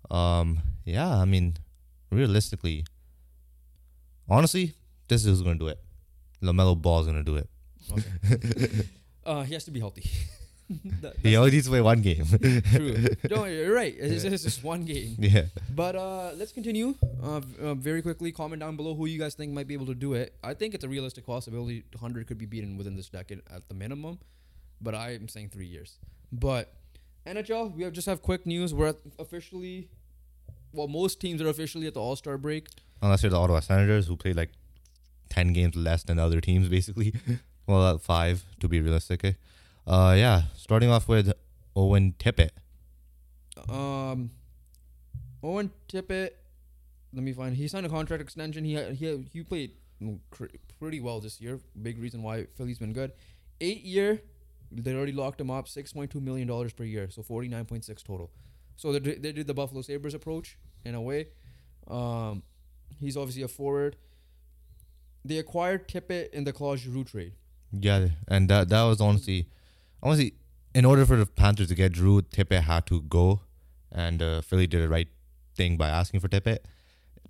Um, 0.10 0.60
yeah, 0.86 1.08
I 1.18 1.26
mean, 1.26 1.58
realistically, 2.12 2.86
honestly, 4.30 4.74
this 5.10 5.22
is 5.22 5.28
who's 5.28 5.42
gonna 5.42 5.60
do 5.60 5.68
it. 5.68 5.80
LaMelo 6.42 6.80
Ball's 6.82 7.06
gonna 7.06 7.24
do 7.24 7.36
it. 7.36 7.50
Okay. 7.92 8.88
uh, 9.26 9.44
he 9.44 9.54
has 9.54 9.66
to 9.66 9.72
be 9.72 9.80
healthy. 9.80 10.10
That- 11.02 11.16
He 11.24 11.36
only 11.38 11.52
needs 11.52 11.66
to 11.66 11.72
play 11.72 11.82
one 11.82 12.02
game. 12.02 12.26
true. 12.26 13.08
No, 13.30 13.46
you're 13.46 13.74
right. 13.74 13.96
It's, 13.98 14.24
it's 14.24 14.44
just 14.44 14.64
one 14.64 14.84
game. 14.86 15.16
yeah, 15.18 15.46
But 15.74 15.96
uh, 15.96 16.32
let's 16.36 16.52
continue. 16.52 16.96
Uh, 17.24 17.42
uh, 17.62 17.74
very 17.76 18.02
quickly, 18.02 18.32
comment 18.32 18.60
down 18.60 18.76
below 18.76 18.94
who 18.96 19.06
you 19.06 19.18
guys 19.20 19.34
think 19.36 19.54
might 19.54 19.68
be 19.68 19.74
able 19.74 19.86
to 19.88 19.96
do 19.96 20.14
it. 20.14 20.34
I 20.44 20.54
think 20.54 20.74
it's 20.74 20.84
a 20.84 20.90
realistic 20.90 21.26
possibility. 21.26 21.84
100 21.94 22.28
could 22.28 22.38
be 22.38 22.46
beaten 22.46 22.78
within 22.78 22.96
this 22.96 23.08
decade 23.10 23.42
at 23.50 23.68
the 23.70 23.76
minimum, 23.76 24.20
but 24.82 24.94
I'm 24.94 25.28
saying 25.30 25.50
three 25.50 25.68
years. 25.68 25.98
But 26.32 26.74
NHL, 27.26 27.74
we 27.76 27.84
have 27.84 27.94
just 27.94 28.08
have 28.08 28.22
quick 28.22 28.46
news. 28.46 28.74
We're 28.74 28.94
officially, 29.20 29.88
well, 30.74 30.88
most 30.88 31.22
teams 31.22 31.42
are 31.42 31.48
officially 31.48 31.88
at 31.88 31.94
the 31.94 32.02
All 32.02 32.16
Star 32.18 32.38
break. 32.38 32.68
unless 33.02 33.24
you're 33.24 33.30
the 33.30 33.40
Ottawa 33.40 33.62
Senators 33.62 34.08
who 34.08 34.18
played 34.18 34.36
like 34.36 34.50
10 35.30 35.54
games 35.54 35.76
less 35.76 36.04
than 36.04 36.20
other 36.20 36.42
teams, 36.42 36.68
basically. 36.68 37.14
well, 37.68 37.82
uh, 37.82 37.98
five 37.98 38.44
to 38.60 38.68
be 38.68 38.82
realistic. 38.82 39.36
Uh, 39.88 40.14
yeah, 40.18 40.44
starting 40.56 40.90
off 40.90 41.08
with 41.08 41.32
Owen 41.76 42.14
Tippett. 42.20 42.50
Um, 43.70 44.32
Owen 45.42 45.72
Tippett. 45.88 46.32
Let 47.14 47.24
me 47.24 47.32
find. 47.34 47.56
He 47.56 47.68
signed 47.68 47.86
a 47.86 47.90
contract 47.90 48.22
extension. 48.22 48.66
He 48.66 48.76
he 48.94 49.26
he 49.32 49.44
played 49.44 49.72
pretty 50.80 51.00
well 51.00 51.20
this 51.22 51.40
year. 51.40 51.60
Big 51.82 51.98
reason 52.00 52.22
why 52.22 52.48
Philly's 52.56 52.80
been 52.80 52.94
good. 52.94 53.14
Eight 53.62 53.82
year. 53.84 54.22
They 54.72 54.94
already 54.94 55.14
locked 55.14 55.40
him 55.40 55.50
up. 55.50 55.68
Six 55.70 55.94
point 55.94 56.12
two 56.12 56.20
million 56.20 56.48
dollars 56.48 56.74
per 56.74 56.84
year. 56.84 57.10
So 57.10 57.24
forty 57.24 57.48
nine 57.48 57.64
point 57.66 57.86
six 57.86 58.04
total. 58.04 58.30
So 58.76 58.92
they 58.92 59.00
did- 59.00 59.24
they 59.24 59.32
did 59.32 59.48
the 59.48 59.54
Buffalo 59.54 59.82
Sabres 59.82 60.14
approach 60.14 60.58
in 60.84 60.94
a 60.94 61.02
way. 61.02 61.30
Um, 61.88 62.44
he's 63.00 63.16
obviously 63.16 63.42
a 63.44 63.48
forward. 63.48 63.96
They 65.24 65.38
acquired 65.40 65.88
Tippett 65.88 66.30
in 66.32 66.44
the 66.44 66.54
Claude 66.54 66.80
Giroux 66.80 67.06
trade. 67.06 67.34
Yeah, 67.72 68.10
and 68.28 68.50
that 68.50 68.68
that 68.70 68.84
was 68.84 69.00
honestly, 69.02 69.48
honestly, 70.02 70.34
in 70.74 70.86
order 70.86 71.06
for 71.06 71.16
the 71.16 71.26
Panthers 71.26 71.68
to 71.70 71.76
get 71.76 71.94
Drew, 71.94 72.22
Tippett 72.22 72.62
had 72.62 72.86
to 72.88 73.02
go, 73.02 73.42
and 73.92 74.22
uh, 74.22 74.42
Philly 74.42 74.68
did 74.68 74.82
the 74.82 74.90
right 74.90 75.08
thing 75.56 75.78
by 75.78 75.90
asking 75.90 76.20
for 76.20 76.28
Tippett. 76.28 76.60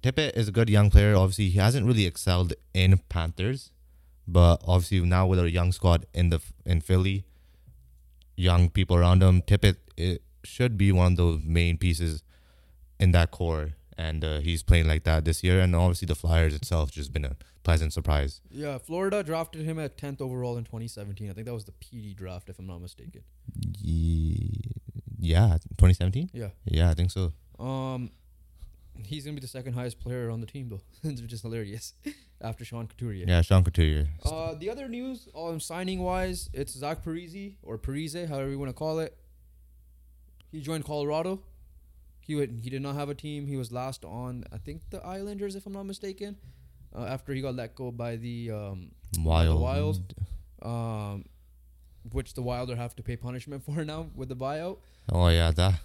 Tippett 0.02 0.36
is 0.36 0.48
a 0.48 0.52
good 0.52 0.70
young 0.70 0.90
player. 0.90 1.16
Obviously, 1.16 1.50
he 1.50 1.60
hasn't 1.60 1.86
really 1.86 2.06
excelled 2.06 2.54
in 2.74 3.00
Panthers, 3.10 3.72
but 4.28 4.62
obviously 4.66 5.00
now 5.02 5.26
with 5.26 5.40
a 5.40 5.50
young 5.50 5.72
squad 5.72 6.06
in 6.14 6.30
the 6.30 6.42
in 6.66 6.82
Philly, 6.82 7.26
young 8.36 8.70
people 8.70 8.98
around 8.98 9.24
him, 9.24 9.42
Tippett 9.42 9.78
it 9.96 10.22
should 10.44 10.78
be 10.78 10.92
one 10.92 11.14
of 11.14 11.18
the 11.18 11.42
main 11.44 11.78
pieces 11.78 12.24
in 13.00 13.12
that 13.12 13.32
core, 13.32 13.76
and 13.98 14.24
uh, 14.24 14.40
he's 14.40 14.64
playing 14.64 14.88
like 14.88 15.04
that 15.04 15.26
this 15.26 15.44
year. 15.44 15.60
And 15.60 15.76
obviously, 15.76 16.06
the 16.06 16.16
Flyers 16.16 16.54
itself 16.54 16.92
just 16.92 17.12
been 17.12 17.26
a 17.26 17.36
pleasant 17.68 17.92
surprise. 17.92 18.40
Yeah, 18.50 18.78
Florida 18.78 19.24
drafted 19.24 19.66
him 19.66 19.78
at 19.78 19.98
tenth 19.98 20.22
overall 20.22 20.56
in 20.56 20.64
2017. 20.64 21.30
I 21.30 21.34
think 21.34 21.46
that 21.48 21.54
was 21.54 21.66
the 21.66 21.74
PD 21.74 22.16
draft, 22.16 22.48
if 22.48 22.60
I'm 22.60 22.66
not 22.66 22.80
mistaken. 22.80 23.24
Yeah, 25.20 25.58
2017. 25.78 26.30
Yeah. 26.34 26.48
Yeah, 26.64 26.90
I 26.90 26.94
think 26.94 27.12
so. 27.12 27.34
Um, 27.60 28.12
he's 29.04 29.26
gonna 29.26 29.36
be 29.36 29.42
the 29.42 29.48
second 29.50 29.74
highest 29.74 30.00
player 30.00 30.30
on 30.30 30.40
the 30.40 30.48
team 30.48 30.70
though, 30.70 30.82
which 31.10 31.34
is 31.34 31.42
hilarious. 31.42 31.94
After 32.40 32.64
Sean 32.64 32.88
Couturier. 32.88 33.26
Yeah, 33.28 33.42
Sean 33.42 33.66
Couturier. 33.66 34.08
Uh, 34.24 34.54
the 34.54 34.70
other 34.70 34.88
news 34.88 35.28
on 35.34 35.60
signing 35.60 36.00
wise, 36.00 36.50
it's 36.54 36.72
Zach 36.72 37.04
Parise 37.04 37.56
or 37.64 37.78
Parise, 37.78 38.30
however 38.30 38.50
you 38.50 38.60
want 38.60 38.70
to 38.70 38.74
call 38.74 39.00
it. 39.00 39.18
He 40.54 40.62
joined 40.62 40.86
Colorado. 40.86 41.42
He 42.22 42.36
would, 42.36 42.60
he 42.64 42.70
did 42.70 42.82
not 42.82 42.96
have 42.96 43.10
a 43.10 43.16
team. 43.16 43.48
He 43.48 43.58
was 43.58 43.74
last 43.74 44.06
on 44.06 44.46
I 44.54 44.58
think 44.58 44.84
the 44.90 45.06
Islanders, 45.06 45.56
if 45.56 45.66
I'm 45.66 45.74
not 45.74 45.86
mistaken. 45.86 46.38
Uh, 46.96 47.04
after 47.06 47.34
he 47.34 47.42
got 47.42 47.56
let 47.56 47.76
go 47.76 47.92
by 47.92 48.16
the 48.16 48.52
um, 48.52 48.92
Wild. 49.20 49.62
Wild. 49.62 50.14
um, 50.62 51.26
which 52.12 52.34
the 52.34 52.42
Wilder 52.42 52.76
have 52.76 52.96
to 52.96 53.04
pay 53.04 53.16
punishment 53.18 53.64
for 53.66 53.84
now 53.86 54.08
with 54.16 54.30
the 54.30 54.36
buyout. 54.36 54.78
Oh 55.12 55.28
yeah, 55.30 55.52
that 55.52 55.80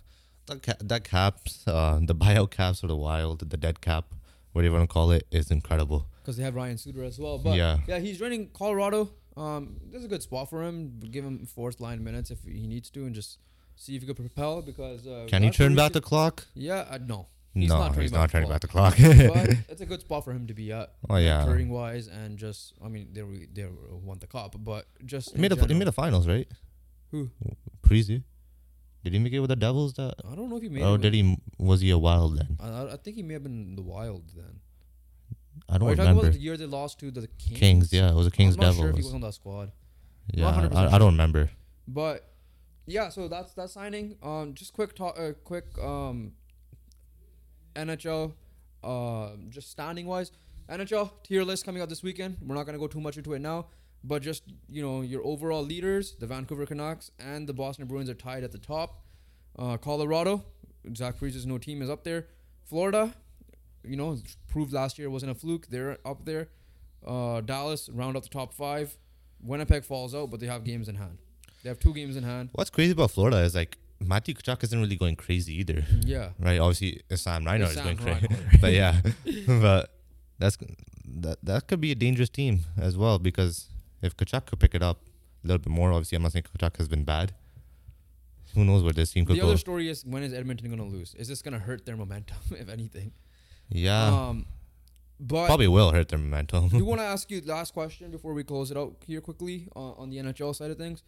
that, 0.47 0.63
ca- 0.63 0.77
that 0.81 1.05
caps, 1.05 1.67
uh, 1.67 2.01
the 2.03 2.15
buyout 2.15 2.51
caps 2.51 2.81
for 2.81 2.87
the 2.87 2.97
Wild, 2.97 3.49
the 3.51 3.57
dead 3.57 3.81
cap, 3.81 4.07
whatever 4.53 4.73
you 4.75 4.79
want 4.79 4.91
to 4.91 4.93
call 4.93 5.11
it, 5.13 5.27
is 5.31 5.51
incredible. 5.51 6.07
because 6.23 6.37
they 6.37 6.43
have 6.45 6.55
Ryan 6.55 6.79
Suter 6.79 7.05
as 7.05 7.19
well. 7.19 7.39
But 7.39 7.57
Yeah. 7.57 7.79
yeah, 7.87 7.99
he's 7.99 8.21
running 8.21 8.49
Colorado. 8.53 9.11
Um, 9.37 9.77
this 9.91 10.01
is 10.01 10.05
a 10.05 10.09
good 10.09 10.23
spot 10.23 10.51
for 10.51 10.63
him. 10.63 11.01
Give 11.11 11.25
him 11.25 11.47
fourth 11.47 11.81
line 11.81 12.03
minutes 12.05 12.31
if 12.31 12.39
he 12.45 12.67
needs 12.67 12.91
to, 12.91 13.05
and 13.07 13.15
just 13.15 13.39
see 13.77 13.95
if 13.97 14.03
he 14.03 14.07
could 14.07 14.17
propel. 14.17 14.63
Because 14.63 15.07
uh, 15.07 15.27
Can 15.29 15.43
you 15.43 15.49
Zach 15.51 15.57
turn 15.57 15.75
back 15.75 15.93
the 15.93 16.01
clock? 16.01 16.47
Yeah, 16.55 16.85
uh, 16.91 16.99
no. 17.05 17.29
No, 17.55 17.79
not 17.79 17.97
he's 17.97 18.13
not 18.13 18.29
the 18.29 18.33
turning 18.33 18.49
clock. 18.49 18.61
back 18.61 18.61
the 18.63 18.69
clock. 18.69 19.35
but 19.35 19.57
it's 19.71 19.81
a 19.81 19.87
good 19.87 20.01
spot 20.01 20.25
for 20.25 20.33
him 20.33 20.47
to 20.47 20.55
be 20.55 20.73
at. 20.73 20.93
Oh, 21.11 21.17
yeah. 21.17 21.45
touring 21.45 21.69
wise, 21.69 22.09
and 22.09 22.39
just 22.39 22.75
I 22.85 22.89
mean 22.89 23.09
they 23.13 23.23
re- 23.23 23.49
they 23.53 23.67
won 23.91 24.19
the 24.19 24.27
cup, 24.27 24.57
but 24.59 24.87
just 25.05 25.33
he 25.35 25.41
made 25.41 25.53
a 25.53 25.57
general. 25.57 25.79
made 25.79 25.89
a 25.89 25.93
finals, 25.93 26.27
right? 26.27 26.49
Who? 27.11 27.31
Prezi. 27.83 28.23
Did 29.05 29.13
he 29.15 29.19
make 29.19 29.33
it 29.33 29.41
with 29.41 29.51
the 29.51 29.57
Devils? 29.57 29.95
That 29.95 30.15
I 30.31 30.35
don't 30.35 30.49
know 30.49 30.57
if 30.57 30.63
he 30.63 30.69
made. 30.69 30.83
or 30.85 30.97
did 30.97 31.13
he? 31.13 31.37
Was 31.59 31.81
he 31.81 31.91
a 31.91 31.99
Wild 31.99 32.39
then? 32.39 32.57
I, 32.61 32.93
I- 32.93 32.97
think 32.97 33.17
he 33.17 33.23
may 33.23 33.35
have 33.35 33.43
been 33.43 33.75
the 33.77 33.83
Wild 33.83 34.25
then. 34.37 34.61
I 35.69 35.79
don't 35.79 35.89
Are 35.89 35.91
you 35.91 35.97
talking 35.97 36.19
about 36.19 36.33
the 36.33 36.39
year 36.39 36.57
they 36.57 36.67
lost 36.67 36.99
to 37.01 37.11
the 37.11 37.27
Kings? 37.39 37.59
Kings, 37.59 37.93
yeah, 37.93 38.11
it 38.11 38.15
was 38.15 38.27
the 38.27 38.31
Kings 38.31 38.55
I'm 38.55 38.61
not 38.61 38.67
Devils. 38.69 38.81
sure 38.81 38.91
if 38.91 38.97
he 38.97 39.03
was 39.03 39.15
on 39.15 39.21
that 39.23 39.35
squad. 39.35 39.73
yeah, 40.33 40.51
not 40.51 40.71
100% 40.73 40.75
I, 40.77 40.95
I 40.95 40.99
don't 40.99 41.13
remember. 41.13 41.51
But 41.89 42.29
yeah, 42.87 43.09
so 43.11 43.29
that's 43.29 43.53
that 43.55 43.71
signing. 43.71 44.17
Um, 44.23 44.55
just 44.55 44.73
quick 44.73 44.95
talk, 44.95 45.19
uh, 45.19 45.33
quick 45.45 45.67
um 45.81 46.33
NHL, 47.75 48.33
uh, 48.83 49.31
just 49.49 49.71
standing 49.71 50.07
wise, 50.07 50.33
NHL 50.69 51.11
tier 51.23 51.45
list 51.45 51.65
coming 51.65 51.83
out 51.83 51.89
this 51.89 52.03
weekend. 52.03 52.37
We're 52.41 52.55
not 52.55 52.65
gonna 52.65 52.79
go 52.79 52.87
too 52.87 53.01
much 53.01 53.17
into 53.17 53.33
it 53.35 53.41
now, 53.41 53.67
but 54.05 54.23
just 54.23 54.45
you 54.69 54.83
know 54.83 55.03
your 55.03 55.25
overall 55.25 55.63
leaders, 55.63 56.15
the 56.19 56.27
Vancouver 56.27 56.67
Canucks 56.67 57.11
and 57.19 57.49
the 57.49 57.53
Boston 57.53 57.87
Bruins 57.87 58.09
are 58.11 58.15
tied 58.15 58.45
at 58.45 58.53
the 58.53 58.59
top. 58.59 59.03
Uh, 59.59 59.77
Colorado, 59.77 60.45
Zach 60.97 61.19
Parise's 61.19 61.47
no 61.47 61.59
team 61.59 61.83
is 61.83 61.91
up 61.91 62.05
there. 62.05 62.27
Florida, 62.65 63.15
you 63.85 63.97
know, 63.97 64.17
proved 64.49 64.73
last 64.73 64.99
year 64.99 65.11
wasn't 65.11 65.33
a 65.33 65.35
fluke. 65.35 65.67
They're 65.69 65.99
up 66.07 66.25
there. 66.25 66.49
Uh, 67.07 67.41
Dallas 67.41 67.89
round 67.89 68.17
up 68.17 68.23
the 68.23 68.29
top 68.29 68.55
five. 68.55 68.97
Winnipeg 69.43 69.85
falls 69.85 70.15
out, 70.15 70.31
but 70.31 70.41
they 70.41 70.47
have 70.47 70.65
games 70.65 70.89
in 70.89 70.95
hand. 70.95 71.19
They 71.63 71.69
have 71.69 71.79
two 71.79 71.93
games 71.93 72.17
in 72.17 72.25
hand. 72.25 72.51
What's 72.53 72.71
crazy 72.71 72.93
about 72.93 73.11
Florida 73.11 73.39
is 73.39 73.55
like 73.55 73.77
Matthew 74.05 74.35
Tkachuk 74.35 74.63
isn't 74.65 74.81
really 74.81 74.97
going 74.97 75.17
crazy 75.17 75.55
either, 75.61 75.85
Yeah. 76.05 76.31
right? 76.39 76.59
Obviously, 76.59 77.03
uh, 77.11 77.17
Sam 77.17 77.45
Reinhart 77.45 77.73
is 77.73 77.81
going 77.81 77.97
crazy, 77.97 78.27
but 78.61 78.73
yeah, 78.73 79.01
but 79.47 79.91
that's 80.39 80.57
that 81.21 81.39
that 81.43 81.69
could 81.69 81.81
be 81.81 81.93
a 81.93 81.95
dangerous 81.95 82.29
team 82.29 82.61
as 82.79 82.97
well 82.97 83.19
because 83.19 83.69
if 84.03 84.17
Tkachuk 84.17 84.47
could 84.47 84.59
pick 84.61 84.75
it 84.75 84.83
up 84.83 84.99
a 85.45 85.47
little 85.47 85.59
bit 85.59 85.71
more, 85.71 85.93
obviously, 85.93 86.17
I'm 86.17 86.23
not 86.23 86.33
saying 86.33 86.45
Kachuk 86.57 86.77
has 86.79 86.89
been 86.89 87.05
bad. 87.05 87.33
Who 88.55 88.65
knows 88.65 88.83
where 88.83 88.93
this 88.93 89.13
team 89.13 89.25
could 89.25 89.37
The 89.37 89.41
go? 89.41 89.47
The 89.47 89.53
other 89.53 89.59
story 89.59 89.89
is 89.89 90.05
when 90.05 90.23
is 90.23 90.33
Edmonton 90.35 90.69
going 90.69 90.79
to 90.91 90.97
lose? 90.97 91.15
Is 91.15 91.27
this 91.29 91.41
going 91.41 91.55
to 91.55 91.61
hurt 91.61 91.87
their 91.87 91.97
momentum, 91.97 92.37
if 92.51 92.69
anything? 92.69 93.13
yeah, 93.71 94.29
Um, 94.29 94.45
but 95.19 95.47
probably 95.47 95.69
will 95.69 95.93
hurt 95.93 96.09
their 96.09 96.19
momentum. 96.19 96.69
do 96.69 96.85
want 96.85 97.01
to 97.01 97.05
ask 97.07 97.31
you 97.31 97.41
the 97.41 97.51
last 97.53 97.73
question 97.73 98.11
before 98.11 98.35
we 98.35 98.43
close 98.45 98.71
it 98.71 98.77
out 98.77 98.97
here 99.07 99.21
quickly 99.23 99.69
on, 99.75 99.95
on 99.97 100.11
the 100.11 100.19
NHL 100.19 100.55
side 100.55 100.71
of 100.71 100.77
things. 100.77 101.03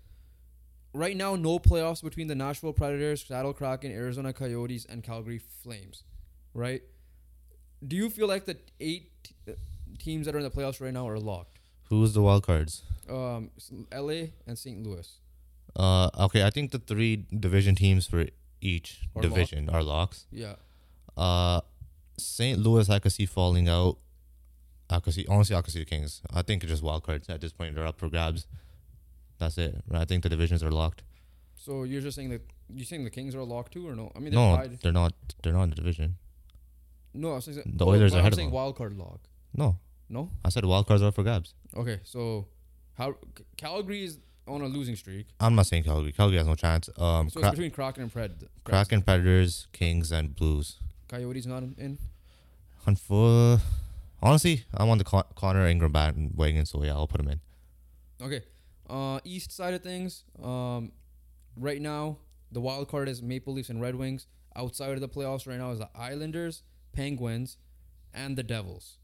Right 0.95 1.17
now, 1.17 1.35
no 1.35 1.59
playoffs 1.59 2.03
between 2.03 2.29
the 2.29 2.37
Nashville 2.37 2.73
Predators, 2.73 3.27
Seattle 3.27 3.53
Kraken, 3.53 3.91
Arizona 3.91 4.33
Coyotes, 4.33 4.87
and 4.89 5.03
Calgary 5.03 5.41
Flames. 5.63 6.05
Right? 6.55 6.83
Do 7.87 7.97
you 7.97 8.09
feel 8.09 8.29
like 8.29 8.45
the 8.45 8.57
eight 8.79 9.11
teams 9.99 10.27
that 10.27 10.37
are 10.37 10.39
in 10.39 10.45
the 10.45 10.51
playoffs 10.51 10.81
right 10.81 10.93
now 10.93 11.09
are 11.09 11.19
locked? 11.19 11.59
Who's 11.91 12.15
the 12.15 12.23
wild 12.23 12.47
cards? 12.47 12.83
Um, 13.11 13.51
LA 13.93 14.29
and 14.47 14.57
St. 14.57 14.83
Louis. 14.87 15.19
Uh, 15.77 16.11
okay, 16.21 16.45
I 16.45 16.51
think 16.51 16.71
the 16.71 16.79
three 16.79 17.27
division 17.37 17.75
teams 17.75 18.07
for 18.07 18.27
each 18.61 19.09
Are 19.17 19.23
division 19.23 19.69
are 19.69 19.83
locks. 19.83 20.27
Yeah. 20.31 20.55
Uh, 21.17 21.61
St. 22.17 22.59
Louis, 22.59 22.89
I 22.89 23.01
could 23.01 23.13
see 23.13 23.27
falling 23.27 23.69
out. 23.69 23.99
I 24.89 25.01
could 25.01 25.15
see 25.15 25.27
honestly, 25.29 25.57
I 25.57 25.63
could 25.63 25.73
see 25.73 25.81
the 25.81 25.85
Kings. 25.85 26.23
I 26.33 26.43
think 26.43 26.63
it's 26.63 26.71
just 26.71 26.83
wild 26.83 27.03
cards 27.03 27.29
at 27.29 27.41
this 27.41 27.53
point. 27.53 27.75
They're 27.75 27.87
up 27.87 27.99
for 27.99 28.09
grabs. 28.09 28.47
That's 29.39 29.59
it. 29.59 29.83
I 29.93 30.05
think 30.05 30.23
the 30.23 30.29
divisions 30.29 30.63
are 30.63 30.71
locked. 30.71 31.03
So 31.57 31.83
you're 31.85 32.01
just 32.03 32.17
saying 32.17 32.31
that 32.31 32.43
you 32.73 32.85
saying 32.85 33.05
the 33.05 33.11
Kings 33.11 33.35
are 33.35 33.43
locked 33.45 33.73
too, 33.73 33.89
or 33.89 33.95
no? 33.95 34.11
I 34.15 34.19
mean, 34.21 34.33
they're 34.33 34.41
No, 34.41 34.57
tied. 34.57 34.79
they're 34.81 34.93
not. 34.93 35.13
They're 35.43 35.53
not 35.53 35.65
in 35.65 35.71
the 35.71 35.77
division. 35.77 36.17
No, 37.13 37.33
I 37.33 37.35
was 37.37 37.45
saying 37.45 37.63
The 37.77 37.87
Oilers 37.87 38.13
are 38.13 38.17
I'm 38.17 38.21
ahead 38.21 38.33
of 38.33 38.37
saying 38.37 38.49
them. 38.49 38.55
wild 38.55 38.77
card 38.77 38.97
lock. 38.97 39.21
No, 39.57 39.79
No. 40.09 40.31
I 40.45 40.49
said 40.51 40.65
wild 40.65 40.87
cards 40.87 41.03
are 41.03 41.07
up 41.09 41.15
for 41.15 41.23
grabs. 41.23 41.55
Okay, 41.77 42.01
so 42.05 42.47
how 42.95 43.17
Calgary 43.57 44.05
is 44.05 44.19
on 44.47 44.61
a 44.63 44.67
losing 44.67 44.97
streak. 44.97 45.27
I'm 45.41 45.55
not 45.55 45.67
saying 45.67 45.85
Calgary. 45.85 46.13
Calgary 46.13 46.39
has 46.39 46.47
no 46.47 46.55
chance. 46.55 46.89
Um, 46.99 47.31
So 47.31 47.41
Kra- 47.41 47.45
it's 47.45 47.51
between 47.53 47.71
Kraken 47.71 48.03
and 48.03 48.13
Pred. 48.13 48.47
Kraken, 48.65 49.03
Predators, 49.03 49.67
Kings, 49.73 50.11
and 50.13 50.35
Blues. 50.35 50.79
Coyotes 51.09 51.47
not 51.47 51.63
in. 51.63 51.75
in. 51.79 51.99
Unfor- 52.87 53.61
honestly, 54.23 54.65
I'm 54.75 54.89
on 54.91 54.99
the 54.99 55.05
Con- 55.05 55.25
Connor 55.35 55.67
Ingram 55.67 55.93
bandwagon, 55.93 56.67
so 56.67 56.83
yeah, 56.85 56.93
I'll 56.93 57.07
put 57.07 57.21
him 57.21 57.29
in. 57.29 57.41
Okay. 58.21 58.43
Uh, 58.89 59.21
east 59.25 59.51
side 59.53 59.75
of 59.75 59.83
things. 59.83 60.25
Um, 60.43 60.93
right 61.57 61.81
now 61.81 62.19
the 62.53 62.61
wild 62.61 62.89
card 62.89 63.09
is 63.09 63.23
Maple 63.23 63.53
Leafs 63.55 63.69
and 63.71 63.81
Red 63.81 63.95
Wings. 63.97 64.27
Outside 64.57 64.91
of 64.93 65.01
the 65.01 65.09
playoffs 65.09 65.47
right 65.49 65.59
now 65.59 65.71
is 65.73 65.79
the 65.81 65.89
Islanders, 65.97 66.63
Penguins, 66.93 67.57
and 68.13 68.37
the 68.37 68.43
Devils, 68.45 68.99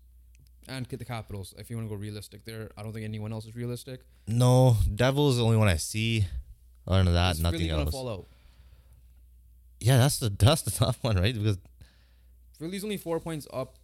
and 0.68 0.86
the 0.86 1.04
Capitals. 1.04 1.52
If 1.58 1.68
you 1.70 1.76
want 1.76 1.88
to 1.88 1.94
go 1.96 2.00
realistic, 2.00 2.44
there, 2.44 2.70
I 2.76 2.82
don't 2.84 2.92
think 2.92 3.04
anyone 3.04 3.32
else 3.32 3.46
is 3.46 3.56
realistic. 3.56 4.02
No, 4.28 4.76
Devils 4.94 5.32
is 5.32 5.38
the 5.38 5.44
only 5.44 5.56
one 5.56 5.66
I 5.68 5.76
see. 5.76 6.26
Other 6.86 7.04
than 7.04 7.14
that, 7.14 7.34
Is 7.36 7.40
nothing 7.40 7.66
gonna 7.66 7.82
else. 7.82 7.90
fall 7.90 8.08
out? 8.08 8.26
Yeah, 9.80 9.96
that's 9.98 10.18
the 10.18 10.28
that's 10.28 10.62
the 10.62 10.70
tough 10.84 10.98
one, 11.02 11.16
right? 11.16 11.34
Because 11.34 11.58
Philly's 12.58 12.84
only 12.84 12.96
four 12.96 13.18
points 13.20 13.46
up 13.52 13.76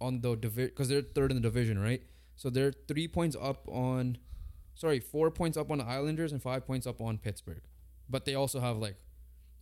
on 0.00 0.20
the 0.20 0.34
division 0.34 0.70
because 0.70 0.88
they're 0.88 1.02
third 1.02 1.30
in 1.30 1.36
the 1.36 1.42
division, 1.42 1.78
right? 1.78 2.02
So 2.36 2.50
they're 2.50 2.72
three 2.72 3.06
points 3.06 3.36
up 3.40 3.68
on, 3.68 4.18
sorry, 4.74 5.00
four 5.00 5.30
points 5.30 5.56
up 5.56 5.70
on 5.70 5.78
the 5.78 5.84
Islanders 5.84 6.32
and 6.32 6.42
five 6.42 6.66
points 6.66 6.86
up 6.86 7.00
on 7.00 7.18
Pittsburgh. 7.18 7.62
But 8.08 8.24
they 8.24 8.34
also 8.34 8.60
have 8.60 8.76
like, 8.78 8.96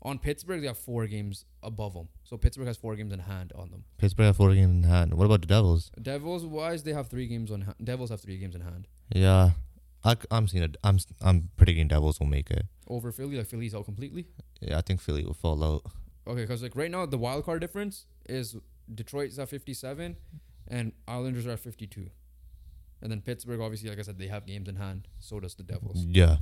on 0.02 0.18
Pittsburgh 0.18 0.60
they 0.62 0.66
have 0.66 0.78
four 0.78 1.06
games 1.06 1.44
above 1.62 1.94
them. 1.94 2.08
So 2.24 2.36
Pittsburgh 2.36 2.66
has 2.66 2.76
four 2.78 2.96
games 2.96 3.12
in 3.12 3.18
hand 3.20 3.52
on 3.54 3.70
them. 3.70 3.84
Pittsburgh 3.98 4.26
have 4.26 4.36
four 4.36 4.54
games 4.54 4.84
in 4.84 4.90
hand. 4.90 5.14
What 5.14 5.26
about 5.26 5.42
the 5.42 5.46
Devils? 5.46 5.90
Devils 6.00 6.44
wise, 6.46 6.82
they 6.82 6.92
have 6.92 7.08
three 7.08 7.26
games 7.26 7.50
on. 7.50 7.60
Ha- 7.62 7.74
Devils 7.82 8.10
have 8.10 8.20
three 8.20 8.38
games 8.38 8.54
in 8.54 8.62
hand 8.62 8.88
Yeah, 9.14 9.50
I, 10.02 10.16
am 10.30 10.48
seeing 10.48 10.64
it. 10.64 10.76
I'm 10.82 10.98
I'm 11.20 11.50
predicting 11.56 11.88
Devils 11.88 12.18
will 12.18 12.26
make 12.28 12.50
it. 12.50 12.64
over 12.88 13.12
Philly. 13.12 13.36
Like 13.36 13.46
Philly's 13.46 13.74
out 13.74 13.84
completely. 13.84 14.26
Yeah, 14.60 14.78
I 14.78 14.80
think 14.80 15.00
Philly 15.00 15.24
will 15.24 15.34
fall 15.34 15.62
out. 15.62 15.82
Okay, 16.26 16.42
because 16.42 16.62
like 16.62 16.74
right 16.76 16.90
now 16.90 17.04
the 17.06 17.18
wild 17.18 17.44
card 17.44 17.60
difference 17.60 18.06
is 18.28 18.56
Detroit's 18.92 19.38
at 19.38 19.48
fifty 19.50 19.74
seven, 19.74 20.16
and 20.66 20.92
Islanders 21.06 21.46
are 21.46 21.52
at 21.52 21.60
fifty 21.60 21.86
two, 21.86 22.08
and 23.02 23.10
then 23.10 23.20
Pittsburgh 23.20 23.60
obviously, 23.60 23.88
like 23.88 23.98
I 23.98 24.02
said, 24.02 24.18
they 24.18 24.28
have 24.28 24.46
games 24.46 24.68
in 24.68 24.76
hand. 24.76 25.08
So 25.18 25.40
does 25.40 25.54
the 25.54 25.62
Devils. 25.62 26.04
Yeah, 26.04 26.36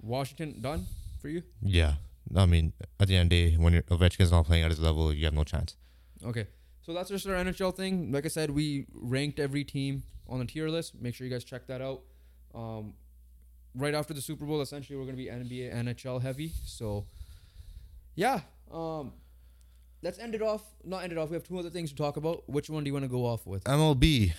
Washington 0.00 0.60
done 0.60 0.86
for 1.20 1.28
you? 1.28 1.42
yeah. 1.62 1.94
I 2.36 2.46
mean, 2.46 2.72
at 3.00 3.08
the 3.08 3.16
end 3.16 3.26
of 3.26 3.30
the 3.30 3.50
day, 3.50 3.56
when 3.56 3.72
your 3.72 3.82
Ovechkin's 3.82 4.30
not 4.30 4.46
playing 4.46 4.62
at 4.62 4.70
his 4.70 4.78
level, 4.80 5.12
you 5.12 5.24
have 5.24 5.34
no 5.34 5.42
chance. 5.44 5.76
Okay. 6.24 6.46
So 6.80 6.92
that's 6.94 7.10
just 7.10 7.26
our 7.26 7.34
NHL 7.34 7.74
thing. 7.76 8.12
Like 8.12 8.24
I 8.24 8.28
said, 8.28 8.50
we 8.50 8.86
ranked 8.94 9.38
every 9.40 9.64
team 9.64 10.04
on 10.28 10.38
the 10.38 10.44
tier 10.44 10.68
list. 10.68 10.94
Make 11.00 11.14
sure 11.14 11.26
you 11.26 11.32
guys 11.32 11.44
check 11.44 11.66
that 11.66 11.82
out. 11.82 12.02
Um, 12.54 12.94
right 13.74 13.92
after 13.92 14.14
the 14.14 14.20
Super 14.20 14.44
Bowl, 14.44 14.60
essentially, 14.60 14.96
we're 14.96 15.04
going 15.04 15.16
to 15.16 15.22
be 15.22 15.28
NBA, 15.28 15.74
NHL 15.74 16.22
heavy. 16.22 16.52
So, 16.64 17.06
yeah. 18.14 18.40
Um, 18.72 19.12
let's 20.02 20.18
end 20.18 20.34
it 20.34 20.42
off. 20.42 20.62
Not 20.84 21.02
end 21.02 21.12
it 21.12 21.18
off. 21.18 21.28
We 21.30 21.34
have 21.34 21.44
two 21.44 21.58
other 21.58 21.70
things 21.70 21.90
to 21.90 21.96
talk 21.96 22.16
about. 22.16 22.48
Which 22.48 22.70
one 22.70 22.84
do 22.84 22.88
you 22.88 22.94
want 22.94 23.04
to 23.04 23.10
go 23.10 23.26
off 23.26 23.46
with? 23.46 23.64
MLB, 23.64 24.32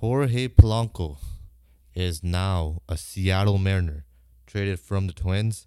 Jorge 0.00 0.46
Polanco 0.46 1.16
is 1.92 2.22
now 2.22 2.82
a 2.88 2.96
Seattle 2.96 3.58
Mariner, 3.58 4.04
traded 4.46 4.78
from 4.78 5.08
the 5.08 5.12
Twins. 5.12 5.66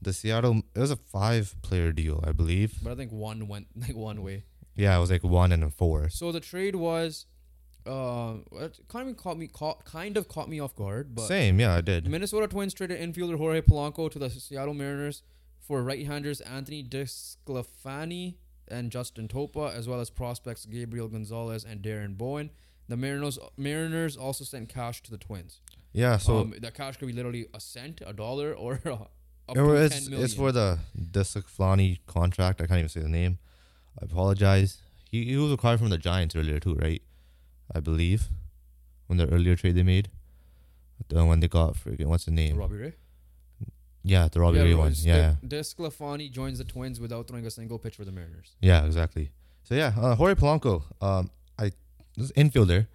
The 0.00 0.12
Seattle 0.12 0.62
it 0.72 0.78
was 0.78 0.92
a 0.92 0.96
five-player 0.96 1.90
deal, 1.90 2.22
I 2.24 2.30
believe. 2.30 2.78
But 2.80 2.92
I 2.92 2.94
think 2.94 3.10
one 3.10 3.48
went 3.48 3.66
like 3.76 3.96
one 3.96 4.22
way. 4.22 4.44
Yeah, 4.76 4.96
it 4.96 5.00
was 5.00 5.10
like 5.10 5.24
one 5.24 5.50
and 5.50 5.64
a 5.64 5.70
four. 5.70 6.08
So 6.10 6.30
the 6.30 6.38
trade 6.38 6.76
was, 6.76 7.26
uh, 7.84 8.34
it 8.52 8.78
kind 8.86 9.08
of 9.08 9.16
caught 9.16 9.36
me 9.36 9.48
caught 9.48 9.84
kind 9.84 10.16
of 10.16 10.28
caught 10.28 10.48
me 10.48 10.60
off 10.60 10.76
guard. 10.76 11.16
But 11.16 11.26
Same, 11.26 11.58
yeah, 11.58 11.74
I 11.74 11.80
did. 11.80 12.08
Minnesota 12.08 12.46
Twins 12.46 12.72
traded 12.72 13.00
infielder 13.00 13.36
Jorge 13.36 13.62
Polanco 13.62 14.08
to 14.12 14.18
the 14.20 14.30
Seattle 14.30 14.74
Mariners 14.74 15.24
for 15.58 15.82
right-handers 15.82 16.40
Anthony 16.42 16.84
DeSclafani 16.84 18.34
and 18.68 18.92
Justin 18.92 19.26
Topa, 19.26 19.74
as 19.74 19.88
well 19.88 20.00
as 20.00 20.08
prospects 20.08 20.66
Gabriel 20.66 21.08
Gonzalez 21.08 21.64
and 21.64 21.82
Darren 21.82 22.16
Bowen. 22.16 22.50
The 22.88 22.96
Mariners 22.96 23.38
Mariners 23.56 24.16
also 24.16 24.44
sent 24.44 24.68
cash 24.68 25.02
to 25.02 25.10
the 25.10 25.18
Twins. 25.18 25.60
Yeah, 25.92 26.18
so 26.18 26.38
um, 26.38 26.54
that 26.60 26.74
cash 26.74 26.96
could 26.96 27.06
be 27.06 27.12
literally 27.14 27.46
a 27.54 27.60
cent, 27.60 28.02
a 28.04 28.12
dollar, 28.12 28.52
or 28.62 28.74
up 28.86 29.10
It 29.50 29.54
to 29.54 29.62
was- 29.62 29.90
10 30.08 30.12
it's, 30.14 30.22
it's 30.24 30.34
for 30.34 30.52
the 30.52 30.78
Desiclani 31.00 31.98
contract. 32.06 32.60
I 32.60 32.66
can't 32.66 32.78
even 32.78 32.88
say 32.88 33.00
the 33.00 33.08
name. 33.08 33.38
I 34.00 34.04
apologize. 34.06 34.78
He, 35.10 35.24
he 35.24 35.36
was 35.36 35.52
acquired 35.52 35.78
from 35.78 35.90
the 35.90 35.98
Giants 35.98 36.34
earlier 36.34 36.58
too, 36.58 36.74
right? 36.74 37.00
I 37.74 37.80
believe 37.80 38.28
when 39.06 39.16
the 39.18 39.28
earlier 39.32 39.54
trade 39.56 39.76
they 39.76 39.82
made, 39.84 40.10
the 41.08 41.24
when 41.24 41.40
they 41.40 41.48
got 41.48 41.74
freaking 41.74 42.06
what's 42.06 42.24
the 42.24 42.30
name? 42.32 42.56
Robbie 42.56 42.76
Ray. 42.76 42.92
Yeah, 44.02 44.28
the 44.30 44.40
Robbie 44.40 44.58
Ray 44.58 44.74
one. 44.74 44.92
Yeah, 44.96 45.36
De- 45.46 45.60
DeSclafani 45.60 46.30
joins 46.30 46.58
the 46.58 46.64
Twins 46.64 47.00
without 47.00 47.26
throwing 47.28 47.46
a 47.46 47.50
single 47.50 47.78
pitch 47.78 47.96
for 47.96 48.04
the 48.04 48.12
Mariners. 48.12 48.56
yeah, 48.60 48.84
exactly. 48.84 49.30
So 49.62 49.74
yeah, 49.74 49.92
uh, 49.96 50.14
Jorge 50.14 50.34
Polanco, 50.34 50.82
um, 51.00 51.30
I 51.58 51.70
this 52.16 52.32
infielder. 52.32 52.86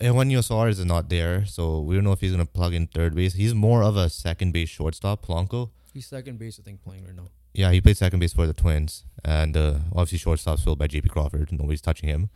And 0.00 0.16
when 0.16 0.30
Suarez 0.42 0.80
is 0.80 0.84
not 0.84 1.08
there, 1.08 1.46
so 1.46 1.80
we 1.80 1.94
don't 1.94 2.04
know 2.04 2.12
if 2.12 2.20
he's 2.20 2.32
gonna 2.32 2.46
plug 2.46 2.74
in 2.74 2.88
third 2.88 3.14
base. 3.14 3.34
He's 3.34 3.54
more 3.54 3.82
of 3.82 3.96
a 3.96 4.10
second 4.10 4.52
base 4.52 4.68
shortstop, 4.68 5.24
Polanco. 5.24 5.70
He's 5.92 6.06
second 6.06 6.38
base, 6.38 6.58
I 6.58 6.62
think, 6.62 6.82
playing 6.82 7.04
right 7.04 7.14
now. 7.14 7.28
Yeah, 7.52 7.70
he 7.70 7.80
played 7.80 7.96
second 7.96 8.18
base 8.18 8.32
for 8.32 8.48
the 8.48 8.52
Twins, 8.52 9.04
and 9.24 9.56
uh, 9.56 9.74
obviously 9.92 10.18
shortstop's 10.18 10.64
filled 10.64 10.78
by 10.78 10.88
J.P. 10.88 11.08
Crawford. 11.08 11.52
Nobody's 11.52 11.80
touching 11.80 12.08
him, 12.08 12.30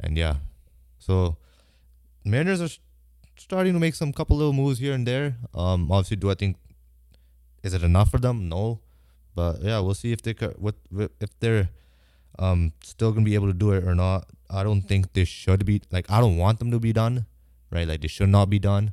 and 0.00 0.16
yeah, 0.16 0.36
so 0.98 1.36
Mariners 2.24 2.62
are 2.62 2.70
starting 3.36 3.74
to 3.74 3.80
make 3.80 3.94
some 3.94 4.12
couple 4.12 4.36
little 4.36 4.54
moves 4.54 4.78
here 4.78 4.94
and 4.94 5.06
there. 5.06 5.36
Um, 5.54 5.92
obviously, 5.92 6.16
do 6.16 6.30
I 6.30 6.34
think 6.34 6.56
is 7.62 7.74
it 7.74 7.82
enough 7.82 8.10
for 8.10 8.18
them? 8.18 8.48
No, 8.48 8.80
but 9.34 9.62
yeah, 9.62 9.78
we'll 9.80 9.94
see 9.94 10.12
if 10.12 10.22
they 10.22 10.32
what 10.56 10.76
if 11.20 11.38
they're 11.40 11.68
um 12.38 12.72
still 12.82 13.12
gonna 13.12 13.24
be 13.24 13.34
able 13.34 13.48
to 13.48 13.52
do 13.52 13.72
it 13.72 13.84
or 13.84 13.94
not. 13.94 14.26
I 14.52 14.62
don't 14.62 14.82
think 14.82 15.12
this 15.14 15.28
should 15.28 15.64
be 15.64 15.82
like 15.90 16.10
I 16.10 16.20
don't 16.20 16.36
want 16.36 16.58
them 16.58 16.70
to 16.70 16.78
be 16.78 16.92
done, 16.92 17.26
right? 17.70 17.86
Like 17.88 18.02
they 18.02 18.08
should 18.08 18.28
not 18.28 18.50
be 18.50 18.58
done. 18.58 18.92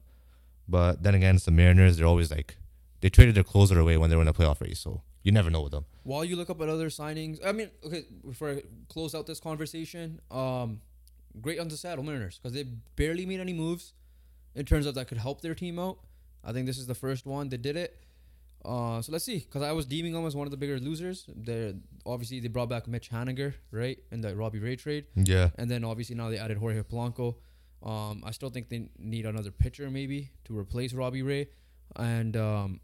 But 0.68 1.04
then 1.04 1.16
again, 1.16 1.36
it's 1.36 1.46
the 1.46 1.52
Mariners. 1.52 1.98
They're 1.98 2.08
always 2.08 2.32
like 2.32 2.58
they 3.02 3.10
traded 3.10 3.36
their 3.36 3.44
closer 3.44 3.80
away 3.80 3.98
when 3.98 4.10
they 4.10 4.16
were 4.16 4.22
in 4.22 4.28
the 4.28 4.34
playoff 4.34 4.62
race, 4.62 4.80
so 4.80 5.02
You 5.24 5.32
never 5.32 5.50
know 5.50 5.62
with 5.62 5.72
them. 5.72 5.86
While 6.04 6.24
you 6.24 6.36
look 6.36 6.50
up 6.50 6.62
at 6.62 6.70
other 6.70 6.90
signings, 6.90 7.40
I 7.46 7.52
mean, 7.52 7.70
okay, 7.86 8.06
before 8.26 8.52
I 8.52 8.64
close 8.88 9.14
out 9.14 9.28
this 9.28 9.40
conversation, 9.40 10.22
um, 10.32 10.82
great 11.42 11.60
on 11.60 11.68
the 11.68 11.78
Seattle 11.78 12.04
Mariners 12.04 12.40
because 12.42 12.54
they 12.54 12.64
barely 12.96 13.26
made 13.26 13.40
any 13.40 13.54
moves 13.54 13.94
in 14.56 14.66
terms 14.66 14.86
of 14.86 14.96
that 14.96 15.08
could 15.08 15.18
help 15.18 15.42
their 15.42 15.56
team 15.56 15.78
out. 15.78 16.00
I 16.44 16.54
think 16.54 16.68
this 16.68 16.78
is 16.78 16.88
the 16.88 16.96
first 16.96 17.26
one 17.26 17.50
that 17.50 17.62
did 17.62 17.76
it. 17.76 18.00
Uh, 18.66 19.02
so 19.02 19.12
let's 19.12 19.24
see, 19.24 19.40
because 19.40 19.62
I 19.62 19.72
was 19.72 19.86
deeming 19.86 20.12
them 20.14 20.26
as 20.26 20.36
one 20.36 20.46
of 20.46 20.52
the 20.52 20.58
bigger 20.58 20.80
losers. 20.80 21.26
They 21.34 21.76
obviously 22.06 22.40
they 22.42 22.50
brought 22.50 22.70
back 22.70 22.88
Mitch 22.88 23.10
Haniger, 23.10 23.54
right, 23.72 23.98
in 24.12 24.22
the 24.22 24.36
Robbie 24.36 24.60
Ray 24.60 24.76
trade, 24.76 25.06
Yeah. 25.16 25.50
and 25.58 25.72
then 25.72 25.84
obviously 25.86 26.16
now 26.16 26.30
they 26.30 26.38
added 26.38 26.58
Jorge 26.58 26.82
Polanco. 26.84 27.36
Um, 27.82 28.22
I 28.26 28.32
still 28.32 28.50
think 28.50 28.68
they 28.70 28.90
need 29.00 29.26
another 29.26 29.52
pitcher 29.52 29.90
maybe 29.90 30.32
to 30.46 30.58
replace 30.58 30.94
Robbie 30.94 31.22
Ray, 31.24 31.48
and 31.96 32.36
um, 32.36 32.80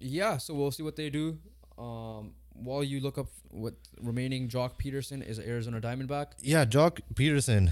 yeah, 0.00 0.38
so 0.38 0.54
we'll 0.54 0.70
see 0.70 0.82
what 0.82 0.96
they 0.96 1.10
do. 1.10 1.38
Um, 1.76 2.32
while 2.54 2.82
you 2.82 3.00
look 3.00 3.18
up 3.18 3.26
what 3.50 3.74
remaining, 4.00 4.48
Joc 4.48 4.78
Pederson 4.78 5.26
is 5.26 5.38
Arizona 5.38 5.80
Diamondback. 5.80 6.28
Yeah, 6.40 6.64
Joc 6.64 7.00
Pederson, 7.12 7.70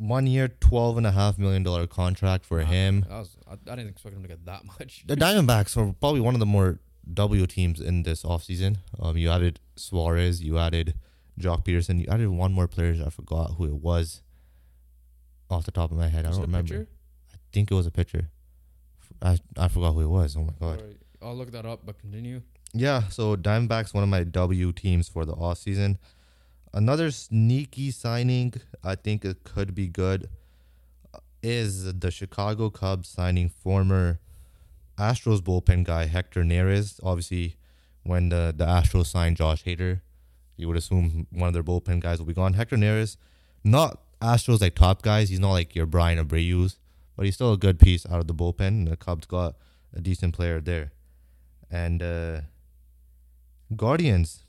one 0.00 0.26
year, 0.26 0.48
twelve 0.48 0.96
and 0.96 1.06
a 1.06 1.10
half 1.12 1.38
million 1.38 1.62
dollar 1.62 1.86
contract 1.86 2.46
for 2.46 2.60
him. 2.60 3.02
That 3.02 3.18
was, 3.18 3.36
I, 3.46 3.52
I 3.52 3.76
didn't 3.76 3.88
expect 3.90 4.16
him 4.16 4.22
to 4.22 4.28
get 4.28 4.46
that 4.46 4.64
much. 4.64 5.04
The 5.06 5.14
Diamondbacks 5.14 5.76
are 5.76 5.92
probably 6.00 6.20
one 6.20 6.34
of 6.34 6.40
the 6.40 6.46
more 6.46 6.80
W 7.12 7.46
teams 7.46 7.80
in 7.80 8.02
this 8.02 8.22
offseason. 8.22 8.78
Um, 8.98 9.16
you 9.18 9.30
added 9.30 9.60
Suarez, 9.76 10.42
you 10.42 10.58
added 10.58 10.94
Joc 11.38 11.64
Pederson, 11.64 12.00
you 12.00 12.06
added 12.08 12.28
one 12.30 12.52
more 12.52 12.66
player. 12.66 12.96
I 13.06 13.10
forgot 13.10 13.52
who 13.58 13.66
it 13.66 13.74
was. 13.74 14.22
Off 15.50 15.64
the 15.64 15.72
top 15.72 15.90
of 15.90 15.98
my 15.98 16.08
head, 16.08 16.24
I 16.26 16.30
don't 16.30 16.40
remember. 16.42 16.68
pitcher? 16.74 16.88
I 17.34 17.36
think 17.52 17.70
it 17.70 17.74
was 17.74 17.86
a 17.86 17.90
pitcher. 17.90 18.30
I 19.20 19.38
I 19.56 19.68
forgot 19.68 19.92
who 19.92 20.00
it 20.00 20.06
was. 20.06 20.36
Oh 20.36 20.44
my 20.44 20.52
god. 20.58 20.80
Alright, 20.80 20.96
I'll 21.20 21.36
look 21.36 21.50
that 21.52 21.66
up, 21.66 21.80
but 21.84 21.98
continue. 21.98 22.40
Yeah, 22.72 23.08
so 23.08 23.36
Diamondbacks 23.36 23.92
one 23.92 24.04
of 24.04 24.08
my 24.08 24.22
W 24.24 24.72
teams 24.72 25.08
for 25.08 25.24
the 25.24 25.32
off 25.32 25.58
season. 25.58 25.98
Another 26.72 27.10
sneaky 27.10 27.90
signing, 27.90 28.54
I 28.84 28.94
think 28.94 29.24
it 29.24 29.42
could 29.44 29.74
be 29.74 29.88
good, 29.88 30.28
is 31.42 31.98
the 31.98 32.10
Chicago 32.10 32.70
Cubs 32.70 33.08
signing 33.08 33.48
former 33.48 34.20
Astros 34.98 35.40
bullpen 35.40 35.84
guy 35.84 36.06
Hector 36.06 36.42
Neris. 36.42 37.00
Obviously, 37.02 37.56
when 38.02 38.28
the 38.28 38.54
the 38.56 38.66
Astros 38.66 39.06
signed 39.06 39.36
Josh 39.36 39.64
Hader, 39.64 40.00
you 40.56 40.68
would 40.68 40.76
assume 40.76 41.26
one 41.30 41.48
of 41.48 41.54
their 41.54 41.64
bullpen 41.64 42.00
guys 42.00 42.18
will 42.18 42.26
be 42.26 42.34
gone. 42.34 42.54
Hector 42.54 42.76
Neris, 42.76 43.16
not 43.64 44.00
Astros 44.20 44.60
like 44.60 44.74
top 44.74 45.02
guys. 45.02 45.28
He's 45.30 45.40
not 45.40 45.52
like 45.52 45.74
your 45.74 45.86
Bryan 45.86 46.18
Abreu's, 46.18 46.78
but 47.16 47.24
he's 47.24 47.34
still 47.34 47.52
a 47.52 47.58
good 47.58 47.80
piece 47.80 48.06
out 48.06 48.20
of 48.20 48.26
the 48.26 48.34
bullpen. 48.34 48.68
And 48.68 48.88
the 48.88 48.96
Cubs 48.96 49.26
got 49.26 49.56
a 49.94 50.00
decent 50.00 50.34
player 50.34 50.60
there, 50.60 50.92
and. 51.70 52.02
uh 52.02 52.40
Guardians. 53.76 54.42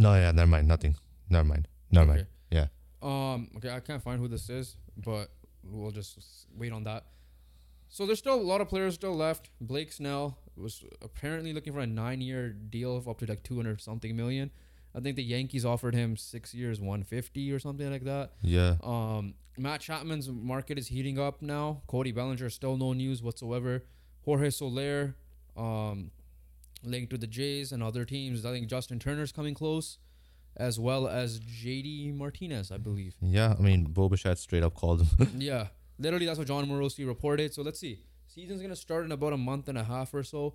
No, 0.00 0.14
yeah, 0.14 0.32
never 0.32 0.46
mind. 0.46 0.66
Nothing. 0.66 0.96
Never 1.28 1.44
mind. 1.44 1.68
Never 1.90 2.06
mind. 2.06 2.26
Yeah. 2.50 2.66
Um. 3.02 3.48
Okay, 3.56 3.70
I 3.70 3.80
can't 3.80 4.02
find 4.02 4.18
who 4.18 4.28
this 4.28 4.48
is, 4.48 4.76
but 4.96 5.30
we'll 5.62 5.90
just 5.90 6.46
wait 6.56 6.72
on 6.72 6.84
that. 6.84 7.04
So 7.88 8.06
there's 8.06 8.18
still 8.18 8.34
a 8.34 8.40
lot 8.52 8.60
of 8.62 8.68
players 8.68 8.94
still 8.94 9.14
left. 9.14 9.50
Blake 9.60 9.92
Snell 9.92 10.38
was 10.56 10.84
apparently 11.02 11.52
looking 11.52 11.72
for 11.72 11.80
a 11.80 11.86
nine-year 11.86 12.50
deal 12.50 12.96
of 12.96 13.08
up 13.08 13.18
to 13.18 13.26
like 13.26 13.42
200 13.42 13.80
something 13.80 14.16
million. 14.16 14.50
I 14.94 15.00
think 15.00 15.16
the 15.16 15.22
Yankees 15.22 15.64
offered 15.64 15.94
him 15.94 16.16
six 16.16 16.54
years, 16.54 16.80
150 16.80 17.52
or 17.52 17.58
something 17.58 17.90
like 17.90 18.04
that. 18.04 18.32
Yeah. 18.42 18.76
Um, 18.82 19.34
Matt 19.58 19.80
Chapman's 19.80 20.28
market 20.28 20.78
is 20.78 20.88
heating 20.88 21.18
up 21.18 21.42
now. 21.42 21.82
Cody 21.88 22.12
Bellinger 22.12 22.48
still 22.48 22.76
no 22.76 22.92
news 22.92 23.22
whatsoever. 23.22 23.84
Jorge 24.24 24.50
Soler, 24.50 25.14
um, 25.56 26.10
linked 26.82 27.10
to 27.10 27.18
the 27.18 27.26
Jays 27.26 27.72
and 27.72 27.82
other 27.82 28.04
teams. 28.04 28.44
I 28.44 28.52
think 28.52 28.68
Justin 28.68 28.98
Turner's 28.98 29.32
coming 29.32 29.54
close, 29.54 29.98
as 30.56 30.78
well 30.80 31.06
as 31.08 31.40
JD 31.40 32.14
Martinez, 32.16 32.70
I 32.70 32.78
believe. 32.78 33.14
Yeah. 33.20 33.54
I 33.58 33.62
mean, 33.62 33.84
Bo 33.84 34.08
Bichette 34.08 34.38
straight 34.38 34.62
up 34.62 34.74
called 34.74 35.02
him. 35.02 35.30
yeah, 35.38 35.68
literally 35.98 36.26
that's 36.26 36.38
what 36.38 36.48
Jon 36.48 36.66
Morosi 36.66 37.06
reported. 37.06 37.52
So 37.54 37.62
let's 37.62 37.80
see. 37.80 38.04
Season's 38.26 38.62
gonna 38.62 38.76
start 38.76 39.04
in 39.04 39.12
about 39.12 39.32
a 39.32 39.36
month 39.36 39.68
and 39.68 39.76
a 39.76 39.84
half 39.84 40.14
or 40.14 40.22
so. 40.22 40.54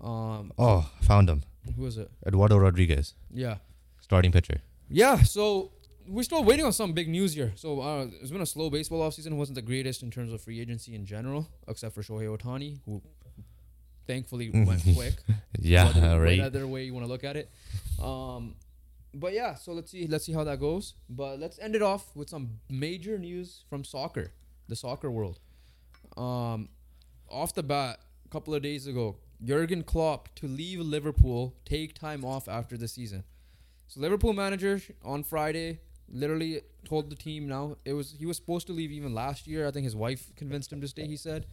Um, 0.00 0.52
oh, 0.58 0.88
I 1.00 1.04
found 1.04 1.28
him. 1.28 1.42
who 1.74 1.86
is 1.86 1.96
it? 1.98 2.10
Eduardo 2.26 2.56
Rodriguez, 2.58 3.14
Yeah, 3.32 3.56
starting 4.00 4.30
pitcher. 4.30 4.60
Yeah, 4.88 5.22
so 5.22 5.72
we're 6.06 6.22
still 6.22 6.44
waiting 6.44 6.64
on 6.64 6.72
some 6.72 6.92
big 6.92 7.08
news 7.08 7.34
here. 7.34 7.52
So 7.56 7.80
uh, 7.80 8.06
it's 8.20 8.30
been 8.30 8.42
a 8.42 8.46
slow 8.46 8.70
baseball 8.70 9.00
offseason. 9.00 9.28
It 9.32 9.34
wasn't 9.34 9.56
the 9.56 9.62
greatest 9.62 10.02
in 10.04 10.10
terms 10.12 10.32
of 10.32 10.40
free 10.40 10.60
agency 10.60 10.94
in 10.94 11.04
general, 11.04 11.48
except 11.66 11.94
for 11.96 12.02
Shohei 12.02 12.28
Ohtani, 12.36 12.78
who 12.84 13.02
thankfully 14.06 14.50
went 14.50 14.82
quick. 14.94 15.14
Yeah. 15.58 15.86
whether, 15.86 16.20
right. 16.20 16.38
Whatever 16.38 16.66
way 16.66 16.84
you 16.84 16.92
want 16.94 17.06
to 17.06 17.10
look 17.10 17.24
at 17.24 17.36
it. 17.36 17.50
Um, 18.02 18.54
but 19.14 19.32
yeah, 19.32 19.54
so 19.54 19.72
let's 19.72 19.90
see. 19.90 20.06
Let's 20.06 20.26
see 20.26 20.32
how 20.32 20.44
that 20.44 20.60
goes. 20.60 20.94
But 21.08 21.38
let's 21.38 21.58
end 21.58 21.74
it 21.74 21.82
off 21.82 22.14
with 22.14 22.28
some 22.28 22.60
major 22.68 23.18
news 23.18 23.64
from 23.70 23.84
soccer, 23.84 24.32
the 24.68 24.76
soccer 24.76 25.10
world. 25.10 25.38
Um, 26.16 26.68
off 27.30 27.54
the 27.54 27.62
bat, 27.62 28.00
a 28.24 28.28
couple 28.28 28.54
of 28.54 28.62
days 28.62 28.86
ago, 28.86 29.16
Jurgen 29.42 29.82
Klopp 29.82 30.34
to 30.36 30.46
leave 30.46 30.80
Liverpool, 30.80 31.54
take 31.64 31.94
time 31.94 32.24
off 32.24 32.48
after 32.48 32.76
the 32.76 32.88
season. 32.88 33.24
So 33.88 34.00
Liverpool 34.00 34.32
manager 34.32 34.80
on 35.04 35.22
Friday 35.22 35.80
literally 36.08 36.60
told 36.84 37.10
the 37.10 37.16
team 37.16 37.48
now 37.48 37.76
it 37.84 37.92
was 37.92 38.14
he 38.16 38.26
was 38.26 38.36
supposed 38.36 38.66
to 38.68 38.72
leave 38.72 38.92
even 38.92 39.14
last 39.14 39.46
year. 39.46 39.66
I 39.66 39.70
think 39.70 39.84
his 39.84 39.96
wife 39.96 40.34
convinced 40.36 40.72
him 40.72 40.80
to 40.80 40.88
stay. 40.88 41.06
He 41.06 41.16
said, 41.16 41.46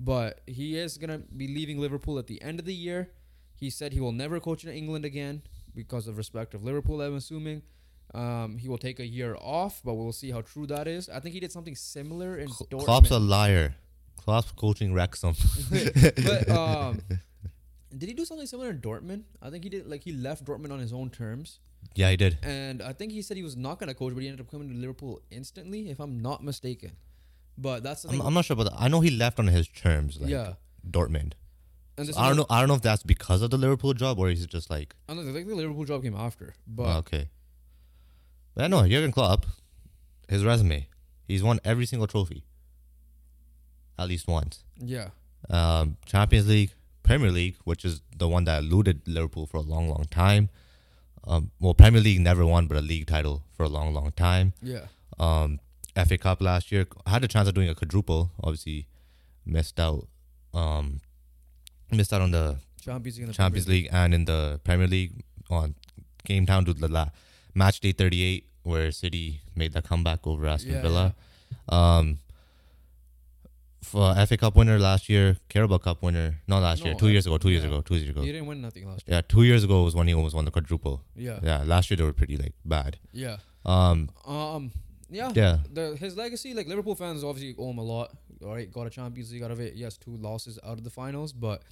but 0.00 0.40
he 0.46 0.76
is 0.76 0.98
gonna 0.98 1.18
be 1.18 1.48
leaving 1.48 1.78
Liverpool 1.78 2.18
at 2.18 2.26
the 2.26 2.40
end 2.42 2.58
of 2.58 2.66
the 2.66 2.74
year. 2.74 3.10
He 3.54 3.70
said 3.70 3.92
he 3.92 4.00
will 4.00 4.12
never 4.12 4.38
coach 4.40 4.64
in 4.64 4.70
England 4.70 5.04
again 5.04 5.42
because 5.74 6.06
of 6.06 6.16
respect 6.16 6.54
of 6.54 6.64
Liverpool. 6.64 7.00
I'm 7.00 7.16
assuming. 7.16 7.62
Um, 8.14 8.56
he 8.56 8.68
will 8.68 8.78
take 8.78 9.00
a 9.00 9.06
year 9.06 9.36
off, 9.38 9.82
but 9.84 9.94
we'll 9.94 10.12
see 10.12 10.30
how 10.30 10.40
true 10.40 10.66
that 10.68 10.88
is. 10.88 11.10
I 11.10 11.20
think 11.20 11.34
he 11.34 11.40
did 11.40 11.52
something 11.52 11.74
similar 11.74 12.38
in 12.38 12.48
Cl- 12.48 12.66
Dortmund. 12.70 12.84
Klopp's 12.84 13.10
a 13.10 13.18
liar. 13.18 13.74
Klopp's 14.16 14.50
coaching 14.52 14.94
Wrexham. 14.94 15.34
but 15.70 16.48
um, 16.62 17.02
did 17.96 18.08
he 18.08 18.14
do 18.14 18.24
something 18.24 18.46
similar 18.46 18.70
in 18.70 18.80
Dortmund? 18.80 19.24
I 19.42 19.50
think 19.50 19.64
he 19.64 19.70
did. 19.70 19.86
Like 19.86 20.04
he 20.04 20.12
left 20.12 20.44
Dortmund 20.44 20.72
on 20.72 20.78
his 20.78 20.92
own 20.92 21.10
terms, 21.10 21.60
yeah, 21.94 22.10
he 22.10 22.16
did. 22.16 22.38
and 22.42 22.82
I 22.82 22.92
think 22.92 23.12
he 23.12 23.22
said 23.22 23.36
he 23.36 23.42
was 23.42 23.56
not 23.56 23.78
gonna 23.78 23.94
coach, 23.94 24.14
but 24.14 24.22
he 24.22 24.28
ended 24.28 24.40
up 24.44 24.50
coming 24.50 24.68
to 24.70 24.74
Liverpool 24.74 25.20
instantly, 25.30 25.90
if 25.90 26.00
I'm 26.00 26.20
not 26.20 26.42
mistaken. 26.42 26.92
But 27.60 27.82
that's 27.82 28.02
the 28.02 28.10
I'm. 28.10 28.20
I'm 28.20 28.34
not 28.34 28.44
sure 28.44 28.54
about 28.54 28.70
that. 28.70 28.76
I 28.80 28.86
know 28.88 29.00
he 29.00 29.10
left 29.10 29.38
on 29.40 29.48
his 29.48 29.66
terms, 29.68 30.20
like 30.20 30.30
yeah, 30.30 30.52
Dortmund. 30.88 31.32
and 31.96 32.08
I 32.16 32.28
don't 32.28 32.36
know. 32.36 32.46
I 32.48 32.60
don't 32.60 32.68
know 32.68 32.76
if 32.76 32.82
that's 32.82 33.02
because 33.02 33.42
of 33.42 33.50
the 33.50 33.58
Liverpool 33.58 33.92
job 33.94 34.18
or 34.18 34.28
he's 34.28 34.46
just 34.46 34.70
like 34.70 34.94
I 35.08 35.14
don't 35.14 35.24
know, 35.24 35.30
I 35.30 35.34
think 35.34 35.48
the 35.48 35.56
Liverpool 35.56 35.84
job 35.84 36.02
came 36.04 36.14
after, 36.16 36.54
but 36.66 36.84
Oh, 36.86 36.98
okay. 36.98 37.28
But 38.54 38.64
I 38.64 38.66
know 38.68 38.86
Jurgen 38.86 39.10
Klopp, 39.12 39.44
his 40.28 40.44
resume, 40.44 40.86
he's 41.26 41.42
won 41.42 41.58
every 41.64 41.86
single 41.86 42.06
trophy. 42.06 42.44
At 43.98 44.08
least 44.08 44.28
once. 44.28 44.62
yeah, 44.78 45.08
Um, 45.50 45.96
Champions 46.06 46.46
League, 46.46 46.72
Premier 47.02 47.32
League, 47.32 47.56
which 47.64 47.84
is 47.84 48.00
the 48.16 48.28
one 48.28 48.44
that 48.44 48.62
eluded 48.62 49.02
Liverpool 49.08 49.46
for 49.46 49.56
a 49.56 49.60
long, 49.62 49.88
long 49.88 50.04
time. 50.08 50.50
Um, 51.24 51.50
well, 51.58 51.74
Premier 51.74 52.00
League 52.00 52.20
never 52.20 52.46
won, 52.46 52.68
but 52.68 52.76
a 52.76 52.80
league 52.80 53.06
title 53.08 53.42
for 53.56 53.64
a 53.64 53.68
long, 53.68 53.92
long 53.92 54.12
time. 54.12 54.52
yeah, 54.62 54.86
Um, 55.18 55.58
FA 56.06 56.18
Cup 56.18 56.40
last 56.42 56.70
year 56.72 56.86
had 57.06 57.24
a 57.24 57.28
chance 57.28 57.48
of 57.48 57.54
doing 57.54 57.68
a 57.68 57.74
quadruple. 57.74 58.30
Obviously, 58.42 58.86
missed 59.46 59.78
out. 59.80 60.06
Um, 60.54 61.00
missed 61.90 62.12
out 62.12 62.20
on 62.22 62.30
the 62.30 62.56
Champions 62.80 63.16
League, 63.18 63.24
and 63.24 63.28
the 63.32 63.36
Champions 63.36 63.68
League 63.68 63.88
and 63.92 64.14
in 64.14 64.24
the 64.24 64.60
Premier 64.64 64.86
League 64.86 65.12
on 65.50 65.74
came 66.24 66.44
down 66.44 66.64
to 66.64 66.72
the 66.74 66.88
la- 66.88 67.10
match 67.54 67.80
day 67.80 67.92
38 67.92 68.44
where 68.62 68.90
City 68.92 69.40
made 69.56 69.72
that 69.72 69.84
comeback 69.84 70.26
over 70.26 70.46
Aston 70.46 70.72
Yeah, 70.72 70.82
Villa. 70.82 71.14
Um 71.68 72.18
for 73.82 74.14
FA 74.26 74.36
Cup 74.36 74.54
winner 74.56 74.78
last 74.78 75.08
year, 75.08 75.36
Carabao 75.48 75.78
Cup 75.78 76.02
winner, 76.02 76.40
not 76.46 76.60
last 76.62 76.84
year, 76.84 76.92
No, 76.92 76.98
2 76.98 77.06
uh, 77.06 77.08
years 77.08 77.26
ago, 77.26 77.38
2 77.38 77.48
years 77.48 77.62
yeah. 77.62 77.68
ago, 77.70 77.80
2 77.80 77.94
years 77.94 78.08
ago. 78.10 78.20
He 78.20 78.32
didn't 78.32 78.46
win 78.46 78.60
nothing 78.60 78.86
last 78.86 79.08
year. 79.08 79.16
Yeah, 79.16 79.20
2 79.22 79.44
years 79.44 79.64
ago 79.64 79.84
was 79.84 79.94
when 79.94 80.08
he 80.08 80.14
almost 80.14 80.34
won 80.34 80.44
the 80.44 80.50
quadruple. 80.50 81.02
Yeah, 81.16 81.38
Yeah, 81.42 81.62
last 81.64 81.90
year 81.90 81.96
they 81.96 82.04
were 82.04 82.12
pretty 82.12 82.36
like 82.36 82.52
bad. 82.64 82.98
yeah. 83.12 83.38
Um 83.64 84.10
Um, 84.26 84.72
yeah. 85.10 85.32
yeah. 85.34 85.58
The 85.72 85.96
his 85.96 86.16
legacy, 86.16 86.54
like 86.54 86.66
Liverpool 86.66 86.94
fans, 86.94 87.24
obviously 87.24 87.54
owe 87.62 87.70
him 87.70 87.78
a 87.78 87.82
lot. 87.82 88.12
All 88.42 88.54
right, 88.54 88.70
got 88.70 88.86
a 88.86 88.90
Champions 88.90 89.32
League 89.32 89.42
out 89.42 89.50
of 89.50 89.60
it. 89.60 89.74
Yes, 89.74 89.96
two 89.96 90.16
losses 90.16 90.58
out 90.64 90.78
of 90.78 90.84
the 90.84 90.90
finals, 90.90 91.32
but 91.32 91.62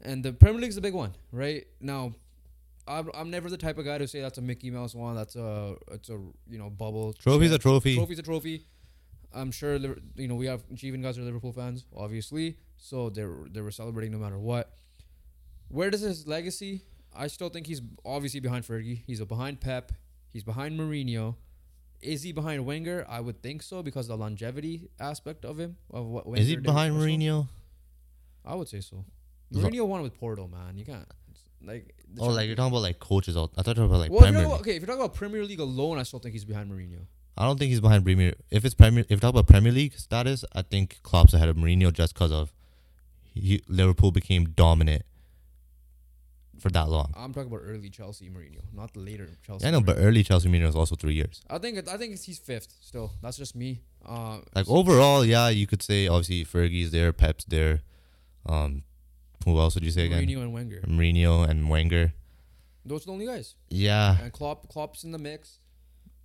and 0.00 0.24
the 0.24 0.32
Premier 0.32 0.60
League's 0.60 0.74
the 0.74 0.80
big 0.80 0.94
one, 0.94 1.12
right? 1.32 1.66
Now, 1.80 2.12
I'm, 2.86 3.10
I'm 3.14 3.30
never 3.30 3.50
the 3.50 3.56
type 3.56 3.78
of 3.78 3.84
guy 3.84 3.98
to 3.98 4.06
say 4.06 4.20
that's 4.20 4.38
a 4.38 4.42
Mickey 4.42 4.70
Mouse 4.70 4.94
one. 4.94 5.16
That's 5.16 5.36
a 5.36 5.76
it's 5.92 6.08
a 6.08 6.18
you 6.48 6.58
know 6.58 6.70
bubble. 6.70 7.12
Trophy's 7.14 7.52
a 7.52 7.58
trophy. 7.58 7.96
Trophy's 7.96 8.18
a 8.18 8.22
trophy. 8.22 8.64
I'm 9.34 9.50
sure 9.50 9.76
you 10.16 10.28
know 10.28 10.34
we 10.34 10.46
have 10.46 10.66
Jeevan 10.70 11.02
guys 11.02 11.18
are 11.18 11.22
Liverpool 11.22 11.52
fans, 11.52 11.84
obviously, 11.96 12.56
so 12.76 13.10
they 13.10 13.24
were 13.24 13.48
they 13.50 13.60
were 13.60 13.70
celebrating 13.70 14.12
no 14.12 14.18
matter 14.18 14.38
what. 14.38 14.72
Where 15.68 15.90
does 15.90 16.00
his 16.00 16.26
legacy? 16.26 16.82
I 17.14 17.26
still 17.26 17.48
think 17.48 17.66
he's 17.66 17.82
obviously 18.04 18.40
behind 18.40 18.64
Fergie. 18.64 19.02
He's 19.06 19.20
a 19.20 19.26
behind 19.26 19.60
Pep. 19.60 19.92
He's 20.30 20.44
behind 20.44 20.78
Mourinho. 20.78 21.36
Is 22.00 22.22
he 22.22 22.32
behind 22.32 22.64
Wenger? 22.64 23.04
I 23.08 23.20
would 23.20 23.42
think 23.42 23.62
so 23.62 23.82
because 23.82 24.08
the 24.08 24.16
longevity 24.16 24.88
aspect 25.00 25.44
of 25.44 25.58
him. 25.58 25.76
Of 25.90 26.06
what 26.06 26.26
Wenger 26.26 26.40
Is 26.40 26.48
he 26.48 26.56
behind. 26.56 26.94
Mourinho? 26.94 27.48
I 28.44 28.54
would 28.54 28.68
say 28.68 28.80
so. 28.80 29.04
Mourinho 29.52 29.86
won 29.86 30.02
with 30.02 30.18
Porto, 30.18 30.46
man. 30.46 30.76
You 30.76 30.84
can't 30.84 31.06
like. 31.62 31.94
Oh, 32.18 32.28
like 32.28 32.46
you're 32.46 32.56
talking 32.56 32.72
about 32.72 32.82
like 32.82 32.98
coaches. 32.98 33.36
All 33.36 33.50
I 33.56 33.62
thought 33.62 33.76
you 33.76 33.82
were 33.82 33.88
about 33.88 34.00
like 34.00 34.10
well, 34.10 34.20
Premier. 34.20 34.44
about, 34.44 34.60
okay, 34.60 34.76
if 34.76 34.80
you're 34.80 34.86
talking 34.86 35.02
about 35.02 35.14
Premier 35.14 35.44
League 35.44 35.60
alone, 35.60 35.98
I 35.98 36.02
still 36.04 36.20
think 36.20 36.34
he's 36.34 36.44
behind 36.44 36.70
Mourinho. 36.70 37.00
I 37.36 37.44
don't 37.44 37.58
think 37.58 37.70
he's 37.70 37.80
behind 37.80 38.04
Premier. 38.04 38.34
If 38.50 38.64
it's 38.64 38.74
Premier, 38.74 39.04
if 39.04 39.10
you 39.10 39.16
talk 39.18 39.30
about 39.30 39.46
Premier 39.46 39.72
League 39.72 39.94
status, 39.94 40.44
I 40.52 40.62
think 40.62 41.00
Klopp's 41.02 41.34
ahead 41.34 41.48
of 41.48 41.56
Mourinho 41.56 41.92
just 41.92 42.14
because 42.14 42.32
of 42.32 42.52
he, 43.34 43.62
Liverpool 43.68 44.10
became 44.10 44.46
dominant 44.46 45.02
for 46.58 46.70
that 46.70 46.88
long. 46.88 47.12
I'm 47.16 47.32
talking 47.32 47.50
about 47.52 47.62
early 47.64 47.88
Chelsea 47.90 48.28
Mourinho, 48.28 48.60
not 48.74 48.96
later 48.96 49.28
Chelsea. 49.46 49.66
I 49.66 49.70
know, 49.70 49.80
but 49.80 49.96
early 49.98 50.22
Chelsea 50.24 50.48
Mourinho 50.48 50.66
was 50.66 50.76
also 50.76 50.94
three 50.96 51.14
years. 51.14 51.42
I 51.48 51.58
think 51.58 51.78
it, 51.78 51.88
I 51.88 51.96
think 51.96 52.12
it's, 52.14 52.24
he's 52.24 52.38
fifth 52.38 52.74
still. 52.80 53.12
That's 53.22 53.36
just 53.36 53.54
me. 53.54 53.80
Uh, 54.04 54.38
Like 54.54 54.68
overall, 54.68 55.24
yeah, 55.24 55.48
you 55.48 55.66
could 55.66 55.82
say 55.82 56.08
obviously 56.08 56.44
Fergie's 56.44 56.90
there, 56.90 57.12
Pep's 57.12 57.44
there. 57.44 57.80
Um, 58.46 58.82
who 59.44 59.58
else 59.58 59.74
would 59.74 59.84
you 59.84 59.90
say 59.90 60.06
again? 60.06 60.26
Mourinho 60.26 60.42
and 60.42 60.52
Wenger. 60.52 60.80
Mourinho 60.86 61.48
and 61.48 61.68
Wenger. 61.70 62.12
Those 62.84 63.02
are 63.02 63.06
the 63.06 63.12
only 63.12 63.26
guys. 63.26 63.54
Yeah, 63.68 64.16
And 64.22 64.32
Klopp, 64.32 64.68
Klopp's 64.68 65.04
in 65.04 65.12
the 65.12 65.18
mix, 65.18 65.58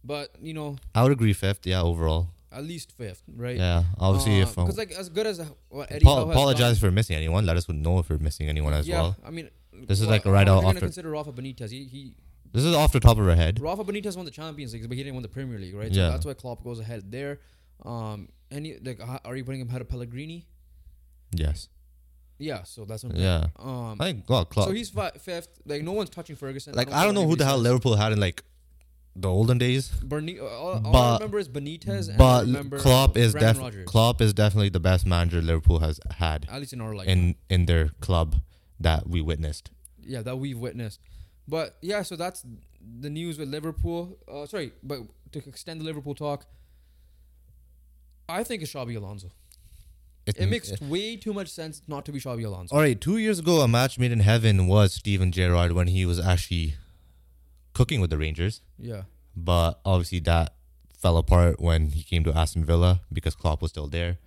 but 0.03 0.29
you 0.41 0.53
know, 0.53 0.77
I 0.95 1.03
would 1.03 1.11
agree 1.11 1.33
fifth. 1.33 1.65
Yeah, 1.65 1.81
overall. 1.81 2.29
at 2.53 2.63
least 2.63 2.91
fifth, 2.93 3.21
right? 3.35 3.57
Yeah, 3.57 3.83
obviously 3.99 4.39
if 4.39 4.57
um, 4.57 4.65
because 4.65 4.77
like 4.77 4.91
as 4.91 5.09
good 5.09 5.27
as 5.27 5.39
uh, 5.39 5.45
what 5.69 5.91
Eddie 5.91 6.05
Paul, 6.05 6.15
Howe 6.19 6.27
has 6.27 6.35
apologize 6.35 6.79
done- 6.79 6.89
for 6.89 6.93
missing 6.93 7.15
anyone. 7.17 7.45
Let 7.45 7.57
us 7.57 7.67
know 7.67 7.99
if 7.99 8.09
we're 8.09 8.17
missing 8.19 8.47
anyone 8.47 8.73
as 8.73 8.87
yeah, 8.87 9.01
well. 9.01 9.17
I 9.25 9.31
mean, 9.31 9.49
This 9.87 9.99
is 10.01 10.07
like 10.07 10.25
right 10.25 10.47
off. 10.47 10.49
out 10.49 10.51
are 10.51 10.55
you 10.55 10.61
gonna 10.61 10.69
after- 10.69 10.79
consider 10.87 11.09
Rafa 11.11 11.31
Benitez. 11.33 11.69
He 11.71 11.83
he 11.85 12.15
This 12.51 12.63
is 12.63 12.75
off 12.75 12.91
the 12.91 12.99
top 12.99 13.17
of 13.17 13.25
her 13.25 13.35
head. 13.35 13.59
Rafa 13.59 13.83
Benitez 13.83 14.15
won 14.15 14.25
the 14.25 14.31
Champions 14.31 14.73
League, 14.73 14.87
but 14.87 14.95
he 14.97 15.03
didn't 15.03 15.15
win 15.15 15.23
the 15.23 15.29
Premier 15.29 15.57
League, 15.59 15.73
right? 15.75 15.91
So 15.93 15.99
Yeah. 15.99 16.09
that's 16.09 16.25
why 16.25 16.33
Klopp 16.33 16.63
goes 16.63 16.79
ahead 16.79 17.11
there. 17.11 17.39
Um, 17.83 18.29
any 18.51 18.77
like, 18.83 18.99
are 19.25 19.35
you 19.35 19.43
putting 19.43 19.61
him 19.61 19.69
ahead 19.69 19.81
of 19.81 19.89
Pellegrini? 19.89 20.45
Yes. 21.35 21.69
Yeah, 22.39 22.63
so 22.63 22.85
that's 22.85 23.03
what 23.03 23.13
I'm 23.15 23.19
Yeah. 23.21 23.47
Um, 23.57 23.97
I 23.99 24.05
think 24.05 24.29
well, 24.29 24.45
Klopp. 24.45 24.67
so 24.67 24.73
he's 24.73 24.89
fi- 24.89 25.11
fifth. 25.11 25.49
Like 25.65 25.83
no 25.83 25.91
one's 25.93 26.09
touching 26.09 26.35
Ferguson. 26.35 26.73
like 26.75 26.91
I 26.91 27.03
don't 27.05 27.13
know 27.15 27.25
who 27.27 27.35
the 27.35 27.45
hell 27.45 27.57
Liverpool 27.57 27.95
had 27.95 28.11
in 28.11 28.19
like 28.19 28.43
the 29.15 29.29
olden 29.29 29.59
days, 29.59 29.89
Berni- 30.03 30.39
uh, 30.39 30.43
all, 30.45 30.71
all 30.73 30.87
I 30.87 30.91
But- 30.91 31.19
remember 31.21 31.39
is 31.39 31.47
Benitez. 31.47 32.05
And 32.09 32.15
I 32.15 32.17
but 32.17 32.45
remember 32.45 32.79
Klopp 32.79 33.15
is 33.15 33.33
def- 33.33 33.85
Klopp 33.85 34.21
is 34.21 34.33
definitely 34.33 34.69
the 34.69 34.79
best 34.79 35.05
manager 35.05 35.41
Liverpool 35.41 35.79
has 35.79 35.99
had 36.17 36.47
At 36.49 36.59
least 36.59 36.73
in 36.73 36.81
our 36.81 36.95
life. 36.95 37.07
in 37.07 37.35
in 37.49 37.65
their 37.65 37.89
club 38.01 38.41
that 38.79 39.07
we 39.07 39.21
witnessed. 39.21 39.71
yeah, 40.05 40.21
that 40.21 40.37
we've 40.37 40.57
witnessed. 40.57 40.99
But 41.47 41.77
yeah, 41.81 42.01
so 42.03 42.15
that's 42.15 42.45
the 43.01 43.09
news 43.09 43.37
with 43.37 43.49
Liverpool. 43.49 44.17
Uh, 44.31 44.45
sorry, 44.45 44.73
but 44.81 44.99
to 45.31 45.39
extend 45.47 45.81
the 45.81 45.85
Liverpool 45.85 46.15
talk, 46.15 46.45
I 48.29 48.43
think 48.43 48.61
it's 48.63 48.73
Xabi 48.73 48.95
Alonso. 48.97 49.31
It 50.25 50.49
makes 50.49 50.79
way 50.79 51.17
too 51.17 51.33
much 51.33 51.49
sense 51.49 51.81
not 51.87 52.05
to 52.05 52.13
be 52.13 52.19
Xabi 52.19 52.45
Alonso. 52.45 52.73
All 52.73 52.81
right, 52.81 52.99
two 52.99 53.17
years 53.17 53.39
ago, 53.39 53.59
a 53.59 53.67
match 53.67 53.99
made 53.99 54.13
in 54.13 54.21
heaven 54.21 54.67
was 54.67 54.93
Steven 54.93 55.33
Gerrard 55.33 55.73
when 55.73 55.87
he 55.87 56.05
was 56.05 56.17
actually 56.19 56.75
cooking 57.73 57.99
with 57.99 58.09
the 58.09 58.17
Rangers. 58.17 58.61
Yeah, 58.79 59.03
but 59.35 59.81
obviously 59.83 60.19
that 60.21 60.53
fell 60.97 61.17
apart 61.17 61.59
when 61.59 61.89
he 61.89 62.03
came 62.03 62.23
to 62.23 62.31
Aston 62.33 62.63
Villa 62.63 63.01
because 63.11 63.35
Klopp 63.35 63.61
was 63.61 63.71
still 63.71 63.87
there. 63.87 64.17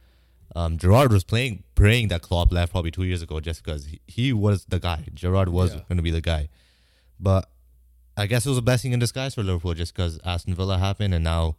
Um, 0.57 0.79
Gerrard 0.79 1.13
was 1.13 1.23
playing, 1.23 1.65
praying 1.75 2.09
that 2.09 2.23
Klopp 2.23 2.51
left 2.51 2.73
probably 2.73 2.91
two 2.91 3.05
years 3.05 3.21
ago 3.23 3.41
just 3.41 3.63
because 3.63 3.87
he, 3.87 4.01
he 4.07 4.33
was 4.33 4.65
the 4.65 4.79
guy. 4.79 5.05
Gerrard 5.15 5.49
was 5.51 5.75
Yeah. 5.75 5.81
going 5.89 5.99
to 5.99 6.03
be 6.03 6.11
the 6.11 6.23
guy, 6.23 6.49
but 7.21 7.51
I 8.17 8.27
guess 8.27 8.47
it 8.47 8.49
was 8.49 8.59
a 8.59 8.63
blessing 8.63 8.93
in 8.93 8.99
disguise 8.99 9.35
for 9.35 9.43
Liverpool 9.43 9.75
just 9.75 9.95
because 9.95 10.19
Aston 10.25 10.55
Villa 10.55 10.79
happened 10.79 11.13
and 11.13 11.23
now 11.23 11.57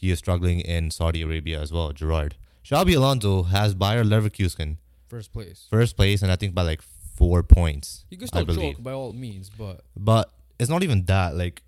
he 0.00 0.10
is 0.10 0.18
struggling 0.18 0.60
in 0.60 0.90
Saudi 0.90 1.20
Arabia 1.22 1.60
as 1.60 1.70
well. 1.72 1.92
Gerrard, 1.92 2.36
Xabi 2.64 2.96
Alonso 2.96 3.42
has 3.44 3.74
Bayer 3.74 4.02
Leverkusen 4.04 4.78
first 5.08 5.32
place. 5.32 5.66
first 5.70 5.96
place 5.96 6.22
and 6.22 6.32
I 6.32 6.36
think 6.36 6.54
by 6.54 6.62
like 6.62 6.80
four 6.82 7.42
points. 7.42 8.06
You 8.10 8.16
can 8.16 8.28
still 8.28 8.46
choke 8.46 8.82
by 8.82 8.92
all 8.92 9.12
means, 9.12 9.50
but 9.50 9.82
But 9.94 10.30
it's 10.58 10.70
not 10.70 10.82
even 10.82 11.04
that. 11.04 11.36
Like, 11.36 11.62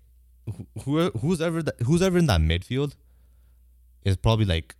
who 0.85 1.11
who's 1.11 1.39
ever 1.41 1.61
that, 1.61 1.79
who's 1.81 2.01
ever 2.01 2.17
in 2.17 2.25
that 2.25 2.41
midfield 2.41 2.93
is 4.03 4.17
probably 4.17 4.45
like, 4.45 4.75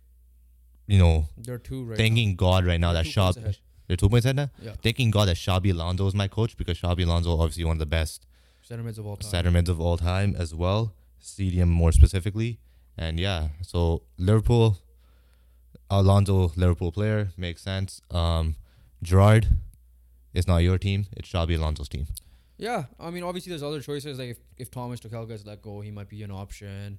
you 0.92 0.98
know, 0.98 1.26
they're 1.38 1.56
two 1.56 1.84
right 1.84 1.96
thanking 1.96 2.36
God 2.36 2.66
right 2.66 2.78
now 2.78 2.92
They're 2.92 3.02
that 3.02 3.08
Shab, 3.08 3.56
they're 3.88 3.96
two 3.96 4.10
points 4.10 4.26
ahead 4.26 4.36
now. 4.36 4.42
now. 4.42 4.50
Yeah, 4.62 4.74
Thanking 4.82 5.10
God 5.10 5.26
that 5.28 5.36
Xabi 5.36 5.72
Alonso 5.72 6.06
is 6.06 6.14
my 6.14 6.28
coach 6.28 6.54
because 6.58 6.78
Xabi 6.78 7.06
Alonso 7.06 7.32
obviously 7.32 7.64
one 7.64 7.76
of 7.76 7.78
the 7.78 7.86
best 7.86 8.26
center 8.60 8.82
mids 8.82 8.98
of 8.98 9.06
all 9.06 9.16
time. 9.16 9.30
center 9.30 9.50
mids 9.50 9.70
of 9.70 9.80
all 9.80 9.96
time 9.96 10.36
as 10.38 10.54
well. 10.54 10.92
CDM 11.18 11.68
more 11.68 11.92
specifically, 11.92 12.58
and 12.98 13.18
yeah, 13.18 13.48
so 13.62 14.02
Liverpool, 14.18 14.76
Alonso 15.88 16.52
Liverpool 16.56 16.92
player 16.92 17.30
makes 17.38 17.62
sense. 17.62 18.02
Um, 18.10 18.56
Gerrard, 19.02 19.48
it's 20.34 20.46
not 20.46 20.58
your 20.58 20.76
team; 20.76 21.06
it's 21.16 21.32
Xabi 21.32 21.56
Alonso's 21.56 21.88
team. 21.88 22.06
Yeah, 22.58 22.84
I 23.00 23.10
mean, 23.10 23.22
obviously, 23.22 23.50
there's 23.50 23.62
other 23.62 23.80
choices. 23.80 24.18
Like 24.18 24.30
if, 24.30 24.38
if 24.58 24.70
Thomas 24.70 25.00
Tuchel 25.00 25.26
gets 25.26 25.46
let 25.46 25.62
go, 25.62 25.80
he 25.80 25.90
might 25.90 26.08
be 26.10 26.22
an 26.22 26.30
option. 26.30 26.98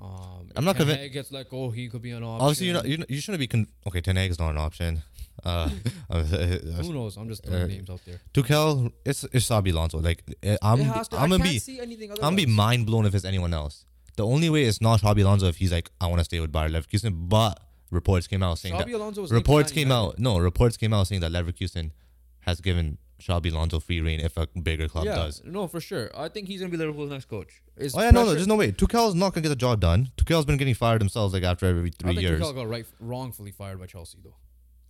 Um, 0.00 0.50
I'm 0.56 0.64
not 0.64 0.72
if 0.72 0.76
Ten 0.78 0.86
convinced- 0.86 1.00
Hag 1.00 1.12
gets 1.12 1.32
let 1.32 1.50
go, 1.50 1.70
he 1.70 1.88
could 1.88 2.02
be 2.02 2.10
an 2.12 2.22
option. 2.22 2.40
Obviously, 2.46 2.66
you're 2.66 2.74
not, 2.74 2.88
you're 2.88 2.98
not, 2.98 3.10
you 3.10 3.20
shouldn't 3.20 3.40
be. 3.40 3.46
Con- 3.46 3.66
okay, 3.86 4.00
Ten 4.00 4.16
Hag 4.16 4.30
is 4.30 4.38
not 4.38 4.50
an 4.50 4.58
option. 4.58 5.02
Uh, 5.44 5.68
uh, 6.10 6.22
Who 6.22 6.92
knows? 6.92 7.16
I'm 7.16 7.28
just 7.28 7.44
throwing 7.44 7.62
uh, 7.62 7.66
names 7.66 7.90
out 7.90 8.00
there. 8.06 8.20
Tuchel, 8.32 8.92
it's 9.04 9.24
it's 9.24 9.48
Xabi 9.48 9.72
Alonso. 9.72 9.98
Like 9.98 10.22
uh, 10.46 10.56
I'm, 10.62 10.78
to, 10.78 11.06
I'm 11.16 11.30
gonna 11.30 11.44
be, 11.44 11.60
I'm 11.80 12.16
gonna 12.16 12.36
be 12.36 12.46
mind 12.46 12.86
blown 12.86 13.06
if 13.06 13.14
it's 13.14 13.24
anyone 13.24 13.52
else. 13.54 13.84
The 14.16 14.26
only 14.26 14.50
way 14.50 14.64
it's 14.64 14.80
not 14.80 15.00
Xabi 15.00 15.20
Alonso 15.22 15.46
if 15.46 15.56
he's 15.56 15.72
like, 15.72 15.90
I 16.00 16.06
want 16.06 16.18
to 16.20 16.24
stay 16.24 16.40
with 16.40 16.52
Bayer 16.52 16.68
Leverkusen. 16.68 17.28
But 17.28 17.60
reports 17.90 18.26
came 18.26 18.42
out 18.42 18.58
saying 18.58 18.74
Xabi 18.74 18.86
that 18.86 18.94
Alonso 18.94 19.22
was 19.22 19.32
reports 19.32 19.72
came 19.72 19.88
Man 19.88 19.98
out. 19.98 20.18
No, 20.18 20.38
reports 20.38 20.76
came 20.76 20.92
out 20.92 21.06
saying 21.06 21.20
that 21.22 21.32
Leverkusen 21.32 21.90
has 22.40 22.60
given 22.60 22.98
Xabi 23.20 23.52
Alonso 23.52 23.78
free 23.80 24.00
reign 24.00 24.18
if 24.20 24.36
a 24.36 24.46
bigger 24.60 24.88
club 24.88 25.04
Yeah, 25.04 25.14
does. 25.14 25.42
no, 25.44 25.66
for 25.68 25.80
sure. 25.80 26.10
I 26.16 26.28
think 26.28 26.48
he's 26.48 26.60
gonna 26.60 26.70
be 26.70 26.76
Liverpool's 26.76 27.10
next 27.10 27.26
coach. 27.26 27.62
Is 27.76 27.94
Oh 27.94 28.00
yeah, 28.00 28.10
no, 28.10 28.24
no, 28.24 28.34
there's 28.34 28.46
no 28.46 28.56
way. 28.56 28.72
Tuchel's 28.72 29.14
not 29.14 29.32
gonna 29.34 29.42
get 29.42 29.50
the 29.50 29.56
job 29.56 29.80
done. 29.80 30.10
Tuchel's 30.16 30.44
been 30.46 30.56
getting 30.56 30.74
fired 30.74 31.00
himself 31.00 31.32
like 31.32 31.42
after 31.42 31.66
every 31.66 31.90
I 31.90 31.92
three 31.98 32.14
think 32.14 32.20
years. 32.22 32.40
Tuchel 32.40 32.54
got 32.54 32.68
right, 32.68 32.86
wrongfully 32.98 33.50
fired 33.52 33.78
by 33.78 33.86
Chelsea 33.86 34.18
though. 34.24 34.36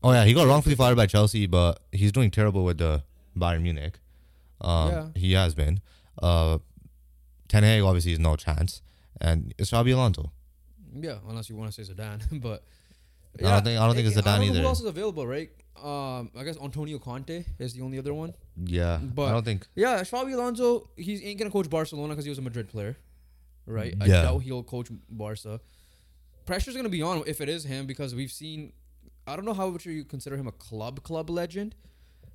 Oh 0.02 0.12
yeah, 0.12 0.24
he 0.24 0.32
got 0.32 0.46
wrongfully 0.46 0.74
fired 0.76 0.96
by 0.96 1.06
Chelsea, 1.06 1.46
but 1.46 1.82
he's 1.92 2.12
doing 2.12 2.30
terrible 2.30 2.64
with 2.64 2.78
the 2.78 3.02
Bayern 3.36 3.62
Munich. 3.62 3.98
Um, 4.60 4.90
Yeah. 4.90 5.08
he 5.14 5.32
has 5.32 5.54
been. 5.54 5.80
Uh, 6.22 6.58
Ten 7.48 7.62
Hag 7.64 7.82
obviously 7.82 8.12
is 8.12 8.18
no 8.18 8.36
chance, 8.36 8.80
and 9.20 9.52
it's 9.58 9.70
Xabi 9.72 9.92
Alonso. 9.92 10.32
Yeah, 10.94 11.18
unless 11.28 11.48
you 11.50 11.56
want 11.56 11.72
to 11.72 11.84
say 11.84 11.92
Zidane, 11.92 12.40
but 12.40 12.64
I 13.38 13.42
don't 13.42 13.64
think- 13.64 13.80
I 13.80 13.86
don't 13.86 13.94
think 13.94 14.08
it's 14.08 14.16
I 14.16 14.20
Zidane 14.20 14.24
don't 14.24 14.40
know 14.40 14.46
either. 14.52 14.60
Who 14.60 14.66
else 14.66 14.80
is 14.80 14.86
available, 14.86 15.26
right? 15.26 15.50
Um, 15.82 16.30
I 16.36 16.44
guess 16.44 16.58
Antonio 16.58 16.98
Conte 16.98 17.44
is 17.58 17.72
the 17.72 17.80
only 17.82 17.98
other 17.98 18.12
one. 18.12 18.34
Yeah, 18.62 18.98
But- 18.98 19.28
I 19.28 19.32
don't 19.32 19.44
think. 19.44 19.66
Yeah, 19.74 20.00
Xabi 20.02 20.34
Alonso, 20.34 20.90
he 20.96 21.24
ain't 21.24 21.38
gonna 21.38 21.50
coach 21.50 21.70
Barcelona 21.70 22.08
because 22.14 22.24
he 22.24 22.28
was 22.28 22.38
a 22.38 22.42
Madrid 22.42 22.68
player, 22.68 22.96
right? 23.66 23.94
I 24.00 24.04
Yeah. 24.06 24.22
doubt 24.22 24.42
he'll 24.42 24.62
coach 24.62 24.88
Barca. 25.08 25.60
Pressure's 26.44 26.76
gonna 26.76 26.90
be 26.90 27.00
on 27.02 27.22
if 27.26 27.40
it 27.40 27.48
is 27.48 27.64
him 27.64 27.86
because 27.86 28.14
we've 28.14 28.32
seen. 28.32 28.72
I 29.26 29.36
don't 29.36 29.44
know 29.44 29.54
how 29.54 29.68
much 29.70 29.86
you 29.86 30.04
consider 30.04 30.36
him 30.36 30.46
a 30.48 30.52
club 30.52 31.02
club 31.02 31.30
legend, 31.30 31.74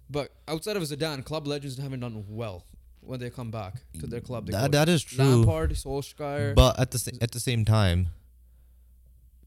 but 0.10 0.32
outside 0.48 0.78
of 0.78 0.84
Zidane, 0.84 1.24
club 1.24 1.46
legends 1.46 1.78
haven't 1.78 2.00
done 2.00 2.24
well 2.30 2.66
when 3.02 3.20
they 3.20 3.30
come 3.30 3.52
back 3.52 3.84
to 4.00 4.08
their 4.08 4.22
club. 4.22 4.48
They 4.48 4.54
That, 4.54 4.62
coach. 4.62 4.72
that 4.72 4.90
is 4.90 5.04
true. 5.04 5.24
Lampard, 5.24 5.72
Solskjaer. 5.74 6.56
But 6.56 6.80
at 6.80 6.90
the 6.92 6.98
sa- 7.00 7.12
at 7.22 7.32
the 7.32 7.40
same 7.40 7.64
time, 7.66 8.08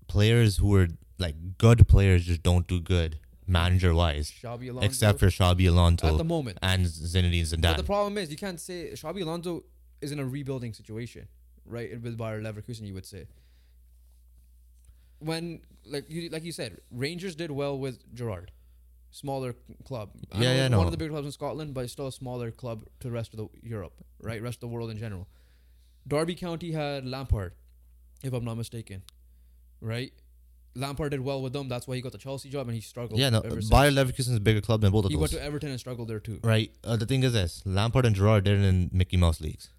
players 0.06 0.58
who 0.58 0.74
are 0.74 0.88
like 1.18 1.58
good 1.58 1.86
players 1.88 2.24
just 2.24 2.42
don't 2.42 2.66
do 2.66 2.80
good 2.80 3.18
manager 3.46 3.94
wise, 3.94 4.32
except 4.82 5.18
for 5.18 5.26
Xabi 5.26 5.68
Alonso 5.68 6.06
at 6.06 6.18
the 6.18 6.24
moment. 6.24 6.58
and 6.62 6.84
Zinedine 6.86 7.42
Zidane. 7.42 7.62
But 7.62 7.76
the 7.78 7.82
problem 7.82 8.18
is, 8.18 8.30
you 8.30 8.36
can't 8.36 8.60
say 8.60 8.90
Xabi 8.92 9.22
Alonso 9.22 9.64
is 10.00 10.12
in 10.12 10.18
a 10.18 10.24
rebuilding 10.26 10.72
situation, 10.74 11.28
right? 11.64 11.90
With 12.00 12.16
Bayer 12.16 12.40
Leverkusen, 12.42 12.86
you 12.86 12.94
would 12.94 13.06
say. 13.06 13.26
When, 15.20 15.60
like 15.84 16.08
you 16.08 16.28
like 16.30 16.44
you 16.44 16.52
said, 16.52 16.78
Rangers 16.92 17.34
did 17.34 17.50
well 17.50 17.76
with 17.78 18.14
Gerrard, 18.14 18.52
smaller 19.10 19.54
club. 19.84 20.10
I 20.30 20.36
Yeah, 20.38 20.44
know 20.44 20.54
yeah, 20.54 20.62
it's 20.66 20.70
no. 20.70 20.78
One 20.78 20.86
of 20.86 20.92
the 20.92 20.96
bigger 20.98 21.10
clubs 21.10 21.26
in 21.26 21.32
Scotland, 21.32 21.74
but 21.74 21.90
still 21.90 22.06
a 22.06 22.12
smaller 22.12 22.50
club 22.52 22.84
to 23.00 23.08
the 23.08 23.12
rest 23.12 23.34
of 23.34 23.38
the 23.38 23.48
Europe, 23.62 23.94
right? 24.20 24.40
Rest 24.40 24.56
of 24.58 24.60
the 24.60 24.68
world 24.68 24.90
in 24.90 24.98
general. 24.98 25.26
Derby 26.06 26.36
County 26.36 26.70
had 26.72 27.04
Lampard, 27.04 27.52
if 28.22 28.32
I'm 28.32 28.44
not 28.44 28.56
mistaken, 28.56 29.02
right? 29.80 30.12
Lampard 30.78 31.10
did 31.10 31.20
well 31.20 31.42
with 31.42 31.52
them. 31.52 31.68
That's 31.68 31.86
why 31.86 31.96
he 31.96 32.00
got 32.00 32.12
the 32.12 32.18
Chelsea 32.18 32.48
job, 32.48 32.68
and 32.68 32.74
he 32.74 32.80
struggled. 32.80 33.18
Yeah, 33.18 33.30
no. 33.30 33.40
Bayer 33.40 33.90
Leverkusen 33.90 34.20
is 34.20 34.36
a 34.36 34.40
bigger 34.40 34.60
club 34.60 34.80
than 34.80 34.92
both 34.92 35.04
of 35.04 35.10
those. 35.10 35.16
He 35.16 35.20
went 35.20 35.32
to 35.32 35.42
Everton 35.42 35.70
and 35.70 35.80
struggled 35.80 36.08
there 36.08 36.20
too. 36.20 36.40
Right. 36.42 36.70
Uh, 36.84 36.96
the 36.96 37.06
thing 37.06 37.22
is 37.22 37.32
this: 37.32 37.62
Lampard 37.64 38.06
and 38.06 38.14
Gerrard 38.14 38.44
did 38.44 38.60
in 38.62 38.90
Mickey 38.92 39.16
Mouse 39.16 39.40
leagues. 39.40 39.70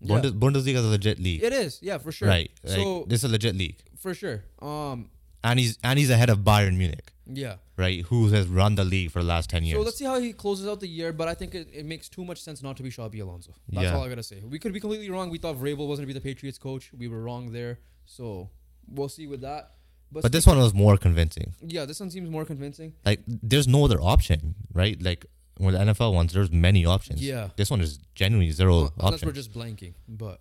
Yeah. 0.00 0.20
Bundes- 0.20 0.38
Bundesliga 0.38 0.76
is 0.76 0.84
a 0.84 0.88
legit 0.88 1.18
league. 1.18 1.42
It 1.42 1.52
is, 1.52 1.78
yeah, 1.82 1.98
for 1.98 2.12
sure. 2.12 2.28
Right. 2.28 2.50
Like, 2.62 2.76
so 2.76 3.04
this 3.08 3.20
is 3.20 3.24
a 3.24 3.32
legit 3.32 3.56
league, 3.56 3.78
for 3.98 4.14
sure. 4.14 4.44
Um, 4.60 5.10
and 5.42 5.58
he's 5.58 5.78
and 5.82 5.98
he's 5.98 6.10
ahead 6.10 6.28
of 6.28 6.40
Bayern 6.40 6.76
Munich, 6.76 7.12
yeah. 7.26 7.56
right? 7.76 8.02
Who 8.06 8.28
has 8.28 8.46
run 8.46 8.74
the 8.74 8.84
league 8.84 9.10
for 9.10 9.20
the 9.20 9.28
last 9.28 9.48
ten 9.48 9.64
years? 9.64 9.78
So 9.78 9.82
let's 9.82 9.96
see 9.96 10.04
how 10.04 10.18
he 10.18 10.32
closes 10.32 10.66
out 10.68 10.80
the 10.80 10.88
year, 10.88 11.12
but 11.12 11.28
I 11.28 11.34
think 11.34 11.54
it, 11.54 11.68
it 11.72 11.86
makes 11.86 12.08
too 12.08 12.24
much 12.24 12.42
sense 12.42 12.62
not 12.62 12.76
to 12.78 12.82
be 12.82 12.90
Xabi 12.90 13.22
Alonso. 13.22 13.52
That's 13.68 13.84
Yeah. 13.84 13.96
all 13.96 14.04
I 14.04 14.08
gotta 14.08 14.22
say. 14.22 14.42
We 14.44 14.58
could 14.58 14.72
be 14.72 14.80
completely 14.80 15.08
wrong. 15.10 15.30
We 15.30 15.38
thought 15.38 15.56
Vrabel 15.56 15.88
was 15.88 15.98
gonna 15.98 16.06
be 16.06 16.12
the 16.12 16.20
Patriots 16.20 16.58
coach. 16.58 16.90
We 16.96 17.08
were 17.08 17.22
wrong 17.22 17.52
there. 17.52 17.78
So 18.04 18.50
we'll 18.88 19.08
see 19.08 19.26
with 19.26 19.40
that. 19.42 19.72
But 20.12 20.32
this 20.32 20.46
one 20.46 20.58
was 20.58 20.72
more 20.72 20.96
convincing. 20.96 21.54
yeah, 21.60 21.84
this 21.84 22.00
one 22.00 22.10
seems 22.10 22.30
more 22.30 22.44
convincing. 22.44 22.94
Like, 23.04 23.20
there's 23.26 23.68
no 23.68 23.84
other 23.84 24.00
option, 24.00 24.54
right? 24.72 25.00
Like, 25.02 25.26
with 25.58 25.74
the 25.74 25.80
NFL 25.80 26.14
ones, 26.14 26.32
there's 26.32 26.50
many 26.50 26.86
options. 26.86 27.22
Yeah. 27.22 27.48
This 27.56 27.70
one 27.70 27.80
is 27.80 27.98
genuinely 28.14 28.52
zero 28.52 28.84
Uh, 28.84 28.90
unless 29.00 29.24
we're 29.24 29.32
just 29.32 29.52
blanking, 29.52 29.94
but 30.08 30.40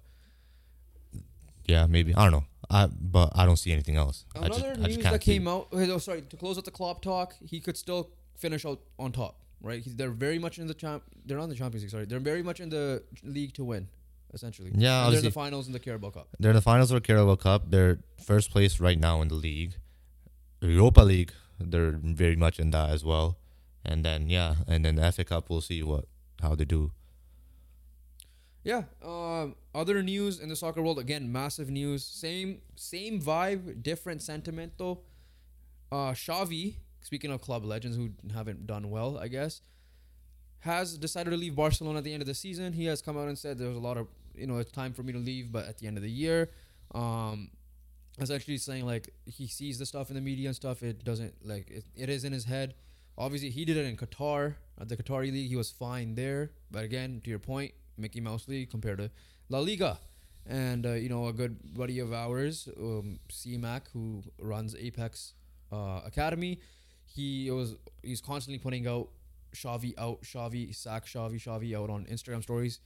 yeah, 1.66 1.88
maybe. 1.88 2.14
I 2.16 2.24
don't 2.24 2.32
know. 2.32 2.44
I 2.70 2.88
but 2.88 3.32
I 3.36 3.46
don't 3.46 3.58
see 3.58 3.72
anything 3.72 3.96
else. 3.96 4.26
I 4.36 4.46
Another 4.46 4.50
just, 4.54 4.66
I 4.66 4.70
just 4.74 4.80
news 4.88 4.98
can't 4.98 5.14
that 5.14 5.24
see. 5.24 5.34
came 5.34 5.48
out. 5.48 5.68
Oh, 5.72 5.98
sorry. 6.00 6.22
To 6.22 6.38
close 6.38 6.58
out 6.58 6.66
the 6.66 6.72
Klopp 6.72 7.02
talk, 7.02 7.36
he 7.44 7.60
could 7.60 7.78
still 7.78 8.10
finish 8.38 8.66
out 8.66 8.80
on 9.00 9.12
top, 9.12 9.40
right? 9.62 9.82
He's, 9.82 9.96
they're 9.96 10.10
very 10.12 10.40
much 10.40 10.58
in 10.60 10.68
the 10.68 10.74
champ. 10.74 11.04
They're 11.26 11.38
not 11.38 11.46
in 11.46 11.50
the 11.52 11.56
Champions 11.56 11.84
League. 11.84 11.92
Sorry, 11.92 12.06
they're 12.06 12.20
very 12.20 12.44
much 12.44 12.60
in 12.60 12.70
the 12.70 13.04
league 13.24 13.54
to 13.54 13.64
win, 13.64 13.88
essentially. 14.36 14.72
Yeah, 14.76 15.10
they're 15.10 15.20
in 15.20 15.26
the 15.26 15.32
finals 15.32 15.66
in 15.68 15.74
the 15.74 15.80
Carabao 15.80 16.12
Cup. 16.12 16.28
They're 16.40 16.52
in 16.52 16.56
the 16.56 16.62
finals 16.62 16.92
of 16.92 16.96
the 16.96 17.08
Carabao 17.08 17.36
Cup. 17.36 17.72
They're 17.72 18.00
first 18.24 18.52
place 18.52 18.80
right 18.80 19.00
now 19.00 19.22
in 19.22 19.30
the 19.30 19.36
league. 19.36 19.76
Europa 20.62 21.02
League, 21.02 21.32
they're 21.60 22.00
very 22.02 22.36
much 22.36 22.60
in 22.60 22.72
that 22.72 22.90
as 22.90 23.04
well. 23.04 23.38
And 23.84 24.04
then 24.04 24.30
yeah, 24.30 24.56
and 24.68 24.86
then 24.86 24.96
the 24.96 25.12
FA 25.12 25.24
Cup, 25.24 25.50
we'll 25.50 25.62
see 25.62 25.82
what 25.82 26.06
how 26.42 26.54
they 26.56 26.66
do. 26.66 26.92
Yeah. 28.64 28.84
Um. 29.04 29.56
Other 29.74 30.02
news 30.02 30.40
in 30.40 30.50
the 30.50 30.56
soccer 30.56 30.82
world 30.82 31.00
again, 31.00 31.32
massive 31.32 31.70
news. 31.70 32.04
Same 32.04 32.62
same 32.76 33.22
vibe, 33.22 33.84
different 33.84 34.22
sentiment 34.22 34.74
though. 34.78 35.02
Uh, 35.92 36.12
Xavi, 36.12 36.76
speaking 37.02 37.32
of 37.32 37.42
club 37.42 37.64
legends 37.64 37.96
who 37.96 38.10
haven't 38.34 38.66
done 38.66 38.90
well, 38.90 39.20
I 39.20 39.28
guess, 39.28 39.62
has 40.60 40.98
decided 40.98 41.30
to 41.30 41.38
leave 41.38 41.56
Barcelona 41.56 42.00
at 42.00 42.04
the 42.04 42.12
end 42.14 42.24
of 42.24 42.28
the 42.28 42.34
season. 42.34 42.74
He 42.74 42.86
has 42.86 43.02
come 43.04 43.18
out 43.18 43.28
and 43.28 43.38
said 43.38 43.60
there 43.60 43.68
was 43.68 43.78
a 43.78 43.82
lot 43.82 43.98
of 43.98 44.08
you 44.38 44.48
know 44.48 44.58
it's 44.58 44.72
time 44.72 44.94
for 44.94 45.04
me 45.04 45.14
to 45.14 45.20
leave, 45.20 45.52
but 45.52 45.68
at 45.68 45.78
the 45.78 45.88
end 45.88 45.98
of 45.98 46.04
the 46.04 46.10
year, 46.10 46.50
um, 46.94 47.50
essentially 48.20 48.58
saying 48.58 48.86
like 48.86 49.10
he 49.26 49.48
sees 49.48 49.80
the 49.80 49.86
stuff 49.86 50.10
in 50.10 50.16
the 50.16 50.22
media 50.22 50.48
and 50.48 50.56
stuff. 50.56 50.84
It 50.84 51.04
doesn't 51.04 51.34
like 51.46 51.70
it, 51.70 51.86
it 51.96 52.10
is 52.10 52.24
in 52.24 52.34
his 52.34 52.46
head. 52.46 52.76
Obviously, 53.18 53.50
he 53.50 53.64
did 53.64 53.78
it 53.78 53.86
in 53.86 53.96
Qatar 53.96 54.56
at 54.80 54.90
the 54.90 54.98
Qatari 54.98 55.32
league. 55.32 55.50
He 55.50 55.56
was 55.56 55.72
fine 55.72 56.16
there, 56.16 56.52
but 56.70 56.84
again, 56.84 57.22
to 57.24 57.30
your 57.30 57.40
point, 57.40 57.72
Mickey 57.98 58.20
Mouse 58.20 58.48
League 58.48 58.70
compared 58.70 58.98
to 58.98 59.10
La 59.50 59.60
Liga, 59.60 60.00
and 60.46 60.86
uh, 60.86 60.94
you 60.94 61.10
know 61.10 61.28
a 61.28 61.34
good 61.34 61.74
buddy 61.74 62.00
of 62.00 62.14
ours, 62.14 62.68
um, 62.78 63.20
C-Mac, 63.30 63.90
who 63.92 64.22
runs 64.40 64.76
Apex 64.76 65.34
uh, 65.72 66.02
Academy. 66.06 66.60
He 67.06 67.50
was 67.52 67.76
he's 68.04 68.22
constantly 68.22 68.60
putting 68.60 68.88
out 68.88 69.10
Xavi 69.54 69.94
out, 69.98 70.22
Xavi 70.24 70.76
sack, 70.76 71.06
Xavi, 71.06 71.36
Xavi 71.36 71.78
out 71.78 71.90
on 71.90 72.06
Instagram 72.06 72.44
stories 72.44 72.80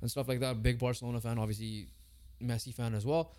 and 0.00 0.10
stuff 0.10 0.28
like 0.28 0.40
that. 0.40 0.62
Big 0.62 0.78
Barcelona 0.78 1.20
fan, 1.20 1.38
obviously 1.38 1.88
Messi 2.42 2.72
fan 2.74 2.94
as 2.94 3.04
well. 3.06 3.34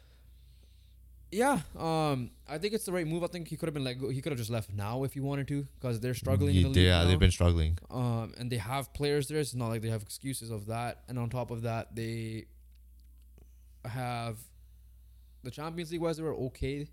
Yeah, 1.30 1.60
um, 1.78 2.32
I 2.48 2.58
think 2.58 2.74
it's 2.74 2.86
the 2.86 2.94
right 2.94 3.06
move. 3.06 3.22
I 3.22 3.28
think 3.28 3.50
he 3.50 3.58
could 3.58 3.68
have 3.68 3.74
been 3.74 3.84
like 3.84 4.00
he 4.12 4.22
could 4.22 4.32
have 4.32 4.40
just 4.40 4.50
left 4.50 4.72
now 4.72 5.04
if 5.04 5.14
he 5.14 5.20
wanted 5.20 5.48
to 5.50 5.68
because 5.80 6.00
they're 6.00 6.14
struggling 6.14 6.56
in 6.56 6.64
the 6.64 6.70
league 6.70 6.78
yeah, 6.86 7.04
they've 7.04 7.20
been 7.20 7.32
struggling. 7.32 7.78
um, 7.92 8.34
and 8.38 8.50
they 8.50 8.58
have 8.58 8.94
players 8.94 9.28
there. 9.28 9.40
It's 9.40 9.54
not 9.54 9.68
like 9.68 9.82
they 9.82 9.90
have 9.90 10.02
excuses 10.02 10.52
of 10.52 10.68
that. 10.68 11.04
And 11.10 11.20
on 11.20 11.30
top 11.30 11.52
of 11.52 11.64
that, 11.64 11.94
they 11.96 12.46
have 13.84 14.38
the 15.44 15.52
Champions 15.52 15.92
League 15.92 16.02
wise 16.02 16.16
they 16.16 16.24
were 16.24 16.36
okay, 16.36 16.88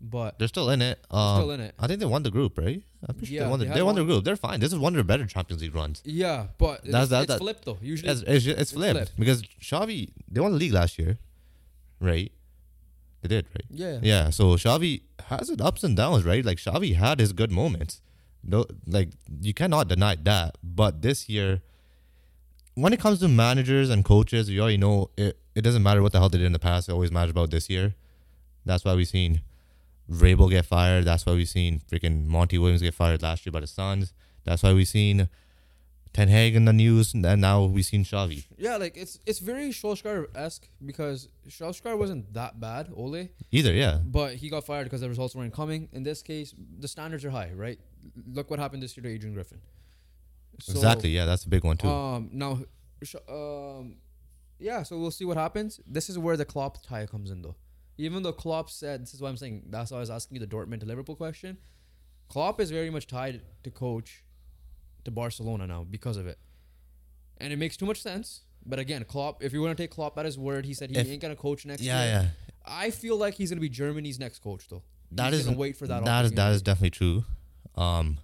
but 0.00 0.38
They're 0.38 0.48
still 0.48 0.70
in 0.70 0.80
it. 0.82 0.98
Um, 1.10 1.40
still 1.40 1.50
in 1.52 1.60
it. 1.60 1.74
I 1.78 1.86
think 1.86 2.00
they 2.00 2.06
won 2.06 2.22
the 2.22 2.30
group, 2.30 2.56
right? 2.58 2.82
I'm 3.06 3.14
pretty 3.14 3.26
sure 3.26 3.36
Yeah, 3.36 3.44
they 3.44 3.50
won 3.50 3.58
the, 3.60 3.64
they 3.66 3.74
they, 3.74 3.82
won 3.82 3.94
the 3.94 4.04
group. 4.04 4.24
They're 4.24 4.36
fine. 4.36 4.60
This 4.60 4.72
is 4.72 4.78
one 4.78 4.92
of 4.92 4.96
their 4.96 5.04
better 5.04 5.26
Champions 5.26 5.62
League 5.62 5.74
runs. 5.74 6.02
Yeah, 6.04 6.46
but 6.58 6.84
That's- 6.84 7.02
it's, 7.04 7.10
that- 7.10 7.22
it's 7.22 7.32
that- 7.34 7.38
flipped 7.38 7.64
though. 7.64 7.78
Usually, 7.82 8.10
It's, 8.10 8.22
it's, 8.22 8.46
it's, 8.46 8.60
It's 8.60 8.72
flipped, 8.72 8.96
flipped. 8.96 9.16
because 9.18 9.42
Xavi 9.60 10.10
they 10.30 10.40
won 10.40 10.52
the 10.52 10.58
league 10.58 10.72
last 10.72 10.98
year, 10.98 11.18
right? 12.00 12.32
They 13.22 13.28
did, 13.28 13.46
right? 13.54 13.64
yeah, 13.68 13.98
Yeah, 14.02 14.30
so 14.30 14.54
Xavi 14.56 15.02
has 15.26 15.50
its 15.50 15.60
ups 15.60 15.84
and 15.84 15.94
downs, 15.96 16.24
right? 16.24 16.42
Like 16.44 16.56
Xavi 16.58 16.94
had 16.96 17.20
his 17.20 17.32
good 17.34 17.50
moments. 17.52 18.00
No, 18.42 18.64
like 18.86 19.10
you 19.42 19.52
cannot 19.52 19.88
deny 19.88 20.14
that. 20.22 20.56
But 20.62 21.02
this 21.02 21.28
year, 21.28 21.60
when 22.74 22.94
it 22.94 23.00
comes 23.00 23.18
to 23.20 23.28
managers 23.28 23.90
and 23.90 24.02
coaches, 24.04 24.48
you 24.48 24.60
already 24.62 24.78
know 24.78 25.10
it. 25.18 25.38
It 25.54 25.60
doesn't 25.62 25.82
matter 25.82 26.00
what 26.00 26.12
the 26.12 26.18
hell 26.20 26.30
they 26.30 26.38
did 26.38 26.46
in 26.46 26.52
the 26.52 26.58
past. 26.58 26.88
It 26.88 26.92
always 26.92 27.10
matters 27.12 27.32
about 27.32 27.50
this 27.50 27.68
year. 27.68 27.94
That's 28.64 28.82
why 28.84 28.94
we've 28.94 29.06
seen 29.08 29.42
Vrabel 30.10 30.50
get 30.50 30.66
fired. 30.66 31.04
That's 31.04 31.24
why 31.24 31.34
we've 31.34 31.48
seen 31.48 31.80
freaking 31.90 32.26
Monty 32.26 32.58
Williams 32.58 32.82
get 32.82 32.94
fired 32.94 33.22
last 33.22 33.46
year 33.46 33.52
by 33.52 33.60
the 33.60 33.66
Suns. 33.66 34.12
That's 34.44 34.62
why 34.62 34.72
we've 34.72 34.88
seen 34.88 35.28
Ten 36.12 36.28
Hag 36.28 36.56
in 36.56 36.64
the 36.64 36.72
news, 36.72 37.14
and 37.14 37.40
now 37.40 37.64
we've 37.64 37.84
seen 37.84 38.04
Xavi. 38.04 38.44
yeah. 38.58 38.76
Like 38.76 38.96
it's 38.96 39.20
it's 39.26 39.38
very 39.38 39.70
Solskjaer 39.70 40.26
esque 40.34 40.68
because 40.84 41.28
Solskjaer 41.48 41.96
wasn't 41.96 42.32
that 42.34 42.58
bad, 42.58 42.90
Ole, 42.96 43.28
Either, 43.52 43.72
yeah. 43.72 43.98
but 44.04 44.34
he 44.34 44.50
got 44.50 44.64
fired 44.64 44.84
because 44.84 45.02
the 45.02 45.08
results 45.08 45.36
weren't 45.36 45.54
coming. 45.54 45.88
In 45.92 46.02
this 46.02 46.22
case, 46.22 46.52
the 46.78 46.88
standards 46.88 47.24
are 47.24 47.30
high, 47.30 47.52
right? 47.54 47.78
Look 48.26 48.50
what 48.50 48.58
happened 48.58 48.82
this 48.82 48.96
year 48.96 49.04
to 49.04 49.10
Adrian 49.10 49.34
Griffin. 49.34 49.60
So, 50.60 50.72
exactly, 50.72 51.10
yeah. 51.10 51.26
That's 51.26 51.44
a 51.44 51.48
big 51.48 51.62
one 51.62 51.76
too. 51.76 51.88
Um, 51.88 52.30
now, 52.32 52.60
um, 53.28 53.96
yeah. 54.58 54.82
So 54.82 54.98
we'll 54.98 55.12
see 55.12 55.24
what 55.24 55.36
happens. 55.36 55.80
This 55.86 56.10
is 56.10 56.18
where 56.18 56.36
the 56.36 56.44
Klopp 56.44 56.82
tie 56.82 57.06
comes 57.06 57.30
in, 57.30 57.42
though. 57.42 57.54
Even 57.98 58.22
though 58.22 58.32
Klopp 58.32 58.70
said, 58.70 59.02
this 59.02 59.12
is 59.14 59.20
why 59.20 59.28
I'm 59.28 59.36
saying. 59.36 59.64
That's 59.68 59.90
why 59.90 59.98
I 59.98 60.00
was 60.00 60.10
asking 60.10 60.36
you 60.40 60.46
the 60.46 60.52
Dortmund 60.52 60.80
to 60.80 60.86
Liverpool 60.86 61.16
question. 61.16 61.58
Klopp 62.28 62.60
is 62.60 62.70
very 62.70 62.90
much 62.90 63.06
tied 63.06 63.42
to 63.64 63.70
coach 63.70 64.24
to 65.04 65.10
Barcelona 65.10 65.66
now 65.66 65.84
because 65.88 66.16
of 66.16 66.26
it, 66.26 66.38
and 67.38 67.52
it 67.52 67.56
makes 67.56 67.76
too 67.76 67.86
much 67.86 68.00
sense. 68.00 68.42
But 68.64 68.78
again, 68.78 69.04
Klopp. 69.04 69.42
If 69.42 69.52
you 69.52 69.60
want 69.62 69.76
to 69.76 69.82
take 69.82 69.90
Klopp 69.90 70.16
at 70.18 70.24
his 70.24 70.38
word, 70.38 70.64
he 70.64 70.74
said 70.74 70.90
he 70.90 70.96
If- 70.96 71.08
ain't 71.08 71.20
gonna 71.22 71.36
coach 71.36 71.66
next 71.66 71.82
yeah, 71.82 72.02
year. 72.02 72.12
yeah. 72.12 72.28
I 72.64 72.90
feel 72.90 73.16
like 73.16 73.34
he's 73.34 73.50
gonna 73.50 73.60
be 73.60 73.68
Germany's 73.68 74.18
next 74.18 74.40
coach, 74.40 74.68
though. 74.68 74.82
That 75.12 75.34
is 75.34 75.48
wait 75.48 75.76
for 75.76 75.86
that. 75.88 76.04
That 76.04 76.24
is 76.26 76.32
that 76.32 76.52
is 76.52 76.62
definitely 76.62 76.90
true. 76.90 77.24
Um, 77.74 78.18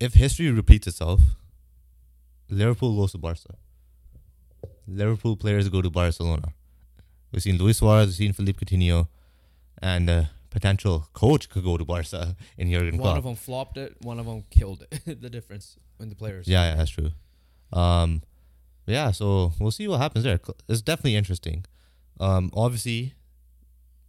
if 0.00 0.14
history 0.14 0.50
repeats 0.50 0.86
itself, 0.86 1.20
Liverpool 2.48 2.94
goes 2.96 3.12
to 3.12 3.18
Barca. 3.18 3.56
Liverpool 4.86 5.36
players 5.36 5.68
go 5.68 5.80
to 5.82 5.90
Barcelona. 5.90 6.52
We've 7.34 7.42
seen 7.42 7.58
Luis 7.58 7.78
Suarez, 7.78 8.06
we've 8.06 8.14
seen 8.14 8.32
Philippe 8.32 8.64
Coutinho, 8.64 9.08
and 9.82 10.08
uh, 10.08 10.24
potential 10.50 11.08
coach 11.14 11.48
could 11.48 11.64
go 11.64 11.76
to 11.76 11.84
Barca 11.84 12.36
in 12.56 12.70
Jurgen 12.70 12.96
Klopp. 12.96 13.08
One 13.08 13.18
of 13.18 13.24
them 13.24 13.34
flopped 13.34 13.76
it. 13.76 13.96
One 14.02 14.20
of 14.20 14.26
them 14.26 14.44
killed 14.50 14.86
it. 14.88 15.20
the 15.20 15.28
difference 15.28 15.76
in 15.98 16.10
the 16.10 16.14
players. 16.14 16.46
Yeah, 16.46 16.70
yeah, 16.70 16.76
that's 16.76 16.92
true. 16.92 17.10
Um, 17.72 18.22
yeah, 18.86 19.10
so 19.10 19.52
we'll 19.58 19.72
see 19.72 19.88
what 19.88 19.98
happens 19.98 20.22
there. 20.22 20.38
It's 20.68 20.80
definitely 20.80 21.16
interesting. 21.16 21.64
Um, 22.20 22.52
obviously, 22.54 23.14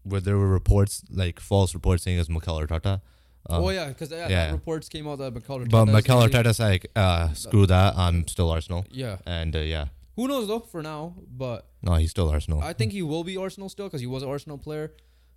where 0.04 0.22
there 0.22 0.38
were 0.38 0.48
reports 0.48 1.04
like 1.10 1.40
false 1.40 1.74
reports 1.74 2.04
saying 2.04 2.20
it's 2.20 2.30
Mikel 2.30 2.60
Arteta. 2.60 3.02
Um, 3.50 3.64
oh 3.64 3.70
yeah, 3.72 3.88
because 3.88 4.12
yeah, 4.12 4.30
yeah. 4.30 4.52
reports 4.52 4.88
came 4.88 5.08
out 5.08 5.18
that 5.18 5.34
Mikel 5.34 5.60
Arteta. 5.60 5.72
But 5.72 5.86
Mikel. 5.86 6.22
Arteta's 6.22 6.60
like, 6.60 6.86
uh, 6.96 7.34
screw 7.34 7.66
that. 7.66 7.98
I'm 7.98 8.28
still 8.28 8.52
Arsenal, 8.52 8.86
Yeah. 8.92 9.18
and 9.26 9.56
uh, 9.56 9.60
yeah, 9.60 9.86
Who 10.16 10.28
knows 10.28 10.48
though? 10.48 10.60
For 10.60 10.82
now, 10.82 11.16
but 11.30 11.68
no, 11.82 11.96
he's 11.96 12.12
still 12.12 12.30
Arsenal. 12.30 12.62
I 12.62 12.74
think 12.74 12.92
he 12.92 13.02
will 13.02 13.24
be 13.24 13.38
Arsenal 13.38 13.70
still 13.70 13.88
because 13.88 14.02
he 14.02 14.08
was 14.08 14.24
an 14.24 14.30
Arsenal 14.30 14.58
player. 14.58 14.94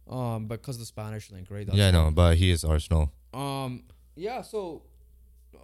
Um, 0.09 0.47
but 0.47 0.63
because 0.63 0.79
the 0.79 0.87
Spanish 0.87 1.31
link, 1.31 1.49
right? 1.51 1.67
That's 1.67 1.77
yeah, 1.77 1.87
why. 1.87 2.05
no, 2.05 2.11
but 2.11 2.37
he 2.37 2.51
is 2.51 2.65
Arsenal. 2.65 3.13
Um, 3.35 3.85
yeah. 4.17 4.43
So, 4.43 4.85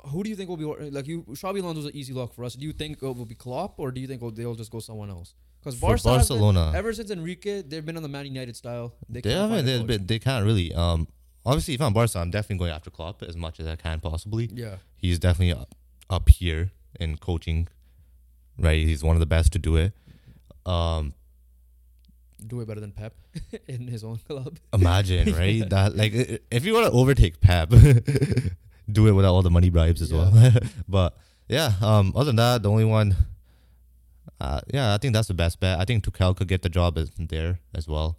who 0.09 0.23
do 0.23 0.31
you 0.31 0.37
think 0.37 0.49
will 0.49 0.57
be 0.57 0.65
like 0.65 1.07
you? 1.07 1.23
Xabi 1.31 1.61
Alonso's 1.61 1.87
an 1.87 1.97
easy 1.97 2.13
lock 2.13 2.35
for 2.35 2.45
us. 2.45 2.55
Do 2.55 2.67
you 2.67 2.73
think 2.73 3.03
it 3.03 3.03
will 3.03 3.25
be 3.25 3.35
Klopp 3.35 3.79
or 3.79 3.91
do 3.91 4.01
you 4.01 4.07
think 4.07 4.21
they'll 4.35 4.55
just 4.55 4.71
go 4.71 4.81
someone 4.81 5.11
else? 5.11 5.35
Because 5.61 5.79
For 5.79 5.97
Barcelona, 5.97 6.73
ever 6.75 6.93
since 6.93 7.11
Enrique, 7.11 7.63
they've 7.63 7.85
been 7.85 7.97
on 7.97 8.03
the 8.03 8.09
Man 8.09 8.27
United 8.27 8.55
style. 8.55 8.95
They, 9.09 9.23
they 9.23 9.31
can't 9.31 9.51
haven't. 9.51 9.87
They, 9.87 9.97
they 9.97 10.19
can't 10.19 10.45
really. 10.45 10.75
Um, 10.75 11.09
obviously, 11.47 11.73
if 11.73 11.81
I'm 11.81 11.95
Barca, 11.95 12.19
I'm 12.19 12.31
definitely 12.31 12.59
going 12.59 12.73
after 12.73 12.91
Klopp 12.91 13.23
as 13.23 13.35
much 13.35 13.61
as 13.61 13.67
I 13.67 13.77
can 13.77 14.01
possibly. 14.01 14.51
Yeah. 14.53 14.77
He's 14.97 15.19
definitely 15.19 15.59
up, 15.59 15.75
up 16.11 16.29
here 16.29 16.73
in 17.01 17.17
coaching. 17.17 17.69
Right, 18.59 18.87
he's 18.87 19.03
one 19.03 19.17
of 19.17 19.21
the 19.21 19.27
best 19.27 19.53
to 19.53 19.59
do 19.59 19.77
it. 19.77 19.93
Um, 20.65 21.13
Do 22.47 22.61
it 22.61 22.69
better 22.69 22.81
than 22.81 22.93
Pep 22.93 23.15
in 23.67 23.89
his 23.89 24.05
own 24.05 24.19
club. 24.29 24.59
imagine, 24.73 25.33
right? 25.37 25.69
That 25.69 25.97
like, 25.97 26.13
if 26.51 26.65
you 26.65 26.73
want 26.75 26.87
to 26.87 26.93
overtake 26.93 27.41
Pep, 27.41 27.71
do 28.91 29.07
it 29.09 29.13
without 29.13 29.35
all 29.35 29.43
the 29.43 29.51
money 29.51 29.71
bribes 29.71 30.01
as 30.03 30.13
well. 30.13 30.33
but 30.89 31.17
yeah, 31.49 31.73
um, 31.83 32.13
other 32.15 32.27
than 32.27 32.37
that, 32.37 32.63
the 32.63 32.71
only 32.71 32.85
one, 32.85 33.17
uh, 34.41 34.61
yeah, 34.73 34.95
I 34.95 34.99
think 34.99 35.15
that's 35.15 35.29
the 35.29 35.35
best 35.35 35.59
bet. 35.61 35.79
I 35.81 35.85
think 35.85 36.05
Tuchel 36.05 36.37
could 36.37 36.49
get 36.49 36.63
the 36.63 36.69
job 36.69 36.97
as, 36.97 37.11
there 37.19 37.61
as 37.75 37.89
well. 37.89 38.17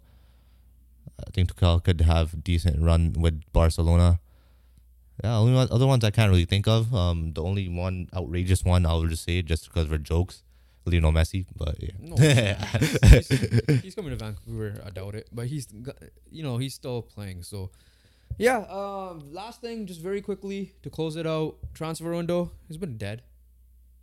I 1.26 1.30
think 1.32 1.52
Tuchel 1.52 1.82
could 1.82 2.02
have 2.02 2.44
decent 2.44 2.80
run 2.82 3.14
with 3.18 3.40
Barcelona. 3.52 4.20
Yeah, 5.24 5.36
only 5.38 5.54
one, 5.54 5.68
other 5.70 5.86
ones 5.86 6.04
I 6.04 6.10
can't 6.10 6.30
really 6.30 6.44
think 6.44 6.68
of. 6.68 6.94
Um, 6.94 7.32
the 7.32 7.42
only 7.42 7.68
one 7.68 8.08
outrageous 8.14 8.64
one 8.64 8.84
I 8.86 8.92
will 8.94 9.06
just 9.08 9.24
say 9.24 9.40
just 9.42 9.64
because 9.66 9.88
we're 9.88 9.98
jokes, 9.98 10.42
Lionel 10.84 11.12
Messi. 11.12 11.46
But 11.56 11.76
yeah, 11.82 11.90
No, 12.00 12.16
he's, 13.08 13.82
he's 13.82 13.94
coming 13.94 14.10
to 14.10 14.16
Vancouver. 14.16 14.80
I 14.84 14.90
doubt 14.90 15.14
it, 15.14 15.28
but 15.32 15.46
he's, 15.46 15.66
got- 15.66 15.96
you 16.30 16.42
know, 16.42 16.58
he's 16.58 16.74
still 16.74 17.00
playing. 17.02 17.42
So, 17.42 17.70
yeah. 18.38 18.58
Um, 18.68 19.32
last 19.32 19.60
thing, 19.62 19.86
just 19.86 20.00
very 20.00 20.20
quickly 20.20 20.74
to 20.82 20.90
close 20.90 21.16
it 21.16 21.26
out. 21.26 21.56
Transfer 21.72 22.10
window 22.14 22.50
has 22.68 22.76
been 22.76 22.98
dead. 22.98 23.22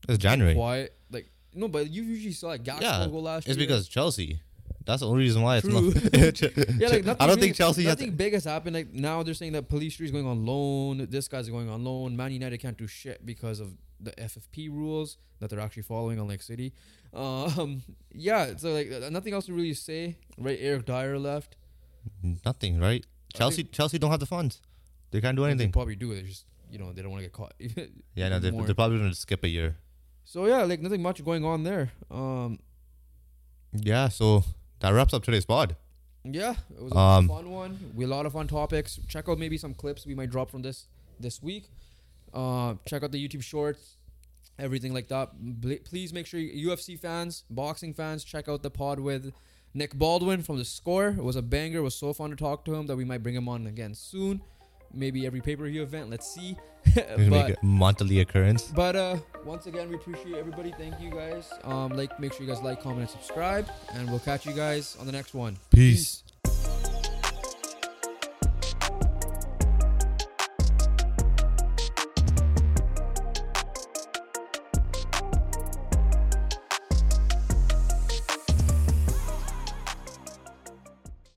it's 0.10 0.18
January. 0.18 0.56
Quiet. 0.56 0.96
Like 1.12 1.30
no, 1.54 1.68
but 1.68 1.92
you 1.92 2.02
usually 2.02 2.34
saw 2.34 2.48
like 2.48 2.64
Gakpo 2.64 2.82
Yeah, 2.82 3.08
go 3.12 3.20
last 3.20 3.48
It's 3.48 3.56
year. 3.58 3.68
because 3.68 3.88
Chelsea. 3.88 4.40
That's 4.86 5.00
the 5.02 5.08
only 5.08 5.20
reason 5.24 5.42
why 5.42 5.58
it's 5.58 5.68
True. 5.68 5.92
not. 5.94 6.42
Yeah, 6.80 6.90
like 6.90 7.06
nothing 7.06 7.22
I 7.22 7.28
don't 7.28 7.30
really- 7.30 7.42
think 7.42 7.56
Chelsea 7.56 7.84
has. 7.84 7.92
Nothing 7.98 8.16
big 8.16 8.34
has 8.34 8.44
happened. 8.44 8.76
Like 8.76 8.94
now 8.94 9.24
they're 9.24 9.34
saying 9.34 9.54
that 9.54 9.70
Police 9.70 9.96
tree 9.96 10.06
is 10.06 10.12
going 10.12 10.28
on 10.28 10.46
loan. 10.46 11.08
This 11.10 11.28
guy's 11.28 11.48
going 11.50 11.70
on 11.70 11.84
loan. 11.84 12.16
Man 12.18 12.32
United 12.32 12.58
can't 12.60 12.78
do 12.78 12.88
shit 12.88 13.26
because 13.26 13.60
of 13.60 13.76
the 14.00 14.12
FFP 14.12 14.70
rules 14.70 15.18
that 15.40 15.50
they're 15.50 15.62
actually 15.62 15.84
following 15.84 16.20
on 16.20 16.28
Lake 16.28 16.42
City. 16.42 16.74
Um, 17.14 17.82
yeah. 18.14 18.56
So 18.58 18.74
like 18.74 18.92
uh, 18.92 19.10
nothing 19.10 19.34
else 19.34 19.46
to 19.46 19.54
really 19.54 19.74
say. 19.74 20.18
Right? 20.38 20.58
Eric 20.62 20.86
Dier 20.86 21.18
left. 21.18 21.56
Nothing, 22.46 22.80
right? 22.80 23.06
I 23.34 23.38
Chelsea, 23.38 23.64
Chelsea 23.64 23.98
don't 23.98 24.12
have 24.12 24.20
the 24.20 24.26
funds. 24.26 24.62
They 25.12 25.22
can't 25.22 25.38
do 25.38 25.44
They 25.44 25.52
anything. 25.52 25.72
probably 25.72 25.96
do. 25.96 26.14
They 26.14 26.24
just 26.24 26.46
you 26.70 26.78
know 26.80 26.92
they 26.92 27.02
don't 27.02 27.12
want 27.12 27.22
to 27.24 27.30
get 27.30 27.34
caught. 27.34 27.54
Yeah, 28.16 28.30
no, 28.30 28.40
they're, 28.40 28.52
they're 28.52 28.76
probably 28.76 28.98
gonna 28.98 29.16
skip 29.16 29.44
a 29.44 29.48
year. 29.48 29.78
So 30.26 30.46
yeah, 30.48 30.64
like 30.64 30.82
nothing 30.82 31.02
much 31.02 31.24
going 31.24 31.46
on 31.46 31.64
there. 31.64 31.92
Um, 32.12 32.60
Yeah, 33.72 34.10
so 34.10 34.44
that 34.84 34.92
wraps 34.92 35.14
up 35.14 35.24
today's 35.24 35.46
pod. 35.46 35.76
yeah, 36.24 36.54
it 36.78 36.82
was 36.84 36.92
a 36.94 36.98
Um, 36.98 37.28
fun 37.28 37.50
one. 37.50 37.92
We 37.96 38.06
a 38.06 38.08
lot 38.08 38.26
of 38.28 38.34
fun 38.34 38.48
topics. 38.48 39.00
Check 39.08 39.28
out 39.28 39.40
maybe 39.40 39.58
some 39.58 39.74
clips 39.74 40.06
we 40.06 40.14
might 40.16 40.30
drop 40.30 40.50
from 40.52 40.62
this 40.62 40.88
this 41.20 41.42
week. 41.42 41.66
Uh, 42.34 42.76
check 42.86 43.04
out 43.04 43.12
the 43.12 43.28
YouTube 43.28 43.44
shorts, 43.44 43.98
everything 44.60 44.94
like 44.94 45.08
that. 45.08 45.32
Please 45.86 46.14
make 46.14 46.26
sure 46.26 46.40
you, 46.40 46.70
UFC 46.70 46.98
fans, 47.00 47.44
boxing 47.50 47.94
fans, 47.94 48.24
check 48.24 48.48
out 48.48 48.62
the 48.64 48.70
pod 48.72 49.00
with 49.00 49.34
Nick 49.74 49.94
Baldwin 49.96 50.42
from 50.44 50.58
the 50.58 50.66
Score. 50.66 51.10
It 51.10 51.24
was 51.24 51.36
a 51.36 51.42
banger. 51.42 51.80
It 51.80 51.84
was 51.84 51.96
so 51.96 52.14
fun 52.14 52.30
to 52.32 52.36
talk 52.36 52.64
to 52.66 52.74
him 52.76 52.88
that 52.88 52.96
we 52.96 53.06
might 53.06 53.24
bring 53.24 53.36
him 53.36 53.48
on 53.50 53.68
again 53.68 53.94
soon. 53.96 54.42
Maybe 54.94 55.26
every 55.26 55.42
pay 55.42 55.56
per 55.56 55.68
view 55.68 55.84
event. 55.84 56.10
Let's 56.10 56.34
see. 56.34 56.58
But 57.30 57.64
monthly 57.64 58.20
occurrence. 58.20 58.64
but 58.64 58.96
uh, 58.96 59.18
once 59.46 59.66
again, 59.68 59.90
we 59.90 59.96
appreciate 59.96 60.36
everybody. 60.36 60.74
Thank 60.78 61.00
you 61.00 61.12
guys. 61.12 61.50
Um, 61.64 61.94
like, 61.94 62.20
make 62.20 62.34
sure 62.34 62.46
you 62.46 62.54
guys 62.54 62.62
like, 62.62 62.82
comment, 62.82 63.02
and 63.02 63.10
subscribe, 63.10 63.68
and 63.94 64.10
we'll 64.10 64.20
catch 64.20 64.46
you 64.46 64.54
guys 64.54 64.98
on 65.00 65.06
the 65.06 65.12
next 65.12 65.34
one. 65.34 65.58
Peace. 65.72 66.24